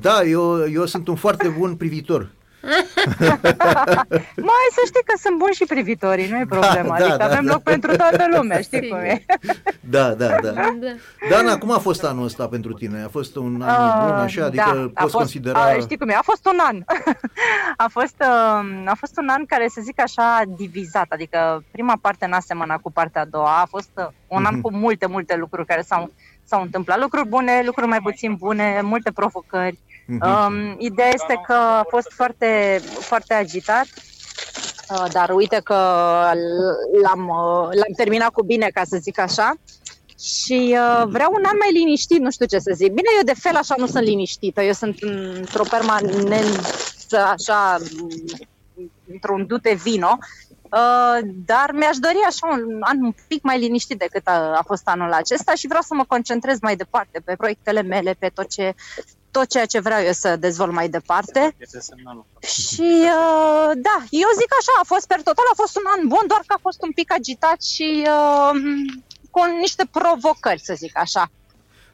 Da, 0.00 0.22
eu, 0.22 0.68
eu 0.72 0.86
sunt 0.86 1.08
un 1.08 1.14
foarte 1.14 1.48
bun 1.48 1.74
privitor. 1.76 2.30
Mai 4.50 4.66
să 4.76 4.80
știi 4.84 5.02
că 5.04 5.14
sunt 5.20 5.38
buni 5.38 5.52
și 5.54 5.64
privitorii, 5.64 6.30
nu 6.30 6.38
e 6.38 6.46
problema. 6.48 6.88
da, 6.98 7.04
adică 7.04 7.16
da, 7.16 7.24
avem 7.24 7.44
da. 7.44 7.52
loc 7.52 7.62
pentru 7.62 7.96
toată 7.96 8.24
lumea, 8.36 8.60
știi 8.60 8.88
cum 8.88 8.98
e. 8.98 9.24
Da, 9.94 10.08
da, 10.08 10.26
da. 10.42 10.50
Da. 10.50 10.66
Dana, 11.30 11.58
cum 11.58 11.70
a 11.72 11.78
fost 11.78 12.04
anul 12.04 12.24
ăsta 12.24 12.46
pentru 12.48 12.72
tine? 12.72 13.02
A 13.02 13.08
fost 13.08 13.36
un 13.36 13.62
an 13.62 13.68
Ah, 13.70 14.04
bun, 14.06 14.14
așa? 14.14 14.44
Adică 14.44 14.64
da, 14.74 14.80
a 14.80 14.82
poți 14.82 15.00
fost, 15.00 15.14
considera... 15.14 15.60
A, 15.62 15.78
știi 15.78 15.96
cum 15.98 16.08
e? 16.08 16.14
A 16.14 16.22
fost 16.22 16.46
un 16.46 16.58
an. 16.62 16.82
a, 17.76 17.86
fost, 17.90 18.14
uh, 18.20 18.82
a 18.84 18.94
fost 18.98 19.18
un 19.18 19.28
an 19.28 19.44
care, 19.46 19.68
să 19.68 19.80
zic 19.82 20.00
așa, 20.00 20.42
divizat. 20.56 21.06
Adică 21.08 21.64
prima 21.70 21.98
parte 22.00 22.26
n-a 22.26 22.40
semănat 22.40 22.80
cu 22.80 22.92
partea 22.92 23.20
a 23.20 23.24
doua. 23.24 23.60
A 23.60 23.66
fost 23.66 23.90
uh, 23.94 24.06
un 24.26 24.44
an 24.44 24.52
Mhm. 24.54 24.62
cu 24.62 24.72
multe, 24.72 25.06
multe 25.06 25.36
lucruri 25.36 25.66
care 25.66 25.80
s-au, 25.82 26.12
s-au 26.44 26.62
întâmplat. 26.62 26.98
Lucruri 27.00 27.28
bune, 27.28 27.62
lucruri 27.64 27.88
mai 27.88 28.00
puțin 28.00 28.34
bune, 28.34 28.80
multe 28.82 29.10
provocări. 29.12 29.78
Mhm. 29.86 29.93
Um, 30.08 30.76
ideea 30.78 31.08
este 31.08 31.40
că 31.46 31.52
a 31.52 31.86
fost 31.88 32.12
foarte, 32.14 32.80
foarte 33.00 33.34
agitat. 33.34 33.86
Uh, 34.90 35.04
dar 35.12 35.30
uite 35.30 35.60
că 35.64 35.74
l-am, 37.02 37.28
uh, 37.28 37.68
l-am 37.74 37.92
terminat 37.96 38.30
cu 38.30 38.42
bine, 38.42 38.68
ca 38.74 38.82
să 38.84 38.96
zic 39.00 39.18
așa. 39.18 39.54
Și 40.20 40.76
uh, 40.78 41.06
vreau 41.06 41.32
un 41.32 41.44
an 41.44 41.56
mai 41.58 41.72
liniștit, 41.72 42.18
nu 42.18 42.30
știu 42.30 42.46
ce 42.46 42.58
să 42.58 42.72
zic. 42.74 42.86
Bine, 42.86 43.08
eu 43.16 43.24
de 43.24 43.40
fel 43.40 43.56
așa 43.56 43.74
nu 43.78 43.86
sunt 43.86 44.04
liniștită, 44.04 44.62
eu 44.62 44.72
sunt 44.72 44.98
într-o 45.00 45.64
permanență 45.70 47.18
așa, 47.26 47.76
m, 47.96 48.08
într-un 49.12 49.46
dute 49.46 49.74
vino, 49.82 50.18
uh, 50.62 51.18
dar 51.46 51.70
mi-aș 51.72 51.96
dori 51.96 52.18
așa 52.26 52.46
un 52.46 52.76
an 52.80 53.02
un 53.02 53.14
pic 53.28 53.42
mai 53.42 53.58
liniștit 53.58 53.98
decât 53.98 54.26
a, 54.26 54.32
a 54.32 54.62
fost 54.66 54.82
anul 54.84 55.12
acesta 55.12 55.54
și 55.54 55.66
vreau 55.66 55.82
să 55.82 55.94
mă 55.94 56.04
concentrez 56.04 56.58
mai 56.60 56.76
departe 56.76 57.20
pe 57.24 57.34
proiectele 57.36 57.82
mele, 57.82 58.16
pe 58.18 58.28
tot 58.34 58.48
ce 58.48 58.74
tot 59.36 59.46
ceea 59.54 59.66
ce 59.72 59.80
vreau 59.86 60.02
eu 60.02 60.12
să 60.12 60.36
dezvolt 60.36 60.72
mai 60.72 60.88
departe. 60.88 61.56
Și 62.40 62.90
uh, 63.16 63.70
da, 63.88 63.96
eu 64.24 64.30
zic 64.40 64.50
așa, 64.60 64.72
a 64.82 64.84
fost 64.92 65.06
per 65.06 65.20
total, 65.28 65.46
a 65.52 65.60
fost 65.62 65.76
un 65.76 65.86
an 65.94 66.02
bun, 66.12 66.24
doar 66.32 66.42
că 66.46 66.54
a 66.56 66.64
fost 66.66 66.82
un 66.82 66.92
pic 66.98 67.12
agitat 67.12 67.62
și 67.62 67.88
uh, 68.16 68.52
cu 69.30 69.40
niște 69.60 69.84
provocări, 69.98 70.60
să 70.68 70.74
zic 70.76 70.98
așa. 70.98 71.24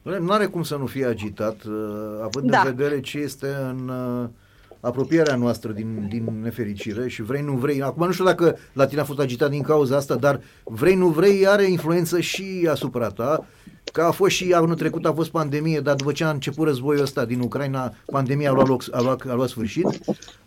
Nu 0.01 0.31
are 0.31 0.45
cum 0.45 0.63
să 0.63 0.75
nu 0.75 0.85
fie 0.85 1.05
agitat, 1.05 1.57
uh, 1.63 1.73
având 2.23 2.49
Da. 2.49 2.59
în 2.59 2.73
vedere 2.73 2.99
ce 2.99 3.17
este 3.17 3.47
în 3.47 3.87
uh, 3.87 4.29
apropierea 4.79 5.35
noastră 5.35 5.71
din, 5.71 6.07
din 6.09 6.41
nefericire 6.41 7.07
și 7.07 7.21
vrei, 7.21 7.41
nu 7.41 7.53
vrei. 7.53 7.81
Acum 7.81 8.05
nu 8.05 8.11
știu 8.11 8.25
dacă 8.25 8.57
la 8.73 8.85
tine 8.85 9.01
a 9.01 9.03
fost 9.03 9.19
agitat 9.19 9.49
din 9.49 9.61
cauza 9.61 9.95
asta, 9.95 10.15
dar 10.15 10.41
vrei, 10.63 10.95
nu 10.95 11.07
vrei, 11.07 11.47
are 11.47 11.63
influență 11.63 12.19
și 12.19 12.67
asupra 12.69 13.07
ta. 13.09 13.45
Că 13.91 14.01
a 14.01 14.11
fost 14.11 14.35
și 14.35 14.53
anul 14.53 14.75
trecut 14.75 15.05
a 15.05 15.13
fost 15.13 15.29
pandemie, 15.29 15.79
dar 15.79 15.95
după 15.95 16.11
ce 16.11 16.23
a 16.23 16.29
început 16.29 16.67
războiul 16.67 17.01
ăsta 17.01 17.25
din 17.25 17.39
Ucraina, 17.39 17.93
pandemia 18.05 18.49
a 18.49 18.53
luat, 18.53 18.67
loc, 18.67 18.83
a 18.91 19.01
luat, 19.01 19.21
a 19.29 19.33
luat 19.33 19.49
sfârșit, 19.49 19.87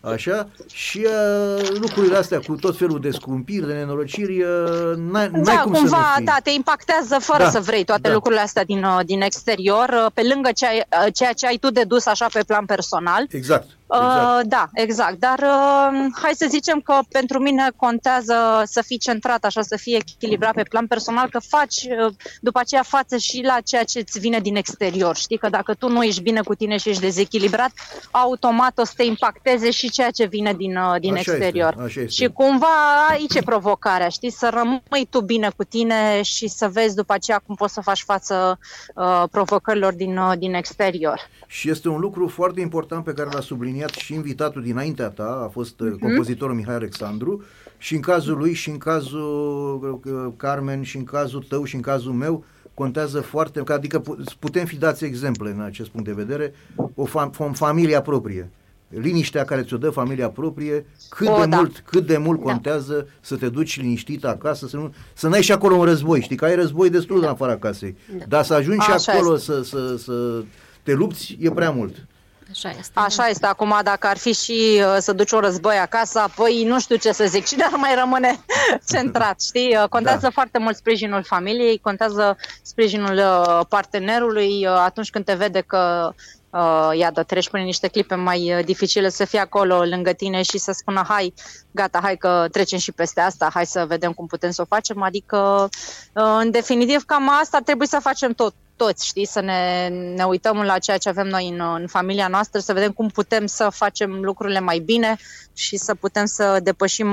așa, 0.01 0.49
și 0.73 1.07
uh, 1.07 1.69
lucrurile 1.81 2.17
astea 2.17 2.41
cu 2.47 2.55
tot 2.55 2.77
felul 2.77 3.01
de 3.01 3.11
scumpiri, 3.11 3.67
de 3.67 3.73
nenorociri, 3.73 4.43
uh, 4.43 4.97
n-ai, 4.97 5.29
n-ai 5.33 5.43
Da, 5.43 5.61
cum 5.63 5.75
să 5.75 5.81
cumva, 5.81 5.97
nu 5.97 6.15
fii. 6.17 6.25
da, 6.25 6.37
te 6.43 6.51
impactează 6.51 7.19
fără 7.21 7.43
Da, 7.43 7.51
să 7.51 7.61
vrei 7.61 7.85
toate 7.85 8.09
da. 8.09 8.15
lucrurile 8.15 8.41
astea 8.41 8.65
din, 8.65 8.85
uh, 8.85 9.01
din 9.05 9.21
exterior, 9.23 9.89
uh, 9.89 10.11
pe 10.15 10.23
lângă 10.35 10.51
ce 10.55 10.67
ai, 10.67 10.79
uh, 11.07 11.13
ceea 11.15 11.33
ce 11.33 11.47
ai 11.47 11.57
tu 11.57 11.71
de 11.71 11.83
dus 11.83 12.07
așa 12.07 12.27
pe 12.33 12.43
plan 12.47 12.65
personal. 12.65 13.27
Exact. 13.29 13.67
Uh, 13.87 13.99
exact. 13.99 14.47
da, 14.47 14.69
exact. 14.73 15.19
Dar 15.19 15.39
uh, 15.39 16.07
hai 16.23 16.33
să 16.35 16.47
zicem 16.49 16.81
că 16.81 16.99
pentru 17.11 17.39
mine 17.39 17.69
contează 17.77 18.63
să 18.65 18.83
fii 18.83 18.99
centrat, 18.99 19.45
așa, 19.45 19.63
să 19.63 19.77
fii 19.77 19.95
echilibrat 19.95 20.55
pe 20.55 20.63
plan 20.63 20.87
personal, 20.87 21.29
că 21.29 21.39
faci 21.39 21.87
uh, 22.07 22.15
după 22.41 22.59
aceea 22.59 22.83
față 22.83 23.17
și 23.17 23.43
la 23.47 23.59
ceea 23.65 23.85
ce 23.85 23.99
îți 23.99 24.19
vine 24.19 24.39
din 24.39 24.57
exterior. 24.57 25.17
Știi 25.17 25.39
că 25.39 25.49
dacă 25.49 25.75
tu 25.75 25.89
nu 25.89 26.03
ești 26.03 26.23
bine 26.23 26.41
cu 26.41 26.55
tine 26.55 26.77
și 26.77 26.89
ești 26.89 27.03
dezechilibrat, 27.03 27.71
automat 28.11 28.79
o 28.79 28.85
să 28.85 28.93
te 28.97 29.05
impacteze 29.05 29.71
și 29.71 29.91
ceea 29.91 30.11
ce 30.11 30.25
vine 30.27 30.53
din, 30.53 30.77
uh, 30.77 31.01
din 31.01 31.13
Așa 31.13 31.33
exterior. 31.33 31.71
este, 31.71 31.83
așa 31.83 32.01
este. 32.01 32.23
Și 32.23 32.29
cumva 32.33 33.07
aici 33.09 33.35
e 33.35 33.43
provocarea, 33.43 34.09
știi? 34.09 34.31
Să 34.31 34.51
rămâi 34.53 35.07
tu 35.11 35.21
bine 35.21 35.51
cu 35.57 35.65
tine 35.65 36.23
și 36.23 36.49
să 36.49 36.69
vezi 36.69 36.95
după 36.95 37.13
aceea 37.13 37.43
cum 37.47 37.55
poți 37.55 37.73
să 37.73 37.81
faci 37.81 38.03
față 38.03 38.59
uh, 38.95 39.23
provocărilor 39.31 39.93
din, 39.93 40.17
uh, 40.17 40.33
din 40.39 40.55
exterior. 40.55 41.21
Și 41.47 41.71
este 41.71 41.89
un 41.89 42.01
lucru 42.01 42.29
foarte 42.29 42.61
important 42.61 43.05
pe 43.05 43.13
care 43.13 43.29
l-a 43.33 43.41
subliniat 43.41 43.74
subliniat 43.75 43.91
și 43.95 44.15
invitatul 44.15 44.63
dinaintea 44.63 45.09
ta, 45.09 45.43
a 45.45 45.49
fost 45.49 45.81
uh, 45.81 45.89
Mhm. 45.91 45.99
compozitorul 45.99 46.55
Mihai 46.55 46.75
Alexandru, 46.75 47.43
și 47.79 47.95
în 47.95 48.01
cazul 48.01 48.37
lui, 48.37 48.53
și 48.53 48.71
în 48.71 48.79
cazul 48.79 50.01
uh, 50.05 50.33
Carmen, 50.37 50.83
și 50.83 50.97
în 50.97 51.05
cazul 51.05 51.45
tău, 51.49 51.65
și 51.65 51.75
în 51.75 51.81
cazul 51.81 52.13
meu, 52.13 52.45
contează 52.75 53.21
foarte, 53.21 53.61
că 53.63 53.73
adică 53.73 53.99
pu- 53.99 54.17
putem 54.39 54.65
fi 54.65 54.77
dați 54.77 55.05
exemple 55.05 55.51
în 55.51 55.61
acest 55.61 55.89
punct 55.89 56.07
de 56.07 56.13
vedere, 56.13 56.55
o, 56.95 57.05
fam, 57.05 57.33
o 57.39 57.53
familia 57.53 58.03
proprie. 58.03 58.51
Liniștea 58.89 59.45
care 59.45 59.63
ți-o 59.63 59.77
dă 59.77 59.91
familia 59.91 60.29
proprie, 60.29 60.87
cât, 61.09 61.29
O, 61.29 61.41
de, 61.41 61.47
da. 61.47 61.57
mult, 61.57 61.79
cât 61.87 62.07
de 62.07 62.17
mult 62.17 62.39
Da. 62.45 62.51
contează 62.51 63.07
să 63.21 63.37
te 63.37 63.49
duci 63.49 63.81
liniștit 63.81 64.25
acasă, 64.25 64.67
să 64.67 64.77
nu 64.77 64.95
să 65.15 65.29
n-ai 65.29 65.43
și 65.43 65.53
acolo 65.53 65.75
un 65.75 65.85
război, 65.85 66.21
știi, 66.21 66.37
că 66.37 66.45
ai 66.45 66.55
război 66.55 66.91
destul 66.91 67.21
de 67.21 67.27
în 67.27 67.33
afara 67.33 67.57
casei. 67.57 67.97
Da. 68.19 68.25
Dar 68.29 68.45
să 68.45 68.55
ajungi 68.55 68.81
Așa 68.89 68.97
și 68.97 69.11
acolo 69.11 69.35
este. 69.35 69.53
să, 69.53 69.63
să, 69.63 69.97
să 69.97 70.43
te 70.83 70.93
lupți 70.93 71.37
e 71.41 71.51
prea 71.51 71.71
mult. 71.71 72.07
Așa 72.55 72.71
este. 72.79 72.93
Așa 72.95 73.29
este, 73.29 73.47
acum 73.47 73.81
dacă 73.83 74.07
ar 74.07 74.17
fi 74.17 74.33
și 74.35 74.83
uh, 74.83 74.97
să 74.99 75.13
duci 75.13 75.31
un 75.31 75.41
război 75.41 75.77
acasă, 75.77 76.19
apoi 76.19 76.65
nu 76.65 76.81
știu 76.81 76.97
ce 76.97 77.13
să 77.13 77.25
zic, 77.25 77.47
cine 77.51 77.65
ar 77.65 77.77
mai 77.77 77.95
rămâne 77.95 78.39
centrat, 78.93 79.43
știi? 79.43 79.77
Uh, 79.77 79.89
Contează 79.89 80.19
Da. 80.23 80.31
foarte 80.31 80.59
mult 80.59 80.77
sprijinul 80.77 81.23
familiei, 81.25 81.79
contează 81.79 82.37
sprijinul 82.63 83.17
uh, 83.17 83.61
partenerului 83.69 84.67
uh, 84.67 84.73
atunci 84.85 85.11
când 85.11 85.25
te 85.25 85.35
vede 85.35 85.61
că 85.61 86.13
uh, 86.51 86.91
iată, 86.99 87.23
treci 87.23 87.51
prin 87.51 87.65
niște 87.65 87.89
clipe 87.89 88.15
mai 88.15 88.55
uh, 88.57 88.65
dificile 88.65 89.09
să 89.09 89.25
fie 89.25 89.39
acolo 89.39 89.83
lângă 89.83 90.13
tine 90.13 90.43
și 90.43 90.59
să 90.59 90.73
spună 90.73 91.05
hai, 91.09 91.35
gata, 91.71 91.99
hai 92.03 92.17
că 92.17 92.47
trecem 92.51 92.79
și 92.79 92.93
peste 92.93 93.21
asta, 93.21 93.51
hai 93.55 93.67
să 93.67 93.85
vedem 93.89 94.13
cum 94.13 94.27
putem 94.27 94.51
să 94.51 94.63
o 94.63 94.65
facem, 94.75 95.03
adică 95.03 95.69
uh, 96.13 96.37
în 96.41 96.51
definitiv 96.51 97.05
cam 97.05 97.31
asta 97.41 97.57
ar 97.57 97.63
trebui 97.63 97.87
să 97.87 97.99
facem 98.03 98.33
tot 98.33 98.55
toți, 98.77 99.07
știi, 99.07 99.27
să 99.27 99.41
ne, 99.41 99.89
ne 100.15 100.25
uităm 100.25 100.57
la 100.57 100.79
ceea 100.79 100.99
ce 100.99 101.09
avem 101.09 101.27
noi 101.27 101.49
în, 101.49 101.61
în 101.81 101.87
familia 101.87 102.29
noastră, 102.29 102.61
să 102.61 102.73
vedem 102.73 102.91
cum 102.91 103.09
putem 103.09 103.47
să 103.47 103.69
facem 103.73 104.21
lucrurile 104.23 104.61
mai 104.61 104.79
bine 104.79 105.17
și 105.55 105.77
să 105.77 105.95
putem 105.95 106.25
să 106.25 106.61
depășim 106.63 107.09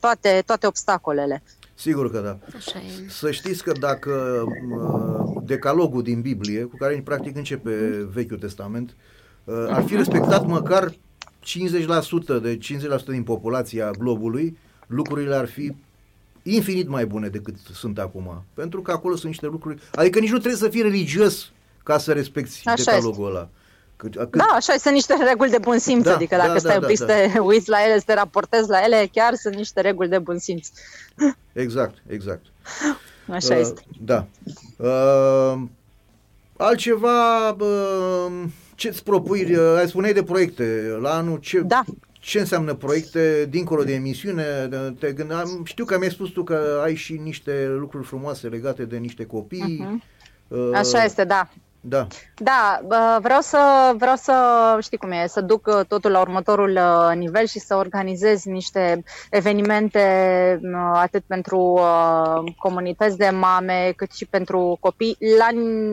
toate, 0.00 0.42
toate 0.46 0.66
obstacolele. 0.66 1.42
Sigur 1.74 2.10
că 2.10 2.18
da. 2.18 2.38
Așa 2.56 2.78
e. 2.78 3.08
Să 3.08 3.30
știți 3.30 3.62
că 3.62 3.72
dacă 3.80 4.44
uh, 4.46 5.42
decalogul 5.42 6.02
din 6.02 6.20
Biblie, 6.20 6.62
cu 6.62 6.76
care 6.76 7.00
practic 7.04 7.36
începe 7.36 8.06
Vechiul 8.12 8.38
Testament, 8.38 8.96
uh, 9.44 9.66
ar 9.68 9.82
fi 9.82 9.96
respectat 9.96 10.46
măcar 10.46 10.90
50% 10.90 10.94
de 12.42 12.58
50% 12.58 13.04
din 13.06 13.22
populația 13.22 13.90
globului, 13.90 14.58
lucrurile 14.86 15.34
ar 15.34 15.46
fi 15.46 15.74
infinit 16.44 16.88
mai 16.88 17.06
bune 17.06 17.28
decât 17.28 17.54
sunt 17.72 17.98
acum. 17.98 18.44
Pentru 18.54 18.82
că 18.82 18.90
acolo 18.90 19.14
sunt 19.14 19.26
niște 19.26 19.46
lucruri... 19.46 19.82
Adică 19.92 20.18
nici 20.18 20.30
nu 20.30 20.38
trebuie 20.38 20.60
să 20.60 20.68
fii 20.68 20.82
religios 20.82 21.52
ca 21.82 21.98
să 21.98 22.12
respecti 22.12 22.68
Așa 22.68 22.84
decalogul 22.84 23.26
ăla. 23.26 23.48
Cât, 23.96 24.14
cât, 24.14 24.36
Da, 24.36 24.46
așa 24.54 24.76
sunt 24.76 24.94
niște 24.94 25.14
reguli 25.24 25.50
de 25.50 25.58
bun 25.58 25.78
simț, 25.78 26.04
Da, 26.04 26.14
adică 26.14 26.36
dacă 26.36 26.52
da, 26.52 26.58
stai 26.58 26.78
da, 26.78 26.80
un 26.80 26.86
pic 26.86 26.98
da, 26.98 27.06
să 27.06 27.12
te 27.32 27.38
uiți 27.38 27.68
la 27.68 27.84
ele, 27.84 27.98
să 27.98 28.04
te 28.06 28.14
raportezi 28.14 28.68
la 28.68 28.84
ele, 28.84 29.08
chiar 29.12 29.34
sunt 29.34 29.54
niște 29.54 29.80
reguli 29.80 30.08
de 30.08 30.18
bun 30.18 30.38
simț. 30.38 30.68
Exact, 31.52 32.02
exact. 32.06 32.44
Așa 33.30 33.54
Uh, 33.54 33.60
este. 33.60 33.82
Da. 34.04 34.26
Uh, 34.76 35.62
altceva, 36.56 37.48
uh, 37.48 38.32
ce-ți 38.74 39.02
propui, 39.02 39.54
uh, 39.54 39.76
ai 39.76 39.88
spuneai 39.88 40.12
de 40.12 40.22
proiecte 40.22 40.96
la 41.00 41.14
anul, 41.14 41.38
ce, 41.38 41.60
Da. 41.60 41.84
Ce 42.24 42.38
înseamnă 42.40 42.74
proiecte 42.74 43.46
dincolo 43.50 43.84
de 43.84 43.92
emisiune? 43.94 44.66
De- 44.70 44.94
Te 44.98 45.12
gândeam, 45.12 45.60
știu 45.64 45.84
că 45.84 45.98
mi-ai 45.98 46.10
spus 46.10 46.28
tu 46.30 46.42
că 46.44 46.80
ai 46.82 46.94
și 46.94 47.12
niște 47.22 47.66
lucruri 47.78 48.06
frumoase 48.06 48.48
legate 48.48 48.84
de 48.84 48.96
niște 48.96 49.24
copii. 49.26 49.76
Mhm. 49.80 50.02
Uh, 50.48 50.70
Așa 50.74 51.04
este, 51.04 51.24
da. 51.24 51.48
Da. 51.86 52.06
Da, 52.36 52.80
bă, 52.86 53.18
vreau 53.22 53.40
să, 53.40 53.92
vreau 53.96 54.16
să, 54.16 54.34
știi 54.80 54.98
cum 54.98 55.10
e, 55.10 55.26
să 55.26 55.40
duc 55.40 55.66
uh, 55.66 55.86
totul 55.88 56.10
la 56.10 56.20
următorul 56.20 56.70
uh, 56.70 57.16
nivel 57.16 57.46
și 57.46 57.58
să 57.58 57.74
organizez 57.74 58.44
niște 58.44 59.02
evenimente 59.30 60.00
uh, 60.62 60.90
atât 60.94 61.22
pentru 61.26 61.58
uh, 61.58 62.52
comunități 62.58 63.16
de 63.16 63.28
mame 63.28 63.92
cât 63.96 64.12
și 64.12 64.26
pentru 64.26 64.76
copii 64.80 65.16
la, 65.38 65.48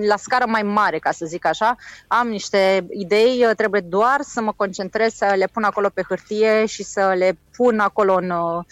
la 0.08 0.16
scară 0.18 0.46
mai 0.48 0.62
mare, 0.62 1.00
ca 1.00 1.12
să 1.12 1.26
zic 1.26 1.46
așa. 1.46 1.76
Am 2.08 2.28
niște 2.28 2.86
idei, 2.90 3.46
uh, 3.46 3.56
trebuie 3.56 3.82
doar 3.82 4.22
să 4.22 4.42
mă 4.42 4.54
concentrez 4.56 5.14
să 5.14 5.34
le 5.38 5.48
pun 5.52 5.64
acolo 5.64 5.90
pe 5.94 6.04
hârtie 6.08 6.66
și 6.66 6.84
să 6.84 7.14
le 7.18 7.38
pun 7.56 7.80
acolo 7.80 8.14
în, 8.14 8.30
uh, 8.30 8.64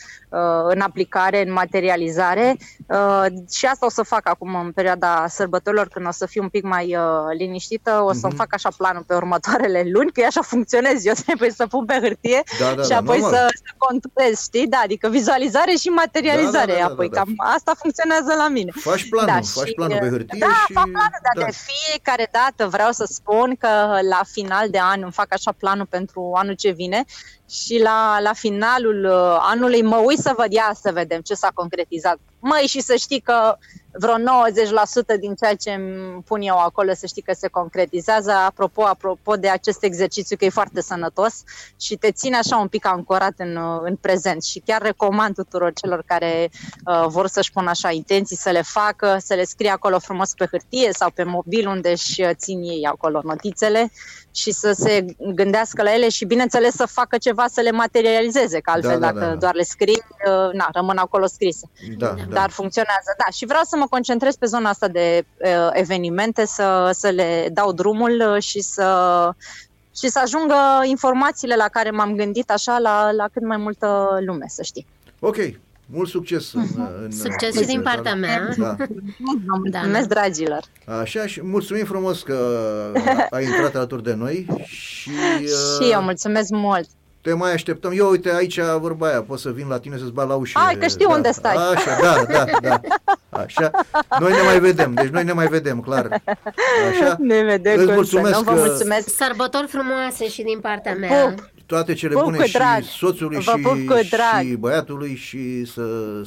în 0.64 0.80
aplicare, 0.80 1.46
în 1.46 1.52
materializare 1.52 2.58
uh, 2.88 3.26
și 3.52 3.66
asta 3.66 3.86
o 3.86 3.90
să 3.90 4.04
fac 4.04 4.30
acum 4.30 4.56
în 4.56 4.72
perioada 4.72 5.26
sărbătorilor 5.28 5.88
când 5.88 6.08
o 6.08 6.12
să 6.12 6.26
fiu 6.26 6.42
un 6.42 6.50
pic 6.50 6.64
mai 6.64 6.96
uh, 6.96 7.09
liniștită, 7.38 8.02
o 8.02 8.12
să-mi 8.14 8.24
Mhm. 8.34 8.36
fac 8.36 8.54
așa 8.54 8.70
planul 8.78 9.04
pe 9.08 9.14
următoarele 9.16 9.84
luni, 9.94 10.12
că 10.12 10.20
eu 10.20 10.26
așa 10.28 10.42
funcționez, 10.42 11.06
eu 11.06 11.14
trebuie 11.26 11.52
să 11.52 11.68
pun 11.68 11.86
pe 11.86 11.94
hârtie 12.02 12.42
Da, 12.60 12.74
da, 12.74 12.82
și 12.84 12.90
da, 12.90 12.98
apoi 12.98 13.20
normal. 13.20 13.40
să, 13.40 13.48
să 13.66 13.74
conturez, 13.78 14.42
știi? 14.42 14.68
Da, 14.68 14.80
adică 14.84 15.08
vizualizare 15.10 15.72
și 15.72 15.88
materializare, 15.88 16.72
Da, 16.72 16.78
da, 16.78 16.80
da, 16.82 16.88
da, 16.88 16.94
apoi 16.94 17.10
da, 17.10 17.16
da. 17.16 17.22
cam 17.22 17.34
asta 17.56 17.72
funcționează 17.78 18.34
la 18.38 18.48
mine. 18.48 18.72
Faci 18.76 19.10
planul, 19.10 19.44
faci 19.44 19.68
și, 19.68 19.74
planul 19.74 19.98
pe 20.00 20.08
hârtie 20.10 20.38
da, 20.40 20.46
și- 20.66 20.74
fac 20.74 20.84
planul, 20.84 21.20
dar 21.24 21.36
da. 21.36 21.44
de 21.46 21.52
fiecare 21.68 22.30
dată 22.32 22.68
vreau 22.68 22.92
să 22.92 23.06
spun 23.10 23.56
că 23.60 23.68
la 24.10 24.22
final 24.32 24.70
de 24.70 24.80
an 24.82 25.02
îmi 25.04 25.12
fac 25.12 25.28
așa 25.30 25.52
planul 25.58 25.86
pentru 25.86 26.32
anul 26.36 26.54
ce 26.54 26.70
vine 26.72 27.04
și 27.50 27.80
la, 27.84 28.20
la 28.20 28.34
finalul 28.34 29.06
uh, 29.06 29.38
anului 29.42 29.82
mă 29.82 29.96
uit 29.98 30.20
să 30.20 30.34
văd, 30.38 30.52
ia 30.52 30.72
să 30.82 30.92
vedem 30.94 31.20
ce 31.22 31.34
s-a 31.34 31.50
concretizat. 31.54 32.18
Măi, 32.40 32.66
și 32.68 32.80
să 32.82 32.96
știi 32.96 33.20
că 33.20 33.58
vreo 33.92 34.16
90% 34.16 35.20
din 35.20 35.36
ceea 35.36 35.56
ce 35.56 35.72
îmi 35.72 36.22
pun 36.26 36.42
eu 36.42 36.58
acolo 36.58 36.94
să 36.94 37.06
știi 37.06 37.22
că 37.22 37.34
se 37.34 37.48
concretizează. 37.48 38.32
Apropo, 38.32 38.84
apropo 38.84 39.36
de 39.36 39.50
acest 39.50 39.84
exercițiu 39.84 40.36
că 40.38 40.46
e 40.46 40.50
foarte 40.50 40.82
sănătos 40.82 41.44
și 41.80 41.96
te 41.96 42.12
ține 42.12 42.36
așa 42.36 42.58
un 42.58 42.68
pic 42.68 42.86
ancorat 42.86 43.34
în, 43.38 43.56
uh, 43.56 43.80
în 43.84 43.96
prezent 43.96 44.44
și 44.44 44.62
chiar 44.66 44.82
recomand 44.82 45.36
tuturor 45.36 45.74
celor 45.74 46.04
care 46.06 46.50
uh, 46.86 47.06
vor 47.08 47.28
să-și 47.28 47.52
pună 47.52 47.70
așa 47.70 47.92
intenții 47.92 48.38
să 48.38 48.50
le 48.50 48.62
facă, 48.62 49.18
să 49.20 49.34
le 49.34 49.44
scrie 49.44 49.70
acolo 49.70 50.00
frumos 50.00 50.34
pe 50.34 50.48
hârtie 50.52 50.90
sau 50.94 51.10
pe 51.12 51.24
mobil 51.24 51.68
unde 51.68 51.90
își 51.90 52.22
uh, 52.22 52.30
țin 52.34 52.62
ei 52.62 52.86
acolo 52.86 53.22
notițele 53.24 53.92
și 54.32 54.52
să 54.52 54.72
se 54.72 55.06
gândească 55.18 55.84
la 55.84 55.94
ele 55.94 56.10
și 56.10 56.26
bineînțeles 56.26 56.74
să 56.74 56.86
facă 56.86 57.18
ceva 57.18 57.46
să 57.48 57.62
le 57.62 57.72
materializeze, 57.72 58.60
că 58.60 58.72
altfel 58.72 59.00
Da, 59.00 59.06
da, 59.06 59.12
dacă 59.12 59.20
da, 59.20 59.32
da. 59.32 59.36
doar 59.36 59.54
le 59.54 59.64
scrii, 59.64 60.04
uh, 60.28 60.54
na, 60.54 60.70
rămân 60.74 60.98
acolo 60.98 61.26
scrise. 61.26 61.70
Da, 61.98 62.16
da. 62.30 62.36
Dar 62.40 62.50
funcționează, 62.50 63.14
da. 63.18 63.32
Și 63.32 63.46
vreau 63.46 63.62
să 63.64 63.76
mă 63.78 63.86
concentrez 63.90 64.36
pe 64.36 64.46
zona 64.46 64.70
asta 64.70 64.88
de 64.88 65.26
uh, 65.38 65.70
evenimente, 65.72 66.46
să, 66.46 66.90
să 66.94 67.10
le 67.10 67.50
dau 67.54 67.72
drumul 67.74 68.34
uh, 68.36 68.42
și 68.44 68.62
să 68.62 69.30
și 69.96 70.08
să 70.10 70.20
ajungă 70.24 70.56
informațiile 70.84 71.56
la 71.56 71.68
care 71.68 71.90
m-am 71.90 72.16
gândit 72.16 72.52
așa 72.52 72.78
la, 72.78 73.12
la 73.12 73.26
cât 73.34 73.46
mai 73.46 73.58
multă 73.58 74.08
lume, 74.26 74.46
să 74.48 74.64
știi. 74.64 74.86
Ok, 75.20 75.36
mult 75.86 76.10
succes 76.10 76.54
în, 76.54 76.62
în 77.04 77.12
Succes 77.12 77.56
în 77.56 77.62
și 77.62 77.68
din 77.68 77.82
proiectul 77.82 78.04
partea 78.12 78.14
ăsta. 78.50 78.66
mea. 78.66 78.76
Da. 78.78 78.86
Vă 79.46 79.58
mulțumesc, 79.64 80.08
dragilor! 80.08 80.64
Așa 80.86 81.28
și 81.28 81.42
mulțumim 81.44 81.86
frumos 81.86 82.22
că 82.22 82.38
ai 83.30 83.44
intrat 83.46 83.76
alături 83.76 84.04
de 84.04 84.14
noi 84.14 84.48
și, 84.64 85.10
uh, 85.44 85.84
Și 85.86 85.92
eu 85.92 86.02
mulțumesc 86.02 86.50
mult! 86.50 86.90
Te 87.30 87.36
mai 87.36 87.54
așteptăm. 87.54 87.92
Eu, 87.96 88.10
uite, 88.10 88.32
aici 88.34 88.60
vorba 88.80 89.08
aia, 89.08 89.22
pot 89.22 89.40
să 89.40 89.50
vin 89.52 89.68
la 89.68 89.80
tine 89.80 89.98
să-ți 89.98 90.12
bat 90.12 90.28
la 90.28 90.34
ușă. 90.36 90.60
Hai 90.60 90.76
că 90.76 90.88
știu 90.88 91.08
da, 91.08 91.16
unde 91.16 91.32
stai. 91.32 91.56
Așa, 91.76 91.98
da, 92.02 92.24
da, 92.32 92.46
da. 92.62 92.82
Așa. 93.30 93.72
Noi 94.20 94.32
ne 94.32 94.42
mai 94.46 94.60
vedem, 94.60 94.94
deci 94.94 95.08
noi 95.08 95.24
ne 95.24 95.32
mai 95.34 95.48
vedem, 95.48 95.80
clar. 95.80 96.22
Așa. 96.92 97.16
Ne 97.20 97.44
vedem 97.44 97.76
Îți 97.78 97.86
cum 97.86 97.94
mulțumesc 97.94 98.34
să 98.34 98.40
nu, 98.46 98.52
vă 98.52 98.54
că- 98.62 98.66
mulțumesc! 98.68 99.16
Sărbători 99.16 99.68
frumoase 99.68 100.28
și 100.30 100.42
din 100.44 100.60
partea 100.60 100.94
mea. 100.96 101.26
Pup! 101.26 101.50
Toate 101.66 101.94
cele 101.94 102.14
Pup 102.14 102.24
bune 102.24 102.38
cu 102.38 102.44
și 102.44 102.52
drag. 102.54 102.84
soțului 102.84 103.40
Vă 103.40 103.52
pup 103.52 103.86
cu 103.88 104.02
și, 104.02 104.10
drag. 104.10 104.46
și 104.46 104.56
băiatului 104.56 105.16
și 105.16 105.66
să, 105.66 105.82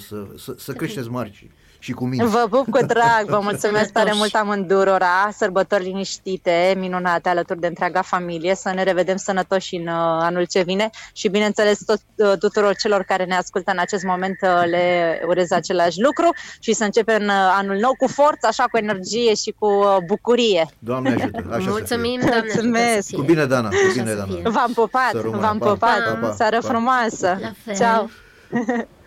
să, 0.09 0.17
să, 0.39 0.55
să 0.59 0.73
creșteți 0.73 1.09
mari 1.09 1.51
și, 1.83 1.89
și 1.89 1.93
cu 1.93 2.05
mine. 2.07 2.25
Vă 2.25 2.47
pup 2.51 2.71
cu 2.71 2.85
drag, 2.87 3.25
vă 3.27 3.41
mulțumesc 3.43 3.91
tare 3.97 4.13
mult 4.15 4.35
amândurora, 4.35 5.29
sărbători 5.37 5.83
liniștite, 5.83 6.75
minunate 6.79 7.29
alături 7.29 7.61
de 7.61 7.67
întreaga 7.67 8.03
familie, 8.03 8.55
să 8.55 8.73
ne 8.75 8.83
revedem 8.83 9.17
sănătoși 9.17 9.75
în 9.77 9.87
uh, 9.87 9.95
anul 10.21 10.45
ce 10.47 10.63
vine 10.63 10.91
și 11.13 11.29
bineînțeles 11.29 11.79
tot, 11.85 12.01
uh, 12.17 12.39
tuturor 12.39 12.75
celor 12.75 13.03
care 13.03 13.25
ne 13.25 13.35
ascultă 13.35 13.71
în 13.71 13.79
acest 13.79 14.05
moment 14.05 14.39
uh, 14.43 14.63
le 14.71 15.21
urez 15.27 15.51
același 15.51 16.01
lucru 16.01 16.29
și 16.61 16.73
să 16.73 16.85
începem 16.85 17.23
uh, 17.23 17.55
anul 17.59 17.77
nou 17.77 17.95
cu 17.99 18.07
forță, 18.09 18.47
așa 18.47 18.65
cu 18.71 18.77
energie 18.77 19.35
și 19.35 19.55
cu 19.59 19.67
uh, 19.67 19.97
bucurie. 20.07 20.67
Doamne 20.79 21.09
ajută, 21.15 21.45
așa 21.51 21.71
Mulțumim, 21.71 22.21
să 22.21 22.27
fie. 22.27 22.31
Doamne 22.31 22.49
ajută 22.49 22.55
să 22.55 22.63
Mulțumesc. 22.63 23.07
fie. 23.09 23.17
Cu 23.19 23.23
bine, 23.25 23.45
Dana, 23.45 23.69
cu 23.69 23.75
Așa 23.75 23.93
bine, 23.93 24.11
să 24.11 24.15
Dana. 24.17 24.33
fie. 24.33 24.43
V-am 24.51 24.73
pupat, 24.75 25.11
Să 25.11 25.21
rămână, 25.23 25.41
v-am 25.41 25.59
pa, 25.59 25.67
pupat, 25.69 25.99
pa, 26.05 26.27
pa, 26.27 26.33
seară 26.33 26.59
pa. 26.61 26.69
frumoasă, 26.69 27.39
La 27.41 27.75
fel. 27.75 28.11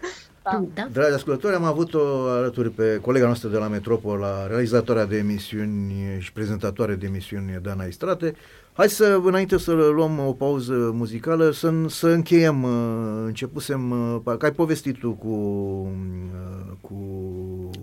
ceau! 0.50 0.70
Da. 0.74 0.88
Dragi 0.92 1.14
ascultători, 1.14 1.56
am 1.56 1.64
avut-o 1.64 2.30
alături 2.30 2.70
pe 2.70 3.00
colega 3.02 3.26
noastră 3.26 3.50
de 3.50 3.58
la 3.58 3.68
Metropola, 3.68 4.48
realizatoarea 4.48 5.06
de 5.06 5.18
emisiuni 5.18 5.94
și 6.20 6.32
prezentatoare 6.32 6.96
de 6.96 7.06
emisiuni 7.06 7.60
Dana 7.62 7.84
Istrate. 7.84 8.36
Hai 8.78 8.90
să, 8.90 9.20
înainte 9.24 9.58
să 9.58 9.72
luăm 9.72 10.20
o 10.28 10.32
pauză 10.34 10.92
muzicală, 10.94 11.52
să, 11.52 11.74
să 11.88 12.08
încheiem. 12.08 12.64
uh, 12.64 12.70
Începusem, 13.26 13.92
uh, 13.92 14.20
parcă 14.24 14.46
ai 14.46 14.52
povestit 14.52 14.98
tu 14.98 15.12
cu, 15.12 15.28
uh, 15.28 16.74
cu, 16.82 16.94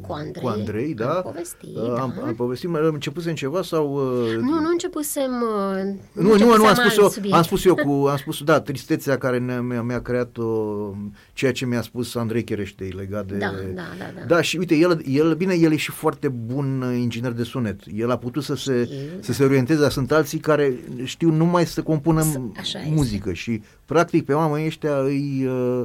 Cu 0.00 0.12
Andrei. 0.12 0.42
cu 0.42 0.46
Andrei 0.48 0.94
da? 0.94 1.12
Am 1.14 1.22
povestit, 1.22 1.76
Uh, 1.76 1.94
Am, 2.00 2.14
da. 2.20 2.26
am 2.26 2.34
povestit, 2.34 2.68
mă, 2.68 2.78
începusem 2.92 3.34
ceva 3.34 3.62
sau... 3.62 3.94
uh, 3.94 4.34
Nu, 4.40 4.60
nu 4.60 4.68
începusem... 4.72 5.30
uh, 5.30 5.94
Nu, 6.12 6.22
nu, 6.22 6.28
nu, 6.28 6.32
începusem 6.32 6.66
am 6.66 6.74
spus, 6.74 6.84
alt 6.90 6.96
eu, 6.98 7.08
subiect. 7.08 7.36
am 7.36 7.42
spus 7.42 7.64
eu 7.64 7.74
cu, 7.74 7.90
am 8.10 8.16
spus, 8.16 8.42
da, 8.42 8.60
tristețea 8.60 9.18
care 9.18 9.38
ne, 9.38 9.60
mi-a, 9.60 9.82
mi-a 9.82 10.00
creat 10.02 10.36
o, 10.38 10.90
ceea 11.32 11.52
ce 11.52 11.66
mi-a 11.66 11.82
spus 11.82 12.14
Andrei 12.14 12.44
Chereștei 12.44 12.90
legat 12.96 13.26
de... 13.26 13.36
Da, 13.36 13.46
da, 13.74 13.82
da, 13.98 14.04
da. 14.20 14.34
Da, 14.34 14.40
și 14.42 14.56
uite, 14.56 14.74
el, 14.74 15.02
el, 15.08 15.34
bine, 15.34 15.54
el 15.54 15.72
e 15.72 15.76
și 15.76 15.90
foarte 15.90 16.28
bun 16.28 16.82
uh, 16.82 16.96
inginer 17.00 17.32
de 17.32 17.42
sunet. 17.42 17.80
El 17.94 18.10
a 18.10 18.16
putut 18.16 18.42
să 18.42 18.54
se, 18.54 18.88
să 19.20 19.32
se 19.32 19.44
orienteze, 19.44 19.80
dar 19.80 19.90
sunt 19.90 20.12
alții 20.12 20.38
care 20.38 20.74
știu 21.04 21.30
numai 21.30 21.66
să 21.66 21.82
compună 21.82 22.22
m- 22.24 22.58
așa 22.58 22.78
este. 22.78 22.90
muzică 22.94 23.32
și, 23.32 23.62
practic, 23.84 24.24
pe 24.24 24.32
oamenii 24.32 24.66
ăștia 24.66 24.96
îi... 24.98 25.46
Uh, 25.46 25.84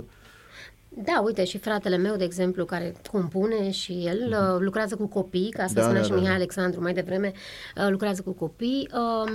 Da, 1.03 1.22
uite, 1.26 1.44
și 1.45 1.57
fratele 1.57 1.98
meu, 1.98 2.15
de 2.15 2.24
exemplu, 2.24 2.65
care 2.65 2.94
compune 3.11 3.72
și 3.72 3.91
el 4.06 4.18
uh, 4.30 4.60
lucrează 4.60 4.95
cu 4.95 5.07
copii, 5.07 5.49
ca 5.49 5.64
asta 5.64 5.76
Da, 5.80 5.82
spunea 5.82 6.02
da, 6.02 6.06
și 6.07 6.11
da, 6.14 6.15
Mihai 6.18 6.32
da. 6.32 6.36
Alexandru 6.38 6.82
mai 6.82 6.94
devreme, 6.94 7.32
uh, 7.78 7.88
lucrează 7.90 8.22
cu 8.22 8.32
copii, 8.32 8.90
um, 8.94 9.32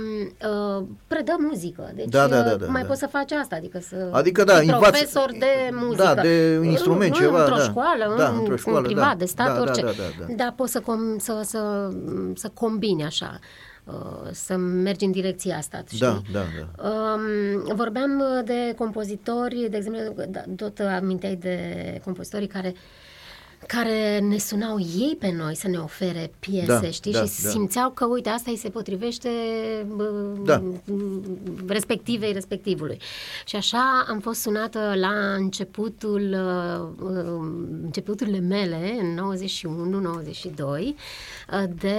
uh, 0.77 0.83
predă 1.07 1.35
muzică. 1.39 1.91
Deci 1.95 2.07
Da, 2.09 2.27
da, 2.27 2.41
da, 2.41 2.51
uh, 2.51 2.57
da, 2.59 2.65
mai 2.65 2.81
da. 2.81 2.87
poți 2.87 2.99
să 2.99 3.07
faci 3.07 3.31
asta, 3.31 3.55
adică 3.55 3.79
să 3.79 4.09
Adică, 4.11 4.43
da, 4.43 4.53
fii 4.55 4.69
învață- 4.69 4.89
profesor 4.91 5.31
de 5.39 5.69
muzică. 5.71 6.03
Da, 6.15 6.21
de 6.21 6.55
Nu- 6.57 6.63
instrument, 6.63 7.11
nu, 7.11 7.17
ceva, 7.19 7.39
într-o 7.39 7.55
da. 7.57 7.63
școală, 7.63 8.15
Da, 8.17 8.27
în, 8.27 8.37
într-o 8.37 8.55
școală, 8.55 8.79
în 8.79 8.85
privat, 8.85 9.07
da. 9.11 9.15
de 9.15 9.25
stat, 9.25 9.47
Da, 9.47 9.53
da, 9.53 9.59
orice. 9.61 9.81
da, 9.81 9.87
da, 9.87 10.25
da. 10.27 10.33
da 10.43 10.53
poți 10.55 10.71
să, 10.71 10.79
com, 10.79 11.17
să, 11.17 11.41
să, 11.43 11.89
să 12.35 12.49
combini 12.53 13.03
așa, 13.03 13.39
uh, 13.39 13.47
să 14.31 14.55
mergi 14.55 15.05
în 15.05 15.11
direcția 15.11 15.57
asta, 15.57 15.83
știi? 15.85 15.99
da, 15.99 16.21
da, 16.31 16.43
da. 16.75 16.89
Um, 16.89 17.75
vorbeam 17.75 18.19
uh, 18.19 18.45
de 18.45 18.73
compozitori, 18.77 19.67
de 19.69 19.77
exemplu, 19.77 20.23
da, 20.29 20.43
tot 20.55 20.79
aminteai 20.79 21.35
de 21.35 21.57
compozitorii 22.03 22.47
care 22.47 22.73
care 23.67 24.19
ne 24.19 24.37
sunau 24.37 24.79
ei 24.79 25.15
pe 25.19 25.31
noi 25.31 25.55
să 25.55 25.67
ne 25.67 25.77
ofere 25.77 26.31
piese, 26.39 26.65
Da, 26.65 26.81
știi? 26.89 27.11
da, 27.11 27.23
și 27.25 27.41
da. 27.43 27.49
simțeau 27.49 27.89
că, 27.91 28.05
uite, 28.05 28.29
asta 28.29 28.51
îi 28.51 28.57
se 28.57 28.69
potrivește 28.69 29.29
bă, 29.95 30.11
Da. 30.43 30.63
respectivei 31.67 32.31
respectivului. 32.31 32.97
Și 33.45 33.55
așa 33.55 34.05
am 34.09 34.19
fost 34.19 34.41
sunată 34.41 34.79
la 34.95 35.33
începutul, 35.37 36.35
uh, 36.99 37.07
uh, 37.09 37.23
începuturile 37.83 38.39
mele, 38.39 38.97
în 39.01 39.15
91-92, 39.15 40.95
uh, 41.53 41.63
de 41.79 41.97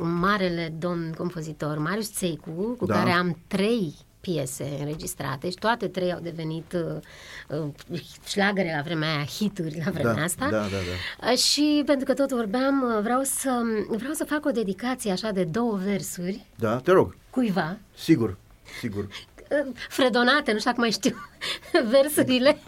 um, 0.00 0.08
marele 0.08 0.74
domn 0.78 1.14
compozitor 1.18 1.78
Marius 1.78 2.12
Țeicu, 2.12 2.74
cu 2.78 2.86
Da. 2.86 2.94
care 2.94 3.10
am 3.10 3.36
trei 3.46 3.94
piese 4.20 4.76
înregistrate 4.78 5.48
și 5.50 5.56
toate 5.56 5.88
trei 5.88 6.12
au 6.12 6.20
devenit 6.20 6.72
uh, 6.72 7.58
uh, 7.58 7.98
șlagăre 8.28 8.72
la 8.76 8.82
vremea 8.82 9.08
aia, 9.14 9.24
hituri 9.24 9.82
la 9.84 9.90
vremea 9.90 10.14
Da, 10.14 10.22
asta. 10.22 10.48
da, 10.50 10.56
da, 10.58 10.66
da. 10.66 11.30
Uh, 11.30 11.36
Și 11.38 11.82
pentru 11.86 12.04
că 12.04 12.14
tot 12.14 12.30
vorbeam, 12.32 12.82
uh, 12.96 13.02
vreau 13.02 13.22
să, 13.22 13.60
vreau 13.88 14.12
să 14.12 14.24
fac 14.24 14.44
o 14.44 14.50
dedicație 14.50 15.12
așa 15.12 15.30
de 15.30 15.44
două 15.44 15.76
versuri 15.84 16.44
Da, 16.56 16.76
te 16.76 16.90
rog, 16.90 17.16
cuiva, 17.30 17.76
sigur, 17.96 18.36
sigur. 18.80 19.02
uh, 19.04 19.72
fredonate, 19.88 20.52
nu 20.52 20.58
știu 20.58 20.70
dacă 20.70 20.80
mai 20.80 20.90
știu 20.90 21.16
versurile. 22.00 22.58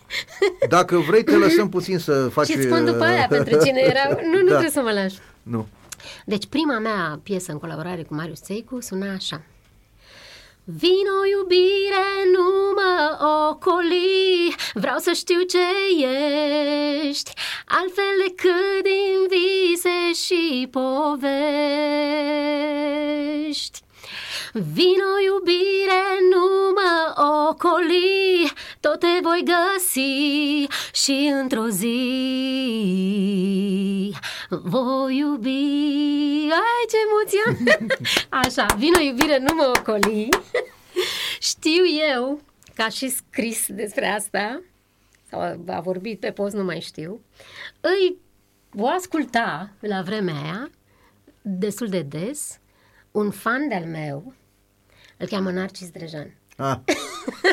Dacă 0.68 0.96
vrei, 0.98 1.24
te 1.24 1.36
lăsăm 1.36 1.68
puțin 1.68 1.98
să 1.98 2.28
faci... 2.28 2.46
Și 2.46 2.56
îți 2.56 2.66
spun 2.66 2.84
după 2.84 3.04
aia 3.04 3.26
pentru 3.28 3.64
cine 3.64 3.80
era. 3.80 4.02
Nu, 4.32 4.36
nu 4.38 4.42
Da. 4.42 4.46
trebuie 4.48 4.70
să 4.70 4.80
mă 4.80 4.90
lași. 4.92 5.18
Nu. 5.42 5.66
Deci 6.24 6.46
prima 6.46 6.78
mea 6.78 7.20
piesă 7.22 7.52
în 7.52 7.58
colaborare 7.58 8.02
cu 8.02 8.14
Marius 8.14 8.40
Țeicu 8.42 8.80
suna 8.80 9.12
așa. 9.12 9.42
Vino 10.78 11.24
iubire, 11.30 12.08
nu 12.32 12.48
mă 12.74 13.18
ocoli, 13.48 14.54
vreau 14.74 14.98
să 14.98 15.12
știu 15.12 15.40
ce 15.42 15.58
ești, 17.08 17.32
altfel 17.66 18.14
decât 18.26 18.82
din 18.82 19.26
vise 19.28 20.12
și 20.24 20.68
povești. 20.70 21.38
Vino 24.52 25.10
iubire, 25.24 26.02
nu 26.30 26.72
mă 26.74 27.14
ocoli, 27.48 28.52
tot 28.80 28.98
te 28.98 29.06
voi 29.22 29.44
găsi 29.44 30.66
și 30.92 31.30
într-o 31.40 31.66
zi 31.68 31.94
voi 34.48 35.16
iubi. 35.16 35.48
Ai, 36.50 36.86
ce 36.90 36.96
emoție! 37.06 37.64
Așa, 38.42 38.66
vino 38.78 38.98
iubire, 39.00 39.38
nu 39.38 39.54
mă 39.54 39.72
ocoli. 39.78 40.28
Știu 41.40 41.82
eu, 42.14 42.40
ca 42.74 42.88
și 42.88 43.08
scris 43.08 43.66
despre 43.68 44.06
asta, 44.06 44.62
sau 45.30 45.40
a- 45.40 45.56
a 45.66 45.80
vorbit 45.80 46.20
pe 46.20 46.30
post, 46.30 46.54
nu 46.54 46.64
mai 46.64 46.80
știu, 46.80 47.20
îi 47.80 48.16
o 48.78 48.86
asculta 48.86 49.70
la 49.80 50.02
vremea 50.02 50.34
aia, 50.42 50.70
destul 51.42 51.86
de 51.88 52.00
des, 52.02 52.58
un 53.10 53.30
fan 53.30 53.68
de-al 53.68 53.84
meu, 53.84 54.34
îl 55.20 55.26
cheamă 55.26 55.50
Narcis 55.50 55.90
Drejan. 55.90 56.39
Ah, 56.60 56.76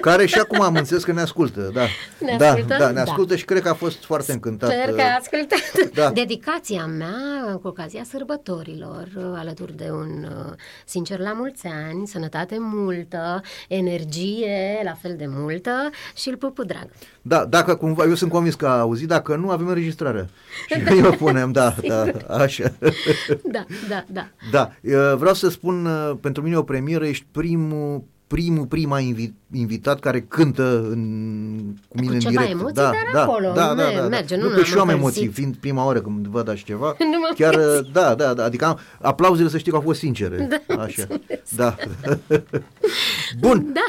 care 0.02 0.26
și 0.26 0.40
acum 0.40 0.62
am 0.62 0.76
înțeles 0.76 1.04
că 1.04 1.12
ne 1.12 1.22
ascultă, 1.22 1.72
da. 1.74 1.82
Ne 2.20 2.36
da, 2.38 2.48
ascultă? 2.48 2.76
da, 2.80 2.88
ne 2.88 2.94
Da. 2.94 3.02
ascultă 3.02 3.36
și 3.36 3.46
cred 3.46 3.62
că 3.62 3.70
a 3.70 3.74
fost 3.74 4.04
foarte 4.04 4.32
încântat. 4.32 4.70
Sper 4.70 4.86
că 4.86 4.92
uh, 4.92 5.00
ai 5.00 5.18
ascultat. 5.20 5.94
Da. 5.94 6.12
Dedicația 6.12 6.86
mea 6.86 7.60
cu 7.62 7.68
ocazia 7.68 8.04
sărbătorilor, 8.04 9.08
uh, 9.18 9.24
alături 9.36 9.76
de 9.76 9.90
un 9.92 10.28
uh, 10.30 10.54
sincer 10.86 11.20
la 11.20 11.34
mulți 11.34 11.68
ani, 11.68 12.08
sănătate 12.08 12.58
multă, 12.60 13.42
energie 13.68 14.82
la 14.84 14.94
fel 15.02 15.16
de 15.18 15.26
multă 15.28 15.90
și 16.16 16.30
îl 16.30 16.36
pup 16.38 16.56
cu 16.56 16.64
drag. 16.64 16.88
Da, 17.22 17.46
dacă 17.46 17.76
cumva, 17.76 18.04
eu 18.04 18.14
sunt 18.16 18.32
convins 18.32 18.56
că 18.56 18.68
a 18.68 18.80
auzit, 18.80 19.08
dacă 19.08 19.36
nu, 19.36 19.50
avem 19.50 19.68
înregistrare. 19.68 20.30
Și 20.68 20.82
noi 20.82 21.06
o 21.06 21.12
punem, 21.12 21.52
da, 21.52 21.76
da, 21.88 22.06
așa. 22.38 22.74
Da, 23.44 23.66
da, 23.90 24.04
da. 24.08 24.28
Da, 24.52 24.72
uh, 24.82 25.16
vreau 25.18 25.34
să 25.34 25.50
spun, 25.50 25.86
uh, 25.86 26.18
pentru 26.22 26.42
mine 26.42 26.58
o 26.58 26.64
premieră, 26.64 27.06
ești 27.06 27.26
primul, 27.32 28.04
primul, 28.28 28.66
prima 28.66 29.00
invi, 29.00 29.30
invitat 29.54 30.00
care 30.00 30.22
cântă 30.22 30.88
în, 30.92 31.04
cu 31.88 31.96
mine 31.98 32.08
Cu 32.08 32.14
în 32.14 32.20
ceva 32.20 32.32
direct. 32.42 32.52
emoții, 32.60 32.74
da, 32.76 32.82
dar 32.82 32.94
da, 33.14 33.22
acolo, 33.24 33.52
da, 33.56 33.66
da, 33.66 33.74
me- 33.74 33.94
da, 33.96 34.02
da. 34.02 34.08
merge, 34.08 34.36
nu 34.36 34.42
nu, 34.42 34.48
ne-am 34.48 34.60
că 34.60 34.66
și 34.66 34.74
eu 34.76 34.82
am 34.82 34.88
încălzit. 34.90 35.18
emoții, 35.22 35.34
fiind 35.34 35.56
prima 35.56 35.86
oară 35.86 36.02
când 36.02 36.28
văd 36.28 36.50
așa 36.50 36.64
ceva. 36.66 36.96
Nu 37.12 37.20
m-am 37.20 37.34
Chiar, 37.36 37.54
uh, 37.54 37.60
încălzit. 37.62 37.94
da, 37.94 38.16
da, 38.16 38.34
da, 38.34 38.44
adică 38.44 38.66
am, 38.66 38.80
aplauzele 39.02 39.50
să 39.50 39.58
știi 39.58 39.72
că 39.72 39.78
au 39.78 39.84
fost 39.84 40.00
sincere. 40.00 40.48
Da, 40.68 40.82
așa. 40.82 41.08
Da. 41.56 41.76
Bun. 43.40 43.74
Da. 43.74 43.82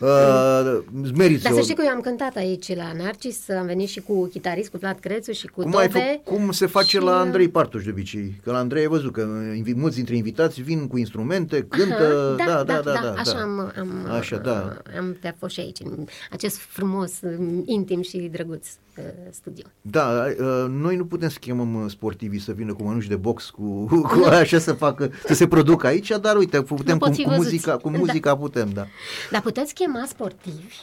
Uh, 0.00 0.78
îți 1.02 1.12
meriți 1.12 1.42
Dar 1.42 1.52
o- 1.52 1.54
să 1.54 1.60
știi 1.60 1.74
că 1.74 1.82
eu 1.84 1.90
am 1.90 2.00
cântat 2.00 2.36
aici 2.36 2.74
la 2.76 2.92
Narcis, 3.02 3.48
am 3.58 3.66
venit 3.66 3.88
și 3.88 4.00
cu 4.00 4.26
chitarist, 4.26 4.70
cu 4.70 4.76
Vlad 4.76 4.98
Crețu 5.00 5.32
și 5.32 5.46
cu 5.46 5.62
Cum, 5.62 5.76
ai 5.76 5.86
Tobe. 5.86 6.20
fă, 6.24 6.30
cum 6.32 6.50
se 6.52 6.66
face 6.66 6.86
și- 6.88 6.96
uh, 6.96 7.02
la 7.02 7.18
Andrei 7.18 7.48
Partuș 7.48 7.84
de 7.84 7.90
obicei? 7.90 8.40
Că 8.44 8.50
la 8.50 8.58
Andrei 8.58 8.80
ai 8.82 8.88
văzut 8.88 9.12
că 9.12 9.26
invi, 9.56 9.74
mulți 9.74 9.96
dintre 9.96 10.16
invitați 10.16 10.62
vin 10.62 10.86
cu 10.86 10.96
instrumente, 10.98 11.62
cântă, 11.68 12.36
Aha, 12.38 12.46
da, 12.46 12.62
da, 12.62 12.80
da, 12.84 12.92
da, 13.02 13.14
așa 13.18 13.32
da. 13.32 13.42
am, 13.42 13.72
am, 13.78 13.83
Așa, 14.10 14.36
da. 14.36 14.76
am 14.98 15.16
te 15.20 15.34
fost 15.38 15.54
și 15.54 15.60
aici, 15.60 15.80
în 15.80 16.06
acest 16.30 16.56
frumos, 16.56 17.20
intim 17.64 18.02
și 18.02 18.18
drăguț 18.18 18.68
uh, 18.98 19.04
studio. 19.30 19.64
Da, 19.80 20.24
uh, 20.38 20.66
noi 20.68 20.96
nu 20.96 21.06
putem 21.06 21.28
să 21.28 21.38
chemăm 21.38 21.74
uh, 21.74 21.90
sportivii 21.90 22.38
să 22.40 22.52
vină 22.52 22.74
cu 22.74 22.82
mănuși 22.82 23.08
de 23.08 23.16
box, 23.16 23.50
cu, 23.50 23.86
cu 24.12 24.24
așa 24.24 24.58
să 24.58 24.72
facă, 24.72 25.10
să 25.26 25.34
se 25.34 25.48
producă 25.48 25.86
aici, 25.86 26.08
dar 26.20 26.36
uite, 26.36 26.62
putem 26.62 26.98
pot 26.98 27.08
cu, 27.08 27.14
fi 27.14 27.22
cu 27.22 27.28
văzuți. 27.28 27.46
muzica, 27.46 27.76
cu 27.76 27.90
Da. 27.90 27.98
muzica 27.98 28.36
putem, 28.36 28.70
da. 28.70 28.86
Dar 29.30 29.40
puteți 29.40 29.74
chema 29.74 30.04
sportivi, 30.06 30.74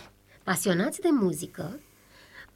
pasionați 0.43 0.99
de 1.01 1.09
muzică, 1.11 1.79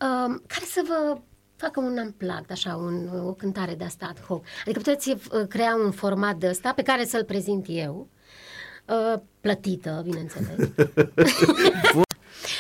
um, 0.02 0.42
care 0.48 0.66
să 0.66 0.82
vă 0.88 1.18
facă 1.56 1.80
un 1.80 1.98
unplugged, 2.06 2.46
așa, 2.52 2.76
un, 2.76 3.10
o 3.26 3.32
cântare 3.34 3.76
de 3.76 3.84
asta 3.84 4.06
ad 4.10 4.20
hoc. 4.28 4.44
Adică 4.66 4.80
puteți 4.80 5.10
uh, 5.10 5.18
crea 5.48 5.76
un 5.86 5.92
format 5.92 6.36
de 6.36 6.48
ăsta 6.50 6.74
pe 6.76 6.82
care 6.82 7.06
să-l 7.06 7.24
prezint 7.24 7.66
eu, 7.70 8.08
uh, 8.86 9.20
plătită, 9.42 10.02
bineînțeles. 10.06 10.56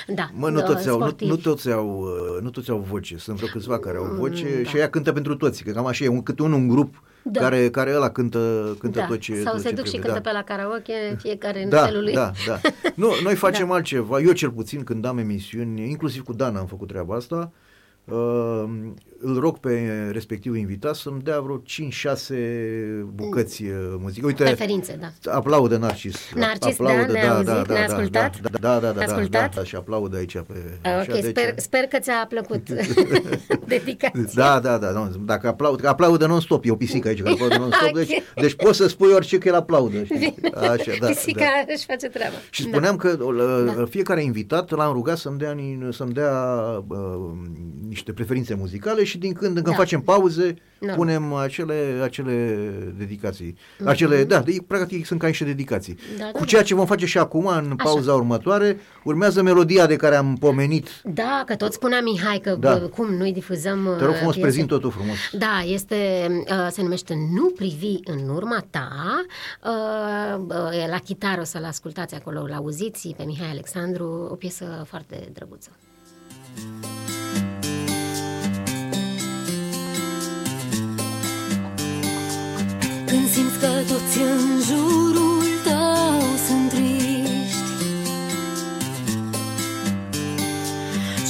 da, 0.07 0.30
Mă, 0.34 0.49
nu 0.49 0.57
uh, 0.57 0.64
toți, 0.64 0.89
au, 0.89 0.97
nu, 0.97 1.03
sportivi. 1.06 1.30
nu, 1.31 1.38
toți 1.38 1.72
au, 1.72 1.99
uh, 1.99 2.41
nu 2.41 2.49
toți 2.49 2.69
au 2.69 2.85
voce, 2.89 3.18
sunt 3.18 3.35
vreo 3.38 3.47
câțiva 3.49 3.80
care 3.80 3.97
au 3.97 4.03
voce 4.06 4.61
da. 4.64 4.69
și 4.69 4.77
ea 4.77 4.89
cântă 4.89 5.14
pentru 5.14 5.35
toți, 5.35 5.64
că 5.64 5.72
cam 5.72 5.85
așa 5.85 6.03
e, 6.03 6.07
un, 6.07 6.23
câte 6.23 6.41
unul 6.41 6.57
un 6.57 6.68
grup 6.68 7.03
Da. 7.23 7.39
care, 7.41 7.69
care 7.69 7.95
ăla 7.95 8.10
cântă, 8.10 8.76
cântă 8.80 8.99
da. 8.99 9.06
tot 9.06 9.19
ce 9.19 9.41
Sau 9.41 9.53
tot 9.53 9.61
se 9.61 9.69
ce 9.69 9.76
duc 9.76 9.85
și 9.85 9.91
trebuie, 9.91 10.11
cântă 10.14 10.30
da. 10.30 10.30
pe 10.30 10.35
la 10.47 10.56
karaoke, 10.56 10.93
fiecare 11.19 11.64
în 11.64 11.69
Da, 11.69 11.85
felul 11.85 12.03
lui. 12.03 12.14
da, 12.14 12.31
da. 12.47 12.60
Nu, 12.95 13.07
noi 13.23 13.35
facem 13.35 13.72
altceva. 13.72 14.19
Eu 14.19 14.31
cel 14.31 14.52
puțin 14.52 14.84
când 14.84 15.06
am 15.06 15.18
emisiuni, 15.18 15.89
inclusiv 15.89 16.23
cu 16.23 16.34
Dan 16.34 16.56
am 16.56 16.65
făcut 16.65 16.88
treaba 16.88 17.15
asta, 17.15 17.52
uh, 18.06 18.64
îl 19.20 19.40
rog 19.40 19.58
pe 19.58 19.90
respectivul 20.12 20.58
invitat 20.58 20.96
să-mi 20.96 21.22
dea 21.22 21.40
vreo 21.40 21.62
5-6 21.62 21.62
bucăți 23.14 23.64
uh, 23.64 23.72
muzică. 24.00 24.26
Uite, 24.26 24.44
Preferințe, 24.44 25.00
da. 25.22 25.32
aplaudă 25.32 25.78
Narcis. 25.78 26.16
Narcis, 26.36 26.78
da, 26.78 26.84
ne-a 27.06 27.36
auzit, 27.36 27.68
ne-a 27.68 27.84
ascultat? 27.86 28.40
Da, 28.40 28.50
da, 28.60 28.80
da, 28.80 28.80
da, 28.80 28.92
Ne-a 28.92 29.06
da, 29.08 29.14
ascultat? 29.14 29.56
da, 29.56 29.62
da, 29.62 29.64
și 29.64 29.76
aplaudă 29.76 30.18
aici. 30.18 30.32
Pe, 30.34 30.54
Ah, 30.82 30.92
așa, 30.92 31.14
Ok, 31.14 31.20
deci- 31.22 31.30
sper, 31.38 31.54
sper 31.58 31.84
că 31.84 31.98
ți-a 32.00 32.26
plăcut 32.30 32.70
dedicația. 33.68 34.22
Da, 34.34 34.60
da, 34.60 34.78
da, 34.78 34.90
nu, 34.92 35.10
dacă 35.26 35.48
aplaud, 35.48 35.80
că 35.80 35.88
aplaudă 35.88 36.26
non-stop, 36.28 36.66
e 36.66 36.72
o 36.72 36.76
pisică 36.76 37.08
aici, 37.08 37.22
că 37.22 37.30
aplaudă 37.30 37.58
non-stop, 37.58 37.88
Ok. 37.94 37.96
deci, 37.96 38.22
deci 38.36 38.54
poți 38.56 38.78
să 38.78 38.88
spui 38.88 39.12
orice 39.14 39.38
că 39.38 39.48
el 39.48 39.56
aplaudă. 39.56 40.04
Știi? 40.04 40.36
Așa, 40.54 40.92
da, 41.00 41.08
Pisica 41.08 41.40
da. 41.40 41.74
își 41.74 41.86
face 41.86 42.08
treaba. 42.08 42.36
Și 42.50 42.62
spuneam 42.62 42.96
că 42.96 43.14
Da. 43.16 43.74
da. 43.76 43.86
fiecare 43.86 44.24
invitat 44.24 44.72
l-am 44.72 44.94
rugat 44.94 45.18
să-mi 45.18 45.38
dea, 45.38 45.52
ni- 45.52 45.88
să-mi 45.92 46.14
dea 46.14 46.34
uh, 46.88 46.98
niște 47.88 48.12
preferințe 48.14 48.54
muzicale 48.56 49.04
și 49.06 49.18
din 49.18 49.34
când 49.34 49.57
în 49.57 49.64
când 49.64 49.76
Da. 49.76 49.82
facem 49.82 50.02
pauze, 50.02 50.53
Da. 50.80 50.94
punem 50.94 51.34
acele, 51.34 51.99
acele 52.03 52.57
dedicații. 52.98 53.57
Acele, 53.86 54.23
da, 54.23 54.40
de, 54.40 54.57
practic 54.68 55.06
sunt 55.06 55.19
ca 55.19 55.27
niște 55.27 55.44
dedicații. 55.44 55.98
Da, 56.18 56.23
da, 56.23 56.32
Cu 56.32 56.40
da. 56.40 56.45
ceea 56.45 56.64
ce 56.64 56.76
vom 56.76 56.86
face 56.86 57.06
și 57.06 57.18
acum, 57.18 57.45
în 57.45 57.76
pauza 57.76 58.14
următoare, 58.14 58.80
urmează 59.03 59.41
melodia 59.41 59.86
de 59.86 59.95
care 59.95 60.15
am 60.15 60.36
pomenit. 60.40 60.88
Da, 61.03 61.44
că 61.45 61.56
tot 61.56 61.73
spunea 61.73 62.02
Mihai 62.02 62.40
că 62.40 62.56
Da. 62.60 62.73
bă, 62.73 62.77
cum 62.80 63.14
noi 63.14 63.32
difuzăm 63.34 63.95
Te 63.98 64.03
rog 64.03 64.10
uh, 64.11 64.15
frumos, 64.15 64.34
piese. 64.34 64.40
prezint 64.40 64.68
totul 64.68 64.91
frumos. 64.91 65.15
Da, 65.32 65.64
este, 65.65 65.95
uh, 66.49 66.68
se 66.72 66.82
numește 66.82 67.14
Nu 67.34 67.49
privi 67.49 67.95
în 68.03 68.30
urma 68.30 68.65
ta. 68.69 68.90
Uh, 69.64 70.44
uh, 70.48 70.84
e 70.84 70.88
la 70.90 70.98
chitară 70.98 71.41
o 71.41 71.44
să-l 71.44 71.64
ascultați 71.65 72.15
acolo, 72.15 72.45
la 72.48 72.56
auziți 72.56 73.14
pe 73.18 73.23
Mihai 73.23 73.49
Alexandru, 73.49 74.27
o 74.32 74.36
piesă 74.36 74.84
foarte 74.88 75.30
drăguță. 75.34 75.69
Când 76.56 76.86
simți 76.86 77.15
că 83.66 83.94
toți 83.94 84.20
în 84.20 84.62
jurul 84.68 85.44
tău 85.64 86.20
sunt 86.48 86.70
triști. 86.70 87.72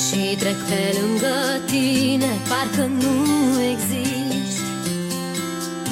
Și 0.03 0.35
trec 0.37 0.57
pe 0.69 0.81
lângă 0.99 1.35
tine, 1.65 2.31
parcă 2.49 2.85
nu 3.01 3.15
existi. 3.71 4.61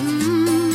Mm, 0.03 0.71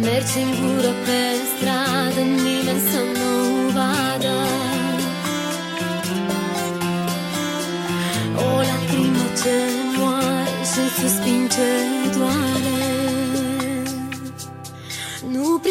Mergi 0.00 0.26
singură 0.26 0.92
pe 1.06 1.20
stradă, 1.50 2.20
nimeni 2.20 2.82
să 2.90 3.00
nu 3.18 3.32
vadă. 3.76 4.36
O 8.36 8.56
lacrimă 8.68 9.24
ce 9.42 9.56
moare 9.96 10.56
și 10.70 10.78
un 10.78 10.90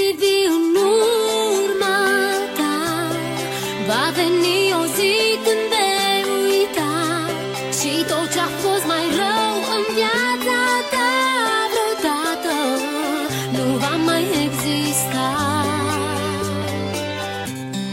Nu 0.09 0.15
privi 0.15 0.45
în 0.57 0.75
urma 1.55 1.99
ta 2.57 2.77
Va 3.87 4.03
veni 4.15 4.59
o 4.81 4.83
zi 4.95 5.15
când 5.43 5.63
vei 5.73 6.21
uita 6.37 6.93
Și 7.77 7.91
tot 8.09 8.27
ce-a 8.33 8.49
fost 8.63 8.85
mai 8.91 9.05
rău 9.19 9.53
în 9.75 9.83
viața 9.97 10.59
ta 10.93 11.11
Vreodată 11.71 12.55
nu 13.55 13.65
va 13.83 13.95
mai 14.09 14.23
exista. 14.45 15.29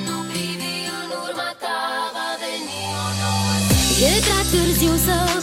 Nu 0.07 0.17
privi 0.31 0.75
în 1.01 1.09
urma 1.25 1.51
ta 1.65 1.79
Va 2.17 2.29
veni 2.43 2.81
o 3.05 3.09
nouă 3.21 3.55
zi. 3.67 4.05
E 4.11 4.13
prea 4.27 4.43
târziu 4.53 4.95
să 5.07 5.36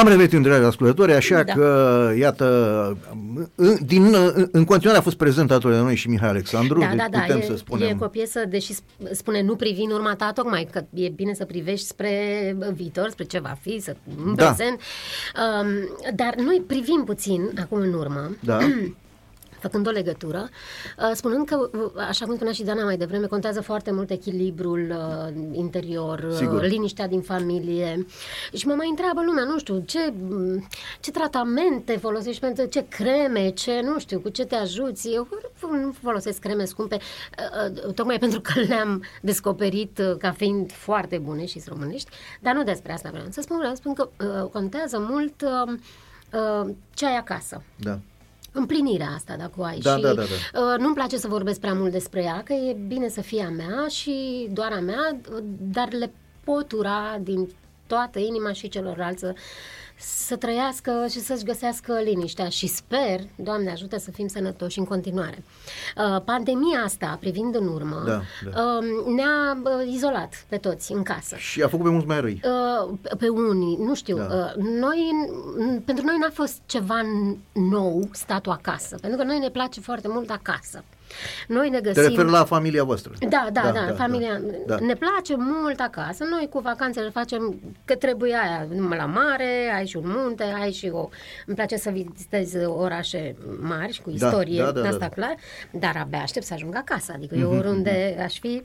Am 0.00 0.08
revenit, 0.08 0.42
dragi 0.42 0.64
ascultători, 0.64 1.12
așa 1.12 1.42
Da. 1.42 1.52
că, 1.52 2.10
iată, 2.18 2.46
în, 3.54 3.76
din, 3.84 4.14
în 4.50 4.64
continuare 4.64 4.98
a 5.00 5.02
fost 5.02 5.16
prezent 5.16 5.50
alături 5.50 5.74
de 5.74 5.80
noi 5.80 5.96
și 5.96 6.08
Mihai 6.08 6.28
Alexandru, 6.28 6.78
Da, 6.80 6.86
deci 6.86 6.96
da, 6.96 7.06
da, 7.10 7.18
putem 7.18 7.38
e, 7.38 7.42
să 7.42 7.56
spunem... 7.56 7.88
e 7.88 7.94
cu 7.98 8.04
o 8.04 8.08
piesă, 8.08 8.40
deși 8.48 8.72
sp- 8.74 9.10
spune 9.12 9.42
nu 9.42 9.56
privi 9.56 9.80
în 9.80 9.90
urma 9.90 10.14
ta, 10.14 10.32
tocmai 10.34 10.68
că 10.72 10.84
e 10.94 11.08
bine 11.08 11.34
să 11.34 11.44
privești 11.44 11.86
spre 11.86 12.12
viitor, 12.74 13.08
spre 13.10 13.24
ce 13.24 13.38
va 13.40 13.56
fi, 13.60 13.80
să, 13.80 13.96
în 14.26 14.34
Da. 14.34 14.44
prezent. 14.44 14.80
Um, 14.80 15.68
dar 16.14 16.34
noi 16.36 16.62
privim 16.66 17.02
puțin 17.06 17.50
acum 17.60 17.78
în 17.80 17.92
urmă. 17.92 18.36
Da. 18.40 18.58
făcând 19.60 19.86
o 19.86 19.90
legătură, 19.90 20.48
uh, 20.98 21.10
spunând 21.14 21.46
că, 21.46 21.70
uh, 21.72 21.90
așa 22.08 22.24
cum 22.24 22.34
spunea 22.34 22.52
și 22.52 22.62
Dana 22.62 22.84
mai 22.84 22.96
devreme, 22.96 23.26
contează 23.26 23.60
foarte 23.60 23.90
mult 23.90 24.10
echilibrul 24.10 24.90
uh, 24.90 25.34
interior, 25.52 26.18
uh, 26.18 26.36
Sigur. 26.36 26.62
liniștea 26.62 27.06
din 27.08 27.20
familie. 27.20 28.06
Și 28.52 28.66
mă 28.66 28.74
mai 28.74 28.88
întreabă 28.88 29.22
lumea, 29.24 29.44
nu 29.44 29.58
știu, 29.58 29.82
ce, 29.86 30.12
m, 30.28 30.68
ce 31.00 31.10
tratamente 31.10 31.96
folosești 31.96 32.40
pentru 32.40 32.64
ce 32.64 32.86
creme, 32.88 33.50
ce, 33.50 33.80
nu 33.84 33.98
știu, 33.98 34.20
cu 34.20 34.28
ce 34.28 34.44
te 34.44 34.54
ajuți. 34.54 35.08
Eu 35.08 35.28
nu 35.60 35.92
folosesc 36.02 36.38
creme 36.38 36.64
scumpe, 36.64 36.96
uh, 36.96 37.84
uh, 37.86 37.94
tocmai 37.94 38.18
pentru 38.24 38.40
că 38.40 38.60
le-am 38.60 39.04
descoperit 39.22 39.98
uh, 39.98 40.16
ca 40.18 40.32
fiind 40.32 40.72
foarte 40.72 41.18
bune 41.18 41.46
și 41.46 41.62
românești, 41.66 42.10
dar 42.40 42.54
nu 42.54 42.62
despre 42.62 42.92
asta 42.92 43.08
vreau 43.10 43.26
să 43.30 43.40
spun, 43.40 43.56
vreau 43.56 43.74
să 43.74 43.80
spun 43.80 43.94
că 43.94 44.08
uh, 44.24 44.50
contează 44.50 44.98
mult 45.08 45.42
uh, 45.42 45.72
uh, 46.32 46.74
ce 46.94 47.06
ai 47.06 47.16
acasă 47.16 47.62
Da. 47.76 47.98
Împlinirea 48.52 49.10
asta, 49.14 49.36
dacă 49.36 49.52
o 49.56 49.62
ai. 49.62 49.78
Da, 49.78 49.96
și 49.96 50.02
da, 50.02 50.12
da, 50.12 50.22
da. 50.22 50.60
Uh, 50.60 50.78
nu-mi 50.78 50.94
place 50.94 51.16
să 51.16 51.28
vorbesc 51.28 51.60
prea 51.60 51.74
mult 51.74 51.92
despre 51.92 52.22
ea, 52.22 52.42
că 52.44 52.52
e 52.52 52.76
bine 52.86 53.08
să 53.08 53.20
fie 53.20 53.42
a 53.44 53.50
mea 53.50 53.86
și 53.88 54.48
doar 54.52 54.72
a 54.72 54.80
mea, 54.80 55.16
dar 55.60 55.92
le 55.92 56.12
pot 56.44 56.72
ura 56.72 57.18
din 57.20 57.48
toată 57.86 58.18
inima 58.18 58.52
și 58.52 58.68
celorlalți 58.68 59.20
să, 59.20 59.34
să 60.00 60.36
trăiască 60.36 61.06
și 61.10 61.20
să-și 61.20 61.44
găsească 61.44 62.00
liniștea 62.04 62.48
și 62.48 62.66
sper, 62.66 63.20
Doamne 63.36 63.70
ajută, 63.70 63.98
să 63.98 64.10
fim 64.10 64.26
sănătoși 64.26 64.78
în 64.78 64.84
continuare. 64.84 65.44
Uh, 65.96 66.22
pandemia 66.24 66.80
asta, 66.84 67.16
privind 67.20 67.54
în 67.54 67.66
urmă, 67.66 68.02
Da, 68.06 68.20
da. 68.52 68.62
uh, 68.62 68.84
ne-a 69.14 69.58
uh, 69.64 69.92
izolat 69.92 70.44
pe 70.48 70.56
toți 70.56 70.92
în 70.92 71.02
casă. 71.02 71.36
Și 71.36 71.62
a 71.62 71.68
făcut 71.68 71.84
pe 71.84 71.90
mulți 71.90 72.06
mai 72.06 72.20
răi. 72.20 72.40
Uh, 72.44 72.94
pe- 73.00 73.16
pe 73.18 73.28
unii, 73.28 73.76
nu 73.76 73.94
știu, 73.94 74.16
Da. 74.16 74.24
uh, 74.24 74.62
noi, 74.64 75.08
n- 75.70 75.84
pentru 75.84 76.04
noi 76.04 76.16
n-a 76.20 76.30
fost 76.32 76.60
ceva 76.66 77.00
n- 77.02 77.36
nou 77.52 78.08
statul 78.12 78.52
acasă, 78.52 78.96
pentru 79.00 79.18
că 79.18 79.24
noi 79.24 79.38
ne 79.38 79.48
place 79.50 79.80
foarte 79.80 80.08
mult 80.08 80.30
acasă. 80.30 80.84
Noi 81.48 81.68
ne 81.68 81.80
Te 81.80 81.92
găsim... 81.92 82.10
referi 82.10 82.30
la 82.30 82.44
familia 82.44 82.84
voastră. 82.84 83.12
Da, 83.18 83.48
da, 83.52 83.60
da, 83.62 83.84
da, 83.88 83.94
familia. 83.94 84.40
da. 84.66 84.76
Ne 84.80 84.94
place 84.94 85.34
mult 85.36 85.80
acasă. 85.80 86.24
Noi 86.24 86.48
cu 86.50 86.58
vacanțele 86.58 87.10
facem 87.10 87.60
că 87.84 87.94
trebuie 87.94 88.34
aia, 88.34 88.66
numai 88.74 88.98
la 88.98 89.06
mare, 89.06 89.72
ai 89.76 89.86
și 89.86 89.96
un 89.96 90.14
munte, 90.16 90.44
ai 90.60 90.72
și 90.72 90.90
o... 90.92 91.08
Îmi 91.46 91.56
place 91.56 91.76
să 91.76 91.90
vizitez 91.90 92.54
orașe 92.66 93.36
mari 93.60 93.92
și 93.92 94.02
cu 94.02 94.10
Da, 94.10 94.26
istorie, 94.26 94.62
da, 94.62 94.70
da, 94.70 94.80
da, 94.80 94.88
asta 94.88 94.98
da. 94.98 95.08
clar, 95.08 95.34
dar 95.70 95.96
abia 95.96 96.18
aștept 96.18 96.46
să 96.46 96.54
ajung 96.54 96.76
acasă. 96.76 97.12
Adică 97.14 97.34
eu 97.34 97.52
oriunde 97.52 98.16
aș 98.24 98.38
fi 98.38 98.62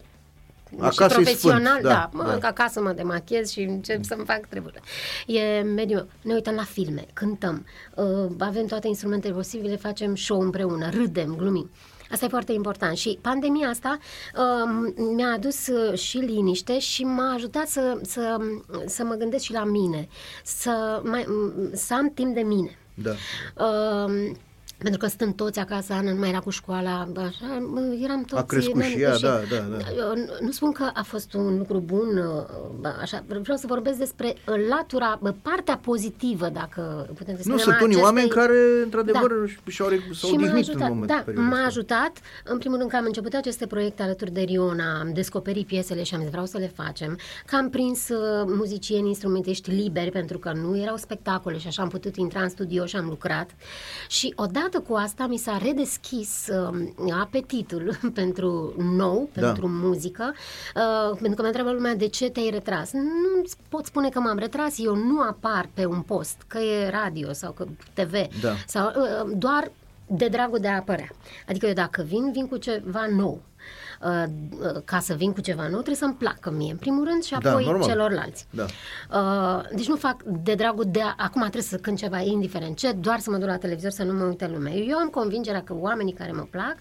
Acasă 0.79 0.93
și 0.93 1.19
e 1.19 1.23
profesional, 1.23 1.61
sfânt, 1.61 1.81
da, 1.81 1.89
da, 1.89 2.09
mă, 2.13 2.23
da. 2.23 2.37
da. 2.37 2.47
acasă 2.47 2.81
mă 2.81 2.91
demachez 2.91 3.51
și 3.51 3.61
încep 3.61 4.03
să-mi 4.03 4.25
fac 4.25 4.45
treburile. 4.47 4.81
E 5.27 5.61
mediul 5.61 5.99
meu. 5.99 6.07
Ne 6.21 6.33
uităm 6.33 6.55
la 6.55 6.63
filme, 6.63 7.05
cântăm, 7.13 7.65
uh, 7.95 8.31
avem 8.39 8.65
toate 8.65 8.87
instrumentele 8.87 9.33
posibile, 9.33 9.75
facem 9.75 10.15
show 10.15 10.39
împreună, 10.39 10.89
râdem, 10.89 11.35
glumim. 11.37 11.69
Asta 12.11 12.25
e 12.25 12.29
foarte 12.29 12.51
important 12.51 12.97
și 12.97 13.17
pandemia 13.21 13.69
asta 13.69 13.97
uh, 14.35 14.93
mi-a 15.15 15.31
adus 15.31 15.67
uh, 15.67 15.97
și 15.97 16.17
liniște 16.17 16.79
și 16.79 17.03
m-a 17.03 17.33
ajutat 17.33 17.67
să, 17.67 17.99
să, 18.01 18.37
să 18.85 19.03
mă 19.03 19.13
gândesc 19.13 19.43
și 19.43 19.51
la 19.51 19.63
mine, 19.63 20.07
să, 20.43 21.01
mai, 21.03 21.25
să 21.73 21.93
am 21.93 22.11
timp 22.13 22.33
de 22.33 22.41
mine. 22.41 22.77
Da. 22.93 23.11
Uh, 23.65 24.31
pentru 24.77 24.99
că 24.99 25.07
stând 25.07 25.35
toți 25.35 25.59
acasă, 25.59 25.93
Ana 25.93 26.11
nu 26.11 26.19
mai 26.19 26.29
era 26.29 26.39
cu 26.39 26.49
școala, 26.49 27.07
așa, 27.17 27.45
mă, 27.73 27.97
eram 28.03 28.23
toți... 28.23 28.41
A 28.41 28.45
crescut 28.45 28.75
ne-am 28.75 28.89
și 28.89 29.01
ea, 29.01 29.09
găsit. 29.09 29.23
da, 29.25 29.39
da, 29.49 29.55
da. 29.55 29.77
Eu 29.97 30.13
Nu 30.41 30.51
spun 30.51 30.71
că 30.71 30.89
a 30.93 31.03
fost 31.03 31.33
un 31.33 31.57
lucru 31.57 31.79
bun, 31.79 32.17
uh, 32.81 32.89
așa, 33.01 33.23
vreau 33.27 33.57
să 33.57 33.67
vorbesc 33.67 33.97
despre 33.97 34.27
uh, 34.47 34.55
latura, 34.69 35.19
bă, 35.21 35.33
partea 35.41 35.77
pozitivă, 35.77 36.49
dacă 36.49 37.09
putem 37.17 37.35
să 37.37 37.41
Nu, 37.49 37.57
spunem, 37.57 37.57
sunt 37.57 37.75
a 37.75 37.83
unii 37.83 37.95
acestei- 37.95 38.03
oameni 38.03 38.29
care, 38.29 38.57
într-adevăr, 38.83 39.31
și-au, 39.67 39.87
re- 39.89 39.99
s-au 40.13 40.29
și 40.29 40.35
m-a 40.35 40.41
odihnit 40.43 40.67
ajutat, 40.69 40.81
în 40.87 40.93
momentul 40.93 41.15
da, 41.17 41.21
perioadei 41.25 41.49
m-a 41.51 41.55
astea. 41.55 41.67
ajutat, 41.67 42.11
în 42.43 42.57
primul 42.57 42.77
rând 42.77 42.89
că 42.89 42.95
am 42.95 43.05
început 43.05 43.33
aceste 43.33 43.65
proiecte 43.67 44.01
alături 44.03 44.31
de 44.31 44.41
Riona, 44.41 44.99
am 44.99 45.11
descoperit 45.13 45.67
piesele 45.67 46.03
și 46.03 46.13
am 46.15 46.21
zis 46.21 46.29
vreau 46.29 46.45
să 46.45 46.57
le 46.57 46.71
facem, 46.75 47.17
că 47.45 47.55
am 47.55 47.69
prins 47.69 48.09
uh, 48.09 48.17
muzicieni, 48.45 49.07
instrumentiști 49.07 49.69
liberi, 49.71 50.11
pentru 50.11 50.37
că 50.37 50.51
nu 50.53 50.77
erau 50.77 50.95
spectacole 50.97 51.57
și 51.57 51.67
așa 51.67 51.81
am 51.81 51.89
putut 51.89 52.15
intra 52.15 52.41
în 52.41 52.49
studio 52.49 52.85
și 52.85 52.95
am 52.95 53.05
lucrat. 53.07 53.49
Și 54.09 54.33
odată 54.35 54.63
cu 54.87 54.93
asta 54.93 55.27
mi 55.27 55.37
s-a 55.37 55.57
redeschis 55.57 56.47
uh, 56.47 56.87
apetitul 57.21 57.97
pentru 58.13 58.73
nou, 58.77 59.29
Da. 59.33 59.41
pentru 59.41 59.67
muzică, 59.67 60.33
uh, 60.75 61.17
pentru 61.17 61.33
că 61.35 61.41
mă 61.41 61.47
întreabă 61.47 61.71
lumea 61.71 61.95
de 61.95 62.07
ce 62.07 62.29
te-ai 62.29 62.49
retras. 62.49 62.91
Nu 62.91 63.43
pot 63.69 63.85
spune 63.85 64.09
că 64.09 64.19
m-am 64.19 64.37
retras, 64.37 64.75
eu 64.77 64.95
nu 64.95 65.21
apar 65.21 65.69
pe 65.73 65.85
un 65.85 66.01
post, 66.01 66.41
că 66.47 66.57
e 66.57 66.89
radio 66.89 67.33
sau 67.33 67.51
că 67.51 67.65
TV, 67.93 68.13
Da. 68.41 68.53
sau 68.67 68.87
uh, 68.95 69.31
doar 69.37 69.71
de 70.07 70.27
dragul 70.27 70.59
de 70.59 70.67
a 70.67 70.75
apărea. 70.75 71.09
Adică 71.47 71.65
eu 71.65 71.73
dacă 71.73 72.01
vin, 72.07 72.31
vin 72.31 72.47
cu 72.47 72.57
ceva 72.57 73.07
nou. 73.15 73.41
Uh, 74.05 74.23
uh, 74.61 74.81
ca 74.85 74.99
să 74.99 75.13
vin 75.13 75.31
cu 75.33 75.41
ceva 75.41 75.61
nou, 75.61 75.71
trebuie 75.71 75.95
să-mi 75.95 76.13
placă 76.13 76.51
mie, 76.51 76.71
în 76.71 76.77
primul 76.77 77.05
rând, 77.05 77.23
și 77.23 77.35
Da, 77.41 77.49
apoi 77.49 77.65
normal. 77.65 77.87
celorlalți. 77.87 78.45
Da. 78.49 78.65
Uh, 79.19 79.61
deci 79.75 79.87
nu 79.87 79.95
fac 79.95 80.23
de 80.23 80.53
dragul 80.53 80.83
de 80.87 81.01
a, 81.01 81.13
acum 81.17 81.41
trebuie 81.41 81.61
să 81.61 81.77
cânt 81.77 81.97
ceva 81.97 82.19
indiferent 82.19 82.77
ce, 82.77 82.91
doar 82.91 83.19
să 83.19 83.29
mă 83.29 83.37
duc 83.37 83.47
la 83.47 83.57
televizor 83.57 83.91
să 83.91 84.03
nu 84.03 84.13
mă 84.13 84.23
uite 84.23 84.47
lumea. 84.53 84.73
Eu 84.73 84.97
am 84.97 85.07
convingerea 85.07 85.63
că 85.63 85.75
oamenii 85.79 86.13
care 86.13 86.31
mă 86.31 86.47
plac 86.49 86.75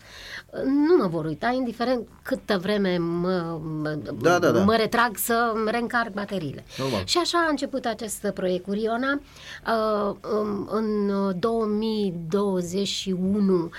uh, 0.47 0.61
nu 0.63 0.97
mă 0.97 1.07
vor 1.07 1.25
uita, 1.25 1.51
indiferent 1.57 2.09
câtă 2.23 2.59
vreme 2.59 2.97
mă, 2.97 3.61
mă, 3.83 3.99
Da, 4.21 4.39
da, 4.39 4.51
da. 4.51 4.63
mă 4.65 4.77
retrag 4.77 5.17
să 5.17 5.53
îmi 5.55 5.71
reîncarc 5.71 6.13
bateriile. 6.13 6.65
Normal. 6.79 7.03
Și 7.05 7.19
așa 7.19 7.39
a 7.47 7.51
început 7.51 7.85
acest 7.85 8.27
proiect 8.35 8.65
cu 8.65 8.71
Riona. 8.73 9.21
Uh, 9.67 10.15
um, 10.41 10.69
în 10.71 11.13
2021 11.39 13.65
uh, 13.65 13.71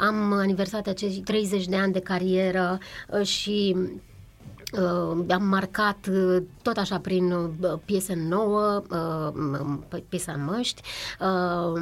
am 0.00 0.32
aniversat 0.32 0.86
acești 0.86 1.20
30 1.20 1.66
de 1.66 1.76
ani 1.76 1.92
de 1.92 2.00
carieră 2.00 2.73
uh, 3.18 3.26
și 3.26 3.76
Uh, 4.80 5.24
am 5.28 5.44
marcat 5.44 6.06
uh, 6.10 6.42
tot 6.62 6.76
așa 6.76 6.98
prin 6.98 7.32
uh, 7.32 7.72
piese 7.84 8.14
nouă, 8.28 8.82
uh, 8.90 9.32
m- 9.32 9.60
m- 9.98 10.02
piesa 10.08 10.32
Măști, 10.32 10.82
uh, 11.20 11.80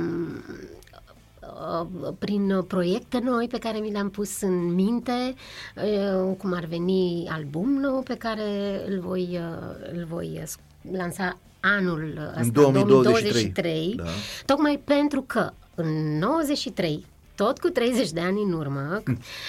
uh, 1.41 2.13
prin 2.19 2.63
proiecte 2.67 3.19
noi 3.25 3.49
pe 3.49 3.59
care 3.59 3.79
mi 3.79 3.91
le-am 3.91 4.11
pus 4.11 4.41
în 4.41 4.75
minte, 4.75 5.35
uh, 5.77 6.37
cum 6.39 6.53
ar 6.53 6.65
veni 6.65 7.29
album 7.31 7.71
nou 7.73 8.03
pe 8.03 8.15
care 8.15 8.81
îl 8.89 9.01
voi, 9.01 9.29
uh, 9.33 9.93
îl 9.99 10.05
voi 10.09 10.41
uh, 10.43 10.49
lansa 10.99 11.39
anul 11.61 12.15
ăsta, 12.29 12.41
În 12.41 12.53
2023. 12.53 13.95
2023 13.95 13.95
Da. 13.97 14.05
tocmai 14.47 14.81
pentru 14.85 15.23
că 15.27 15.51
în 15.75 16.19
93 16.19 17.07
tot 17.35 17.59
cu 17.59 17.69
30 17.69 18.11
de 18.11 18.21
ani 18.21 18.43
în 18.43 18.53
urmă 18.53 19.03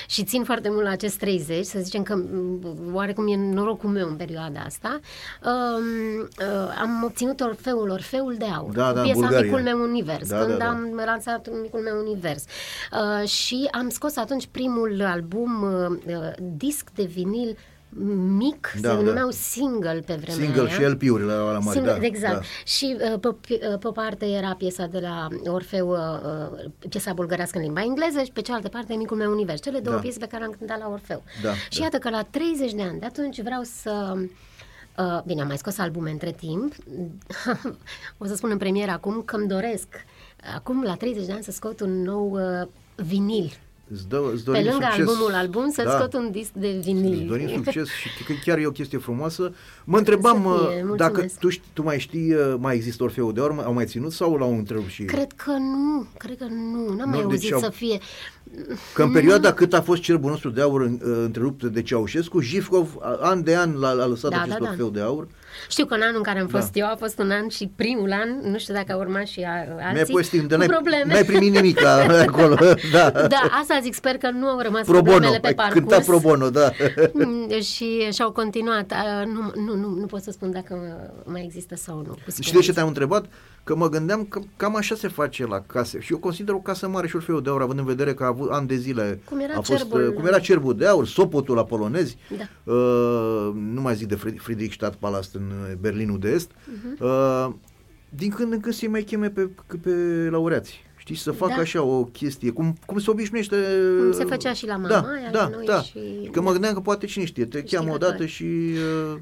și 0.08 0.24
țin 0.24 0.44
foarte 0.44 0.70
mult 0.70 0.84
la 0.84 0.90
acest 0.90 1.18
30, 1.18 1.66
să 1.66 1.80
zicem 1.80 2.04
că 2.04 2.16
m, 2.16 2.90
oarecum 2.94 3.28
e 3.28 3.36
norocul 3.36 3.90
meu 3.90 4.08
în 4.08 4.16
perioada 4.16 4.60
asta, 4.60 5.00
um, 5.46 6.20
uh, 6.22 6.78
am 6.82 7.04
obținut 7.04 7.40
Orfeul, 7.40 7.90
Orfeul 7.90 8.36
de 8.38 8.46
Aur, 8.46 8.74
Da, 8.74 8.88
cu 8.88 8.94
da, 8.94 9.00
în 9.00 9.06
piesa 9.06 9.20
Bulgaria. 9.20 9.46
Micul 9.46 9.62
meu 9.62 9.82
univers, 9.82 10.30
Da, 10.30 10.38
când 10.38 10.50
da, 10.50 10.56
da. 10.58 10.70
am 10.70 11.02
lansat 11.06 11.48
Micul 11.62 11.80
meu 11.80 12.00
univers. 12.00 12.44
Uh, 12.92 13.28
și 13.28 13.68
am 13.72 13.90
scos 13.90 14.16
atunci 14.18 14.48
primul 14.52 15.02
album, 15.06 15.62
uh, 15.64 16.16
uh, 16.16 16.32
disc 16.58 16.90
de 16.96 17.04
vinil 17.04 17.58
mic, 18.38 18.74
Da, 18.82 18.90
se 18.90 18.96
da. 18.96 19.02
numeau 19.02 19.30
single 19.30 20.04
pe 20.06 20.14
vremea 20.14 20.46
Single 20.46 20.62
aia. 20.62 20.70
și 20.70 20.82
LP-urile 20.86 21.34
la, 21.34 21.52
la 21.52 21.60
mari, 21.60 21.78
Single, 21.78 21.98
da. 22.00 22.06
exact. 22.06 22.34
Da. 22.34 22.42
Și 22.66 22.98
uh, 23.14 23.20
pe, 23.20 23.36
pe, 23.48 23.78
pe 23.80 23.90
parte 23.94 24.26
era 24.26 24.56
piesa 24.58 24.86
de 24.86 25.00
la 25.00 25.28
Orfeu, 25.46 25.90
uh, 25.90 25.98
uh, 26.54 26.72
piesa 26.90 27.14
bulgărească 27.14 27.58
în 27.58 27.64
limba 27.64 27.82
engleză 27.82 28.24
și 28.24 28.32
pe 28.32 28.42
cealaltă 28.42 28.68
parte 28.70 28.94
Micul 28.94 29.18
meu 29.18 29.32
univers. 29.32 29.62
Cele 29.62 29.80
două 29.80 29.96
Da. 29.96 30.02
piese 30.02 30.20
pe 30.20 30.28
care 30.28 30.44
am 30.44 30.56
cântat 30.58 30.80
la 30.80 30.90
Orfeu. 30.90 31.24
Da, 31.44 31.54
și 31.70 31.78
da. 31.78 31.84
iată 31.84 31.98
că 31.98 32.10
la 32.10 32.24
30 32.24 32.74
de 32.74 32.82
ani 32.82 33.00
de 33.00 33.06
atunci 33.06 33.42
vreau 33.42 33.62
să... 33.64 34.14
Uh, 34.98 35.22
bine, 35.26 35.42
am 35.42 35.48
mai 35.48 35.58
scos 35.58 35.78
albume 35.78 36.10
între 36.12 36.32
timp. 36.32 36.74
o 38.18 38.26
să 38.26 38.36
spun 38.36 38.50
în 38.52 38.58
premieră 38.58 38.92
acum 38.92 39.22
că 39.22 39.36
îmi 39.36 39.48
doresc 39.48 39.88
acum 40.56 40.84
la 40.84 40.96
30 40.96 41.26
de 41.26 41.32
ani 41.32 41.44
să 41.44 41.52
scot 41.52 41.80
un 41.80 42.02
nou 42.02 42.32
uh, 42.32 42.68
vinil. 42.96 43.58
Îți, 43.94 44.08
dă, 44.10 44.22
îți 44.34 44.44
Pe 44.44 44.52
dorim 44.52 44.66
lângă 44.70 44.86
succes. 44.92 45.08
albumul 45.08 45.34
album 45.34 45.72
să 45.72 45.82
Da. 45.84 45.92
scot 45.98 46.14
un 46.14 46.32
disc 46.32 46.52
de 46.52 46.80
vinil. 46.84 47.14
Îți 47.14 47.24
dorim 47.24 47.48
succes 47.54 47.88
și 47.90 48.24
că 48.24 48.34
chiar 48.46 48.58
e 48.58 48.66
o 48.66 48.72
chestie 48.72 48.98
frumoasă. 48.98 49.54
Mă 49.84 49.98
întrebam 49.98 50.36
Să 50.44 50.66
fie, 50.68 50.78
uh, 50.78 50.84
mulțumesc. 50.86 50.98
dacă 51.14 51.26
tu, 51.40 51.50
știi, 51.50 51.70
tu 51.74 51.84
mai 51.84 52.00
știi, 52.00 52.34
uh, 52.34 52.56
mai 52.60 52.76
există 52.76 53.04
Orfeul 53.04 53.34
de 53.34 53.40
Aur, 53.42 53.62
au 53.66 53.74
mai 53.74 53.86
ținut 53.86 54.12
sau 54.12 54.36
l-au 54.38 54.58
întrerupt 54.58 54.90
și... 54.90 55.04
Cred 55.04 55.32
că 55.36 55.52
nu, 55.52 56.08
cred 56.18 56.38
că 56.38 56.44
nu, 56.50 56.86
n-am 56.96 57.10
Nu, 57.10 57.18
mai 57.18 57.18
deci 57.20 57.24
auzit 57.32 57.54
au- 57.54 57.60
să 57.60 57.70
fie. 57.70 58.00
Că 58.94 59.04
în 59.04 59.12
perioada 59.12 59.54
cât 59.54 59.74
a 59.74 59.82
fost 59.82 60.02
cerbul 60.02 60.30
nostru 60.30 60.50
de 60.50 60.62
aur 60.62 60.82
în- 60.82 61.00
întrerupt 61.24 61.64
de 61.64 61.82
Ceaușescu, 61.82 62.40
Jivkov, 62.40 62.96
a- 63.02 63.18
an 63.22 63.44
de 63.44 63.56
an, 63.56 63.80
l-a, 63.80 63.88
a 63.90 64.06
lăsat 64.06 64.32
Da, 64.32 64.38
acest 64.42 64.50
da, 64.58 64.58
da. 64.60 64.66
trofeu 64.66 64.90
de 64.90 65.02
aur. 65.02 65.28
Știu 65.70 65.86
că 65.86 65.94
în 65.94 66.02
anul 66.02 66.16
în 66.18 66.22
care 66.24 66.40
am 66.40 66.48
Da. 66.52 66.60
fost 66.60 66.72
eu 66.74 66.86
a 66.86 66.96
fost 67.00 67.20
un 67.20 67.32
an 67.32 67.48
și 67.48 67.72
primul 67.76 68.12
an, 68.12 68.52
nu 68.52 68.58
știu 68.58 68.74
dacă 68.74 68.92
a 68.92 68.96
urmat 68.98 69.26
și 69.28 69.40
a, 69.42 69.74
Mi-ai 69.76 69.90
alții, 69.90 70.12
povestit, 70.14 70.42
de 70.42 70.54
cu 70.54 70.58
n-ai, 70.60 70.68
probleme. 70.68 71.14
n-ai 71.14 71.24
primit 71.24 71.52
nimic 71.54 71.84
acolo. 72.28 72.56
Da. 72.92 73.10
Da, 73.12 73.42
asta 73.62 73.80
zic, 73.82 73.94
sper 73.94 74.18
că 74.18 74.30
nu 74.30 74.48
au 74.48 74.60
rămas 74.60 74.82
Pro 74.82 74.92
bono, 74.94 75.04
problemele 75.04 75.40
pe 75.40 75.48
ai 75.48 75.54
parcurs. 75.54 75.80
cântat 75.80 76.06
pro 76.06 76.20
bono, 76.20 76.50
da. 76.50 76.72
Mm, 77.14 77.62
și 77.62 78.00
și-au 78.14 78.32
continuat. 78.32 78.92
A, 78.92 79.24
Nu, 79.26 79.52
nu, 79.66 79.76
nu, 79.76 79.90
nu 80.00 80.06
pot 80.06 80.22
să 80.22 80.32
spun 80.32 80.52
dacă 80.52 80.76
mai 81.26 81.44
există 81.46 81.76
sau 81.76 81.96
nu. 81.96 82.02
cu 82.04 82.18
Știi 82.18 82.24
de 82.26 82.32
siguranță. 82.32 82.68
ce 82.68 82.74
te-am 82.74 82.88
întrebat? 82.88 83.26
Că 83.64 83.76
mă 83.76 83.90
gândeam 83.90 84.24
că 84.26 84.40
cam 84.58 84.76
așa 84.76 84.96
se 84.96 85.08
face 85.08 85.46
la 85.46 85.60
case. 85.68 86.00
Și 86.00 86.12
eu 86.12 86.18
consider 86.18 86.54
o 86.54 86.58
casă 86.60 86.88
mare 86.88 87.08
și 87.08 87.16
Orfeul 87.16 87.42
de 87.42 87.50
Aur, 87.50 87.62
având 87.62 87.80
în 87.80 87.86
vedere 87.86 88.14
că 88.14 88.24
a 88.24 88.28
avut 88.28 88.52
ani 88.52 88.68
de 88.68 88.76
zile. 88.76 89.20
Cum 89.26 89.40
era 89.40 89.54
a 89.54 89.62
fost, 89.62 89.78
cerbul- 89.80 90.08
uh, 90.08 90.14
cum 90.14 90.26
era 90.26 90.40
cerbul 90.40 90.76
de 90.78 90.88
aur, 90.88 91.08
Sopotul 91.08 91.56
la 91.56 91.64
polonezi. 91.64 92.18
Da. 92.38 92.74
Uh, 92.74 93.52
nu 93.74 93.82
mai 93.82 93.96
zic 93.96 94.08
de 94.08 94.16
Fried- 94.16 94.38
Friedrichstadt 94.38 94.96
Palast 94.96 95.36
în 95.36 95.42
uh, 95.42 95.74
Berlinul 95.80 96.20
de 96.20 96.30
Est. 96.30 96.52
Mhm. 96.66 97.04
Uh, 97.06 97.54
din 98.10 98.30
când 98.30 98.52
în 98.54 98.60
când 98.60 98.74
se 98.74 98.88
mai 98.88 99.04
cheme 99.04 99.30
pe, 99.30 99.50
pe 99.82 99.90
laureați. 100.32 100.82
Știi, 100.98 101.16
să 101.16 101.32
facă 101.32 101.54
Da. 101.56 101.62
așa 101.62 101.82
o 101.84 102.04
chestie, 102.04 102.52
cum, 102.52 102.78
cum 102.86 103.00
se 103.00 103.10
obișnuiește... 103.12 103.56
Cum 104.00 104.12
se 104.12 104.24
făcea 104.24 104.54
și 104.54 104.66
la 104.68 104.78
da, 104.88 105.00
Mamaia, 105.02 105.30
da, 105.32 105.42
la 105.42 105.50
noi 105.50 105.66
da. 105.66 105.82
și- 105.82 106.30
Că 106.32 106.42
mă 106.42 106.52
gândeam 106.52 106.74
că 106.74 106.80
poate 106.80 107.06
cine 107.06 107.26
știe, 107.26 107.46
te 107.46 107.64
cheamă 107.64 107.68
Științători. 107.86 108.06
odată 108.14 108.26
și... 108.26 108.44
Uh, 109.14 109.18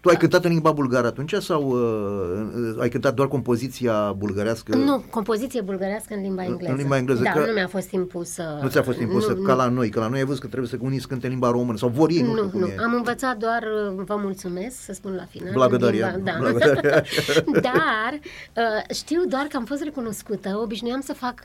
tu 0.00 0.08
ai 0.08 0.16
cântat 0.16 0.44
în 0.44 0.50
limba 0.52 0.72
bulgară 0.72 1.06
atunci 1.06 1.34
sau 1.34 1.62
uh, 1.70 2.61
ai 2.82 2.88
cântat 2.88 3.14
doar 3.14 3.28
compoziția 3.28 4.12
bulgărească? 4.12 4.76
Nu, 4.76 5.04
compoziție 5.10 5.60
bulgărească 5.60 6.14
în 6.14 6.20
limba 6.22 6.44
engleză. 6.44 6.74
limba 6.74 6.96
engleză, 6.96 7.22
Da, 7.22 7.30
că- 7.30 7.38
nu 7.46 7.52
mi-a 7.52 7.66
fost 7.68 7.90
impusă. 7.90 8.58
Nu 8.62 8.68
ți-a 8.68 8.82
fost 8.82 8.98
impusă 9.00 9.32
nu, 9.32 9.42
ca 9.42 9.52
nu. 9.52 9.58
la 9.58 9.68
noi, 9.68 9.88
că 9.88 10.00
la 10.00 10.08
noi 10.08 10.18
ai 10.18 10.24
văzut 10.24 10.40
că 10.40 10.46
trebuie 10.46 10.68
să 10.68 10.76
unii 10.80 11.00
să 11.00 11.06
cânte 11.06 11.26
în 11.26 11.32
limba 11.32 11.50
română 11.50 11.78
sau 11.78 11.88
vor 11.88 12.10
ei, 12.10 12.20
nu, 12.20 12.28
știu 12.30 12.42
Nu, 12.42 12.48
cum 12.48 12.60
nu, 12.60 12.66
e. 12.66 12.74
am 12.84 12.94
învățat 12.94 13.36
doar 13.36 13.62
uh, 13.96 14.02
vă 14.06 14.16
mulțumesc, 14.16 14.76
să 14.84 14.92
spun 14.92 15.14
la 15.14 15.24
final. 15.24 15.52
Blagădaria, 15.52 16.06
în 16.06 16.14
limba- 16.14 16.24
Da. 16.32 16.36
blagădaria. 16.40 17.02
Dar 17.70 18.12
uh, 18.56 18.94
știu 18.94 19.22
doar 19.28 19.42
că 19.48 19.56
am 19.56 19.64
fost 19.64 19.82
recunoscută, 19.82 20.58
obișnuiam 20.62 21.00
să 21.00 21.12
fac 21.12 21.42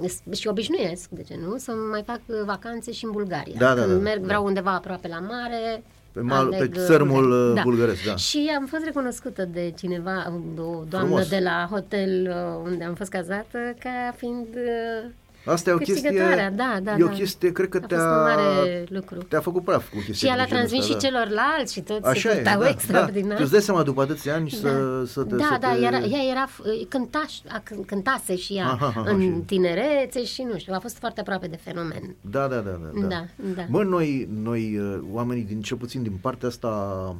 uh, 0.00 0.10
și 0.36 0.48
obișnuiesc, 0.48 1.08
de 1.08 1.22
ce 1.22 1.38
nu, 1.46 1.56
să 1.58 1.72
mai 1.90 2.02
fac 2.06 2.20
uh, 2.26 2.36
vacanțe 2.44 2.92
și 2.92 3.04
în 3.04 3.10
Bulgaria. 3.10 3.54
Da, 3.58 3.74
da, 3.74 3.80
Când 3.82 3.92
da, 3.96 4.02
merg, 4.02 4.20
da. 4.20 4.26
vreau 4.26 4.44
undeva 4.44 4.70
aproape 4.74 5.08
la 5.08 5.18
mare, 5.18 5.82
Pe 6.16 6.22
mal- 6.22 6.52
aleg, 6.52 6.70
pe 6.72 6.78
uh, 6.78 6.84
țărmul, 6.86 7.22
Bulgaria. 7.22 7.54
uh, 7.54 7.62
bulgăresc, 7.62 8.04
da. 8.04 8.16
Și 8.16 8.50
am 8.58 8.66
fost 8.66 8.84
recunoscută 8.84 9.44
de 9.44 9.72
cineva, 9.78 10.32
o 10.58 10.62
doamnă 10.88 11.08
Frumos. 11.08 11.28
de 11.28 11.38
la 11.38 11.66
hotel 11.70 12.28
uh, 12.30 12.70
unde 12.70 12.84
am 12.84 12.94
fost 12.94 13.10
cazată, 13.10 13.58
ca 13.78 14.14
fiind 14.16 14.46
uh, 14.54 15.10
Asta 15.46 15.70
e 15.70 15.72
o 15.72 15.76
chestie, 15.76 15.94
câștigătoarea. 16.02 16.50
Da, 16.50 16.78
da, 16.82 16.96
e 16.98 17.02
o 17.02 17.06
da. 17.06 17.12
chestie, 17.12 17.52
cred 17.52 17.68
că 17.68 17.76
A 17.76 17.80
fost 17.80 17.92
te-a, 18.02 18.08
un 18.10 18.22
mare 18.22 18.84
lucru. 18.88 19.22
te-a 19.22 19.40
făcut 19.40 19.64
praf 19.64 19.88
cu 19.90 19.96
chestia 19.96 20.14
Și 20.14 20.26
ea 20.26 20.32
de 20.34 20.38
l-a 20.40 20.46
genul 20.46 20.58
transmis 20.58 20.80
ăsta, 20.90 20.92
și 20.98 21.00
da. 21.02 21.08
celorlalți 21.08 21.72
și 21.72 21.80
toți 21.80 22.06
Așa 22.06 22.28
se 22.30 22.34
e, 22.38 22.42
cântau 22.42 22.60
da, 22.60 22.68
extraordinar. 22.68 23.28
da. 23.28 23.34
Tu 23.34 23.42
îți 23.42 23.52
dai 23.52 23.60
seama 23.60 23.82
după 23.82 24.02
atâția 24.02 24.34
ani 24.34 24.50
să, 24.50 25.02
să 25.06 25.22
te... 25.22 25.34
Da, 25.34 25.44
să 25.52 25.56
da, 25.60 25.72
te... 25.72 25.80
era, 25.84 25.98
ea 25.98 26.22
era, 26.30 26.46
cântaș, 26.88 27.32
a, 27.48 27.62
cânt- 27.62 27.86
cântase 27.86 28.36
și 28.36 28.52
ea 28.54 28.66
Aha, 28.66 28.86
aha, 28.86 29.04
în 29.06 29.20
și- 29.20 29.28
tinerețe 29.46 30.24
și 30.24 30.42
nu 30.42 30.58
știu, 30.58 30.72
a 30.74 30.78
fost 30.78 30.98
foarte 30.98 31.20
aproape 31.20 31.46
de 31.46 31.56
fenomen. 31.56 32.14
Da, 32.20 32.46
da, 32.46 32.56
da, 32.56 32.78
da. 32.94 33.06
Da, 33.08 33.24
da. 33.56 33.62
Bă, 33.70 33.82
noi, 33.82 34.28
noi, 34.42 34.78
uh, 34.78 34.98
oamenii 35.12 35.42
din 35.44 35.60
cel 35.60 35.76
puțin 35.76 36.02
din 36.02 36.18
partea 36.20 36.48
asta 36.48 36.68
a 36.68 37.16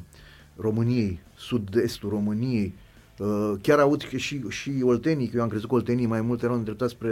României, 0.61 1.19
sud-estul 1.35 2.09
României, 2.09 2.65
uh, 2.75 2.85
chiar 3.61 3.79
aud 3.79 4.03
că 4.11 4.17
și, 4.17 4.41
și 4.49 4.71
oltenii, 4.83 5.27
că 5.27 5.37
eu 5.37 5.43
am 5.43 5.49
crezut 5.49 5.69
că 5.69 5.75
oltenii 5.75 6.05
mai 6.05 6.21
mult 6.21 6.43
erau 6.43 6.55
îndreptați 6.55 6.91
spre, 6.91 7.11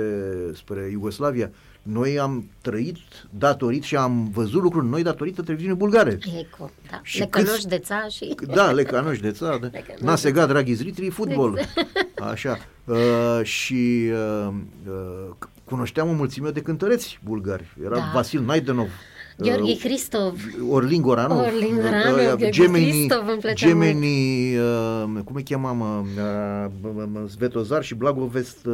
spre 0.54 0.88
Iugoslavia, 0.92 1.52
noi 1.82 2.20
am 2.20 2.50
trăit 2.62 2.98
datorit 3.30 3.84
și 3.84 3.96
am 3.96 4.30
văzut 4.34 4.62
lucruri 4.62 4.88
noi 4.88 5.04
datorită 5.04 5.42
televiziunii 5.42 5.78
bulgare. 5.78 6.18
Eco, 6.40 6.72
da. 6.92 7.00
Și 7.04 7.20
Le 7.20 7.26
câți- 7.26 7.46
cănoși 7.46 7.68
de 7.68 7.78
ța 7.78 8.08
și... 8.10 8.36
Da, 8.54 8.72
le 8.72 8.84
canoși 8.84 9.22
de 9.22 9.32
țară. 9.32 9.70
Le 9.72 9.84
canoși 9.88 10.04
Nasega, 10.04 10.46
dragi 10.46 10.74
zritri, 10.74 11.10
fotbal. 11.10 11.58
Exact. 11.58 12.20
Așa. 12.32 12.58
Uh, 12.86 13.40
și 13.44 14.10
uh, 14.48 14.54
uh, 14.88 15.34
cunoșteam 15.64 16.10
o 16.10 16.14
mulțime 16.14 16.50
de 16.50 16.62
cântăreți 16.62 17.20
bulgari. 17.24 17.76
Era 17.86 17.96
Da. 17.98 18.12
Vasil 18.14 18.42
Naidenov, 18.42 18.90
Gheorghe 19.38 19.72
uh, 19.72 19.80
Hristov. 19.80 20.34
Orlin 20.70 21.02
Goranov, 21.02 21.38
Orlin 21.46 21.76
Goranov, 21.76 22.18
uh, 22.18 22.24
Gheorghe 22.26 22.50
Gemeni, 22.50 22.90
Hristov 22.90 23.28
îmi 23.28 23.40
plăcea 23.40 23.68
Gemeni 23.68 24.58
uh, 24.58 25.22
cum 25.24 25.36
îi 25.36 25.44
chema, 25.44 25.72
mă, 25.72 26.02
uh, 26.18 26.70
b- 26.82 27.04
b- 27.04 27.26
b- 27.26 27.30
Svetozar 27.30 27.84
și 27.84 27.96
Blagovest, 27.96 28.66
uh, 28.66 28.74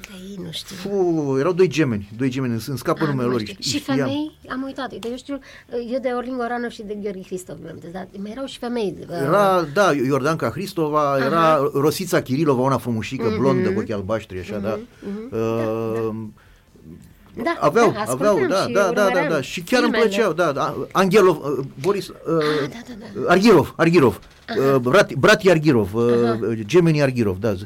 De 0.00 0.08
ei 0.30 0.38
nu 0.44 0.50
știu. 0.50 0.76
fu, 0.76 1.36
erau 1.38 1.52
doi 1.52 1.68
gemeni, 1.68 2.10
doi 2.16 2.28
gemeni, 2.28 2.62
îmi 2.66 2.78
scapă 2.78 3.02
Ah, 3.02 3.08
numele 3.08 3.26
nu 3.26 3.32
lor. 3.32 3.40
mai 3.40 3.46
știu. 3.46 3.62
știi- 3.62 3.70
Și 3.72 3.78
știam. 3.78 3.96
femei, 3.96 4.38
am 4.48 4.62
uitat. 4.62 4.92
Uite, 4.92 5.08
eu 5.10 5.16
știu, 5.16 5.38
eu 5.92 5.98
de 6.02 6.08
Orlin 6.16 6.36
Goranov 6.36 6.70
și 6.70 6.82
de 6.82 6.96
Gheorghe 7.02 7.22
Hristov 7.22 7.56
mi-am 7.62 7.78
dar 7.92 8.08
mai 8.22 8.30
erau 8.30 8.44
și 8.46 8.58
femei. 8.58 8.94
uh, 9.10 9.16
Era, 9.22 9.62
da, 9.74 9.92
Iordanca 9.92 10.50
Hristova, 10.50 11.12
Aha. 11.12 11.24
era 11.24 11.70
Rosița 11.74 12.20
Kirilova, 12.22 12.62
una 12.62 12.78
frumușică, 12.78 13.26
Mhm. 13.28 13.38
blondă, 13.38 13.70
cu 13.72 13.78
ochii 13.80 13.94
albaștri, 13.94 14.38
așa, 14.38 14.58
da. 14.58 14.78
mhm. 15.02 15.28
Uh, 15.32 15.38
Da, 15.38 15.62
Aveau, 15.62 16.30
da, 17.42 17.56
aveau, 17.60 17.94
ascultam 17.96 18.46
da, 18.48 18.56
și 18.56 18.72
da, 18.72 18.80
da, 18.80 18.90
da, 18.92 19.02
urmăream 19.02 19.28
da, 19.28 19.40
și 19.40 19.60
chiar 19.60 19.82
îmi 19.82 19.90
filmele. 19.92 20.10
plăceau, 20.14 20.32
da, 20.32 20.52
da, 20.52 20.86
Angelov, 20.92 21.36
uh, 21.36 21.64
Boris, 21.80 22.08
uh, 22.08 22.14
da, 22.60 22.78
da, 22.88 23.20
da. 23.20 23.30
Arghirov, 23.30 23.74
Arghirov, 23.76 24.20
uh, 24.58 24.76
Brat, 24.80 25.12
Brati 25.14 25.50
Arghirov, 25.50 25.94
uh, 25.94 26.02
Aha. 26.24 26.38
Gemeni 26.66 27.02
Arghirov, 27.02 27.36
da, 27.38 27.48
Aha. 27.48 27.56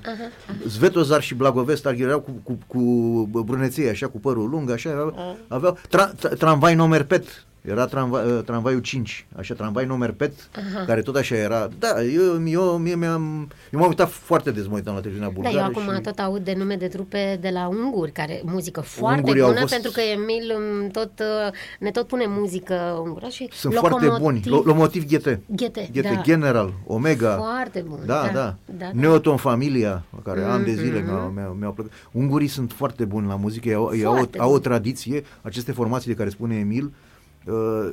Svetozar 0.68 1.22
și 1.22 1.34
Blagovest 1.34 1.86
Arghirov 1.86 2.08
erau 2.08 2.20
cu, 2.20 2.42
cu, 2.42 2.58
cu 2.66 3.42
bruneței, 3.44 3.88
așa, 3.88 4.08
cu 4.08 4.18
părul 4.18 4.48
lung, 4.48 4.70
așa, 4.70 4.90
aveau, 4.90 5.36
aveau 5.48 5.78
tra, 5.88 6.04
tra, 6.04 6.28
tramvai 6.28 6.74
nomer 6.74 7.04
pet, 7.04 7.44
era 7.62 7.86
tramvai, 7.86 8.26
uh, 8.30 8.42
tramvaiul 8.44 8.80
5, 8.80 9.26
așa, 9.36 9.54
tramvai 9.54 9.86
nomer 9.86 10.10
pet, 10.12 10.32
Aha. 10.74 10.84
care 10.84 11.02
tot 11.02 11.16
așa 11.16 11.34
era, 11.34 11.68
da, 11.78 12.02
eu, 12.02 12.46
eu, 12.48 12.76
mie 12.78 12.94
mi-am, 12.94 13.48
eu 13.70 13.78
m-am 13.78 13.88
uitat 13.88 14.10
foarte 14.10 14.50
des, 14.50 14.66
mă 14.66 14.74
uitam 14.74 14.94
la 14.94 15.00
televiziunea 15.00 15.32
Da, 15.34 15.40
bulgară 15.40 15.56
eu 15.56 15.64
acum 15.82 15.94
și... 15.94 16.00
tot 16.00 16.18
aud 16.18 16.44
de 16.44 16.54
nume 16.56 16.76
de 16.76 16.88
trupe 16.88 17.38
de 17.40 17.48
la 17.48 17.66
unguri, 17.68 18.12
care 18.12 18.40
muzică 18.44 18.80
foarte 18.80 19.18
Ungurii 19.20 19.42
au 19.42 19.48
bună, 19.48 19.60
fost- 19.60 19.72
pentru 19.72 19.90
că 19.90 20.00
Emil 20.00 20.52
îmi 20.80 20.90
tot, 20.90 21.10
uh, 21.18 21.52
ne 21.78 21.90
tot 21.90 22.06
pune 22.06 22.24
muzică 22.28 23.00
ungură 23.04 23.26
și 23.28 23.48
Sunt 23.52 23.74
foarte 23.74 24.08
buni. 24.18 24.40
Lo- 24.40 24.62
Lomotiv 24.64 25.06
Ghete. 25.06 25.40
Ghete, 25.46 25.88
Ghete 25.92 26.12
da. 26.14 26.20
General, 26.22 26.72
Omega. 26.86 27.36
Foarte 27.36 27.84
bun. 27.88 27.98
Da, 28.06 28.22
da. 28.22 28.30
da, 28.32 28.56
da. 28.78 28.90
Neoton 28.92 29.36
Familia, 29.36 30.04
care 30.24 30.40
mm-hmm. 30.40 30.50
ani 30.50 30.64
de 30.64 30.74
zile 30.74 30.98
Mhm. 31.00 31.10
mi-au, 31.12 31.28
mi-au, 31.34 31.52
mi-au 31.52 31.72
plăcut. 31.72 31.92
Ungurii 32.12 32.48
sunt 32.48 32.72
foarte 32.72 33.04
buni 33.04 33.26
la 33.26 33.36
muzică, 33.36 33.68
ei 33.68 33.74
au, 33.74 33.90
ei 33.94 34.04
au, 34.04 34.12
Foarte 34.14 34.38
au 34.38 34.46
o 34.48 34.50
buni. 34.50 34.62
tradiție. 34.62 35.24
Aceste 35.42 35.72
formații 35.72 36.10
de 36.10 36.16
care 36.16 36.28
spune 36.28 36.56
Emil 36.56 36.84
uh, 36.84 36.90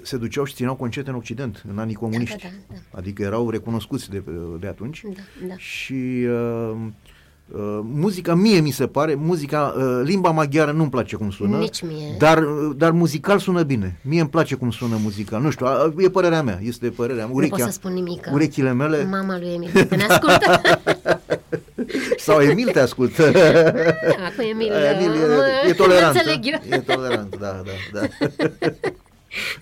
se 0.01 0.17
duceau 0.17 0.43
și 0.45 0.53
țineau 0.53 0.75
concerte 0.75 1.09
în 1.09 1.15
Occident, 1.15 1.63
în 1.71 1.79
anii 1.79 1.95
comuniști. 1.95 2.37
Da, 2.41 2.47
da, 2.69 2.75
da. 2.91 2.97
Adică 2.99 3.21
erau 3.23 3.49
recunoscuți 3.49 4.09
de, 4.09 4.23
de 4.59 4.67
atunci. 4.67 5.01
Da, 5.05 5.21
da. 5.47 5.53
Și 5.57 5.93
uh, 6.27 6.71
uh, 7.51 7.79
muzica, 7.83 8.35
mie 8.35 8.59
mi 8.59 8.71
se 8.71 8.87
pare, 8.87 9.15
muzica, 9.15 9.73
uh, 9.77 10.01
limba 10.03 10.29
maghiară 10.31 10.71
nu-mi 10.71 10.89
place 10.89 11.15
cum 11.15 11.31
sună. 11.31 11.57
Nici 11.57 11.81
mie. 11.81 12.15
Dar, 12.17 12.39
dar 12.75 12.91
muzical 12.91 13.39
sună 13.39 13.63
bine. 13.63 13.99
Mie 14.03 14.19
îmi 14.19 14.29
place 14.29 14.55
cum 14.55 14.71
sună 14.71 14.97
muzical. 15.01 15.41
Nu 15.41 15.49
știu, 15.49 15.65
a- 15.65 15.93
e 15.97 16.09
părerea 16.09 16.41
mea, 16.43 16.59
este 16.63 16.89
părerea 16.89 17.25
mea. 17.27 17.41
Nu 17.41 17.47
pot 17.47 17.59
să 17.59 17.69
spun 17.71 17.93
nimic. 17.93 18.21
că 18.21 18.29
urechile 18.33 18.73
mele 18.73 19.03
Mama 19.03 19.37
lui 19.39 19.53
Emil, 19.53 19.69
că 19.85 19.95
ne 19.95 20.03
ascultă. 20.03 20.61
sau 22.25 22.39
Emil 22.41 22.69
te 22.71 22.79
ascultă. 22.79 23.31
Da, 23.31 24.31
cu 24.35 24.41
Emil, 24.51 24.71
Emil 24.71 25.11
e, 25.11 25.35
mă- 25.35 25.45
e 25.69 25.73
tolerant. 25.73 26.13
mă 26.13 26.19
înțeleg 26.19 26.39
eu. 26.45 26.77
E 26.77 26.79
tolerant, 26.81 27.37
da, 27.39 27.61
da, 27.65 27.99
da. 27.99 28.07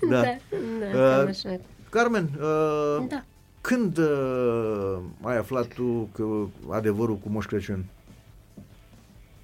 Da, 0.09 0.21
da, 0.21 0.27
cam 0.91 1.23
Uh, 1.23 1.27
așa. 1.29 1.59
Carmen, 1.89 2.29
uh, 2.39 3.05
Da. 3.09 3.23
când 3.61 3.97
uh, 3.97 4.97
ai 5.21 5.37
aflat 5.37 5.67
tu 5.67 6.09
că 6.13 6.23
adevărul 6.69 7.15
cu 7.17 7.29
Moș 7.29 7.45
Crăciun? 7.45 7.85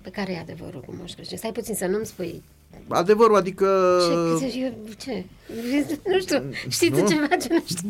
Pe 0.02 0.10
care 0.10 0.32
e 0.32 0.40
adevărul 0.40 0.80
cu 0.82 0.96
Moș 1.00 1.14
Crăciun? 1.14 1.38
Stai 1.38 1.52
puțin 1.52 1.76
să 1.76 1.86
nu-mi 1.86 2.06
spui. 2.06 2.44
Adevărul, 2.88 3.36
adică... 3.36 4.00
Ce? 4.40 4.46
ce, 4.50 4.58
eu- 4.60 4.74
ce? 4.98 5.24
Nu 6.12 6.20
știu, 6.20 6.44
știți 6.70 6.92
tu 6.92 7.02
Nu? 7.02 7.08
ceva 7.08 7.28
ce 7.28 7.48
nu 7.52 7.64
știu? 7.70 7.88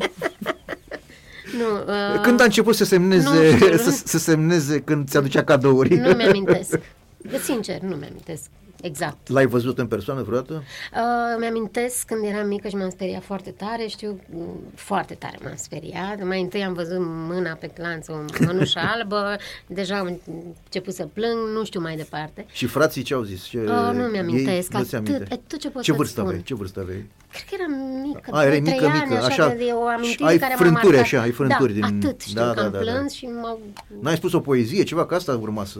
nu, 1.57 1.93
uh, 2.15 2.21
Când 2.21 2.39
a 2.41 2.43
început 2.43 2.75
să 2.75 2.83
semneze, 2.85 3.29
nu 3.29 3.55
știu, 3.57 3.77
să, 3.77 3.89
nu- 3.89 4.01
să 4.05 4.17
semneze 4.17 4.79
când 4.81 5.09
ți-aducea 5.09 5.43
cadouri? 5.43 5.95
Nu 5.95 6.09
mi-amintesc. 6.13 6.79
De 7.17 7.37
sincer, 7.37 7.81
nu 7.81 7.95
mi-amintesc. 7.95 8.43
Exact. 8.83 9.29
L-ai 9.29 9.45
văzut 9.45 9.77
în 9.79 9.87
persoană 9.87 10.21
vreodată? 10.21 10.53
Uh, 10.93 10.99
mi-amintesc 11.39 12.05
când 12.05 12.25
eram 12.25 12.47
mică 12.47 12.67
și 12.67 12.75
m-am 12.75 12.89
speriat 12.89 13.23
foarte 13.23 13.49
tare, 13.51 13.85
știu, 13.87 14.19
mm, 14.29 14.59
foarte 14.75 15.13
tare 15.13 15.37
m-am 15.43 15.53
speriat. 15.55 16.23
Mai 16.23 16.41
întâi 16.41 16.63
am 16.63 16.73
văzut 16.73 16.97
mâna 17.01 17.53
pe 17.53 17.67
clanță, 17.67 18.11
o 18.11 18.45
mănușă 18.45 18.79
albă, 18.95 19.35
deja 19.67 19.97
am 19.97 20.19
început 20.65 20.93
să 20.93 21.07
plâng, 21.13 21.37
nu 21.53 21.63
știu 21.65 21.79
mai 21.81 21.95
departe. 21.95 22.45
Și 22.51 22.65
frații 22.65 23.01
ce 23.03 23.13
au 23.13 23.21
zis? 23.21 23.43
Ce, 23.43 23.57
Uh, 23.59 23.91
nu 23.93 24.03
mi-amintesc, 24.03 24.71
ei 24.73 24.79
nu 24.79 24.83
ți 24.83 24.95
atât, 24.95 25.09
aminte? 25.15 25.33
e 25.35 25.39
tot 25.47 25.59
ce 25.59 25.69
pot 25.69 25.81
ce 25.81 25.87
să-ți 25.91 25.97
vârstă 25.97 26.13
spun. 26.19 26.25
aveai? 26.27 26.43
Ce 26.43 26.55
vârstă 26.55 26.79
aveai? 26.79 27.09
Cred 27.33 27.43
că 27.49 27.55
eram 27.59 27.71
mică, 28.07 28.29
A, 28.31 28.43
erai 28.43 28.61
doi, 28.61 28.71
mică, 28.71 28.85
trei 28.87 29.01
mică, 29.01 29.15
ani, 29.15 29.25
așa. 29.25 29.47
de 29.47 29.63
o 29.63 29.87
Și 29.89 29.95
amintire 29.95 30.29
ai 30.29 30.37
care 30.37 30.53
m-a 30.53 30.59
frânturi 30.59 30.83
marcat. 30.85 31.01
așa, 31.01 31.21
ai 31.21 31.31
frânturi 31.31 31.73
da, 31.73 31.87
din- 31.87 31.97
atât, 32.05 32.21
știu 32.21 32.41
da, 32.41 32.47
că 32.49 32.53
da, 32.55 32.61
am 32.65 32.71
da, 32.71 32.77
da. 32.77 32.83
plâns 32.91 33.11
și 33.13 33.25
m-au... 33.25 33.59
N-ai 34.01 34.15
spus 34.15 34.33
o 34.33 34.39
poezie, 34.39 34.83
ceva, 34.83 35.05
că 35.05 35.15
asta 35.15 35.37
urma 35.41 35.65
să... 35.65 35.79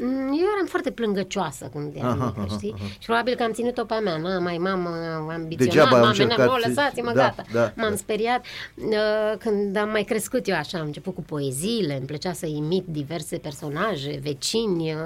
Mm, 0.00 0.26
Eu 0.28 0.46
eram 0.56 0.66
foarte 0.66 0.90
plângăcioasă 0.90 1.68
când 1.72 1.92
eram 1.96 2.08
Aha, 2.20 2.24
mică, 2.24 2.40
aha, 2.46 2.56
știi? 2.56 2.72
aha. 2.76 2.84
Și 2.98 3.06
probabil 3.06 3.34
că 3.34 3.42
am 3.42 3.52
ținut-o 3.52 3.84
pe 3.84 3.94
a 3.94 4.00
mea, 4.00 4.16
n 4.16 4.42
mai 4.42 4.56
mamă 4.58 4.88
ambiționat, 5.32 5.56
Degeaba 5.56 5.88
ai 5.96 6.00
mame, 6.00 6.06
încercat 6.06 6.46
nu, 6.46 6.58
să- 6.60 6.68
lăsați-mă, 6.68 7.12
da, 7.14 7.22
gata. 7.22 7.42
da, 7.52 7.72
M-am 7.76 7.90
da. 7.90 7.96
speriat 7.96 8.44
uh, 8.76 9.38
când 9.38 9.76
am 9.76 9.88
mai 9.88 10.02
crescut 10.02 10.48
eu 10.48 10.56
așa, 10.56 10.78
am 10.78 10.86
început 10.86 11.14
cu 11.14 11.22
poeziile, 11.22 11.96
îmi 11.96 12.06
plăcea 12.06 12.32
să 12.32 12.46
imit 12.46 12.84
diverse 12.86 13.36
personaje, 13.38 14.20
vecini, 14.22 14.92
uh, 14.92 14.98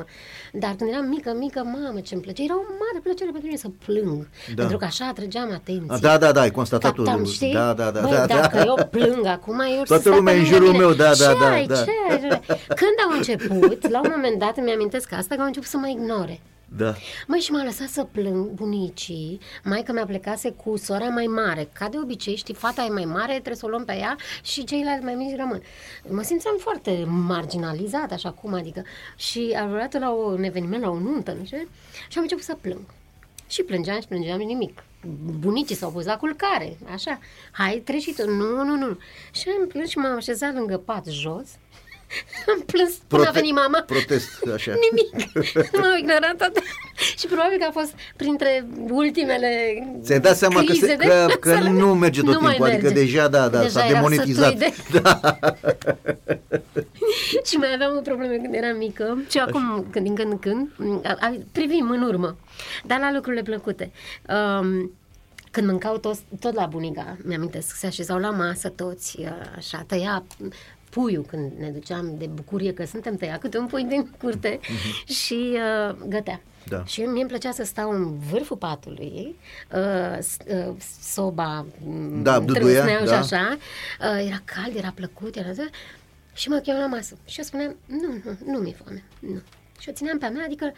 dar 0.53 0.75
când 0.79 0.91
eram 0.91 1.05
mică, 1.09 1.35
mică, 1.39 1.63
mamă, 1.65 2.01
ce-mi 2.01 2.21
plăcea, 2.21 2.43
era 2.43 2.55
o 2.55 2.63
mare 2.63 3.01
plăcere 3.03 3.31
pentru 3.31 3.47
mine 3.47 3.59
să 3.59 3.69
plâng, 3.85 4.29
Da. 4.55 4.55
pentru 4.61 4.77
că 4.77 4.85
așa 4.85 5.07
atrăgeam 5.07 5.51
atenție. 5.87 6.09
A, 6.09 6.11
da, 6.11 6.19
da, 6.27 6.33
da, 6.33 6.41
ai 6.41 6.51
constatat-o. 6.51 7.03
Captam, 7.03 7.25
știi? 7.25 7.53
Da, 7.53 7.73
da, 7.73 7.91
da, 7.91 8.01
Băi, 8.01 8.11
da, 8.11 8.27
dacă 8.27 8.57
da. 8.57 8.65
eu 8.65 8.89
plâng 8.91 9.27
acum, 9.27 9.61
eu 9.61 9.83
Toată 9.83 10.03
să 10.03 10.09
lumea 10.09 10.33
stai 10.33 10.39
în 10.39 10.43
pe 10.49 10.51
jurul 10.55 10.67
lângă 10.67 10.79
meu, 10.79 10.89
mine. 10.91 11.03
da, 11.03 11.15
da, 11.15 11.33
Ce 11.33 11.39
da, 11.39 11.49
ai, 11.51 11.67
da. 11.67 11.75
Ce 11.75 11.91
ai? 12.11 12.41
Când 12.67 12.97
au 13.11 13.17
început, 13.17 13.89
la 13.91 14.01
un 14.01 14.11
moment 14.15 14.39
dat 14.39 14.57
îmi 14.57 14.73
amintesc 14.73 15.13
asta, 15.13 15.35
că 15.35 15.41
au 15.41 15.47
început 15.47 15.69
să 15.69 15.77
mă 15.77 15.89
ignore. 15.89 16.41
Da. 16.77 16.95
Măi, 17.27 17.39
și 17.39 17.51
m-a 17.51 17.65
lăsat 17.65 17.89
să 17.89 18.07
plâng 18.13 18.47
bunicii. 18.51 19.41
Maica 19.65 19.93
mea 19.93 20.05
plecase 20.05 20.51
cu 20.51 20.77
sora 20.77 21.05
mai 21.09 21.25
mare. 21.27 21.69
Ca 21.73 21.89
de 21.89 21.97
obicei, 22.03 22.37
știi, 22.37 22.55
fata 22.55 22.85
e 22.89 22.93
mai 22.93 23.05
mare, 23.05 23.33
trebuie 23.33 23.55
să 23.57 23.67
o 23.67 23.69
luăm 23.69 23.85
pe 23.85 23.93
ea 23.97 24.17
și 24.43 24.65
ceilalți 24.65 25.05
mai 25.05 25.15
mici 25.15 25.37
rămân. 25.37 25.63
Mă 26.09 26.23
simțeam 26.23 26.55
foarte 26.59 27.05
marginalizată, 27.09 28.15
așa 28.15 28.31
cum, 28.31 28.55
adică. 28.55 28.83
Și 29.17 29.57
am 29.61 29.71
luat 29.71 29.99
la 30.01 30.11
un 30.11 30.43
eveniment, 30.43 30.83
la 30.83 30.89
o 30.91 30.99
nuntă, 30.99 31.37
nu 31.39 31.45
știu, 31.45 31.69
și 32.09 32.17
am 32.17 32.23
început 32.23 32.45
să 32.45 32.57
plâng. 32.61 32.81
Și 33.49 33.63
plângeam 33.63 34.01
și 34.01 34.07
plângeam 34.07 34.39
nimic. 34.39 34.83
Bunicii 35.39 35.77
s-au 35.77 35.91
pus 35.91 36.05
la 36.05 36.17
culcare, 36.17 36.77
așa. 36.93 37.19
Hai, 37.53 37.83
treci 37.85 38.03
și 38.03 38.13
tu. 38.13 38.31
Nu, 38.31 38.65
nu, 38.65 38.77
nu. 38.77 38.99
Și 39.33 39.49
am 39.61 39.67
plâns 39.67 39.89
și 39.89 39.99
m-am 39.99 40.17
așezat 40.17 40.55
lângă 40.55 40.79
pat 40.79 41.07
jos. 41.07 41.49
am 42.53 42.61
plâns 42.67 42.93
până 43.09 43.23
a 43.23 43.25
Prote- 43.25 43.39
venit 43.39 43.55
mama. 43.55 43.83
Protest, 43.87 44.29
așa. 44.55 44.73
Nimic. 44.87 45.33
M-au 45.81 45.97
ignorat 45.99 46.35
toate. 46.37 46.61
Și 47.19 47.27
probabil 47.27 47.59
că 47.59 47.65
a 47.69 47.71
fost 47.73 47.95
printre 48.17 48.67
ultimele 48.91 49.49
Ți-ai 50.03 50.21
dat 50.21 50.37
seama 50.37 50.59
că, 50.59 50.65
crize 50.65 50.87
se, 50.87 50.95
de 50.97 51.05
că, 51.07 51.27
că 51.41 51.49
să 51.55 51.59
le- 51.63 51.71
nu 51.71 51.95
merge 51.95 52.21
tot 52.21 52.33
Nu 52.35 52.41
mai 52.41 52.51
timpul, 52.55 52.71
adică 52.71 52.87
merge. 52.87 53.01
deja, 53.01 53.29
da, 53.29 53.49
da, 53.49 53.59
Deja 53.59 53.69
s-a 53.81 53.87
eram 53.87 53.93
demonetizat. 53.93 54.53
sătui 54.59 54.75
de- 54.91 54.99
Da. 55.01 55.39
și 57.45 57.57
mai 57.57 57.69
aveam 57.75 57.97
o 57.97 58.01
problemă 58.01 58.33
când 58.43 58.55
eram 58.55 58.77
mică 58.77 59.19
și 59.31 59.39
acum, 59.39 59.87
când 59.91 60.05
din 60.05 60.15
când 60.15 60.33
în 60.33 60.39
când, 60.39 60.69
a- 61.05 61.17
a- 61.21 61.37
privim 61.53 61.91
în 61.91 62.03
urmă, 62.03 62.37
dar 62.87 62.99
la 62.99 63.13
lucrurile 63.13 63.43
plăcute. 63.43 63.91
Um, 64.29 64.93
când 65.51 65.67
mâncau 65.69 65.97
toți, 65.99 66.21
tot 66.41 66.55
la 66.55 66.67
bunica, 66.67 67.17
mi-amintesc, 67.25 67.77
se 67.77 67.87
așezau 67.87 68.19
la 68.19 68.31
masă 68.31 68.69
toți, 68.69 69.17
uh, 69.21 69.27
așa, 69.57 69.85
tăia 69.87 70.25
puiul 70.97 71.25
când 71.25 71.53
ne 71.59 71.69
duceam 71.71 72.15
de 72.19 72.27
bucurie 72.27 72.73
că 72.73 72.85
suntem 72.85 73.17
tăia 73.17 73.39
câte 73.39 73.59
un 73.59 73.67
pui 73.67 73.85
din 73.85 74.11
curte 74.19 74.61
și 75.23 75.53
uh, 75.91 75.97
gătea. 76.09 76.41
Da. 76.69 76.85
Și 76.85 77.01
mie 77.01 77.21
îmi 77.21 77.29
plăcea 77.29 77.51
să 77.51 77.65
stau 77.65 77.91
în 77.91 78.19
vârful 78.19 78.57
patului, 78.57 79.37
uh, 79.73 80.19
s- 80.21 80.37
uh, 80.69 80.75
soba 81.01 81.67
mm, 81.85 82.23
Da, 82.23 82.39
duduia, 82.41 82.61
trâsneau 82.83 83.01
și 83.01 83.07
da. 83.07 83.19
așa, 83.19 83.57
uh, 84.01 84.27
era 84.27 84.43
cald, 84.45 84.77
era 84.77 84.93
plăcut, 84.95 85.37
era 85.37 85.51
și 86.35 86.49
mă 86.49 86.57
chemam 86.59 86.81
la 86.81 86.87
masă. 86.87 87.17
Și 87.25 87.39
eu 87.39 87.45
spuneam, 87.45 87.77
nu, 87.87 88.13
nu, 88.25 88.53
nu 88.53 88.59
mi-e 88.59 88.73
foame, 88.85 89.05
nu. 89.19 89.41
Și 89.79 89.89
o 89.89 89.93
țineam 89.93 90.19
pe 90.19 90.25
a 90.25 90.31
mea, 90.31 90.45
adică 90.45 90.73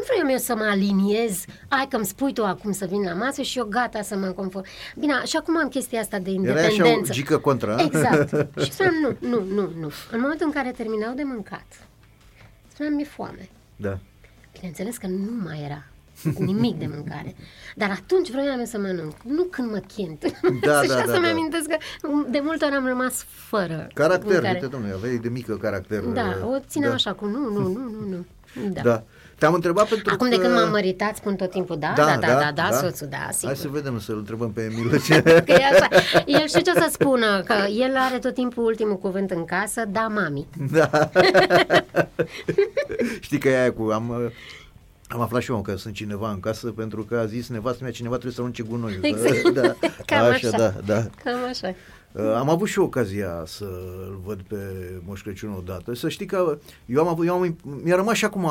nu 0.00 0.06
vreau 0.12 0.30
eu 0.30 0.38
să 0.38 0.54
mă 0.54 0.64
aliniez, 0.70 1.44
ai 1.68 1.86
că 1.88 1.96
îmi 1.96 2.04
spui 2.06 2.32
tu 2.32 2.44
acum 2.44 2.72
să 2.72 2.86
vin 2.86 3.02
la 3.02 3.12
masă 3.12 3.42
și 3.42 3.58
eu 3.58 3.64
gata 3.64 4.02
să 4.02 4.16
mă 4.16 4.26
conform. 4.26 4.64
Bine, 4.98 5.14
și 5.24 5.36
acum 5.36 5.58
am 5.58 5.68
chestia 5.68 6.00
asta 6.00 6.18
de 6.18 6.30
Era 6.30 6.52
așa 6.52 6.66
o 6.66 6.70
independență. 6.70 7.12
gică 7.12 7.38
contra. 7.38 7.74
a? 7.76 7.82
Exact. 7.82 8.46
Și 8.64 8.72
spuneam, 8.72 8.94
nu, 9.00 9.28
nu, 9.28 9.44
nu, 9.54 9.72
nu. 9.80 9.90
În 10.10 10.20
momentul 10.20 10.46
în 10.46 10.52
care 10.52 10.70
terminau 10.70 11.14
de 11.14 11.22
mâncat, 11.22 11.66
spuneam, 12.72 12.94
mi-e 12.94 13.04
foame. 13.04 13.48
Da. 13.76 13.98
Bineînțeles 14.52 14.96
că 14.96 15.06
nu 15.06 15.30
mai 15.44 15.62
era 15.64 15.84
nimic 16.38 16.78
de 16.78 16.86
mâncare. 16.94 17.34
Dar 17.76 17.90
atunci 17.90 18.30
vroiam 18.30 18.58
eu 18.58 18.64
să 18.64 18.78
mănânc, 18.78 19.14
nu 19.24 19.42
când 19.42 19.70
mă 19.70 19.78
chint. 19.78 20.20
Da, 20.60 20.80
și 20.82 20.88
da, 20.88 20.96
asta 20.96 21.12
da, 21.12 21.18
mi 21.18 21.24
da. 21.24 21.30
amintesc 21.30 21.66
că 21.68 21.76
de 22.30 22.40
multe 22.42 22.64
ori 22.64 22.74
am 22.74 22.86
rămas 22.86 23.24
fără 23.28 23.88
Caracter, 23.94 24.32
mâncare. 24.32 24.52
uite, 24.54 24.66
domnule, 24.66 24.92
aveai 24.92 25.16
de 25.16 25.28
mică 25.28 25.56
caracter. 25.56 26.00
Da, 26.00 26.38
o 26.46 26.58
țineam 26.68 26.90
da. 26.90 26.96
așa 26.96 27.12
cu 27.12 27.24
nu, 27.26 27.38
nu, 27.38 27.68
nu, 27.68 27.78
nu, 27.78 28.06
nu. 28.08 28.24
Da. 28.72 28.80
Da. 28.82 29.04
Te-am 29.40 29.54
întrebat 29.54 29.88
pentru 29.88 30.12
Acum 30.14 30.28
că... 30.28 30.36
de 30.36 30.42
când 30.42 30.54
m-am 30.54 30.70
măritat 30.70 31.16
spun 31.16 31.36
tot 31.36 31.50
timpul 31.50 31.78
da, 31.78 31.92
da, 31.96 32.16
da, 32.20 32.26
da, 32.26 32.50
da, 32.54 32.76
soțul, 32.76 33.06
da, 33.10 33.28
sigur. 33.30 33.46
Hai 33.48 33.56
să 33.56 33.68
vedem, 33.68 34.00
să-l 34.00 34.16
întrebăm 34.16 34.52
pe 34.52 34.62
Emil. 34.72 35.00
ce- 35.02 35.22
Că 35.46 35.52
e 35.52 35.64
așa. 35.72 35.88
El 36.26 36.46
știu 36.46 36.60
ce 36.60 36.70
o 36.76 36.80
să 36.80 36.88
spună, 36.92 37.42
că 37.42 37.54
el 37.78 37.96
are 37.96 38.18
tot 38.18 38.34
timpul 38.34 38.64
ultimul 38.64 38.98
cuvânt 38.98 39.30
în 39.30 39.44
casă, 39.44 39.84
da, 39.88 40.00
mami. 40.14 40.46
Da. 40.72 40.90
Știi 43.20 43.38
că 43.38 43.48
e 43.48 43.60
aia 43.60 43.72
cu... 43.72 43.90
Am, 43.90 44.08
uh, 44.08 44.30
am 45.08 45.20
aflat 45.20 45.42
și 45.42 45.50
eu 45.50 45.60
că 45.62 45.76
sunt 45.76 45.94
cineva 45.94 46.30
în 46.30 46.40
casă 46.40 46.66
pentru 46.66 47.02
că 47.04 47.16
a 47.18 47.26
zis 47.26 47.48
nevastă 47.48 47.78
mea 47.82 47.92
cineva 47.92 48.12
trebuie 48.14 48.34
să 48.34 48.40
arunce 48.40 48.62
gunoiul. 48.62 48.98
Exact. 49.04 49.48
Da, 49.48 49.74
Cam 50.06 50.24
așa, 50.24 50.48
așa. 50.48 50.56
da, 50.56 50.72
da. 50.84 51.02
Cam 51.24 51.38
așa. 51.50 51.74
Uh, 52.12 52.22
Am 52.38 52.48
avut 52.50 52.68
și 52.68 52.78
eu 52.78 52.84
ocazia 52.84 53.42
să-l 53.46 54.20
văd 54.24 54.40
pe 54.48 54.56
Moș 55.06 55.22
Crăciun 55.22 55.54
odată. 55.58 55.94
Să 55.94 56.08
știi 56.08 56.26
că 56.26 56.58
eu 56.86 57.00
am 57.02 57.08
avut, 57.08 57.26
eu 57.26 57.34
am, 57.34 57.56
mi-a 57.84 57.94
rămas 57.96 58.16
și 58.16 58.24
acum 58.24 58.44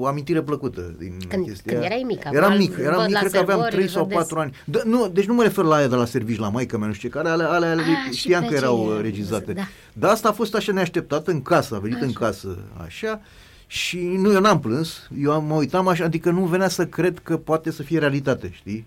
o 0.00 0.06
amintire 0.06 0.42
plăcută 0.42 0.94
din 0.98 1.16
Când- 1.28 1.44
chestia 1.46 1.72
când 1.72 1.82
aia. 1.84 1.90
erai 1.92 2.04
mic, 2.06 2.24
Eram 2.32 2.44
acum 2.50 2.56
mic, 2.58 2.76
îl 2.78 2.82
eram 2.84 2.96
văd 2.96 3.04
mic, 3.04 3.12
la 3.14 3.18
cred 3.18 3.30
că 3.32 3.38
aveam 3.38 3.58
servori, 3.60 3.70
3 3.74 3.82
îl 3.84 3.88
sau 3.90 4.02
văd 4.04 4.08
des. 4.12 4.18
4 4.18 4.38
ani. 4.38 4.52
Da, 4.64 4.80
nu, 4.84 5.08
deci 5.08 5.24
nu 5.26 5.34
mă 5.34 5.42
refer 5.42 5.64
la 5.64 5.74
aia 5.74 5.86
de 5.88 5.94
la 5.94 6.04
servici, 6.04 6.38
la 6.38 6.48
maică 6.48 6.78
mea, 6.78 6.86
nu 6.86 6.92
știu 6.92 7.08
ce, 7.08 7.14
care 7.14 7.28
ale, 7.28 7.44
ale, 7.44 7.66
ale 7.66 7.82
Ah, 7.82 8.12
și 8.12 8.18
știam 8.18 8.42
pe 8.42 8.48
că 8.48 8.54
erau 8.54 8.80
aceea, 8.82 8.96
uh, 8.96 9.02
regizate. 9.02 9.52
da. 9.52 9.62
Dar 9.92 10.10
asta 10.10 10.28
a 10.28 10.32
fost 10.32 10.54
așa 10.54 10.72
neașteptat 10.72 11.26
în 11.26 11.42
casă, 11.42 11.74
a 11.74 11.78
venit 11.78 12.00
în 12.00 12.12
casă 12.12 12.58
așa 12.84 13.20
și 13.66 13.98
nu, 13.98 14.32
eu 14.32 14.40
n-am 14.40 14.60
plâns, 14.60 15.08
eu 15.22 15.32
am, 15.32 15.44
mă 15.44 15.54
uitam 15.54 15.88
așa, 15.88 16.04
adică 16.04 16.30
nu 16.30 16.44
venea 16.44 16.68
să 16.68 16.86
cred 16.86 17.18
că 17.22 17.36
poate 17.36 17.70
să 17.70 17.82
fie 17.82 17.98
realitate, 17.98 18.50
știi? 18.54 18.86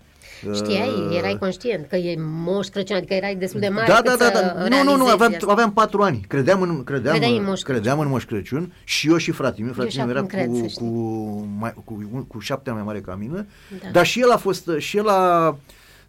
Știai, 0.54 0.90
Uh, 0.90 1.18
erai 1.18 1.38
conștient 1.40 1.88
că 1.88 1.96
e 1.96 2.16
moș 2.20 2.68
Crăciun, 2.68 2.96
adică 2.96 3.14
erai 3.14 3.36
destul 3.36 3.60
de 3.60 3.68
mare 3.68 3.88
da, 3.88 3.96
cât 3.96 4.06
da, 4.06 4.16
da, 4.16 4.26
să 4.26 4.54
da. 4.56 4.68
Nu, 4.68 4.84
nu, 4.84 4.84
nu, 4.84 4.90
realizezi 4.90 5.12
aveam, 5.12 5.34
asta. 5.34 5.52
aveam 5.52 5.74
patru 5.74 6.02
ani. 6.02 6.26
Credeam 6.28 6.62
în, 6.62 6.84
credeam, 6.84 7.16
Credeai 7.16 7.36
în 7.36 7.44
în, 7.44 7.50
Moș 7.50 7.62
credeam 7.62 8.00
în 8.00 8.08
Moș 8.08 8.26
Crăciun 8.26 8.74
și 8.84 9.10
eu 9.10 9.18
și 9.18 9.32
fratele 9.32 9.64
meu. 9.64 9.74
Fratele 9.74 9.94
și 9.94 10.00
meu 10.00 10.10
era 10.10 10.20
acum 10.20 10.30
cred, 10.30 10.54
să 10.54 10.62
cu, 10.62 10.68
știi. 10.68 10.88
cu, 10.88 11.48
mai, 11.60 11.74
cu, 11.86 12.26
cu 12.28 12.40
șapte 12.40 12.70
ani 12.70 12.78
mai 12.78 12.88
mare 12.88 13.02
ca 13.02 13.16
mine. 13.16 13.48
Da. 13.82 13.90
Dar 13.92 14.06
și 14.06 14.20
el 14.20 14.32
a 14.32 14.38
fost, 14.38 14.70
și 14.78 14.98
el 14.98 15.08
a, 15.08 15.48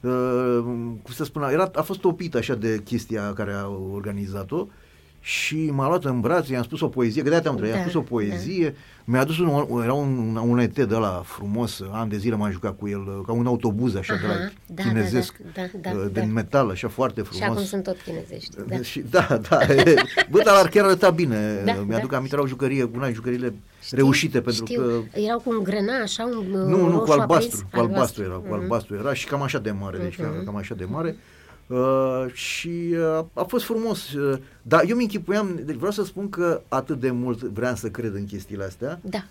uh, 0.00 0.58
cum 1.02 1.14
să 1.14 1.24
spun, 1.24 1.42
era, 1.42 1.70
a 1.74 1.82
fost 1.82 2.00
topit 2.00 2.34
așa 2.34 2.54
de 2.54 2.80
chestia 2.84 3.32
care 3.32 3.52
a 3.52 3.68
organizat-o 3.92 4.66
și 5.22 5.70
m-a 5.72 5.88
luat 5.88 6.04
în 6.04 6.20
brațe, 6.20 6.52
i-am 6.52 6.62
spus 6.62 6.80
o 6.80 6.88
poezie, 6.88 7.22
că 7.22 7.28
de-aia 7.28 7.42
te-am 7.42 7.54
întrebat, 7.54 7.76
Da, 7.76 7.82
i-am 7.82 7.90
spus 7.90 8.02
o 8.08 8.14
poezie, 8.14 8.74
mi-a 9.04 9.20
adus 9.20 9.38
un, 9.38 9.82
era 9.82 9.92
un, 9.92 10.36
un 10.46 10.58
ET 10.58 10.74
de 10.74 10.94
la 10.94 11.22
frumos, 11.24 11.82
an 11.90 12.08
de 12.08 12.16
zile 12.16 12.36
m-am 12.36 12.50
jucat 12.50 12.76
cu 12.78 12.88
el, 12.88 13.22
ca 13.26 13.32
un 13.32 13.46
autobuz 13.46 13.94
așa 13.94 14.14
de 14.14 14.26
Aha, 14.26 14.34
la 14.34 14.48
da, 14.66 14.82
chinezesc, 14.82 15.36
da, 15.54 15.62
da, 15.80 15.90
da, 15.90 15.96
uh, 15.98 16.06
da. 16.12 16.20
din 16.20 16.32
metal, 16.32 16.70
așa 16.70 16.88
foarte 16.88 17.20
frumos. 17.22 17.42
Și 17.44 17.50
acum 17.50 17.64
sunt 17.64 17.82
tot 17.82 17.96
chinezești. 18.02 18.56
Da. 18.68 18.82
Și, 18.82 19.04
da, 19.10 19.40
da. 19.48 19.60
e, 19.74 19.94
Bă, 20.30 20.42
dar 20.44 20.68
chiar 20.68 20.84
arăta 20.84 21.10
bine. 21.10 21.38
Da, 21.64 21.72
Mi-aduc 21.72 22.10
da. 22.10 22.16
aminte, 22.16 22.34
erau 22.34 22.46
jucărie, 22.46 22.82
una 22.94 23.04
din 23.04 23.14
jucările 23.14 23.54
reușite, 23.90 24.40
pentru 24.40 24.64
Știu, 24.66 24.80
că... 24.80 25.18
erau 25.20 25.38
cu 25.40 25.50
un 25.58 25.62
grena 25.62 25.92
așa, 26.02 26.24
un 26.24 26.52
uh, 26.60 26.66
Nu, 26.66 26.88
nu, 26.88 26.98
cu 26.98 27.04
roșu 27.04 27.20
albastru, 27.20 27.60
aprins, 27.66 27.72
cu 27.72 27.78
albastru 27.80 28.22
era, 28.22 28.34
cu 28.34 28.42
Mhm. 28.46 28.52
albastru 28.52 28.94
era 28.94 29.14
și 29.14 29.26
cam 29.26 29.42
așa 29.42 29.58
de 29.58 29.70
mare, 29.70 29.98
deci 29.98 30.16
Mhm. 30.16 30.44
cam 30.44 30.56
așa 30.56 30.74
de 30.74 30.84
mare. 30.84 31.16
Uh, 31.70 32.26
și 32.32 32.94
uh, 33.18 33.24
a 33.32 33.42
fost 33.42 33.64
frumos. 33.64 34.12
Uh, 34.12 34.38
dar 34.62 34.84
eu 34.88 34.96
mi 34.96 35.02
închipuiam, 35.02 35.60
deci 35.64 35.76
vreau 35.76 35.92
să 35.92 36.04
spun 36.04 36.28
că 36.28 36.60
atât 36.68 37.00
de 37.00 37.10
mult 37.10 37.42
vreau 37.42 37.74
să 37.74 37.88
cred 37.90 38.14
în 38.14 38.24
chestiile 38.26 38.64
astea. 38.64 39.00
Da. 39.02 39.24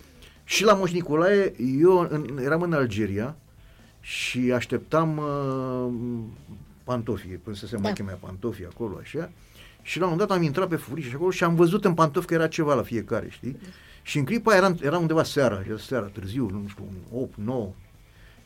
Și 0.44 0.64
la 0.64 0.72
Moș 0.74 0.92
Nicolae, 0.92 1.54
eu 1.80 1.98
în, 2.10 2.38
eram 2.44 2.62
în 2.62 2.72
Algeria 2.72 3.36
și 4.00 4.52
așteptam 4.54 5.18
uh, 5.18 5.92
pantofii, 6.84 7.40
până 7.44 7.56
să 7.56 7.66
se 7.66 7.74
Da. 7.76 7.82
mai 7.82 7.92
chemea 7.92 8.18
pantofii 8.20 8.66
acolo, 8.66 8.96
așa. 9.00 9.30
Și 9.82 9.98
la 9.98 10.04
un 10.04 10.10
moment 10.10 10.28
dat 10.28 10.38
am 10.38 10.44
intrat 10.44 10.68
pe 10.68 10.76
furiș 10.76 11.08
și 11.08 11.14
acolo 11.14 11.30
și 11.30 11.44
am 11.44 11.54
văzut 11.54 11.84
în 11.84 11.94
pantofi 11.94 12.26
că 12.26 12.34
era 12.34 12.46
ceva 12.48 12.74
la 12.74 12.82
fiecare, 12.82 13.26
știi? 13.30 13.56
Și 14.02 14.18
în 14.18 14.24
clipa 14.24 14.50
aia 14.50 14.58
era, 14.60 14.74
era 14.82 14.98
undeva 14.98 15.22
seara, 15.22 15.62
era 15.66 15.78
seara, 15.78 16.06
târziu, 16.06 16.48
nu 16.50 16.68
știu, 16.68 16.84
8, 17.12 17.32
9. 17.36 17.68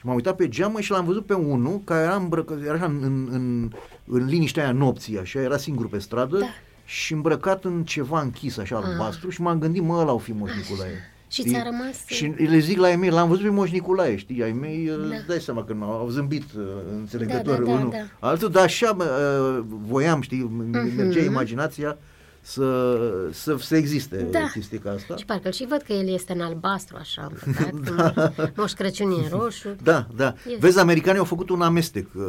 Și 0.04 0.10
m-am 0.10 0.18
uitat 0.18 0.36
pe 0.36 0.48
geamă 0.48 0.80
și 0.80 0.90
l-am 0.90 1.04
văzut 1.04 1.26
pe 1.26 1.34
unul 1.34 1.80
care 1.84 2.02
era 2.04 2.14
îmbrăcat, 2.14 2.58
era 2.62 2.72
așa 2.74 2.84
în, 2.84 2.98
în, 3.02 3.28
în, 3.30 3.70
în 4.06 4.24
liniștea 4.26 4.62
aia 4.62 4.72
nopții, 4.72 5.18
așa, 5.18 5.40
era 5.40 5.56
singur 5.56 5.88
pe 5.88 5.98
stradă 5.98 6.38
Da. 6.38 6.46
și 6.84 7.12
îmbrăcat 7.12 7.64
în 7.64 7.84
ceva 7.84 8.20
închis, 8.20 8.56
așa, 8.58 8.76
Ah. 8.76 8.84
albastru 8.86 9.30
și 9.30 9.40
m-am 9.40 9.58
gândit, 9.58 9.82
mă, 9.82 9.96
ăla 10.00 10.12
o 10.12 10.18
fi 10.18 10.32
Moș 10.32 10.50
Nicolae. 10.56 10.90
Și 11.28 11.40
Știi? 11.40 11.52
ți-a 11.52 11.62
rămas... 11.62 12.04
Și 12.06 12.24
le 12.26 12.58
zic 12.58 12.78
la 12.78 12.90
ei 12.90 12.96
mei, 12.96 13.10
l-am 13.10 13.28
văzut 13.28 13.44
pe 13.44 13.50
Moș 13.50 13.70
Nicolae, 13.70 14.16
știi, 14.16 14.42
ai 14.42 14.52
mei, 14.52 14.86
Da. 14.86 14.94
da. 15.08 15.14
dai 15.28 15.40
seama 15.40 15.64
că 15.64 15.74
m-au 15.74 15.90
au 15.98 16.08
zâmbit 16.08 16.44
uh, 16.56 16.62
înțelegător 16.92 17.58
Da, 17.58 17.64
da, 17.64 17.70
da, 17.70 17.78
unul. 17.78 17.90
da. 17.90 18.28
Altul, 18.28 18.50
dar 18.50 18.62
așa 18.62 18.96
uh, 18.98 19.64
voiam, 19.68 20.20
știi, 20.20 20.44
m- 20.46 20.70
Mhm. 20.70 20.96
mergea 20.96 21.22
imaginația 21.24 21.98
să, 22.46 22.98
să, 23.32 23.56
să 23.58 23.76
existe 23.76 24.16
Da. 24.30 24.48
chestia 24.52 24.80
asta. 24.94 25.16
Și 25.16 25.24
parcă 25.24 25.50
și 25.50 25.66
văd 25.66 25.82
că 25.82 25.92
el 25.92 26.08
este 26.08 26.32
în 26.32 26.40
albastru, 26.40 26.96
așa, 27.00 27.28
împăcat, 27.72 27.74
da. 27.74 28.32
Moș 28.56 28.72
Crăciun 28.72 29.10
e 29.10 29.14
în 29.14 29.38
roșu. 29.38 29.68
Da, 29.82 30.06
da. 30.16 30.34
Este. 30.46 30.58
Vezi, 30.60 30.78
americanii 30.78 31.18
au 31.18 31.24
făcut 31.24 31.48
un 31.48 31.62
amestec. 31.62 32.06
Uh, 32.14 32.22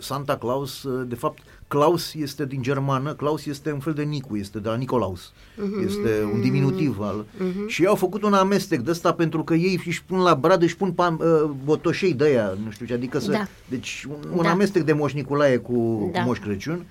Santa 0.00 0.36
Claus, 0.36 0.82
uh, 0.82 1.06
de 1.08 1.14
fapt, 1.14 1.42
Claus 1.72 2.14
este 2.14 2.46
din 2.46 2.62
germană, 2.62 3.14
Claus 3.14 3.46
este 3.46 3.72
un 3.72 3.78
fel 3.78 3.92
de 3.92 4.02
Nicu, 4.02 4.36
este 4.36 4.58
de 4.58 4.68
la 4.68 4.74
Nicolaus. 4.76 5.32
Mhm. 5.56 5.86
Este 5.86 6.22
un 6.34 6.40
diminutiv 6.40 7.00
al... 7.00 7.24
Mhm. 7.38 7.66
Și 7.68 7.82
ei 7.82 7.88
au 7.88 7.94
făcut 7.94 8.22
un 8.22 8.32
amestec 8.32 8.80
de 8.80 8.90
ăsta 8.90 9.12
pentru 9.12 9.44
că 9.44 9.54
ei 9.54 9.82
își 9.86 10.04
pun 10.04 10.18
la 10.18 10.34
brad, 10.34 10.62
își 10.62 10.76
pun 10.76 10.92
pam, 10.92 11.20
uh, 11.22 11.50
botoșei 11.64 12.14
de 12.14 12.24
aia, 12.24 12.56
nu 12.64 12.70
știu 12.70 12.86
ce, 12.86 12.92
adică 12.94 13.18
să... 13.18 13.30
Da. 13.30 13.46
Deci 13.68 14.06
un, 14.08 14.30
un 14.36 14.42
Da. 14.42 14.50
amestec 14.50 14.82
de 14.82 14.92
Moș 14.92 15.12
Nicolae 15.12 15.56
cu, 15.56 16.10
Da. 16.12 16.20
cu 16.20 16.26
Moș 16.26 16.38
Crăciun. 16.38 16.84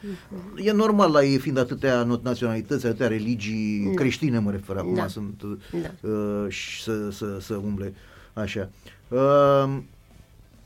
E 0.55 0.71
normal 0.71 1.11
la 1.11 1.23
ei 1.23 1.37
fiind 1.37 1.57
atâtea 1.57 2.03
not- 2.05 2.21
naționalități, 2.21 2.85
atâtea 2.85 3.07
religii 3.07 3.83
Da. 3.87 3.93
creștine, 3.93 4.39
mă 4.39 4.51
refer 4.51 4.75
acum, 4.77 4.93
Da. 4.93 5.07
sunt 5.07 5.41
uh, 5.43 5.57
Da. 5.81 6.09
uh, 6.09 6.45
și 6.49 6.83
să, 6.83 7.09
să, 7.11 7.37
să 7.41 7.53
umble 7.55 7.93
așa. 8.33 8.69
Uh, 9.07 9.77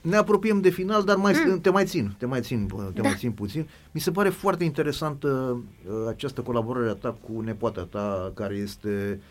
ne 0.06 0.16
apropiem 0.16 0.62
de 0.62 0.70
final, 0.70 1.04
dar 1.04 1.16
mai, 1.16 1.34
mm. 1.48 1.60
te 1.60 1.70
mai 1.70 1.86
țin, 1.86 2.16
te 2.18 2.26
mai 2.26 2.42
țin, 2.42 2.66
bă, 2.66 2.84
te 2.94 3.02
Da. 3.02 3.08
mai 3.08 3.18
țin 3.18 3.32
puțin. 3.32 3.68
Mi 3.92 4.02
se 4.02 4.12
pare 4.12 4.30
foarte 4.30 4.64
interesantă 4.64 5.28
uh, 5.88 5.94
această 6.08 6.42
colaborare 6.42 6.90
a 6.90 6.94
ta 6.94 7.18
cu 7.28 7.42
nepoata 7.42 7.88
ta, 7.92 8.32
care 8.34 8.56
este 8.56 9.20
uh, 9.20 9.24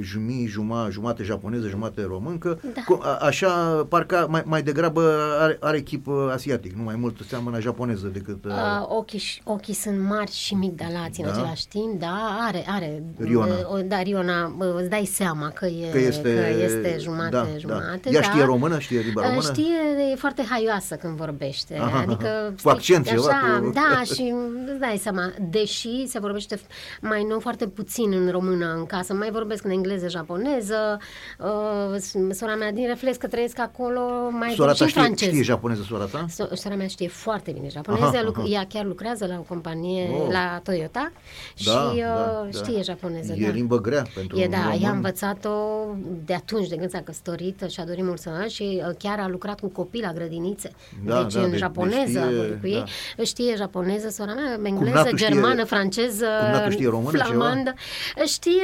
jumii, 0.00 0.46
juma, 0.46 0.88
jumate 0.90 1.22
japoneză, 1.22 1.68
jumate 1.68 2.02
româncă. 2.08 2.60
Da. 2.74 2.80
Cu- 2.86 2.98
a, 3.02 3.16
așa, 3.16 3.50
parcă 3.88 4.26
mai, 4.30 4.42
mai 4.44 4.62
degrabă 4.62 5.12
are, 5.40 5.56
are 5.60 5.80
chip 5.80 6.06
uh, 6.06 6.14
asiatic, 6.32 6.72
nu 6.72 6.82
mai 6.82 6.96
mult 6.96 7.16
seamănă 7.28 7.60
japoneză 7.60 8.06
decât... 8.06 8.44
Uh, 8.44 8.52
Uh, 8.52 8.84
ochii, 8.88 9.18
și- 9.18 9.40
ochii 9.44 9.74
sunt 9.74 10.00
mari 10.00 10.30
și 10.32 10.54
migdalați 10.54 11.20
în 11.20 11.26
Da? 11.26 11.32
același 11.32 11.68
timp, 11.68 12.00
da, 12.00 12.38
are, 12.48 12.64
are. 12.68 13.02
Riona. 13.18 13.54
Uh, 13.54 13.72
o- 13.72 13.80
da, 13.86 14.02
Riona, 14.02 14.54
uh, 14.58 14.66
îți 14.76 14.88
dai 14.88 15.04
seama 15.04 15.48
că 15.48 15.66
e, 15.66 15.90
că 15.90 15.98
este, 15.98 16.34
că 16.34 16.62
este 16.62 16.96
jumate, 17.00 17.30
da, 17.30 17.46
jumate. 17.58 18.00
Da. 18.02 18.10
Ea 18.10 18.20
da. 18.20 18.30
știe 18.30 18.44
română, 18.44 18.78
știe 18.78 18.98
limba 19.00 19.20
Uh, 19.20 19.26
română? 19.26 19.52
Știe, 19.52 20.10
e 20.12 20.16
foarte 20.16 20.42
haioasă 20.50 20.94
când 20.94 21.16
vorbește. 21.16 21.76
Aha, 21.78 21.98
adică, 21.98 22.26
aha. 22.26 22.48
Cu 22.48 22.78
știi, 22.78 22.94
accent 22.94 23.06
ceva, 23.06 23.26
așa, 23.28 23.58
cu- 23.60 23.70
Da, 23.70 24.02
și 24.14 24.34
îți 24.70 24.78
dai 24.80 24.96
seama, 25.02 25.32
deși 25.50 26.06
se 26.06 26.18
vorbește 26.18 26.60
mai 27.00 27.22
nou 27.28 27.40
foarte 27.40 27.66
puțin 27.66 28.12
în 28.12 28.30
română 28.30 28.74
în 28.76 28.86
casă, 28.86 29.14
mai 29.14 29.30
vorbesc 29.30 29.62
în 29.68 29.74
engleză, 29.74 30.08
japoneză, 30.08 30.98
uh, 31.38 32.30
sora 32.30 32.54
mea 32.54 32.72
din 32.72 32.86
reflex 32.86 33.16
că 33.16 33.26
trăiesc 33.26 33.58
acolo, 33.58 34.00
mai 34.30 34.52
Sora 34.56 34.56
vorbesc 34.56 34.78
ta 34.78 34.84
și 34.84 34.90
știe, 34.90 35.02
franceză. 35.02 35.30
știe 35.30 35.42
japoneză, 35.42 35.82
sora 35.88 36.04
ta? 36.04 36.24
So- 36.28 36.52
Sora 36.52 36.74
mea 36.74 36.86
știe 36.86 37.08
foarte 37.08 37.50
bine 37.50 37.68
japoneză, 37.68 38.04
Aha, 38.06 38.22
lucr- 38.24 38.36
aha. 38.38 38.46
ea 38.48 38.66
chiar 38.68 38.84
lucrează 38.84 39.26
la 39.26 39.34
o 39.38 39.42
companie, 39.42 40.08
Oh. 40.12 40.28
la 40.32 40.60
Toyota 40.62 41.12
și 41.54 41.64
Da, 41.66 41.72
uh, 41.94 42.00
da, 42.02 42.48
da. 42.50 42.64
știe 42.64 42.82
japoneză. 42.82 43.32
E 43.36 43.46
da. 43.46 43.50
limbă 43.52 43.80
grea 43.80 44.06
pentru 44.14 44.38
E 44.38 44.44
un 44.44 44.50
da, 44.50 44.56
ea 44.56 44.64
a 44.66 44.72
român. 44.72 44.90
învățat-o 44.94 45.50
de 46.24 46.34
atunci, 46.34 46.68
de 46.68 46.76
când 46.76 46.90
s-a 46.90 47.00
căsătorit 47.00 47.64
și 47.68 47.80
a 47.80 47.84
dorit 47.84 48.04
mult 48.04 48.20
să 48.20 48.30
și 48.48 48.82
uh, 48.88 48.94
chiar 48.98 49.18
a 49.20 49.28
lucrat 49.28 49.60
cu 49.60 49.68
copii 49.68 50.00
la 50.02 50.12
grădinițe. 50.12 50.70
Da, 51.04 51.22
deci 51.22 51.32
da, 51.34 51.40
în 51.40 51.50
deci- 51.50 51.58
japoneză 51.58 51.96
deci 52.06 52.16
a 52.16 52.24
știe, 52.26 52.36
vorbit 52.36 52.60
cu 52.60 52.66
ei. 52.66 52.84
Știe 53.24 53.54
japoneză, 53.56 54.08
sora 54.08 54.32
mea, 54.34 54.52
engleză, 54.52 54.74
Cumnatul 54.84 55.16
știe- 55.16 55.28
germană, 55.32 55.64
franceză, 55.64 56.26
cumnatul 56.40 56.72
știe 56.72 56.88
română 56.88 57.10
ceva? 57.18 57.24
flamandă. 57.24 57.74
Știe 58.26 58.62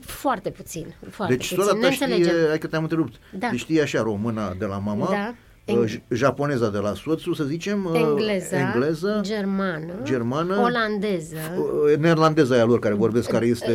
foarte 0.00 0.31
puțin. 0.50 0.94
Foarte 1.10 1.34
Deci 1.36 1.48
puțin. 1.48 1.64
sora 1.64 1.76
ne 1.78 1.80
ta 1.86 1.90
știe, 1.90 2.04
înțelegem. 2.06 2.48
hai 2.48 2.58
că 2.58 2.66
te-am 2.66 2.82
întrerupt, 2.82 3.14
Da. 3.32 3.48
deci 3.50 3.58
știe 3.58 3.82
așa 3.82 4.00
româna 4.02 4.54
de 4.58 4.64
la 4.64 4.78
mama, 4.78 5.06
Da. 5.10 5.34
Uh, 5.64 5.84
j- 5.86 6.02
japoneza 6.08 6.70
de 6.70 6.78
la 6.78 6.94
soțul, 6.94 7.34
să 7.34 7.44
zicem, 7.44 7.84
uh, 7.84 7.98
Engleză, 8.00 8.54
engleză 8.56 9.18
germană, 9.22 9.92
germană, 10.02 10.56
olandeză, 10.60 11.36
uh, 11.58 11.96
neerlandeza 11.98 12.54
aia 12.54 12.64
lor 12.64 12.78
care 12.78 12.94
vorbesc, 12.94 13.28
care 13.30 13.46
este 13.46 13.72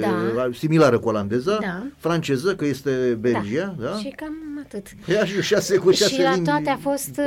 Da. 0.00 0.08
uh, 0.46 0.56
similară 0.56 0.98
cu 0.98 1.08
olandeza, 1.08 1.58
Da. 1.60 1.82
franceză, 1.96 2.54
că 2.54 2.64
este 2.64 2.90
Belgia, 3.20 3.74
da? 3.80 3.96
și 3.96 4.12
cam 4.16 4.34
atât. 4.64 4.86
Ea 5.06 5.24
și 5.24 5.42
șase 5.42 5.76
cu 5.76 5.90
șase 5.90 6.14
și 6.14 6.22
la 6.22 6.32
limbi. 6.34 6.48
toate 6.48 6.68
a 6.70 6.76
fost 6.76 7.10
uh, 7.18 7.24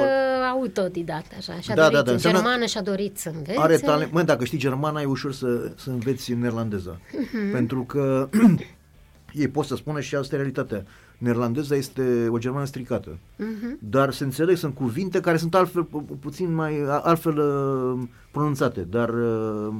autodidact, 0.51 1.31
așa. 1.37 1.59
Și-a 1.59 1.75
Da, 1.75 1.81
dorit 1.81 1.97
da, 1.97 2.01
da, 2.03 2.11
înseamnă- 2.11 2.39
germană, 2.39 2.65
și-a 2.65 2.81
dorit 2.81 3.17
să 3.17 3.29
învețe. 3.35 3.59
Are 3.59 3.77
talent. 3.77 4.11
Mă, 4.11 4.21
dacă 4.21 4.43
știi 4.45 4.57
germana, 4.57 5.01
e 5.01 5.05
ușor 5.05 5.33
să, 5.33 5.71
să 5.75 5.89
înveți 5.89 6.33
neerlandeza. 6.33 6.99
Mhm. 7.11 7.51
Pentru 7.51 7.83
că 7.83 8.29
ei 9.33 9.47
pot 9.47 9.65
să 9.65 9.75
spună 9.75 9.99
și 9.99 10.15
asta 10.15 10.35
e 10.35 10.37
realitatea. 10.37 10.83
Neerlandeza 11.23 11.75
este 11.75 12.27
o 12.29 12.37
germană 12.37 12.65
stricată. 12.65 13.17
Mhm. 13.35 13.77
Dar 13.89 14.11
se 14.13 14.23
înțeleg, 14.23 14.57
sunt 14.57 14.75
cuvinte 14.75 15.19
care 15.19 15.37
sunt 15.37 15.55
altfel, 15.55 15.83
pu- 15.83 16.01
pu- 16.01 16.13
puțin 16.21 16.53
mai, 16.53 16.81
a- 16.87 16.99
altfel 17.03 17.37
uh, 17.37 18.07
pronunțate, 18.31 18.81
dar 18.81 19.09
uh, 19.09 19.73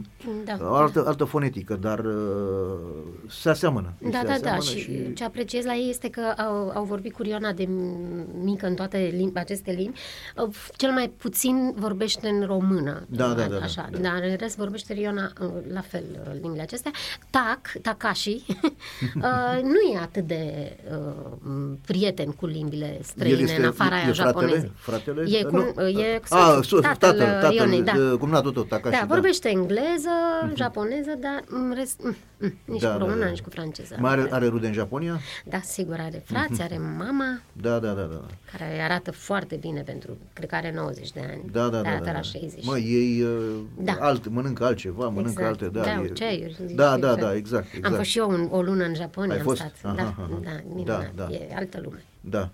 Da. 0.46 0.54
altă, 0.62 1.04
altă 1.08 1.24
fonetică, 1.24 1.74
dar 1.82 2.00
uh, 2.00 2.14
se 3.30 3.50
aseamănă. 3.50 3.94
Da, 4.02 4.08
se 4.08 4.12
da, 4.12 4.22
da. 4.28 4.34
aseamănă 4.34 4.62
Și, 4.64 5.14
ce 5.14 5.24
apreciez 5.24 5.66
la 5.66 5.74
ei 5.76 5.90
este 5.90 6.10
că 6.10 6.22
au, 6.38 6.70
au 6.76 6.84
vorbit 6.84 7.14
cu 7.14 7.22
Riona 7.22 7.52
de 7.52 7.68
mică 8.44 8.68
în 8.68 8.74
toate 8.76 9.14
limbi, 9.16 9.40
aceste 9.40 9.72
limbi. 9.72 9.98
Uh, 10.48 10.56
Cel 10.76 10.92
mai 10.92 11.14
puțin 11.18 11.74
vorbește 11.76 12.28
în 12.28 12.46
română. 12.46 13.06
Da, 13.10 13.28
da, 13.28 13.34
da, 13.34 13.46
da, 13.48 13.64
Așa, 13.64 13.88
da. 13.92 13.98
dar 13.98 14.22
în 14.30 14.36
rest 14.36 14.58
vorbește 14.58 14.94
Riona 14.94 15.32
uh, 15.42 15.48
la 15.74 15.82
fel 15.82 16.04
uh, 16.12 16.40
limbile 16.42 16.62
acestea. 16.62 16.92
Tak, 17.30 17.72
Takashi, 17.82 18.44
uh, 19.16 19.62
nu 19.62 19.94
e 19.94 19.98
atât 20.02 20.28
de 20.28 20.72
uh, 20.92 21.32
prieten 21.86 22.30
cu 22.32 22.46
limbile 22.46 23.00
străine 23.02 23.38
El 23.38 23.44
este- 23.44 23.62
în 23.62 23.68
afara 23.68 23.96
e- 23.96 24.00
aia 24.00 24.08
e 24.10 24.12
fratele? 24.14 24.32
japonezei. 24.42 24.72
Fratele? 24.76 25.38
E 25.38 25.44
cu, 25.44 25.56
Nu. 25.56 25.88
e 25.88 26.20
Ah, 26.30 26.40
soțul, 26.54 26.64
soț, 26.64 26.84
tatăl, 26.84 27.10
tatăl, 27.18 27.26
tatăl, 27.42 27.50
Rionei, 27.50 27.82
da. 27.82 27.94
uh, 28.12 28.18
cumnatul 28.20 28.52
tot, 28.52 28.68
Takashi, 28.68 29.00
Da, 29.00 29.06
vorbește 29.06 29.50
engleză, 29.50 30.10
japoneză, 30.56 31.12
dar 31.22 31.44
în 31.50 31.74
rest, 31.76 32.00
mm, 32.04 32.16
mm, 32.38 32.54
nici 32.66 32.82
Da, 32.82 32.92
cu 32.92 32.98
da, 32.98 33.06
română, 33.06 33.24
da. 33.24 33.30
nici 33.30 33.42
cu 33.42 33.50
franceză. 33.50 33.96
Mai 34.00 34.12
are, 34.12 34.28
are 34.32 34.48
rude 34.48 34.68
în 34.68 34.74
Japonia? 34.74 35.20
Da, 35.46 35.60
sigur, 35.64 35.96
are 36.00 36.24
frați, 36.26 36.62
are 36.62 36.78
mama, 36.98 37.40
Da, 37.62 37.80
da, 37.80 37.92
da, 37.92 38.02
da. 38.12 38.22
care 38.52 38.82
arată 38.84 39.12
foarte 39.12 39.56
bine 39.56 39.82
pentru, 39.82 40.18
cred 40.34 40.50
că 40.50 40.56
are 40.56 40.74
90 40.76 41.12
de 41.12 41.20
ani. 41.32 41.42
Da, 41.52 41.62
da, 41.68 41.82
da. 41.82 41.90
arată 41.90 42.04
da, 42.06 42.12
la 42.12 42.18
da. 42.18 42.22
60. 42.22 42.66
Mă, 42.66 42.78
ei 42.78 43.22
uh, 43.22 43.30
Da. 43.80 43.98
alt, 44.00 44.28
mănâncă 44.30 44.66
altceva, 44.66 45.08
mănâncă 45.08 45.30
Exact. 45.30 45.48
alte, 45.48 45.66
da. 45.68 45.82
Da, 45.82 46.02
e- 46.04 46.08
ceaiuri, 46.14 46.56
Da, 46.76 46.84
da, 46.86 46.96
exact. 46.96 47.20
da, 47.22 47.36
exact, 47.36 47.66
exact. 47.74 47.86
Am 47.86 47.94
fost 47.94 48.10
și 48.10 48.18
eu 48.18 48.30
un, 48.30 48.48
o 48.52 48.62
lună 48.62 48.84
în 48.84 48.96
Japonia, 48.96 49.32
Ai 49.34 49.38
am 49.40 49.44
fost? 49.46 49.60
stat. 49.60 49.74
Aha, 49.84 49.94
da, 49.96 50.02
aha. 50.02 50.30
da, 50.44 50.50
minunat, 50.68 50.86
Da, 50.86 51.12
da. 51.16 51.28
e 51.32 51.54
altă 51.56 51.80
lume. 51.84 52.04
Da. 52.22 52.50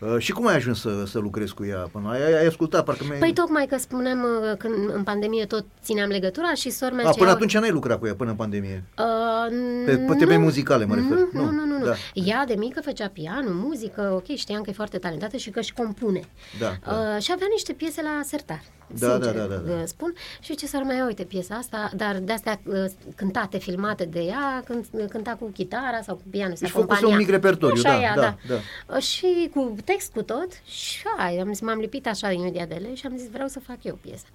Uh, 0.00 0.18
și 0.18 0.32
cum 0.32 0.46
ai 0.46 0.54
ajuns 0.54 0.80
să, 0.80 1.04
să 1.06 1.18
lucrezi 1.18 1.54
cu 1.54 1.64
ea? 1.64 1.88
Până 1.92 2.08
ai, 2.10 2.34
ai 2.38 2.46
ascultat, 2.46 2.84
parcă 2.84 3.04
mi-ai... 3.06 3.18
Păi 3.18 3.32
tocmai 3.32 3.66
că 3.66 3.76
spuneam 3.78 4.18
uh, 4.22 4.56
când 4.58 4.74
în 4.94 5.02
pandemie 5.02 5.44
tot 5.44 5.64
țineam 5.82 6.08
legătura 6.08 6.54
și 6.54 6.70
sora 6.70 6.94
mea 6.94 7.06
A, 7.08 7.10
ce 7.10 7.18
până 7.18 7.30
au- 7.30 7.34
atunci 7.36 7.54
n-ai 7.58 7.70
lucrat 7.70 7.98
cu 7.98 8.06
ea, 8.06 8.14
până 8.14 8.30
în 8.30 8.36
pandemie. 8.36 8.84
Uh, 8.98 9.54
Pe, 9.84 9.96
pe 9.96 10.14
teme 10.14 10.36
muzicale, 10.36 10.84
mă 10.84 10.94
refer. 10.94 11.16
Nu, 11.32 11.44
nu, 11.44 11.50
nu, 11.50 11.64
nu. 11.64 11.78
nu. 11.78 11.84
Da. 11.84 11.92
Ea 12.14 12.44
de 12.46 12.54
mică 12.54 12.80
făcea 12.84 13.08
piano, 13.08 13.50
muzică, 13.52 14.12
ok, 14.14 14.36
știam 14.36 14.62
că 14.62 14.70
e 14.70 14.72
foarte 14.72 14.98
talentată 14.98 15.36
și 15.36 15.50
că 15.50 15.58
își 15.58 15.72
compune. 15.72 16.20
Da, 16.58 16.72
da. 16.86 16.92
Uh, 17.16 17.22
și 17.22 17.30
avea 17.34 17.46
niște 17.50 17.72
piese 17.72 18.02
la 18.02 18.20
sertar. 18.24 18.62
Da, 18.86 19.10
sincer, 19.12 19.32
da, 19.34 19.40
da, 19.40 19.54
da, 19.54 19.60
da. 19.60 19.72
uh, 19.72 19.82
spun. 19.86 20.14
Și 20.40 20.54
ce 20.54 20.66
să 20.66 20.76
mai 20.84 21.00
uite 21.00 21.24
piesa 21.24 21.54
asta, 21.54 21.90
dar 21.96 22.18
de-astea 22.18 22.60
uh, 22.66 22.84
cântate, 23.16 23.58
filmate 23.58 24.04
de 24.04 24.20
ea, 24.20 24.62
când, 24.64 24.86
cânta 25.10 25.36
cu 25.40 25.50
chitara 25.50 26.00
sau 26.02 26.14
cu 26.14 26.22
piano, 26.30 26.54
se 26.54 26.60
Deci 26.60 26.70
făcuse 26.70 26.92
acompania. 26.92 27.14
un 27.14 27.20
mic 27.20 27.30
repertoriu, 27.30 27.82
Așa 27.84 27.94
da, 27.96 28.00
ea, 28.02 28.14
da, 28.14 28.36
da. 28.48 28.54
Uh, 28.94 29.02
Și 29.02 29.50
cu 29.54 29.76
text 29.84 30.12
cu 30.12 30.22
tot 30.22 30.48
și 30.64 31.02
hai, 31.16 31.36
am 31.38 31.48
zis, 31.48 31.60
m-am 31.60 31.78
lipit 31.78 32.06
așa 32.06 32.30
imediat 32.32 32.68
de 32.68 32.74
ele 32.74 32.94
și 32.94 33.06
am 33.06 33.16
zis, 33.16 33.30
vreau 33.30 33.48
să 33.48 33.60
fac 33.60 33.76
eu 33.82 33.98
piesa. 34.00 34.26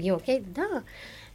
E 0.00 0.12
ok? 0.12 0.26
Da. 0.52 0.82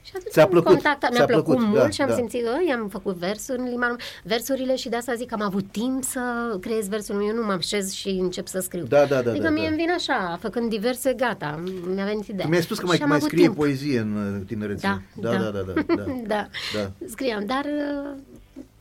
Și 0.03 0.11
atunci 0.15 0.31
Ți-a 0.33 0.43
am 0.43 0.49
plăcut, 0.49 0.67
contactat, 0.71 1.09
mi-a 1.09 1.17
ți-a 1.19 1.25
plăcut, 1.25 1.45
plăcut, 1.55 1.65
mult 1.67 1.79
da, 1.81 1.89
și 1.89 2.01
am 2.01 2.07
da. 2.07 2.15
simțit, 2.15 2.43
că 2.43 2.51
i-am 2.67 2.87
făcut 2.87 3.15
versuri 3.15 3.59
în 3.59 3.63
limba 3.63 3.85
română, 3.85 4.03
versurile 4.23 4.75
și 4.75 4.89
de 4.89 4.95
asta 4.95 5.13
zic 5.13 5.27
că 5.27 5.33
am 5.33 5.41
avut 5.41 5.71
timp 5.71 6.03
să 6.03 6.21
creez 6.61 6.87
versul 6.87 7.23
eu 7.27 7.35
nu 7.35 7.45
mă 7.45 7.51
așez 7.51 7.91
și 7.91 8.07
încep 8.09 8.47
să 8.47 8.59
scriu. 8.59 8.83
Da, 8.83 9.05
da, 9.05 9.21
da, 9.21 9.29
Adică 9.29 9.43
da, 9.45 9.49
mie 9.49 9.61
da. 9.63 9.67
îmi 9.67 9.77
vine 9.77 9.91
așa, 9.91 10.37
făcând 10.41 10.69
diverse, 10.69 11.13
gata, 11.13 11.63
mi-a 11.93 12.05
venit 12.05 12.27
ideea. 12.27 12.47
Mi-ai 12.47 12.61
spus 12.61 12.79
că 12.79 12.85
mai, 12.85 12.95
Și 12.95 13.01
am 13.01 13.07
mai 13.07 13.17
avut 13.17 13.29
scrie 13.29 13.43
timp. 13.43 13.55
poezie 13.55 13.99
în 13.99 14.35
uh, 14.35 14.45
tinerețe. 14.47 14.87
Da, 14.87 15.31
da, 15.31 15.37
da, 15.37 15.49
da. 15.49 15.61
da, 15.61 15.81
da. 15.95 16.03
da. 16.27 16.47
Da. 16.75 16.91
Scriam, 17.07 17.45
dar 17.45 17.65
uh, 17.65 18.11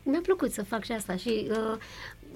mi-a 0.03 0.19
plăcut 0.23 0.51
să 0.51 0.63
fac 0.63 0.83
și 0.83 0.91
asta 0.91 1.15
și 1.15 1.47
uh, 1.49 1.77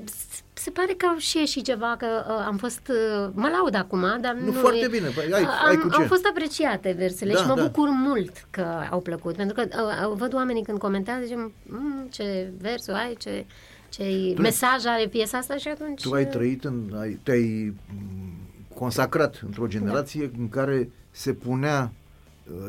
s- 0.05 0.43
se 0.57 0.69
pare 0.71 0.93
că 0.93 1.05
au 1.05 1.17
și 1.17 1.37
ieșit 1.37 1.63
ceva, 1.63 1.95
că 1.97 2.05
uh, 2.27 2.43
am 2.47 2.57
fost, 2.57 2.81
uh, 2.89 3.29
mă 3.33 3.47
laud 3.47 3.75
acum, 3.75 4.01
dar 4.21 4.33
nu, 4.33 4.45
Nu, 4.45 4.51
foarte 4.51 4.79
e, 4.83 4.87
bine, 4.87 5.07
păi, 5.07 5.33
ai- 5.33 5.43
am, 5.43 5.67
ai 5.67 5.75
cu 5.77 5.89
ce. 5.89 5.95
Au 6.01 6.07
fost 6.07 6.25
apreciate 6.25 6.95
versele 6.97 7.33
Da, 7.33 7.39
și 7.39 7.47
mă 7.47 7.53
da. 7.55 7.61
bucur 7.63 7.89
mult 7.89 8.47
că 8.49 8.65
au 8.91 9.01
plăcut, 9.01 9.35
pentru 9.35 9.55
că 9.55 9.67
uh, 9.83 10.09
uh, 10.09 10.17
văd 10.17 10.33
oamenii 10.33 10.63
când 10.63 10.77
comentează, 10.77 11.23
zicem, 11.23 11.53
"Mm, 11.63 12.07
ce 12.11 12.51
versuri 12.61 12.97
ai, 12.97 13.15
ce, 13.19 13.45
ce 13.89 14.31
Tu- 14.35 14.41
mesaj 14.41 14.85
are 14.85 15.07
piesa 15.07 15.37
asta 15.37 15.55
și 15.57 15.67
atunci... 15.67 16.01
Tu 16.01 16.13
ai 16.13 16.23
uh, 16.23 16.29
trăit, 16.29 16.63
în, 16.63 16.95
ai, 16.99 17.19
te-ai 17.23 17.73
m, 17.89 18.75
consacrat 18.75 19.41
într-o 19.45 19.67
generație 19.67 20.31
în 20.39 20.49
care 20.49 20.89
se 21.11 21.33
punea 21.33 21.81
uh, 21.83 21.89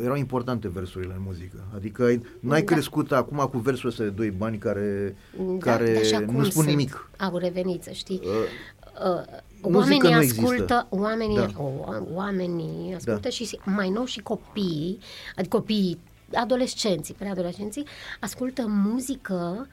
erau 0.02 0.16
importante 0.16 0.68
versurile 0.68 1.12
în 1.16 1.22
muzică. 1.24 1.56
Adică 1.74 2.04
ai, 2.04 2.22
n-ai 2.40 2.62
Da. 2.62 2.72
crescut 2.72 3.12
acum 3.12 3.38
cu 3.52 3.58
versul 3.58 3.88
ăsta 3.88 4.02
de 4.02 4.08
doi 4.10 4.30
bani 4.30 4.58
care, 4.58 5.16
Da, 5.38 5.56
care 5.58 5.92
dar 5.92 6.04
și 6.04 6.14
acum 6.14 6.34
nu 6.36 6.42
spun 6.44 6.52
sunt. 6.62 6.66
nimic. 6.66 7.10
Au 7.18 7.36
revenit, 7.36 7.82
să 7.82 7.90
știi. 7.90 8.20
Uh, 8.24 8.30
Uh, 9.04 9.70
muzică 9.70 10.06
oamenii 10.06 10.10
nu 10.10 10.18
ascultă, 10.18 10.52
există. 10.52 10.86
oamenii, 10.90 11.36
Da. 11.36 11.48
o, 11.56 11.70
oamenii 12.14 12.94
ascultă 12.94 13.20
Da. 13.22 13.28
și 13.28 13.58
mai 13.64 13.90
nou 13.90 14.04
și 14.04 14.20
copiii, 14.20 14.98
adică 15.36 15.56
copiii 15.56 15.98
adolescenții, 16.34 17.14
preadolescenții, 17.14 17.84
ascultă 18.20 18.64
muzică 18.68 19.56
uh, 19.60 19.66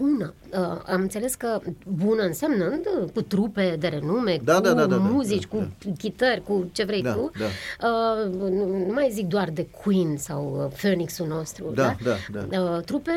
bună. 0.00 0.34
Uh, 0.52 0.58
am 0.86 1.00
înțeles 1.00 1.34
că 1.34 1.60
bună 1.86 2.22
însemnând 2.22 2.86
uh, 3.02 3.10
cu 3.14 3.22
trupe 3.22 3.76
de 3.78 3.86
renume, 3.88 4.40
Da, 4.44 4.54
cu 4.54 4.60
da, 4.60 4.72
da, 4.72 4.86
da, 4.86 4.86
da, 4.86 4.96
muzici, 4.96 5.46
da, 5.46 5.56
cu 5.56 5.68
chitări, 5.98 6.42
cu 6.42 6.68
ce 6.72 6.84
vrei 6.84 7.02
Da, 7.02 7.12
tu. 7.12 7.30
da. 7.38 7.44
Uh, 7.88 8.32
nu, 8.34 8.66
nu 8.86 8.92
mai 8.92 9.10
zic 9.12 9.26
doar 9.26 9.50
de 9.50 9.66
Queen 9.82 10.16
sau 10.16 10.64
uh, 10.64 10.72
Phoenix-ul 10.76 11.26
nostru, 11.26 11.70
Da, 11.74 11.96
da? 12.04 12.14
da, 12.32 12.40
da. 12.50 12.60
Uh, 12.60 12.80
trupe 12.84 13.10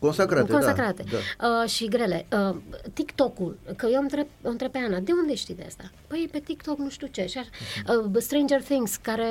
Consacrate, 0.00 0.52
consacrate 0.52 1.02
da. 1.10 1.16
da. 1.38 1.60
Uh, 1.62 1.68
și 1.68 1.88
grele. 1.88 2.26
Uh, 2.50 2.56
TikTok-ul, 2.92 3.56
că 3.76 3.86
eu 3.92 4.00
întreb, 4.00 4.26
o 4.42 4.48
întreb 4.48 4.70
pe 4.70 4.78
Ana, 4.78 4.98
de 4.98 5.12
unde 5.12 5.34
știi 5.34 5.54
de 5.54 5.64
asta? 5.66 5.90
Păi 6.06 6.28
pe 6.32 6.38
TikTok 6.38 6.78
nu 6.78 6.88
știu 6.90 7.06
ce. 7.06 7.26
Și 7.26 7.38
așa, 7.38 7.48
Mhm. 8.00 8.14
uh, 8.14 8.20
Stranger 8.22 8.62
Things, 8.62 8.96
care 8.96 9.26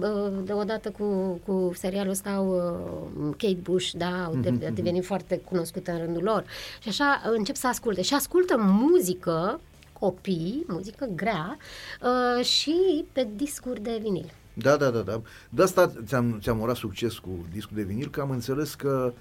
uh, 0.00 0.32
deodată 0.44 0.90
cu, 0.90 1.40
cu 1.46 1.72
serialul 1.74 2.10
ăsta 2.10 2.30
au 2.30 2.48
uh, 2.48 3.34
Kate 3.36 3.58
Bush, 3.62 3.90
da, 3.92 4.24
au 4.24 4.34
de, 4.36 4.50
Mhm, 4.50 4.64
a 4.66 4.70
devenit 4.70 5.04
foarte 5.04 5.36
cunoscută 5.38 5.90
în 5.92 5.98
rândul 5.98 6.22
lor. 6.22 6.44
Și 6.82 6.88
așa 6.88 7.22
uh, 7.26 7.32
încep 7.36 7.56
să 7.56 7.66
asculte. 7.66 8.02
Și 8.02 8.14
ascultă 8.14 8.56
muzică, 8.58 9.60
copii, 9.98 10.64
muzică 10.68 11.08
grea, 11.14 11.56
uh, 12.02 12.44
și 12.44 13.04
pe 13.12 13.28
discuri 13.36 13.80
de 13.82 13.98
vinil. 14.02 14.32
Da, 14.54 14.76
da, 14.76 14.90
da, 14.90 14.98
da. 15.00 15.22
De 15.48 15.62
asta 15.62 15.92
ți-am, 16.06 16.38
ți-am 16.42 16.60
urat 16.60 16.76
succes 16.76 17.18
cu 17.18 17.28
discul 17.52 17.76
de 17.76 17.82
vinil, 17.82 18.10
că 18.10 18.20
am 18.20 18.30
înțeles 18.30 18.74
că 18.74 19.12
uh, 19.14 19.20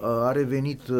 a 0.00 0.32
revenit 0.32 0.88
uh, 0.88 0.96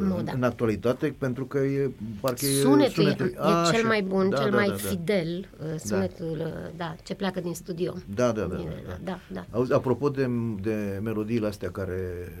Moda. 0.00 0.32
în 0.32 0.42
actualitate 0.42 1.14
pentru 1.18 1.44
că 1.46 1.58
e 1.58 1.90
parcă 2.20 2.44
e 2.46 2.48
Sunetul, 2.60 3.06
e, 3.06 3.08
e 3.08 3.34
A, 3.38 3.64
cel 3.70 3.74
așa. 3.78 3.86
mai 3.86 4.02
bun, 4.02 4.28
Da, 4.28 4.36
cel 4.36 4.50
da, 4.50 4.56
mai 4.56 4.66
da, 4.66 4.72
da. 4.72 4.78
fidel 4.88 5.48
uh, 5.60 5.66
sunetul, 5.84 6.36
uh, 6.44 6.70
da, 6.76 6.94
ce 7.02 7.14
pleacă 7.14 7.40
din 7.40 7.54
studio. 7.54 7.94
Da, 8.14 8.32
da, 8.32 8.42
da, 8.44 8.54
Bine, 8.56 8.82
da, 8.86 8.90
da. 8.92 8.96
da, 9.04 9.18
da. 9.32 9.46
Auzi, 9.50 9.72
apropo 9.72 10.08
de, 10.08 10.28
de 10.60 11.00
melodiile 11.02 11.46
astea 11.46 11.70
care 11.70 12.32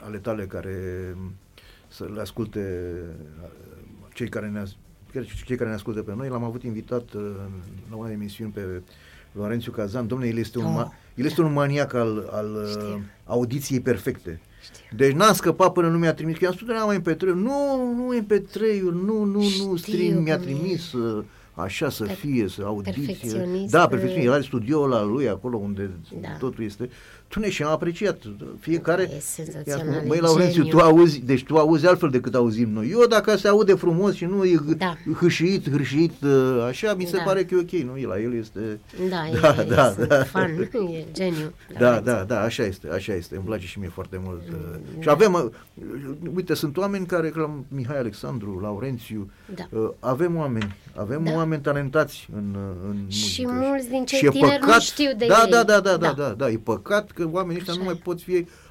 ale 0.00 0.16
tale 0.18 0.46
care 0.46 0.74
să 1.88 2.08
le 2.14 2.20
asculte 2.20 2.92
uh, 3.42 3.48
cei 4.14 4.28
care 4.28 4.48
ne 4.48 4.58
as- 4.58 4.76
chiar 5.12 5.24
și 5.24 5.44
cei 5.44 5.56
care 5.56 5.68
ne 5.68 5.74
ascultă 5.74 6.02
pe 6.02 6.12
noi, 6.16 6.28
l-am 6.28 6.44
avut 6.44 6.62
invitat 6.62 7.12
uh, 7.12 7.22
la 7.90 7.96
una 7.96 8.10
emisiune 8.10 8.50
pe 8.54 8.82
Laurențiu 9.32 9.72
Cazan. 9.72 10.06
Domnule, 10.06 10.30
el 10.30 10.38
este 10.38 10.58
un, 10.58 10.64
Oh. 10.64 10.84
ma- 10.84 10.92
el 11.14 11.24
este 11.24 11.40
un 11.40 11.52
maniac 11.52 11.94
al, 11.94 12.28
al 12.30 12.54
uh, 12.54 12.98
audiției 13.24 13.80
perfecte. 13.80 14.40
Deci 14.96 15.12
n-am 15.12 15.34
scăpat 15.34 15.72
până 15.72 15.88
nu 15.88 15.98
mi-a 15.98 16.14
trimis, 16.14 16.36
că 16.36 16.44
i-am 16.44 16.52
spus, 16.52 16.68
am 16.68 17.02
MP3, 17.02 17.20
nu, 17.20 17.94
nu 17.96 18.18
MP3-uri, 18.20 19.04
nu, 19.04 19.24
nu, 19.24 19.42
nu, 19.66 19.76
stream, 19.76 20.22
mi-a 20.22 20.38
cum 20.38 20.48
e. 20.48 20.52
trimis 20.52 20.92
uh, 20.92 21.24
așa 21.54 21.90
să 21.90 22.04
fie, 22.04 22.48
să 22.48 22.62
audiție. 22.64 23.04
perfecționist, 23.04 23.70
Da, 23.72 23.82
uh, 23.82 23.88
perfecționist, 23.88 24.28
era 24.32 24.40
studioul 24.40 24.88
la 24.88 25.02
lui, 25.02 25.28
acolo 25.28 25.56
unde 25.56 25.90
Da. 26.20 26.28
totul 26.38 26.64
este. 26.64 26.88
Tu 27.28 27.40
ne 27.40 27.50
și 27.50 27.62
am 27.62 27.70
apreciat. 27.70 28.18
Fiecare... 28.60 29.02
E 29.02 29.04
i-a 29.12 29.20
spus, 29.20 29.24
senzațional, 29.24 30.02
Băi, 30.06 30.16
e 30.16 30.20
Laurențiu, 30.20 30.62
geniu. 30.62 30.70
tu 30.78 30.84
auzi, 30.84 31.18
deci 31.24 31.44
tu 31.44 31.56
auzi 31.58 31.86
altfel 31.86 32.08
decât 32.10 32.34
auzim 32.34 32.68
noi. 32.70 32.88
Eu 32.90 33.06
dacă 33.08 33.36
se 33.36 33.48
aude 33.48 33.74
frumos 33.74 34.14
și 34.14 34.24
nu 34.24 34.44
e 34.44 34.58
Da. 34.76 34.96
hâșit, 35.18 35.70
hâșit, 35.70 36.12
uh, 36.22 36.64
așa, 36.68 36.94
mi 36.94 37.04
se 37.04 37.16
Da. 37.16 37.22
pare 37.22 37.44
că 37.44 37.54
e 37.54 37.58
ok. 37.58 37.70
Nu, 37.90 37.96
e 37.96 38.06
la 38.06 38.20
el 38.20 38.34
este... 38.34 38.60
Da, 39.10 39.16
Da, 39.40 39.54
e, 39.62 39.64
da, 39.68 39.94
e 40.00 40.04
da. 40.04 40.22
fan, 40.24 40.50
e 40.90 41.04
geniu. 41.12 41.52
Da, 41.78 42.00
da, 42.00 42.24
da, 42.24 42.40
așa 42.40 42.62
este, 42.64 42.88
așa 42.88 43.14
este. 43.14 43.34
Îmi 43.36 43.44
place 43.44 43.66
și 43.66 43.78
mie 43.78 43.88
foarte 43.88 44.20
mult. 44.24 44.40
uh, 44.48 44.78
Și 45.02 45.08
avem, 45.08 45.32
uh, 45.34 45.50
uite, 46.34 46.54
sunt 46.54 46.76
oameni 46.76 47.06
care, 47.06 47.28
că 47.28 47.38
la 47.40 47.50
Mihai 47.68 47.98
Alexandru, 47.98 48.58
Laurențiu, 48.62 49.30
Da. 49.54 49.78
uh, 49.78 49.88
avem 50.00 50.36
oameni, 50.36 50.76
avem 50.94 51.24
Da. 51.24 51.32
oameni 51.32 51.62
talentați 51.62 52.28
în, 52.36 52.54
uh, 52.54 52.88
în 52.88 52.96
Și 53.08 53.42
muzică. 53.46 53.66
mulți 53.68 53.88
din 53.88 54.04
cei 54.04 54.18
Și 54.18 54.26
e 54.26 54.28
tineri 54.28 54.58
nu 54.60 54.66
păcat- 54.66 54.80
știu 54.80 55.10
de 55.16 55.26
da, 55.26 55.42
ei. 55.44 55.50
Da, 55.50 55.62
da, 55.62 55.80
da, 55.80 55.96
da, 55.96 55.96
Da. 55.96 56.12
da, 56.12 56.34
da, 56.36 56.50
e 56.50 56.56
păcat 56.56 57.10
că 57.10 57.25
oamenii 57.32 57.58
ăștia 57.58 57.74
Așa 57.74 57.82
nu 57.82 57.84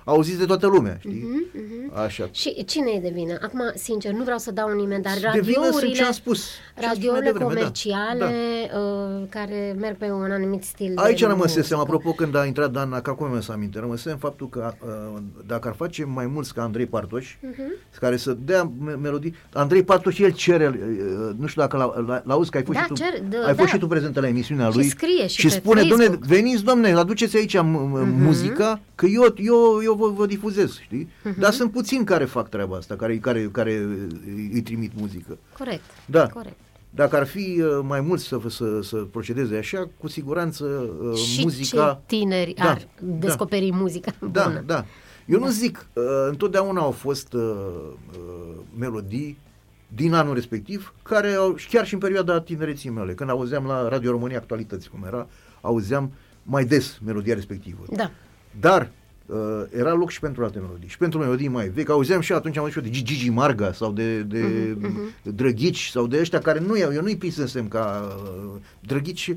mai 0.06 0.15
e. 0.15 0.18
pot 0.18 0.26
fi 0.26 0.30
auziți 0.30 0.38
de 0.38 0.45
toată 0.45 0.68
lumea, 0.68 0.98
știi? 0.99 1.23
Mhm, 1.27 1.45
mhm. 1.53 1.98
Așa. 2.03 2.30
Și 2.32 2.64
cine 2.65 2.91
e 2.95 2.99
de 2.99 3.11
vină? 3.14 3.38
Acum, 3.41 3.61
sincer, 3.76 4.11
nu 4.11 4.23
vreau 4.23 4.38
să 4.38 4.52
dau 4.52 4.69
un 4.69 4.76
nimeni, 4.76 5.03
dar 5.03 5.14
De 5.14 5.19
vină 5.40 5.53
sunt 5.53 5.56
radiourile, 5.65 5.94
ce 5.94 6.03
am 6.03 6.11
spus. 6.11 6.44
Ce 6.44 6.52
am 6.52 6.61
spus 6.61 6.76
mai 6.76 6.86
radiourile 6.88 7.32
devreme, 7.32 7.53
da. 7.53 7.60
comerciale 7.60 8.34
uh, 8.76 9.27
care 9.30 9.76
merg 9.80 9.98
pe 9.98 10.11
un 10.11 10.32
anumit 10.32 10.64
stil 10.64 10.91
Aici 10.95 11.19
de 11.19 11.26
rămăsesem, 11.26 11.61
muzică. 11.77 11.80
apropo, 11.95 12.11
când 12.11 12.36
a 12.36 12.45
intrat 12.45 12.72
Dan, 12.72 12.90
că 13.03 13.10
acum 13.10 13.32
mi 13.36 13.44
să 13.44 13.52
aminte, 13.52 13.80
rămăsesem 13.80 14.18
faptul 14.18 14.49
că 14.49 14.73
uh, 14.86 15.22
dacă 15.45 15.68
ar 15.68 15.73
face 15.76 16.06
mai 16.06 16.26
mulți 16.27 16.53
ca 16.53 16.61
Andrei 16.64 16.86
Partoș, 16.86 17.36
Mhm. 17.41 17.61
care 17.99 18.18
să 18.18 18.38
dea 18.45 18.72
me- 18.80 18.94
melodii, 18.95 19.36
Andrei 19.53 19.84
Partoș, 19.84 20.19
el 20.19 20.32
cere, 20.32 20.68
uh, 20.68 21.30
nu 21.40 21.48
știu 21.48 21.61
dacă 21.61 21.77
l-a- 21.77 22.03
l-a- 22.07 22.22
l-auzi, 22.26 22.49
că 22.49 22.57
ai 22.57 22.64
fost, 22.64 22.77
Da, 22.77 22.84
și, 22.84 22.88
tu, 22.90 22.95
cer- 22.95 23.23
da, 23.30 23.38
ai 23.38 23.53
fost 23.53 23.57
da. 23.57 23.65
și 23.73 23.77
tu 23.77 23.88
prezentă 23.88 24.19
la 24.19 24.27
emisiunea 24.27 24.69
Și 24.69 24.76
lui 24.76 24.86
scrie 24.88 25.27
și 25.27 25.40
și 25.40 25.48
pe 25.48 25.53
spune, 25.53 25.80
domne, 25.82 25.95
Facebook." 26.03 26.19
Mhm. 26.26 26.30
veniți, 26.34 26.64
domne, 26.64 26.91
aduceți 26.94 27.36
aici 27.38 27.57
m- 27.57 27.60
m- 27.60 28.07
muzica, 28.19 28.80
că 28.95 29.05
eu, 29.05 29.34
eu, 29.38 29.80
eu 29.84 29.93
vă, 29.93 30.09
vă 30.09 30.26
difuzez, 30.26 30.77
știi? 30.80 31.09
Dar 31.39 31.51
sunt 31.51 31.72
puțini 31.72 32.05
care 32.05 32.26
fac 32.26 32.49
treaba 32.49 32.77
asta, 32.77 32.95
care, 32.95 33.17
care, 33.17 33.49
care 33.51 33.73
îi 34.53 34.61
trimit 34.61 34.91
muzică. 34.95 35.38
Corect, 35.57 35.84
Da. 36.05 36.27
corect. 36.27 36.55
Dacă 36.89 37.15
ar 37.15 37.26
fi 37.26 37.61
uh, 37.61 37.80
mai 37.84 38.01
mulți 38.01 38.23
să, 38.26 38.39
să, 38.49 38.80
să 38.81 38.95
procedeze 38.97 39.55
așa, 39.57 39.89
cu 39.99 40.07
siguranță 40.07 40.65
uh, 40.65 41.17
și 41.17 41.41
muzica... 41.41 42.01
ce 42.07 42.15
tineri 42.15 42.53
Da, 42.53 42.69
ar 42.69 42.88
descoperi 43.01 43.72
muzica 43.73 44.11
Da, 44.31 44.43
bună. 44.47 44.63
da. 44.65 44.85
Eu 45.26 45.39
nu 45.39 45.49
zic, 45.49 45.88
uh, 45.93 46.03
întotdeauna 46.30 46.81
au 46.81 46.91
fost 46.91 47.34
uh, 47.34 47.41
uh, 47.41 48.55
melodii 48.77 49.38
din 49.88 50.13
anul 50.13 50.34
respectiv, 50.34 50.93
care 51.03 51.31
au, 51.31 51.55
și 51.55 51.67
chiar 51.67 51.85
și 51.85 51.93
în 51.93 51.99
perioada 51.99 52.41
tinereții 52.41 52.89
mele, 52.89 53.13
când 53.13 53.30
auzeam 53.30 53.65
la 53.65 53.88
Radio 53.88 54.11
România 54.11 54.38
Actualități, 54.38 54.89
cum 54.89 55.03
era, 55.05 55.27
auzeam 55.61 56.11
mai 56.43 56.65
des 56.65 56.99
melodia 57.05 57.34
respectivă. 57.34 57.84
Da. 57.89 58.11
Dar 58.60 58.91
uh, 59.26 59.38
era 59.77 59.94
loc 59.94 60.10
și 60.10 60.19
pentru 60.19 60.44
alte 60.44 60.60
melodii. 60.60 60.88
Și 60.88 60.98
pentru 60.98 61.19
melodii 61.19 61.48
mai 61.48 61.68
vechi. 61.69 61.90
Auzeam 61.90 62.22
și 62.22 62.34
atunci 62.34 62.57
am 62.57 62.64
auzit 62.64 62.77
și 62.77 62.86
eu 62.88 62.91
de 62.91 63.03
Gigi 63.03 63.30
Marga 63.30 63.73
sau 63.73 63.91
de, 63.91 64.22
de 64.22 64.76
Mhm, 64.82 64.99
Drăghici 65.23 65.88
sau 65.90 66.07
de 66.07 66.19
ăștia 66.19 66.40
care 66.40 66.60
nu, 66.60 66.77
eu 66.77 67.02
nu-i 67.02 67.18
pisesem 67.18 67.68
ca 67.68 68.15
uh, 68.53 68.61
Drăghici 68.80 69.36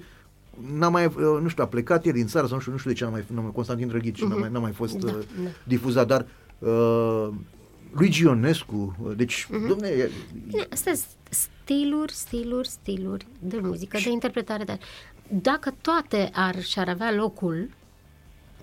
n-a 0.76 0.88
mai, 0.88 1.04
uh, 1.06 1.12
nu 1.42 1.48
știu, 1.48 1.62
a 1.62 1.66
plecat 1.66 2.06
el 2.06 2.12
din 2.12 2.26
țară 2.26 2.46
sau 2.46 2.54
nu 2.54 2.60
știu, 2.60 2.72
nu 2.72 2.78
știu 2.78 2.90
de 2.90 2.96
ce 2.96 3.04
n-a 3.04 3.10
mai, 3.10 3.24
n-a 3.34 3.40
mai 3.40 3.50
Constantin 3.54 3.88
Drăghici, 3.88 4.22
n-a, 4.22 4.36
mai, 4.36 4.48
n-a 4.52 4.58
mai 4.58 4.72
fost 4.72 4.94
Da, 4.94 5.06
uh, 5.12 5.18
da. 5.42 5.48
difuzat, 5.64 6.06
dar 6.06 6.26
uh, 6.58 7.28
lui 7.92 8.08
Gionescu, 8.08 8.96
uh, 9.02 9.12
deci, 9.16 9.46
Mhm. 9.50 9.66
domne, 9.68 9.88
e- 9.88 10.10
Bine, 10.48 10.66
astea 10.70 10.94
sunt 10.94 11.06
stiluri, 11.30 12.12
stiluri, 12.12 12.68
stiluri 12.68 13.26
de 13.38 13.58
muzică, 13.62 13.98
de 14.04 14.10
interpretare. 14.10 14.64
De... 14.64 14.78
Dacă 15.28 15.74
toate 15.80 16.30
ar 16.32 16.62
și-ar 16.62 16.88
avea 16.88 17.12
locul 17.14 17.70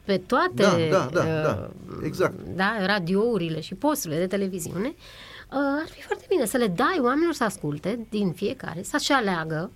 pe 0.06 0.18
toate 0.18 0.64
Da, 0.64 0.76
da, 0.88 1.10
da, 1.11 1.19
uh, 1.22 1.44
da, 1.44 1.69
exact. 2.03 2.34
da, 2.56 2.86
radiourile 2.86 3.60
și 3.60 3.76
posturile 3.76 4.19
de 4.19 4.27
televiziune, 4.27 4.88
uh, 4.88 5.57
ar 5.82 5.88
fi 5.90 6.02
foarte 6.02 6.26
bine 6.30 6.45
să 6.45 6.57
le 6.57 6.68
dai 6.68 6.99
oamenilor 7.02 7.34
să 7.34 7.44
asculte 7.44 8.06
din 8.10 8.32
fiecare, 8.32 8.84
să-și 8.84 9.11
aleagă 9.11 9.72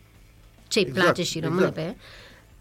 ce-i 0.67 0.81
Exact, 0.81 1.03
place 1.03 1.23
și 1.23 1.39
rămâne 1.39 1.67
exact. 1.67 1.75
pe 1.75 1.81
ea, 1.81 1.95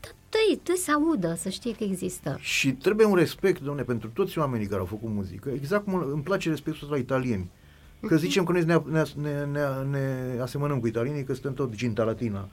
dar 0.01 0.13
dă-i, 0.29 0.61
dă 0.63 0.73
să 0.77 0.93
audă, 0.93 1.35
să 1.39 1.49
știe 1.49 1.75
că 1.75 1.85
există. 1.85 2.37
Și 2.41 2.73
trebuie 2.73 3.07
un 3.07 3.15
respect, 3.15 3.61
domne, 3.61 3.83
pentru 3.83 4.09
toți 4.09 4.39
oamenii 4.39 4.67
care 4.67 4.81
au 4.81 4.87
făcut 4.87 5.11
muzică. 5.11 5.51
Exact 5.51 5.85
cum 5.85 5.95
îmi 6.13 6.23
place 6.23 6.49
respectul 6.49 6.89
la 6.91 6.97
italieni. 6.97 7.51
Că 8.07 8.17
zicem 8.17 8.45
că 8.45 8.53
noi 8.53 8.65
ne, 8.65 8.81
ne, 8.91 9.03
ne, 9.15 9.45
ne, 9.45 9.67
ne 9.91 10.41
asemănăm 10.41 10.81
cu 10.81 10.87
italienii, 10.87 11.25
că 11.25 11.33
suntem 11.33 11.55
tot 11.55 11.75
ginta 11.75 12.03
latina. 12.05 12.49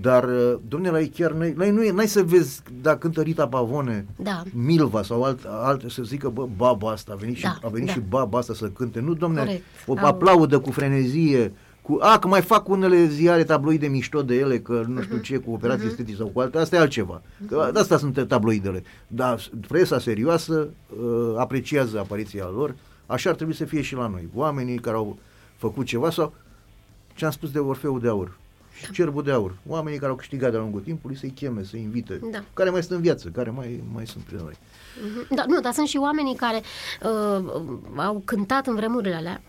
Dar, 0.00 0.24
uh, 0.24 0.54
domne, 0.68 0.90
la 0.90 1.00
ei 1.00 1.08
chiar, 1.08 1.32
n-ai, 1.32 1.52
n-ai, 1.56 1.70
nu 1.70 1.84
e- 1.84 1.90
n-ai 1.92 2.06
să 2.08 2.22
vezi 2.22 2.60
dacă 2.82 2.98
cântă 2.98 3.20
Rita 3.22 3.48
Pavone, 3.48 4.06
Da. 4.16 4.42
Milva 4.52 5.02
sau 5.02 5.22
alt, 5.24 5.44
alt, 5.48 5.90
să 5.90 6.02
zică, 6.02 6.28
bă, 6.28 6.46
baba 6.56 6.90
asta, 6.90 7.12
a 7.12 7.16
venit, 7.16 7.40
Da, 7.42 7.48
și, 7.48 7.54
a 7.62 7.68
venit 7.68 7.86
da. 7.86 7.92
și 7.92 8.00
baba 8.08 8.38
asta 8.38 8.54
să 8.54 8.66
cânte. 8.66 9.00
Nu, 9.00 9.14
domne, 9.14 9.38
Corect. 9.38 9.62
o 9.86 9.94
Au- 9.98 10.06
aplaudă 10.06 10.58
cu 10.58 10.70
frenezie, 10.70 11.52
cu, 11.82 11.98
a, 12.00 12.18
că 12.18 12.28
mai 12.28 12.40
fac 12.42 12.68
unele 12.68 13.06
ziare 13.06 13.44
tabloide 13.44 13.86
mișto 13.86 14.22
de 14.22 14.34
ele, 14.34 14.58
că 14.58 14.84
nu 14.86 14.94
Mhm. 14.94 15.02
știu 15.02 15.16
ce, 15.18 15.36
cu 15.36 15.50
operații 15.52 15.86
estetice 15.88 16.16
sau 16.16 16.26
cu 16.26 16.40
alte, 16.40 16.58
asta 16.58 16.76
e 16.76 16.78
altceva. 16.78 17.22
Că 17.48 17.70
de 17.72 17.78
asta 17.78 17.98
sunt 17.98 18.24
tabloidele. 18.28 18.82
Dar 19.06 19.40
presa 19.68 19.98
serioasă 19.98 20.68
uh, 21.00 21.34
apreciază 21.36 21.98
apariția 21.98 22.50
lor, 22.54 22.74
așa 23.06 23.30
ar 23.30 23.36
trebui 23.36 23.54
să 23.54 23.64
fie 23.64 23.80
și 23.82 23.94
la 23.94 24.06
noi. 24.06 24.28
Oamenii 24.34 24.78
care 24.78 24.96
au 24.96 25.18
făcut 25.56 25.86
ceva 25.86 26.10
sau 26.10 26.34
ce 27.14 27.24
am 27.24 27.30
spus 27.30 27.50
de 27.50 27.58
Orfeu 27.58 27.98
de 27.98 28.08
Aur, 28.08 28.36
și 28.74 28.92
Cerbul 28.92 29.22
de 29.22 29.32
Aur, 29.32 29.56
oamenii 29.66 29.98
care 29.98 30.10
au 30.10 30.16
câștigat 30.16 30.50
de-a 30.50 30.60
lungul 30.60 30.80
timpului 30.80 31.16
să-i 31.16 31.30
cheme, 31.30 31.62
să-i 31.62 31.80
invite, 31.80 32.20
Da. 32.32 32.42
care 32.54 32.70
mai 32.70 32.80
sunt 32.82 32.92
în 32.96 33.02
viață, 33.02 33.28
care 33.28 33.50
mai, 33.50 33.82
mai 33.92 34.06
sunt 34.06 34.24
prin 34.24 34.38
noi. 34.42 34.54
Mhm. 35.06 35.34
Da, 35.34 35.44
nu, 35.46 35.60
dar 35.60 35.72
sunt 35.72 35.86
și 35.88 35.96
oamenii 35.96 36.34
care 36.36 36.60
uh, 37.02 37.44
au 37.96 38.22
cântat 38.24 38.66
în 38.66 38.74
vremurile 38.74 39.14
alea, 39.14 39.40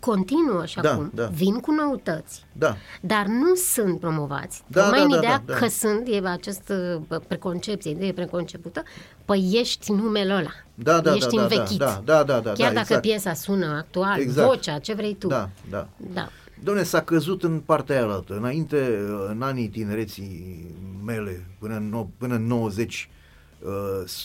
continuă 0.00 0.64
și 0.66 0.80
Da, 0.80 0.92
acum, 0.92 1.10
da. 1.14 1.26
vin 1.26 1.60
cu 1.60 1.70
noutăți, 1.72 2.44
Da, 2.52 2.76
dar 3.00 3.26
nu 3.26 3.54
sunt 3.54 4.00
promovați. 4.00 4.62
Da, 4.66 4.80
Tocmai 4.82 4.98
da, 4.98 5.04
în 5.04 5.10
da, 5.10 5.16
ideea 5.16 5.42
da, 5.46 5.52
da. 5.52 5.58
că 5.58 5.66
sunt, 5.66 6.02
e 6.08 6.20
această 6.28 7.02
preconcepție, 7.28 7.90
idee 7.90 8.12
preconcepută, 8.12 8.82
păi 9.24 9.50
ești 9.52 9.92
numele 9.92 10.32
ăla. 10.34 10.50
da, 10.74 11.00
da, 11.00 11.14
ești 11.14 11.28
da, 11.28 11.36
da, 11.36 11.42
învechit. 11.42 11.78
da, 11.78 12.02
da, 12.04 12.22
da, 12.22 12.40
da, 12.40 12.52
Chiar 12.52 12.68
da, 12.68 12.74
dacă 12.74 12.78
exact. 12.80 13.00
piesa 13.00 13.32
sună 13.34 13.66
actual, 13.66 14.20
Exact. 14.20 14.48
vocea, 14.48 14.78
ce 14.78 14.94
vrei 14.94 15.14
tu. 15.14 15.26
Da, 15.26 15.48
da. 15.70 15.88
Da. 16.12 16.28
Domne, 16.62 16.82
s-a 16.82 17.02
căzut 17.02 17.42
în 17.42 17.58
partea 17.64 17.96
aia 17.96 18.12
altă. 18.12 18.36
Înainte, 18.36 18.98
în 19.28 19.42
anii 19.42 19.68
tinereții 19.68 20.56
mele, 21.04 21.46
până 21.58 21.76
în, 21.76 21.88
nou- 21.88 22.10
până 22.18 22.34
în 22.34 22.46
90, 22.46 23.08
uh, 23.60 23.70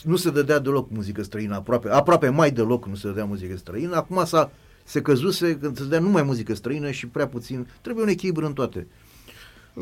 nu 0.03 0.15
se 0.15 0.29
dădea 0.31 0.59
deloc 0.59 0.89
muzică 0.91 1.23
străină, 1.23 1.55
aproape, 1.55 1.89
aproape 1.89 2.29
mai 2.29 2.51
deloc 2.51 2.87
nu 2.87 2.95
se 2.95 3.07
dădea 3.07 3.25
muzică 3.25 3.57
străină, 3.57 3.95
acum 3.95 4.25
s-a, 4.25 4.51
se 4.83 5.01
căzuse 5.01 5.57
când 5.57 5.77
se 5.77 5.83
dădea 5.83 5.99
numai 5.99 6.23
muzică 6.23 6.53
străină 6.55 6.91
și 6.91 7.07
prea 7.07 7.27
puțin, 7.27 7.67
trebuie 7.81 8.03
un 8.03 8.09
echilibru 8.09 8.45
în 8.45 8.53
toate. 8.53 8.87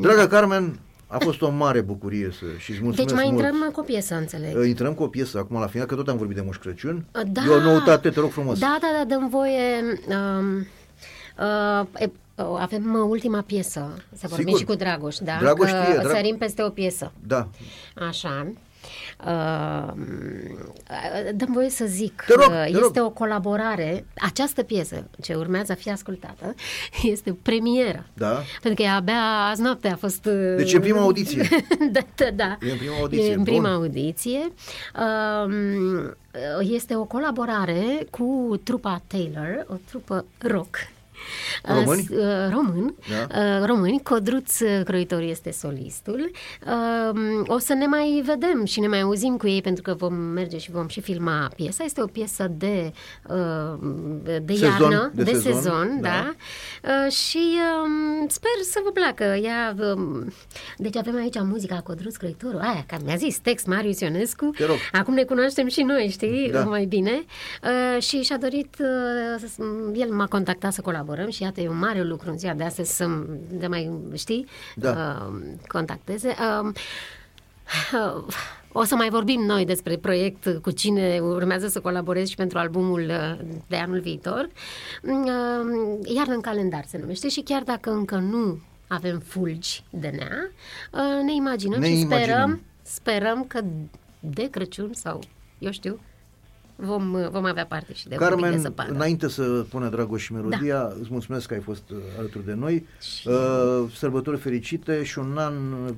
Draga 0.02 0.28
Carmen, 0.28 0.80
a 1.08 1.18
fost 1.18 1.42
o 1.42 1.50
mare 1.50 1.82
bucurie 1.82 2.30
să, 2.32 2.46
și 2.58 2.72
îți 2.72 2.82
mulțumesc 2.84 3.14
Deci 3.14 3.24
mai 3.24 3.32
mult. 3.34 3.46
intrăm 3.46 3.70
cu 3.72 3.80
o 3.80 3.84
piesă, 3.84 4.16
înțeleg. 4.16 4.58
Uh, 4.58 4.68
Intrăm 4.68 4.94
cu 4.94 5.04
o 5.04 5.08
piesă 5.08 5.38
acum 5.38 5.60
la 5.60 5.68
final, 5.68 5.88
că 5.88 5.96
tot 5.96 6.08
am 6.08 6.18
vorbit 6.18 6.36
de 6.36 6.42
Moș 6.42 6.58
Crăciun. 6.58 7.06
Uh, 7.16 7.22
Da. 7.32 7.42
E 7.46 7.50
o 7.50 7.62
noutate, 7.62 8.10
te 8.10 8.20
rog 8.20 8.32
frumos. 8.32 8.60
Da, 8.60 8.78
da, 8.82 8.88
da, 8.98 9.16
dăm 9.16 9.30
voie. 9.30 9.82
Um, 10.08 10.58
uh, 11.40 11.86
e, 11.98 12.04
uh, 12.04 12.10
avem 12.60 12.94
uh, 12.94 13.06
ultima 13.10 13.42
piesă, 13.42 13.94
să 14.16 14.28
vorbim 14.28 14.46
Sigur. 14.46 14.60
și 14.60 14.66
cu 14.66 14.76
Dragoș, 14.76 15.16
da? 15.18 15.38
Dragoș 15.40 15.70
că 15.72 15.78
știe, 15.84 15.94
Drag- 16.00 16.12
sărim 16.16 16.38
peste 16.38 16.64
o 16.64 16.70
piesă. 16.70 17.12
Da. 17.28 17.48
Așa. 17.96 18.48
Uh, 19.26 19.94
dăm 21.36 21.50
voie 21.54 21.70
să 21.70 21.86
zic 21.86 22.24
Te 22.28 22.34
rog, 22.34 22.44
că 22.44 22.50
te 22.64 22.70
este 22.70 23.00
rog. 23.00 23.06
o 23.06 23.10
colaborare. 23.10 24.06
Această 24.18 24.64
piesă 24.64 25.08
ce 25.22 25.34
urmează 25.34 25.72
a 25.72 25.76
fi 25.76 25.90
ascultată 25.92 26.56
este 27.12 27.38
premieră. 27.42 28.06
Da. 28.14 28.42
Pentru 28.62 28.84
că 28.84 28.90
abia 28.90 29.22
azi 29.52 29.62
noapte 29.62 29.88
a 29.88 29.96
fost... 29.96 30.26
uh, 30.26 30.54
Deci 30.58 30.74
e 30.74 30.76
în 30.76 30.82
prima 30.82 31.02
audiție. 31.02 31.48
da, 31.92 32.00
da, 32.16 32.30
da. 32.36 32.58
E 32.68 32.72
în 32.72 32.78
prima 32.78 32.96
audiție, 33.00 33.32
E 33.32 33.34
în 33.36 33.44
prima 33.44 33.62
bun. 33.62 33.72
audiție. 33.72 34.40
Um, 35.46 36.16
Este 36.62 36.96
o 36.96 37.04
colaborare 37.04 37.84
cu 38.10 38.60
trupa 38.64 39.02
Taylor, 39.08 39.66
o 39.70 39.74
trupă 39.90 40.26
rock. 40.38 40.76
Români? 41.64 42.00
Uh, 42.00 42.06
s- 42.08 42.10
uh, 42.10 42.50
Român, 42.52 42.96
Da. 43.10 43.40
uh, 43.60 43.66
români, 43.66 44.02
Codruț 44.04 44.60
uh, 44.60 44.82
Croitor 44.84 45.22
este 45.22 45.52
solistul. 45.52 46.32
Um, 47.12 47.44
O 47.48 47.58
să 47.58 47.74
ne 47.74 47.86
mai 47.86 48.22
vedem 48.26 48.66
și 48.66 48.80
ne 48.80 48.88
mai 48.88 49.02
auzim 49.02 49.38
cu 49.38 49.48
ei 49.48 49.62
pentru 49.62 49.82
că 49.84 49.94
vom 49.94 50.14
merge 50.14 50.58
și 50.58 50.72
vom 50.72 50.88
și 50.88 51.02
filma 51.02 51.50
piesa. 51.56 51.84
Este 51.84 52.02
o 52.02 52.06
piesă 52.06 52.48
de, 52.58 52.92
uh, 53.30 53.80
de 54.42 54.54
Sezon, 54.54 54.92
iarnă, 54.92 55.12
de 55.16 55.24
de, 55.24 55.32
sezon, 55.34 55.54
sezon, 55.54 55.98
da. 56.02 56.10
da. 56.10 56.34
Uh, 57.06 57.12
Și 57.12 57.42
um, 57.84 58.28
sper 58.28 58.52
să 58.64 58.80
vă 58.84 58.92
placă. 58.92 59.24
Ea, 59.24 59.76
um, 59.96 60.34
deci 60.78 60.96
avem 60.96 61.16
aici 61.16 61.36
muzica 61.42 61.82
Codruț 61.84 62.16
Croitorul, 62.16 62.60
aia, 62.60 62.84
că 62.88 62.98
mi-a 63.06 63.16
zis 63.16 63.38
text 63.40 63.66
Marius 63.68 64.00
Ionescu. 64.00 64.46
Te 64.58 64.66
rog. 64.66 64.76
Acum 64.92 65.14
ne 65.14 65.24
cunoaștem 65.24 65.68
și 65.68 65.82
noi, 65.82 66.08
știi, 66.12 66.50
Da. 66.52 66.64
mai 66.64 66.86
bine. 66.86 67.12
Uh, 67.64 68.02
și 68.02 68.22
și-a 68.22 68.38
dorit, 68.38 68.76
uh, 68.80 69.48
să, 69.56 69.62
el 69.96 70.10
m-a 70.12 70.26
contactat 70.28 70.74
să 70.74 70.82
colaborăm 70.82 71.17
și 71.30 71.44
iată, 71.44 71.62
e 71.62 71.70
un 71.70 71.78
mare 71.80 72.04
lucru 72.04 72.30
în 72.30 72.38
ziua 72.38 72.54
de 72.54 72.64
astăzi 72.64 72.96
să 72.96 73.08
de 73.50 73.68
mai, 73.68 73.92
știi, 74.16 74.46
Da. 74.76 74.90
uh, 75.30 75.42
contacteze. 75.68 76.36
Uh, 76.64 76.72
uh, 78.16 78.24
o 78.72 78.84
să 78.84 78.96
mai 78.96 79.10
vorbim 79.10 79.42
noi 79.42 79.66
despre 79.66 79.98
proiect 79.98 80.60
cu 80.62 80.72
cine 80.72 81.20
urmează 81.20 81.68
să 81.68 81.80
colaborez 81.80 82.28
și 82.28 82.36
pentru 82.36 82.58
albumul 82.58 83.02
uh, 83.10 83.46
de 83.68 83.76
anul 83.76 84.00
viitor. 84.00 84.50
Uh, 85.04 86.14
Iar 86.16 86.28
în 86.28 86.42
calendar 86.42 86.84
se 86.88 86.98
numește 86.98 87.30
și 87.30 87.42
chiar 87.42 87.64
dacă 87.64 87.90
încă 87.92 88.16
nu 88.16 88.62
avem 88.88 89.20
fulgi 89.20 89.84
de 89.90 90.08
nea, 90.18 90.50
uh, 90.92 91.24
ne 91.24 91.34
imaginăm 91.34 91.80
Ne 91.80 91.88
și 91.88 92.00
imaginăm. 92.00 92.26
sperăm, 92.28 92.62
sperăm 92.82 93.44
că 93.48 93.62
de 94.20 94.50
Crăciun 94.50 94.90
sau 94.94 95.20
eu 95.60 95.72
știu, 95.72 96.00
vom, 96.80 97.14
uh, 97.14 97.30
vom 97.30 97.46
avea 97.46 97.66
parte 97.66 97.94
și 97.94 98.08
de 98.08 98.16
un 98.20 98.20
pic 98.20 98.36
de 98.36 98.42
Carmen, 98.42 98.60
zăpadă. 98.60 98.92
înainte 98.94 99.28
să 99.28 99.66
pună 99.70 99.90
Dragoș 99.90 100.24
și 100.24 100.34
melodia, 100.34 100.80
Da. 100.80 100.94
îți 101.00 101.08
mulțumesc 101.12 101.48
că 101.48 101.54
ai 101.54 101.60
fost 101.60 101.90
uh, 101.90 101.98
alături 102.18 102.46
de 102.46 102.54
noi. 102.54 102.86
Uh, 103.26 103.92
sărbători 103.96 104.38
fericite 104.38 105.04
și 105.04 105.20
un 105.20 105.38
an 105.38 105.72
uh, 105.72 105.94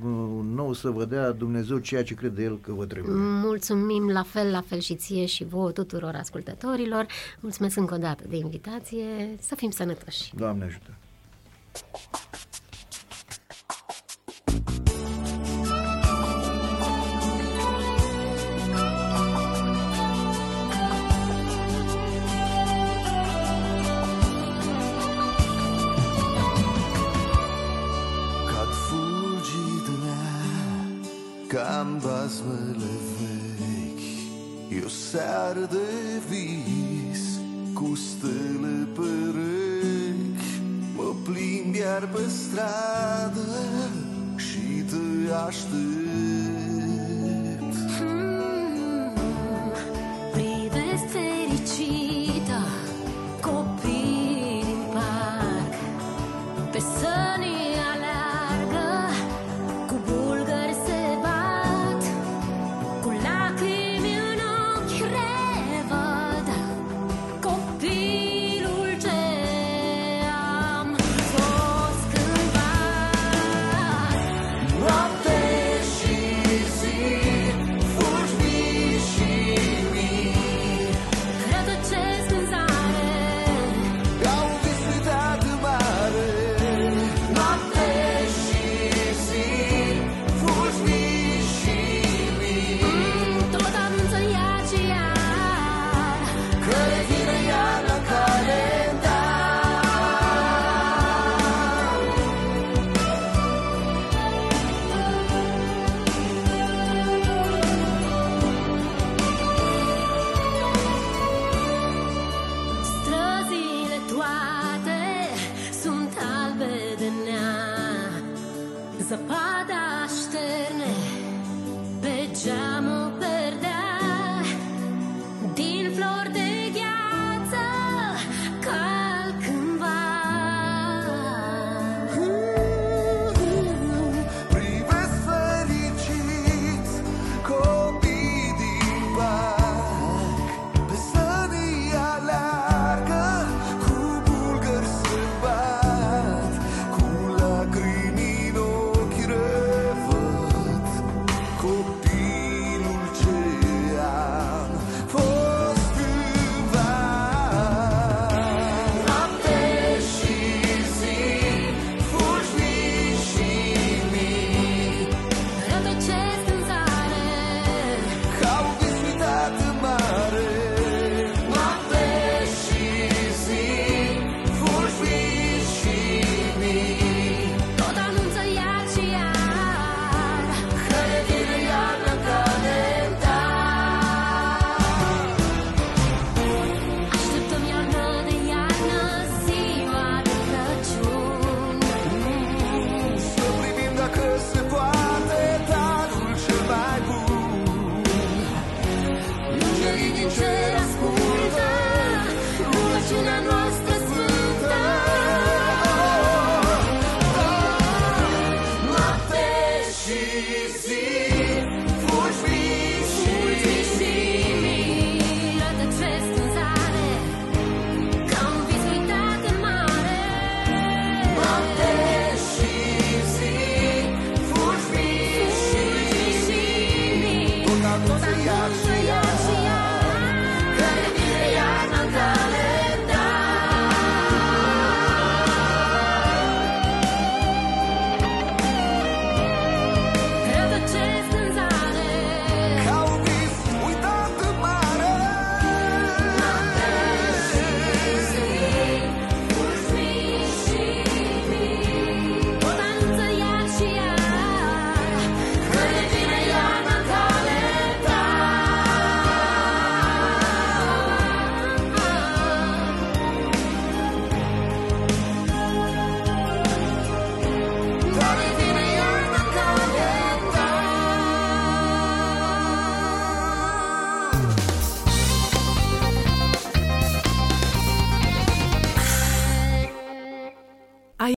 nou 0.55 0.73
să 0.73 0.89
vă 0.89 1.05
dea 1.05 1.31
Dumnezeu 1.31 1.77
ceea 1.77 2.03
ce 2.03 2.13
crede 2.13 2.43
El 2.43 2.59
că 2.61 2.73
vă 2.73 2.85
trebuie. 2.85 3.13
Mulțumim 3.17 4.09
la 4.09 4.23
fel, 4.23 4.51
la 4.51 4.61
fel 4.67 4.79
și 4.79 4.95
ție 4.95 5.25
și 5.25 5.43
vouă 5.45 5.71
tuturor 5.71 6.15
ascultătorilor. 6.15 7.05
Mulțumesc 7.39 7.77
încă 7.77 7.93
o 7.93 7.97
dată 7.97 8.23
de 8.29 8.35
invitație. 8.35 9.03
Să 9.39 9.55
fim 9.55 9.69
sănătoși. 9.69 10.35
Doamne 10.35 10.63
ajută! 10.65 10.89
Cam 31.79 31.99
basmele 32.03 32.93
vechi. 33.15 34.09
E 34.69 34.85
o 34.85 34.89
seară 34.89 35.67
de 35.71 35.87
vis 36.29 37.39
Cu 37.73 37.95
stele 37.95 38.87
pe 38.95 39.11
rechi 39.35 40.61
Mă 40.95 41.13
plimb 41.23 41.75
iar 41.75 42.07
pe 42.13 42.21
stradă 42.27 43.47
Și 44.35 44.83
te 44.89 45.33
aștept. 45.47 45.69
Privesc 50.31 51.05
fericit 51.11 52.28